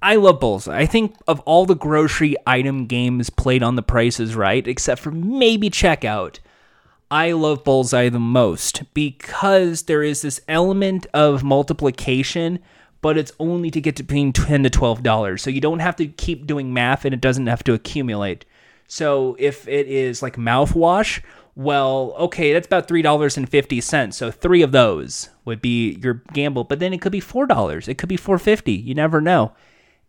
I 0.00 0.16
love 0.16 0.40
Bullseye. 0.40 0.78
I 0.78 0.86
think 0.86 1.16
of 1.26 1.40
all 1.40 1.66
the 1.66 1.74
grocery 1.74 2.36
item 2.46 2.86
games 2.86 3.30
played 3.30 3.62
on 3.62 3.76
the 3.76 3.82
prices 3.82 4.36
right, 4.36 4.66
except 4.66 5.00
for 5.00 5.10
maybe 5.10 5.70
Checkout, 5.70 6.38
I 7.10 7.32
love 7.32 7.64
Bullseye 7.64 8.10
the 8.10 8.20
most 8.20 8.82
because 8.94 9.82
there 9.82 10.02
is 10.02 10.22
this 10.22 10.40
element 10.46 11.06
of 11.14 11.42
multiplication, 11.42 12.58
but 13.00 13.16
it's 13.16 13.32
only 13.40 13.70
to 13.70 13.80
get 13.80 13.96
to 13.96 14.02
between 14.02 14.32
ten 14.32 14.62
to 14.62 14.70
twelve 14.70 15.02
dollars. 15.02 15.42
So 15.42 15.50
you 15.50 15.60
don't 15.60 15.78
have 15.80 15.96
to 15.96 16.06
keep 16.06 16.46
doing 16.46 16.72
math, 16.72 17.04
and 17.04 17.14
it 17.14 17.20
doesn't 17.20 17.46
have 17.46 17.64
to 17.64 17.72
accumulate. 17.72 18.44
So 18.88 19.36
if 19.38 19.68
it 19.68 19.86
is 19.86 20.22
like 20.22 20.36
mouthwash, 20.36 21.22
well, 21.54 22.14
okay, 22.18 22.52
that's 22.52 22.66
about 22.66 22.88
three 22.88 23.02
dollars 23.02 23.36
and 23.36 23.48
fifty 23.48 23.80
cents. 23.80 24.16
So 24.16 24.32
three 24.32 24.62
of 24.62 24.72
those 24.72 25.28
would 25.44 25.62
be 25.62 26.00
your 26.02 26.22
gamble. 26.32 26.64
But 26.64 26.80
then 26.80 26.92
it 26.92 27.00
could 27.00 27.12
be 27.12 27.20
four 27.20 27.46
dollars. 27.46 27.86
It 27.86 27.98
could 27.98 28.08
be 28.08 28.16
four 28.16 28.38
fifty. 28.38 28.72
You 28.72 28.94
never 28.94 29.20
know. 29.20 29.52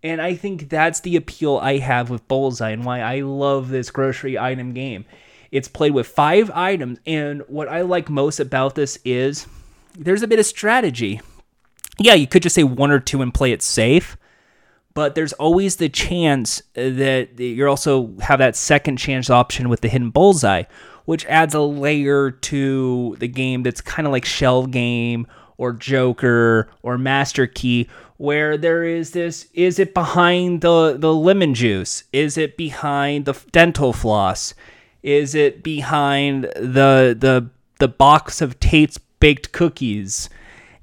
And 0.02 0.22
I 0.22 0.34
think 0.34 0.70
that's 0.70 1.02
the 1.02 1.18
appeal 1.18 1.58
I 1.58 1.78
have 1.78 2.10
with 2.10 2.28
Bullseye 2.28 2.70
and 2.72 2.86
why 2.86 3.02
I 3.02 3.20
love 3.20 3.70
this 3.70 3.92
grocery 3.92 4.40
item 4.40 4.74
game 4.74 5.06
it's 5.52 5.68
played 5.68 5.94
with 5.94 6.08
five 6.08 6.52
items, 6.52 7.00
and 7.06 7.42
what 7.48 7.68
I 7.68 7.82
like 7.82 8.10
most 8.10 8.40
about 8.40 8.76
this 8.76 9.00
is 9.04 9.48
there's 9.98 10.22
a 10.22 10.28
bit 10.28 10.40
of 10.40 10.46
strategy. 10.46 11.22
Yeah, 11.98 12.14
you 12.14 12.28
could 12.28 12.44
just 12.44 12.56
say 12.56 12.64
one 12.64 12.92
or 12.92 13.00
two 13.00 13.22
and 13.22 13.34
play 13.34 13.52
it 13.52 13.62
safe, 13.62 14.16
but 15.00 15.16
there's 15.16 15.32
always 15.32 15.78
the 15.78 15.88
chance 15.88 16.60
uh, 16.76 16.90
that 16.90 17.40
you 17.40 17.66
also 17.66 18.14
have 18.20 18.40
that 18.40 18.54
second 18.54 18.98
chance 18.98 19.30
option 19.30 19.70
with 19.70 19.80
the 19.80 19.88
hidden 19.88 20.10
bullseye, 20.10 20.64
which 21.06 21.26
adds 21.28 21.54
a 21.54 21.62
layer 21.62 22.32
to 22.32 23.16
the 23.18 23.30
game 23.30 23.64
that's 23.64 23.80
kind 23.80 24.06
of 24.06 24.12
like 24.12 24.26
Shell 24.26 24.66
Game 24.66 25.26
or 25.56 25.72
Joker 25.72 26.70
or 26.84 26.98
Master 26.98 27.48
Key, 27.48 27.88
where 28.18 28.58
there 28.58 28.84
is 28.84 29.12
this 29.12 29.48
is 29.54 29.80
it 29.80 29.94
behind 29.94 30.60
the, 30.60 30.98
the 31.00 31.14
lemon 31.14 31.54
juice? 31.54 32.04
Is 32.12 32.38
it 32.38 32.58
behind 32.58 33.24
the 33.24 33.40
dental 33.54 33.94
floss? 33.94 34.54
Is 35.02 35.34
it 35.34 35.64
behind 35.64 36.44
the 36.58 37.16
the 37.18 37.50
the 37.80 37.88
box 37.88 38.42
of 38.42 38.60
Tate's 38.60 38.98
baked 39.22 39.54
cookies? 39.54 40.30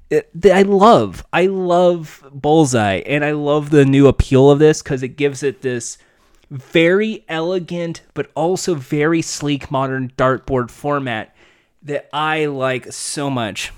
It, 0.09 0.29
I 0.45 0.61
love 0.61 1.25
I 1.33 1.47
love 1.47 2.23
Bullseye 2.31 3.01
and 3.05 3.25
I 3.25 3.31
love 3.31 3.69
the 3.69 3.85
new 3.85 4.07
appeal 4.07 4.49
of 4.49 4.59
this 4.59 4.81
cuz 4.81 5.03
it 5.03 5.17
gives 5.17 5.43
it 5.43 5.61
this 5.61 5.97
very 6.49 7.25
elegant 7.27 8.03
but 8.13 8.31
also 8.33 8.73
very 8.73 9.21
sleek 9.21 9.69
modern 9.69 10.11
dartboard 10.17 10.71
format 10.71 11.35
that 11.83 12.07
I 12.13 12.45
like 12.45 12.91
so 12.93 13.29
much. 13.29 13.73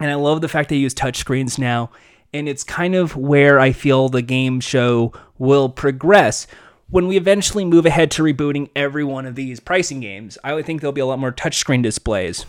And 0.00 0.10
I 0.10 0.14
love 0.14 0.40
the 0.40 0.48
fact 0.48 0.70
they 0.70 0.76
use 0.76 0.94
touchscreens 0.94 1.58
now 1.58 1.90
and 2.32 2.48
it's 2.48 2.64
kind 2.64 2.96
of 2.96 3.16
where 3.16 3.60
I 3.60 3.70
feel 3.70 4.08
the 4.08 4.22
game 4.22 4.58
show 4.58 5.12
will 5.38 5.68
progress 5.68 6.48
when 6.90 7.06
we 7.08 7.16
eventually 7.16 7.64
move 7.64 7.86
ahead 7.86 8.10
to 8.12 8.22
rebooting 8.22 8.70
every 8.76 9.04
one 9.04 9.26
of 9.26 9.34
these 9.34 9.58
pricing 9.58 10.00
games, 10.00 10.38
I 10.44 10.54
would 10.54 10.66
think 10.66 10.80
there'll 10.80 10.92
be 10.92 11.00
a 11.00 11.06
lot 11.06 11.18
more 11.18 11.32
touchscreen 11.32 11.82
displays. 11.82 12.46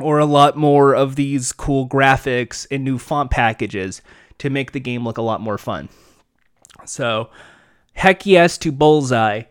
Or 0.00 0.18
a 0.18 0.24
lot 0.24 0.56
more 0.56 0.94
of 0.94 1.16
these 1.16 1.52
cool 1.52 1.88
graphics 1.88 2.66
and 2.70 2.84
new 2.84 2.98
font 2.98 3.30
packages 3.30 4.02
to 4.38 4.50
make 4.50 4.72
the 4.72 4.80
game 4.80 5.04
look 5.04 5.18
a 5.18 5.22
lot 5.22 5.40
more 5.40 5.58
fun. 5.58 5.88
So, 6.84 7.30
heck 7.92 8.26
yes 8.26 8.56
to 8.58 8.72
Bullseye. 8.72 9.42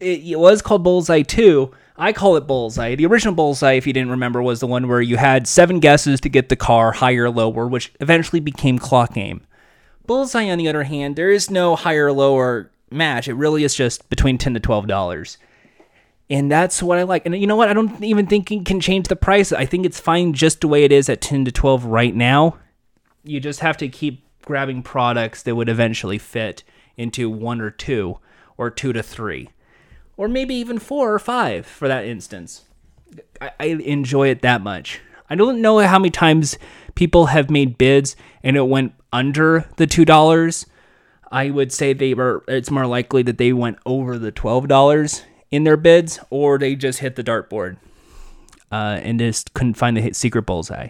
It, 0.00 0.20
it 0.24 0.38
was 0.38 0.62
called 0.62 0.82
Bullseye 0.84 1.22
2. 1.22 1.70
I 1.96 2.12
call 2.12 2.36
it 2.36 2.46
Bullseye. 2.46 2.94
The 2.94 3.06
original 3.06 3.34
Bullseye, 3.34 3.72
if 3.72 3.86
you 3.86 3.92
didn't 3.92 4.12
remember, 4.12 4.40
was 4.40 4.60
the 4.60 4.68
one 4.68 4.86
where 4.86 5.00
you 5.00 5.16
had 5.16 5.48
seven 5.48 5.80
guesses 5.80 6.20
to 6.20 6.28
get 6.28 6.48
the 6.48 6.56
car 6.56 6.92
higher 6.92 7.24
or 7.24 7.30
lower, 7.30 7.66
which 7.66 7.92
eventually 8.00 8.38
became 8.38 8.78
Clock 8.78 9.14
Game. 9.14 9.40
Bullseye, 10.06 10.48
on 10.48 10.58
the 10.58 10.68
other 10.68 10.84
hand, 10.84 11.16
there 11.16 11.30
is 11.30 11.50
no 11.50 11.74
higher 11.74 12.06
or 12.06 12.12
lower 12.12 12.70
match. 12.90 13.26
It 13.28 13.34
really 13.34 13.64
is 13.64 13.74
just 13.74 14.08
between 14.08 14.38
ten 14.38 14.54
to 14.54 14.60
twelve 14.60 14.86
dollars, 14.86 15.38
and 16.30 16.50
that's 16.50 16.82
what 16.82 16.98
I 16.98 17.04
like. 17.04 17.24
And 17.24 17.36
you 17.36 17.46
know 17.46 17.56
what? 17.56 17.68
I 17.68 17.72
don't 17.72 18.02
even 18.02 18.26
think 18.26 18.50
it 18.50 18.64
can 18.64 18.80
change 18.80 19.08
the 19.08 19.16
price. 19.16 19.52
I 19.52 19.64
think 19.64 19.86
it's 19.86 20.00
fine 20.00 20.32
just 20.32 20.60
the 20.60 20.68
way 20.68 20.84
it 20.84 20.92
is 20.92 21.08
at 21.08 21.20
ten 21.20 21.44
to 21.44 21.52
twelve 21.52 21.84
right 21.84 22.14
now. 22.14 22.58
You 23.24 23.40
just 23.40 23.60
have 23.60 23.76
to 23.78 23.88
keep 23.88 24.24
grabbing 24.44 24.82
products 24.82 25.42
that 25.42 25.54
would 25.54 25.68
eventually 25.68 26.18
fit 26.18 26.64
into 26.96 27.30
one 27.30 27.60
or 27.60 27.70
two, 27.70 28.18
or 28.56 28.70
two 28.70 28.92
to 28.92 29.02
three, 29.02 29.50
or 30.16 30.28
maybe 30.28 30.54
even 30.54 30.78
four 30.78 31.12
or 31.12 31.18
five 31.18 31.66
for 31.66 31.88
that 31.88 32.04
instance. 32.04 32.64
I, 33.40 33.50
I 33.60 33.64
enjoy 33.66 34.28
it 34.28 34.42
that 34.42 34.62
much. 34.62 35.00
I 35.30 35.34
don't 35.34 35.60
know 35.60 35.78
how 35.78 35.98
many 35.98 36.10
times 36.10 36.58
people 36.94 37.26
have 37.26 37.50
made 37.50 37.78
bids 37.78 38.16
and 38.42 38.56
it 38.56 38.62
went 38.62 38.94
under 39.12 39.68
the 39.76 39.86
two 39.86 40.04
dollars. 40.04 40.66
I 41.30 41.50
would 41.50 41.72
say 41.72 41.92
they 41.92 42.14
were. 42.14 42.42
It's 42.48 42.70
more 42.70 42.86
likely 42.86 43.22
that 43.24 43.38
they 43.38 43.52
went 43.52 43.78
over 43.84 44.18
the 44.18 44.32
twelve 44.32 44.68
dollars 44.68 45.24
in 45.50 45.64
their 45.64 45.76
bids, 45.76 46.18
or 46.30 46.58
they 46.58 46.74
just 46.74 46.98
hit 46.98 47.16
the 47.16 47.24
dartboard 47.24 47.76
uh, 48.70 49.00
and 49.02 49.18
just 49.18 49.54
couldn't 49.54 49.74
find 49.74 49.96
the 49.96 50.12
secret 50.12 50.42
bullseye. 50.42 50.88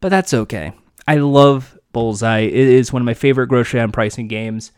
But 0.00 0.10
that's 0.10 0.34
okay. 0.34 0.72
I 1.06 1.16
love 1.16 1.78
Bullseye. 1.92 2.40
It 2.40 2.54
is 2.54 2.92
one 2.92 3.02
of 3.02 3.06
my 3.06 3.14
favorite 3.14 3.48
grocery 3.48 3.80
on 3.80 3.92
pricing 3.92 4.28
games. 4.28 4.72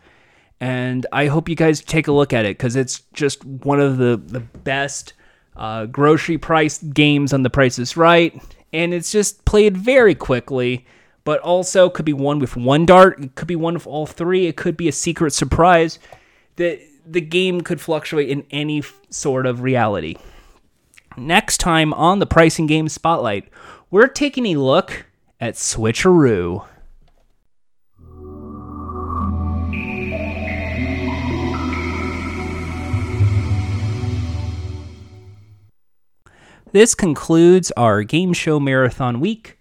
And 0.60 1.06
I 1.12 1.26
hope 1.26 1.48
you 1.48 1.56
guys 1.56 1.82
take 1.82 2.08
a 2.08 2.12
look 2.12 2.32
at 2.32 2.44
it 2.44 2.56
because 2.56 2.76
it's 2.76 3.02
just 3.12 3.44
one 3.44 3.80
of 3.80 3.98
the, 3.98 4.16
the 4.16 4.40
best 4.40 5.14
uh, 5.56 5.86
grocery 5.86 6.38
price 6.38 6.78
games 6.78 7.32
on 7.32 7.42
the 7.42 7.50
Price 7.50 7.78
is 7.78 7.96
Right. 7.96 8.40
And 8.72 8.92
it's 8.92 9.12
just 9.12 9.44
played 9.44 9.76
very 9.76 10.14
quickly, 10.14 10.86
but 11.24 11.40
also 11.40 11.88
could 11.88 12.04
be 12.04 12.12
one 12.12 12.38
with 12.38 12.56
one 12.56 12.86
dart. 12.86 13.22
It 13.22 13.34
could 13.34 13.48
be 13.48 13.56
one 13.56 13.74
with 13.74 13.86
all 13.86 14.06
three. 14.06 14.46
It 14.46 14.56
could 14.56 14.76
be 14.76 14.88
a 14.88 14.92
secret 14.92 15.32
surprise. 15.32 15.98
that 16.56 16.80
the 17.06 17.20
game 17.20 17.60
could 17.60 17.80
fluctuate 17.80 18.28
in 18.28 18.44
any 18.50 18.78
f- 18.78 19.00
sort 19.10 19.46
of 19.46 19.62
reality. 19.62 20.16
Next 21.16 21.58
time 21.58 21.92
on 21.94 22.18
the 22.18 22.26
Pricing 22.26 22.66
Game 22.66 22.88
Spotlight, 22.88 23.48
we're 23.90 24.08
taking 24.08 24.46
a 24.46 24.56
look 24.56 25.06
at 25.40 25.54
Switcheroo. 25.54 26.66
This 36.72 36.96
concludes 36.96 37.70
our 37.76 38.02
Game 38.02 38.32
Show 38.32 38.58
Marathon 38.58 39.20
week. 39.20 39.60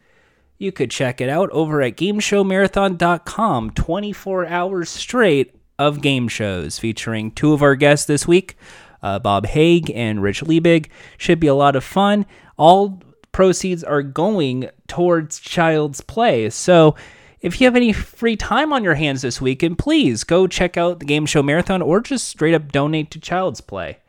You 0.57 0.72
could 0.72 0.90
check 0.90 1.22
it 1.22 1.30
out 1.30 1.52
over 1.52 1.80
at 1.84 1.95
gameshowmarathon.com 1.95 3.70
24 3.72 4.48
hours 4.48 4.90
straight 4.90 5.53
of 5.80 6.02
game 6.02 6.28
shows 6.28 6.80
featuring 6.80 7.32
two 7.32 7.54
of 7.54 7.62
our 7.62 7.76
guests 7.76 8.06
this 8.06 8.28
week, 8.28 8.58
uh, 9.02 9.20
Bob 9.20 9.45
Hagh 9.45 9.91
and 9.91 10.22
Rich 10.22 10.41
Liebig. 10.41 10.88
Should 11.18 11.40
be 11.40 11.48
a 11.48 11.56
lot 11.56 11.76
of 11.76 11.84
fun. 11.84 12.26
All 12.58 13.02
proceeds 13.32 13.84
are 13.84 14.04
going 14.04 14.70
towards 14.88 15.40
Child's 15.40 16.02
Play. 16.02 16.50
So 16.50 16.95
if 17.41 17.60
you 17.60 17.66
have 17.66 17.76
any 17.76 17.91
free 17.91 18.38
time 18.38 18.72
on 18.72 18.84
your 18.84 18.95
hands 18.95 19.22
this 19.22 19.41
week, 19.41 19.62
and 19.64 19.78
please 19.78 20.24
go 20.24 20.48
check 20.48 20.78
out 20.78 21.00
the 21.00 21.06
Game 21.06 21.26
Show 21.26 21.44
Marathon 21.44 21.82
or 21.82 22.00
just 22.00 22.28
straight 22.28 22.54
up 22.54 22.72
donate 22.72 23.12
to 23.12 23.20
Child's 23.20 23.62
Play. 23.62 24.00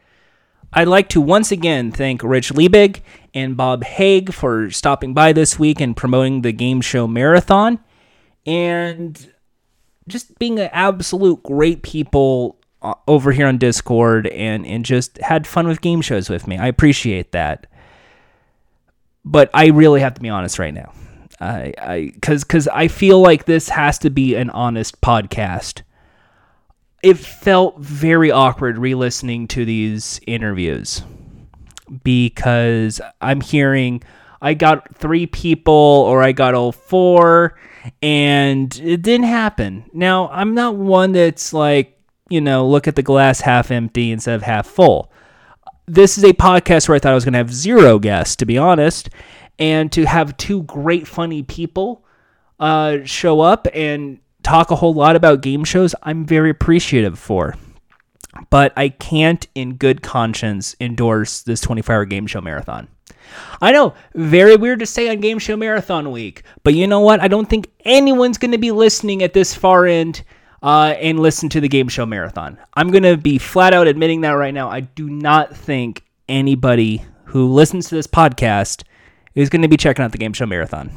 I'd 0.73 0.89
like 0.89 1.09
to 1.11 1.21
once 1.21 1.53
again 1.53 1.93
thank 1.93 2.23
Rich 2.23 2.53
Liebig 2.53 3.01
and 3.33 3.57
Bob 3.57 3.85
Hagh 3.85 4.33
for 4.33 4.71
stopping 4.71 5.15
by 5.15 5.33
this 5.33 5.59
week 5.59 5.81
and 5.81 5.97
promoting 5.97 6.43
the 6.43 6.53
Game 6.53 6.81
Show 6.81 7.07
Marathon 7.07 7.79
and 8.47 9.33
just 10.09 10.39
being 10.39 10.59
an 10.59 10.71
absolute 10.73 11.43
great 11.43 11.83
people 11.83 12.59
uh, 12.83 12.95
over 13.09 13.33
here 13.33 13.47
on 13.47 13.59
Discord 13.59 14.27
and, 14.29 14.67
and 14.67 14.85
just 14.85 15.19
had 15.19 15.47
fun 15.47 15.67
with 15.67 15.81
game 15.81 16.01
shows 16.01 16.29
with 16.29 16.47
me. 16.47 16.59
I 16.59 16.67
appreciate 16.67 17.33
that. 17.33 17.67
But 19.25 19.51
I 19.55 19.69
really 19.69 20.01
have 20.01 20.15
to 20.15 20.21
be 20.21 20.29
honest 20.29 20.59
right 20.59 20.75
now. 20.75 20.93
I, 21.41 21.75
I, 21.79 22.13
cause, 22.23 22.45
cause 22.45 22.69
I 22.69 22.89
feel 22.89 23.21
like 23.21 23.47
this 23.47 23.69
has 23.71 23.99
to 24.01 24.11
be 24.11 24.35
an 24.35 24.51
honest 24.51 25.01
podcast 25.01 25.83
it 27.05 27.19
felt 27.19 27.79
very 27.79 28.31
awkward 28.31 28.79
re-listening 28.79 29.47
to 29.47 29.67
these 29.67 30.19
interviews 30.27 31.03
because 32.03 32.99
I'm 33.21 33.43
hearing 33.43 34.03
I 34.41 34.55
got 34.55 34.97
three 34.97 35.27
people 35.27 35.73
or 35.73 36.23
I 36.23 36.33
got 36.33 36.55
all 36.55 36.73
four 36.73 37.59
and 38.03 38.75
it 38.83 39.03
didn't 39.03 39.27
happen. 39.27 39.91
Now, 39.93 40.29
I'm 40.29 40.55
not 40.55 40.77
one 40.77 41.13
that's 41.13 41.53
like, 41.53 41.99
you 42.29 42.41
know, 42.41 42.67
look 42.67 42.89
at 42.89 42.97
the 42.97 43.03
glass 43.03 43.41
half 43.41 43.71
empty 43.71 44.11
instead 44.11 44.35
of 44.35 44.43
half 44.43 44.67
full. 44.67 45.13
This 45.87 46.17
is 46.17 46.25
a 46.25 46.33
podcast 46.33 46.89
where 46.89 46.97
I 46.97 46.99
thought 46.99 47.13
I 47.13 47.15
was 47.15 47.25
going 47.25 47.35
to 47.35 47.39
have 47.39 47.53
zero 47.53 47.99
guests, 47.99 48.37
to 48.37 48.47
be 48.47 48.57
honest, 48.57 49.11
and 49.59 49.93
to 49.93 50.05
have 50.05 50.37
two 50.37 50.63
great, 50.63 51.07
funny 51.07 51.43
people 51.43 52.05
uh, 52.59 52.99
show 53.05 53.41
up 53.41 53.67
and 53.75 54.19
talk 54.43 54.71
a 54.71 54.77
whole 54.77 54.95
lot 54.95 55.17
about 55.17 55.43
game 55.43 55.65
shows, 55.65 55.95
I'm 56.03 56.25
very 56.25 56.51
appreciative 56.51 57.19
for. 57.19 57.57
But 58.51 58.73
I 58.77 58.89
can't, 58.89 59.47
in 59.55 59.75
good 59.75 60.03
conscience, 60.03 60.75
endorse 60.81 61.43
this 61.43 61.61
24 61.61 61.95
hour 61.95 62.05
game 62.05 62.27
show 62.27 62.41
marathon. 62.41 62.89
I 63.61 63.73
know, 63.73 63.95
very 64.15 64.57
weird 64.57 64.81
to 64.81 64.87
say 64.87 65.09
on 65.09 65.21
Game 65.21 65.39
Show 65.39 65.57
Marathon 65.57 66.11
Week, 66.11 66.43
but 66.63 66.75
you 66.75 66.87
know 66.87 67.01
what? 67.01 67.21
I 67.21 67.29
don't 67.29 67.49
think 67.49 67.71
anyone's 67.85 68.39
going 68.39 68.53
to 68.53 68.59
be 68.59 68.71
listening 68.71 69.23
at 69.23 69.33
this 69.33 69.55
far 69.55 69.87
end 69.87 70.23
uh, 70.63 70.95
and 70.99 71.21
listen 71.21 71.49
to 71.51 71.61
the 71.61 71.69
Game 71.69 71.89
Show 71.89 72.07
Marathon. 72.07 72.59
I'm 72.75 72.91
going 72.91 73.03
to 73.03 73.17
be 73.17 73.39
flat 73.39 73.75
out 73.75 73.87
admitting 73.87 74.23
that 74.23 74.33
right 74.33 74.55
now. 74.55 74.71
I 74.71 74.81
do 74.81 75.09
not 75.09 75.57
think 75.57 76.03
anybody 76.29 77.05
who 77.25 77.53
listens 77.53 77.89
to 77.89 77.95
this 77.95 78.07
podcast 78.07 78.83
is 79.35 79.51
going 79.51 79.63
to 79.63 79.69
be 79.69 79.77
checking 79.77 80.05
out 80.05 80.13
the 80.13 80.19
Game 80.19 80.33
Show 80.33 80.47
Marathon. 80.47 80.91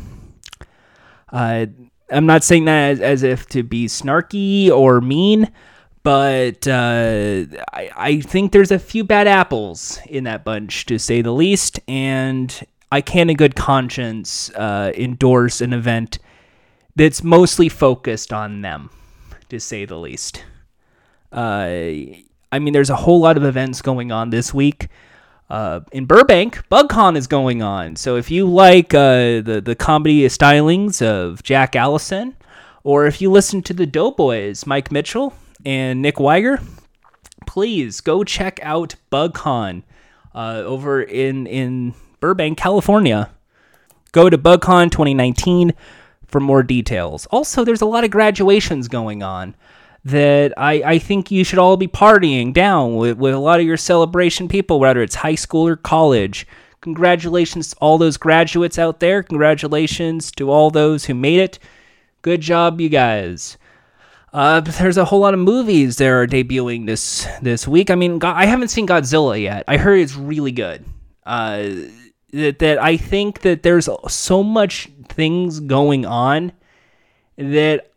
Uh, 1.32 1.66
I'm 2.10 2.26
not 2.26 2.44
saying 2.44 2.66
that 2.66 2.92
as, 2.92 3.02
as 3.02 3.24
if 3.24 3.48
to 3.50 3.64
be 3.64 3.88
snarky 3.88 4.70
or 4.70 5.02
mean, 5.02 5.52
but 6.08 6.66
uh, 6.70 7.44
I, 7.74 7.92
I 7.98 8.22
think 8.22 8.54
there's 8.54 8.72
a 8.72 8.80
few 8.80 9.04
bad 9.04 9.28
apples 9.28 10.00
in 10.06 10.24
that 10.24 10.46
bunch, 10.46 10.86
to 10.86 10.98
say 10.98 11.22
the 11.22 11.34
least. 11.34 11.82
And 11.86 12.66
I 12.90 13.02
can, 13.02 13.30
in 13.30 13.36
good 13.36 13.58
conscience, 13.58 14.50
uh, 14.52 14.94
endorse 14.96 15.60
an 15.60 15.74
event 15.74 16.20
that's 16.96 17.26
mostly 17.26 17.68
focused 17.68 18.32
on 18.32 18.62
them, 18.62 18.90
to 19.50 19.60
say 19.60 19.84
the 19.84 19.98
least. 19.98 20.46
Uh, 21.30 22.16
I 22.54 22.60
mean, 22.60 22.72
there's 22.72 22.90
a 22.90 22.96
whole 22.96 23.20
lot 23.20 23.36
of 23.36 23.44
events 23.44 23.82
going 23.82 24.10
on 24.10 24.30
this 24.30 24.54
week. 24.54 24.88
Uh, 25.50 25.82
in 25.92 26.06
Burbank, 26.06 26.64
BugCon 26.70 27.18
is 27.18 27.28
going 27.28 27.62
on. 27.62 27.98
So 27.98 28.16
if 28.16 28.32
you 28.32 28.46
like 28.46 28.94
uh, 28.94 29.42
the 29.42 29.62
the 29.62 29.76
comedy 29.76 30.22
stylings 30.28 31.02
of 31.02 31.44
Jack 31.44 31.76
Allison, 31.76 32.38
or 32.86 33.08
if 33.08 33.22
you 33.22 33.30
listen 33.30 33.62
to 33.64 33.74
the 33.74 33.86
Doughboys, 33.86 34.66
Mike 34.66 34.90
Mitchell 34.90 35.34
and 35.68 36.02
Nick 36.02 36.16
Weiger, 36.16 36.64
please 37.46 38.00
go 38.00 38.24
check 38.24 38.58
out 38.64 38.96
BugCon 39.12 39.84
uh, 40.34 40.64
over 40.66 41.02
in 41.02 41.46
in 41.46 41.94
Burbank, 42.22 42.58
California. 42.58 43.30
Go 44.14 44.30
to 44.30 44.38
BugCon 44.38 44.90
2019 44.90 45.74
for 46.26 46.40
more 46.40 46.64
details. 46.64 47.26
Also, 47.28 47.66
there's 47.66 47.82
a 47.82 47.86
lot 47.86 48.06
of 48.06 48.12
graduations 48.12 48.88
going 48.88 49.22
on 49.22 49.56
that 50.06 50.54
I, 50.56 50.82
I 50.86 51.00
think 51.00 51.32
you 51.32 51.44
should 51.44 51.60
all 51.60 51.76
be 51.76 51.90
partying 51.90 52.54
down 52.54 52.96
with, 52.96 53.18
with 53.18 53.34
a 53.34 53.40
lot 53.40 53.60
of 53.60 53.66
your 53.66 53.76
celebration 53.76 54.48
people, 54.48 54.80
whether 54.80 55.02
it's 55.02 55.16
high 55.16 55.36
school 55.36 55.68
or 55.68 55.76
college. 55.76 56.48
Congratulations 56.80 57.72
to 57.72 57.78
all 57.80 57.98
those 57.98 58.16
graduates 58.16 58.80
out 58.80 59.02
there. 59.02 59.22
Congratulations 59.22 60.32
to 60.32 60.50
all 60.50 60.72
those 60.72 61.06
who 61.06 61.14
made 61.14 61.42
it. 61.42 61.60
Good 62.22 62.40
job, 62.40 62.80
you 62.80 62.88
guys. 62.88 63.58
Uh, 64.38 64.60
there's 64.60 64.98
a 64.98 65.06
whole 65.06 65.22
lot 65.22 65.34
of 65.34 65.40
movies 65.40 65.96
that 65.98 66.08
are 66.10 66.28
debuting 66.28 66.86
this 66.86 67.28
this 67.42 67.68
week. 67.68 67.90
I 67.90 67.96
mean, 67.96 68.24
I 68.24 68.46
haven't 68.46 68.68
seen 68.68 68.86
Godzilla 68.86 69.42
yet. 69.42 69.64
I 69.68 69.78
heard 69.78 70.00
it's 70.00 70.16
really 70.16 70.52
good. 70.52 70.86
Uh, 71.26 71.70
that 72.34 72.60
that 72.60 72.78
I 72.78 72.98
think 72.98 73.42
that 73.42 73.64
there's 73.64 73.90
so 74.10 74.44
much 74.44 74.90
things 75.10 75.60
going 75.60 76.06
on 76.06 76.52
that 77.36 77.92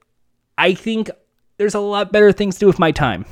I 0.57 0.73
think 0.73 1.11
there's 1.59 1.75
a 1.75 1.81
lot 1.81 2.11
better 2.11 2.33
things 2.33 2.55
to 2.55 2.61
do 2.61 2.67
with 2.67 2.79
my 2.79 2.91
time. 2.91 3.27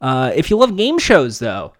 Uh, 0.00 0.30
if 0.32 0.48
you 0.48 0.58
love 0.58 0.76
game 0.76 1.00
shows, 1.00 1.40
though, 1.40 1.72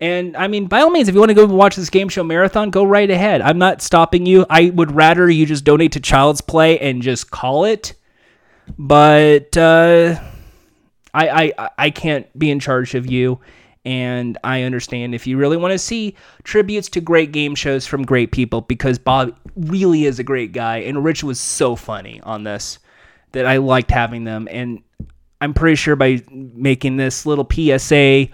And 0.00 0.36
I 0.36 0.48
mean, 0.48 0.66
by 0.66 0.80
all 0.80 0.90
means, 0.90 1.06
if 1.08 1.14
you 1.14 1.20
want 1.20 1.30
to 1.30 1.34
go 1.34 1.46
watch 1.46 1.76
this 1.76 1.88
game 1.88 2.08
show 2.08 2.24
marathon, 2.24 2.70
go 2.70 2.82
right 2.82 3.08
ahead. 3.08 3.40
I'm 3.40 3.58
not 3.58 3.80
stopping 3.80 4.26
you. 4.26 4.44
I 4.50 4.70
would 4.70 4.90
rather 4.90 5.30
you 5.30 5.46
just 5.46 5.62
donate 5.62 5.92
to 5.92 6.00
Child's 6.00 6.40
Play 6.40 6.80
and 6.80 7.00
just 7.00 7.30
call 7.30 7.64
it. 7.64 7.94
But 8.78 9.56
uh, 9.56 10.20
I, 11.14 11.52
I 11.58 11.70
I 11.78 11.90
can't 11.90 12.26
be 12.38 12.50
in 12.50 12.60
charge 12.60 12.94
of 12.94 13.10
you, 13.10 13.40
and 13.84 14.38
I 14.44 14.62
understand 14.62 15.14
if 15.14 15.26
you 15.26 15.36
really 15.36 15.56
want 15.56 15.72
to 15.72 15.78
see 15.78 16.16
tributes 16.44 16.88
to 16.90 17.00
great 17.00 17.32
game 17.32 17.54
shows 17.54 17.86
from 17.86 18.04
great 18.04 18.32
people 18.32 18.60
because 18.60 18.98
Bob 18.98 19.36
really 19.56 20.04
is 20.04 20.18
a 20.18 20.24
great 20.24 20.52
guy, 20.52 20.78
and 20.78 21.04
Rich 21.04 21.24
was 21.24 21.38
so 21.40 21.76
funny 21.76 22.20
on 22.22 22.44
this 22.44 22.78
that 23.32 23.46
I 23.46 23.58
liked 23.58 23.90
having 23.90 24.24
them, 24.24 24.48
and 24.50 24.82
I'm 25.40 25.54
pretty 25.54 25.76
sure 25.76 25.96
by 25.96 26.22
making 26.30 26.96
this 26.96 27.26
little 27.26 27.48
PSA 27.50 28.28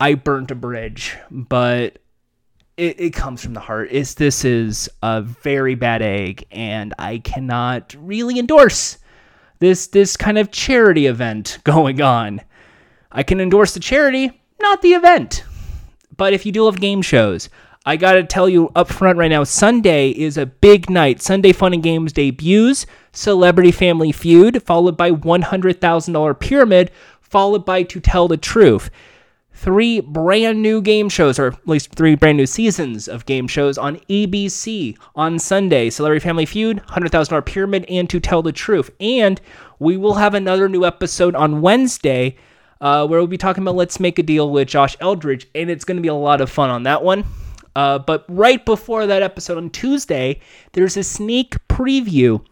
I 0.00 0.14
burnt 0.14 0.50
a 0.50 0.54
bridge, 0.54 1.16
but 1.30 1.98
it, 2.76 3.00
it 3.00 3.10
comes 3.10 3.42
from 3.42 3.54
the 3.54 3.60
heart. 3.60 3.88
It's 3.90 4.14
this 4.14 4.44
is 4.44 4.88
a 5.02 5.22
very 5.22 5.74
bad 5.74 6.02
egg, 6.02 6.46
and 6.52 6.94
I 6.98 7.18
cannot 7.18 7.96
really 7.98 8.38
endorse 8.38 8.98
this 9.58 9.86
this 9.86 10.16
kind 10.16 10.38
of 10.38 10.50
charity 10.50 11.06
event 11.06 11.58
going 11.64 12.00
on. 12.00 12.40
I 13.10 13.22
can 13.22 13.40
endorse 13.40 13.74
the 13.74 13.80
charity, 13.80 14.40
not 14.60 14.82
the 14.82 14.92
event. 14.92 15.44
But 16.16 16.32
if 16.32 16.44
you 16.44 16.52
do 16.52 16.64
love 16.64 16.80
game 16.80 17.00
shows, 17.00 17.48
I 17.86 17.96
gotta 17.96 18.24
tell 18.24 18.48
you 18.48 18.70
up 18.74 18.88
front 18.88 19.18
right 19.18 19.30
now, 19.30 19.44
Sunday 19.44 20.10
is 20.10 20.36
a 20.36 20.46
big 20.46 20.90
night. 20.90 21.22
Sunday 21.22 21.52
Fun 21.52 21.72
and 21.72 21.82
Games 21.82 22.12
debuts, 22.12 22.86
Celebrity 23.12 23.70
Family 23.70 24.12
Feud, 24.12 24.62
followed 24.62 24.96
by 24.96 25.10
$100,000 25.10 26.40
Pyramid, 26.40 26.90
followed 27.20 27.64
by 27.64 27.82
To 27.84 28.00
Tell 28.00 28.28
the 28.28 28.36
Truth 28.36 28.90
three 29.58 30.00
brand 30.00 30.62
new 30.62 30.80
game 30.80 31.08
shows, 31.08 31.36
or 31.36 31.48
at 31.48 31.68
least 31.68 31.92
three 31.92 32.14
brand 32.14 32.38
new 32.38 32.46
seasons 32.46 33.08
of 33.08 33.26
game 33.26 33.48
shows 33.48 33.76
on 33.76 33.96
ABC 34.08 34.96
on 35.16 35.38
Sunday 35.38 35.90
Celebrity 35.90 36.22
Family 36.22 36.46
Feud, 36.46 36.80
$100,000 36.86 37.44
Pyramid, 37.44 37.84
and 37.88 38.08
To 38.08 38.20
Tell 38.20 38.40
the 38.40 38.52
Truth. 38.52 38.90
And 39.00 39.40
we 39.80 39.96
will 39.96 40.14
have 40.14 40.34
another 40.34 40.68
new 40.68 40.84
episode 40.84 41.34
on 41.34 41.60
Wednesday 41.60 42.36
uh, 42.80 43.04
where 43.08 43.18
we'll 43.18 43.26
be 43.26 43.36
talking 43.36 43.64
about 43.64 43.74
Let's 43.74 43.98
Make 43.98 44.20
a 44.20 44.22
Deal 44.22 44.48
with 44.48 44.68
Josh 44.68 44.96
Eldridge, 45.00 45.48
and 45.56 45.68
it's 45.68 45.84
going 45.84 45.96
to 45.96 46.02
be 46.02 46.08
a 46.08 46.14
lot 46.14 46.40
of 46.40 46.48
fun 46.48 46.70
on 46.70 46.84
that 46.84 47.02
one. 47.02 47.24
Uh, 47.74 47.98
but 47.98 48.24
right 48.28 48.64
before 48.64 49.06
that 49.06 49.22
episode 49.22 49.58
on 49.58 49.70
Tuesday, 49.70 50.40
there's 50.72 50.96
a 50.96 51.02
sneak 51.02 51.56
preview 51.66 52.44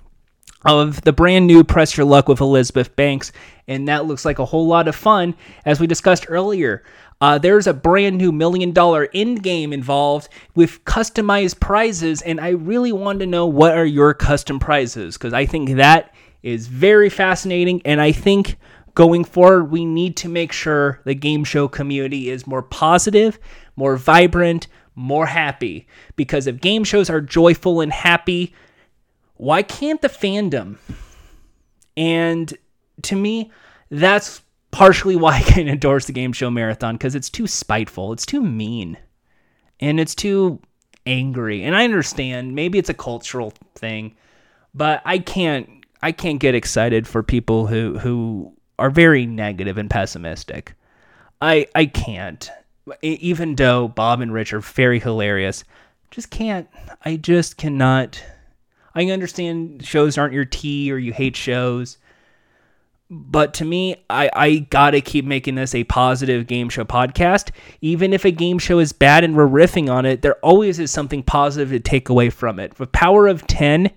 of 0.66 1.00
the 1.02 1.12
brand 1.12 1.46
new 1.46 1.64
Press 1.64 1.96
Your 1.96 2.06
Luck 2.06 2.28
with 2.28 2.40
Elizabeth 2.40 2.94
Banks, 2.96 3.32
and 3.68 3.88
that 3.88 4.06
looks 4.06 4.24
like 4.24 4.38
a 4.38 4.44
whole 4.44 4.66
lot 4.66 4.88
of 4.88 4.96
fun. 4.96 5.34
As 5.64 5.80
we 5.80 5.86
discussed 5.86 6.26
earlier, 6.28 6.82
uh, 7.20 7.38
there's 7.38 7.66
a 7.66 7.74
brand 7.74 8.18
new 8.18 8.32
million 8.32 8.72
dollar 8.72 9.08
end 9.14 9.42
game 9.42 9.72
involved 9.72 10.28
with 10.54 10.84
customized 10.84 11.60
prizes, 11.60 12.22
and 12.22 12.40
I 12.40 12.50
really 12.50 12.92
want 12.92 13.20
to 13.20 13.26
know 13.26 13.46
what 13.46 13.76
are 13.76 13.86
your 13.86 14.12
custom 14.14 14.58
prizes 14.58 15.16
because 15.16 15.32
I 15.32 15.46
think 15.46 15.76
that 15.76 16.14
is 16.42 16.66
very 16.66 17.08
fascinating, 17.08 17.80
and 17.84 18.00
I 18.00 18.12
think 18.12 18.56
going 18.94 19.24
forward 19.24 19.70
we 19.70 19.84
need 19.84 20.16
to 20.16 20.28
make 20.28 20.52
sure 20.52 21.00
the 21.04 21.14
game 21.14 21.44
show 21.44 21.68
community 21.68 22.30
is 22.30 22.46
more 22.46 22.62
positive, 22.62 23.38
more 23.76 23.96
vibrant, 23.96 24.66
more 24.96 25.26
happy 25.26 25.86
because 26.16 26.46
if 26.46 26.60
game 26.60 26.82
shows 26.82 27.10
are 27.10 27.20
joyful 27.20 27.80
and 27.82 27.92
happy 27.92 28.54
why 29.36 29.62
can't 29.62 30.00
the 30.02 30.08
fandom? 30.08 30.76
And 31.96 32.52
to 33.02 33.16
me, 33.16 33.50
that's 33.90 34.42
partially 34.70 35.16
why 35.16 35.38
I 35.38 35.42
can 35.42 35.68
endorse 35.68 36.06
the 36.06 36.12
game 36.12 36.32
show 36.32 36.50
marathon 36.50 36.96
because 36.96 37.14
it's 37.14 37.30
too 37.30 37.46
spiteful, 37.46 38.12
it's 38.12 38.26
too 38.26 38.42
mean, 38.42 38.98
and 39.80 40.00
it's 40.00 40.14
too 40.14 40.60
angry. 41.06 41.62
And 41.62 41.76
I 41.76 41.84
understand 41.84 42.54
maybe 42.54 42.78
it's 42.78 42.90
a 42.90 42.94
cultural 42.94 43.52
thing, 43.74 44.16
but 44.74 45.02
I 45.04 45.18
can't 45.18 45.68
I 46.02 46.12
can't 46.12 46.40
get 46.40 46.54
excited 46.54 47.06
for 47.06 47.22
people 47.22 47.66
who 47.66 47.98
who 47.98 48.52
are 48.78 48.90
very 48.90 49.26
negative 49.26 49.78
and 49.78 49.88
pessimistic. 49.88 50.74
I 51.40 51.66
I 51.74 51.86
can't. 51.86 52.50
Even 53.02 53.56
though 53.56 53.88
Bob 53.88 54.20
and 54.20 54.32
Rich 54.32 54.52
are 54.52 54.60
very 54.60 55.00
hilarious, 55.00 55.64
just 56.12 56.30
can't. 56.30 56.68
I 57.04 57.16
just 57.16 57.56
cannot 57.56 58.22
I 58.96 59.04
understand 59.10 59.84
shows 59.84 60.16
aren't 60.16 60.32
your 60.32 60.46
tea 60.46 60.90
or 60.90 60.96
you 60.96 61.12
hate 61.12 61.36
shows. 61.36 61.98
But 63.08 63.54
to 63.54 63.64
me, 63.64 64.04
I, 64.10 64.30
I 64.32 64.58
gotta 64.70 65.00
keep 65.00 65.24
making 65.24 65.54
this 65.54 65.74
a 65.74 65.84
positive 65.84 66.46
game 66.46 66.70
show 66.70 66.84
podcast. 66.84 67.50
Even 67.82 68.12
if 68.12 68.24
a 68.24 68.32
game 68.32 68.58
show 68.58 68.78
is 68.80 68.92
bad 68.92 69.22
and 69.22 69.36
we're 69.36 69.46
riffing 69.46 69.92
on 69.92 70.06
it, 70.06 70.22
there 70.22 70.36
always 70.36 70.80
is 70.80 70.90
something 70.90 71.22
positive 71.22 71.68
to 71.70 71.78
take 71.78 72.08
away 72.08 72.30
from 72.30 72.58
it. 72.58 72.76
With 72.80 72.90
Power 72.90 73.28
of 73.28 73.46
10, 73.46 73.90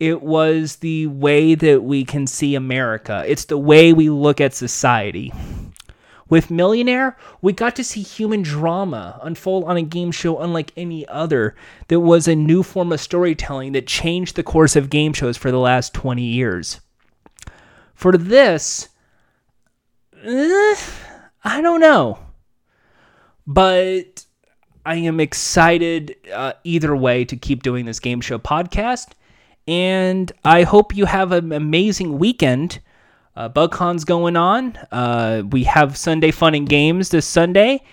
it 0.00 0.22
was 0.22 0.76
the 0.76 1.06
way 1.08 1.54
that 1.54 1.84
we 1.84 2.04
can 2.04 2.26
see 2.26 2.54
America, 2.54 3.22
it's 3.26 3.44
the 3.44 3.58
way 3.58 3.92
we 3.92 4.08
look 4.08 4.40
at 4.40 4.54
society. 4.54 5.30
With 6.28 6.50
Millionaire, 6.50 7.16
we 7.40 7.52
got 7.52 7.74
to 7.76 7.84
see 7.84 8.02
human 8.02 8.42
drama 8.42 9.18
unfold 9.22 9.64
on 9.64 9.76
a 9.76 9.82
game 9.82 10.10
show 10.10 10.38
unlike 10.38 10.72
any 10.76 11.06
other 11.08 11.56
that 11.88 12.00
was 12.00 12.28
a 12.28 12.34
new 12.34 12.62
form 12.62 12.92
of 12.92 13.00
storytelling 13.00 13.72
that 13.72 13.86
changed 13.86 14.36
the 14.36 14.42
course 14.42 14.76
of 14.76 14.90
game 14.90 15.12
shows 15.12 15.36
for 15.36 15.50
the 15.50 15.58
last 15.58 15.94
20 15.94 16.22
years. 16.22 16.80
For 17.94 18.16
this, 18.16 18.88
eh, 20.22 20.76
I 21.44 21.60
don't 21.62 21.80
know. 21.80 22.18
But 23.46 24.26
I 24.84 24.96
am 24.96 25.20
excited 25.20 26.16
uh, 26.32 26.52
either 26.64 26.94
way 26.94 27.24
to 27.24 27.36
keep 27.36 27.62
doing 27.62 27.86
this 27.86 28.00
game 28.00 28.20
show 28.20 28.38
podcast. 28.38 29.12
And 29.66 30.30
I 30.44 30.62
hope 30.62 30.96
you 30.96 31.06
have 31.06 31.32
an 31.32 31.52
amazing 31.52 32.18
weekend. 32.18 32.80
Uh, 33.38 33.48
BugCon's 33.48 34.04
going 34.04 34.36
on. 34.36 34.76
Uh, 34.90 35.44
we 35.48 35.62
have 35.62 35.96
Sunday 35.96 36.32
Fun 36.32 36.56
and 36.56 36.68
Games 36.68 37.10
this 37.10 37.24
Sunday. 37.24 37.84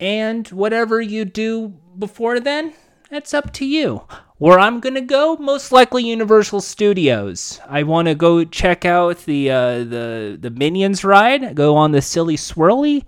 And 0.00 0.48
whatever 0.48 1.00
you 1.00 1.24
do 1.24 1.68
before 1.96 2.40
then, 2.40 2.74
that's 3.08 3.32
up 3.32 3.52
to 3.52 3.64
you. 3.64 4.02
Where 4.38 4.58
I'm 4.58 4.80
going 4.80 4.96
to 4.96 5.00
go, 5.00 5.36
most 5.36 5.70
likely 5.70 6.02
Universal 6.02 6.62
Studios. 6.62 7.60
I 7.68 7.84
want 7.84 8.08
to 8.08 8.16
go 8.16 8.42
check 8.42 8.84
out 8.84 9.18
the, 9.18 9.52
uh, 9.52 9.78
the, 9.84 10.36
the 10.40 10.50
Minions 10.50 11.04
ride, 11.04 11.54
go 11.54 11.76
on 11.76 11.92
the 11.92 12.02
Silly 12.02 12.36
Swirly, 12.36 13.04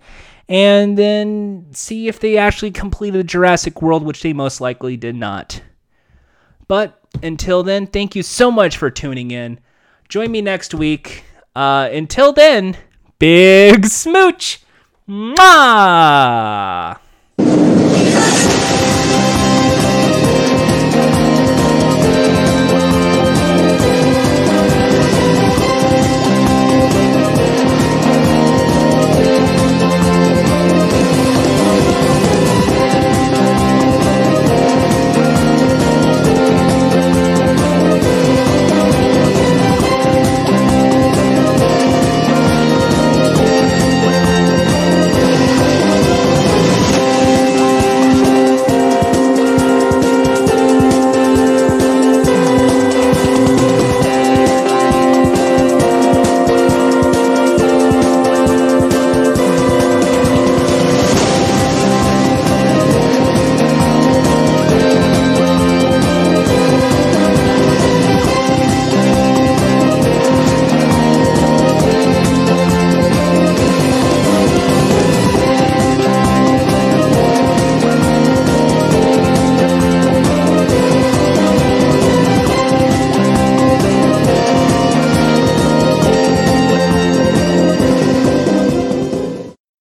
and 0.49 0.97
then 0.97 1.67
see 1.73 2.07
if 2.07 2.21
they 2.21 2.37
actually 2.37 2.71
completed 2.71 3.27
Jurassic 3.27 3.83
World, 3.83 4.05
which 4.05 4.23
they 4.23 4.33
most 4.33 4.61
likely 4.61 4.97
did 4.97 5.17
not. 5.17 5.61
But 6.69 7.01
until 7.21 7.65
then, 7.65 7.89
thank 7.89 8.15
you 8.15 8.23
so 8.23 8.53
much 8.53 8.77
for 8.77 8.91
tuning 8.91 9.33
in. 9.33 9.59
Join 10.09 10.31
me 10.31 10.41
next 10.41 10.73
week 10.73 11.25
uh, 11.55 11.89
until 11.93 12.33
then, 12.33 12.77
big 13.19 13.87
smooch. 13.87 14.61
Mwah! 15.09 16.99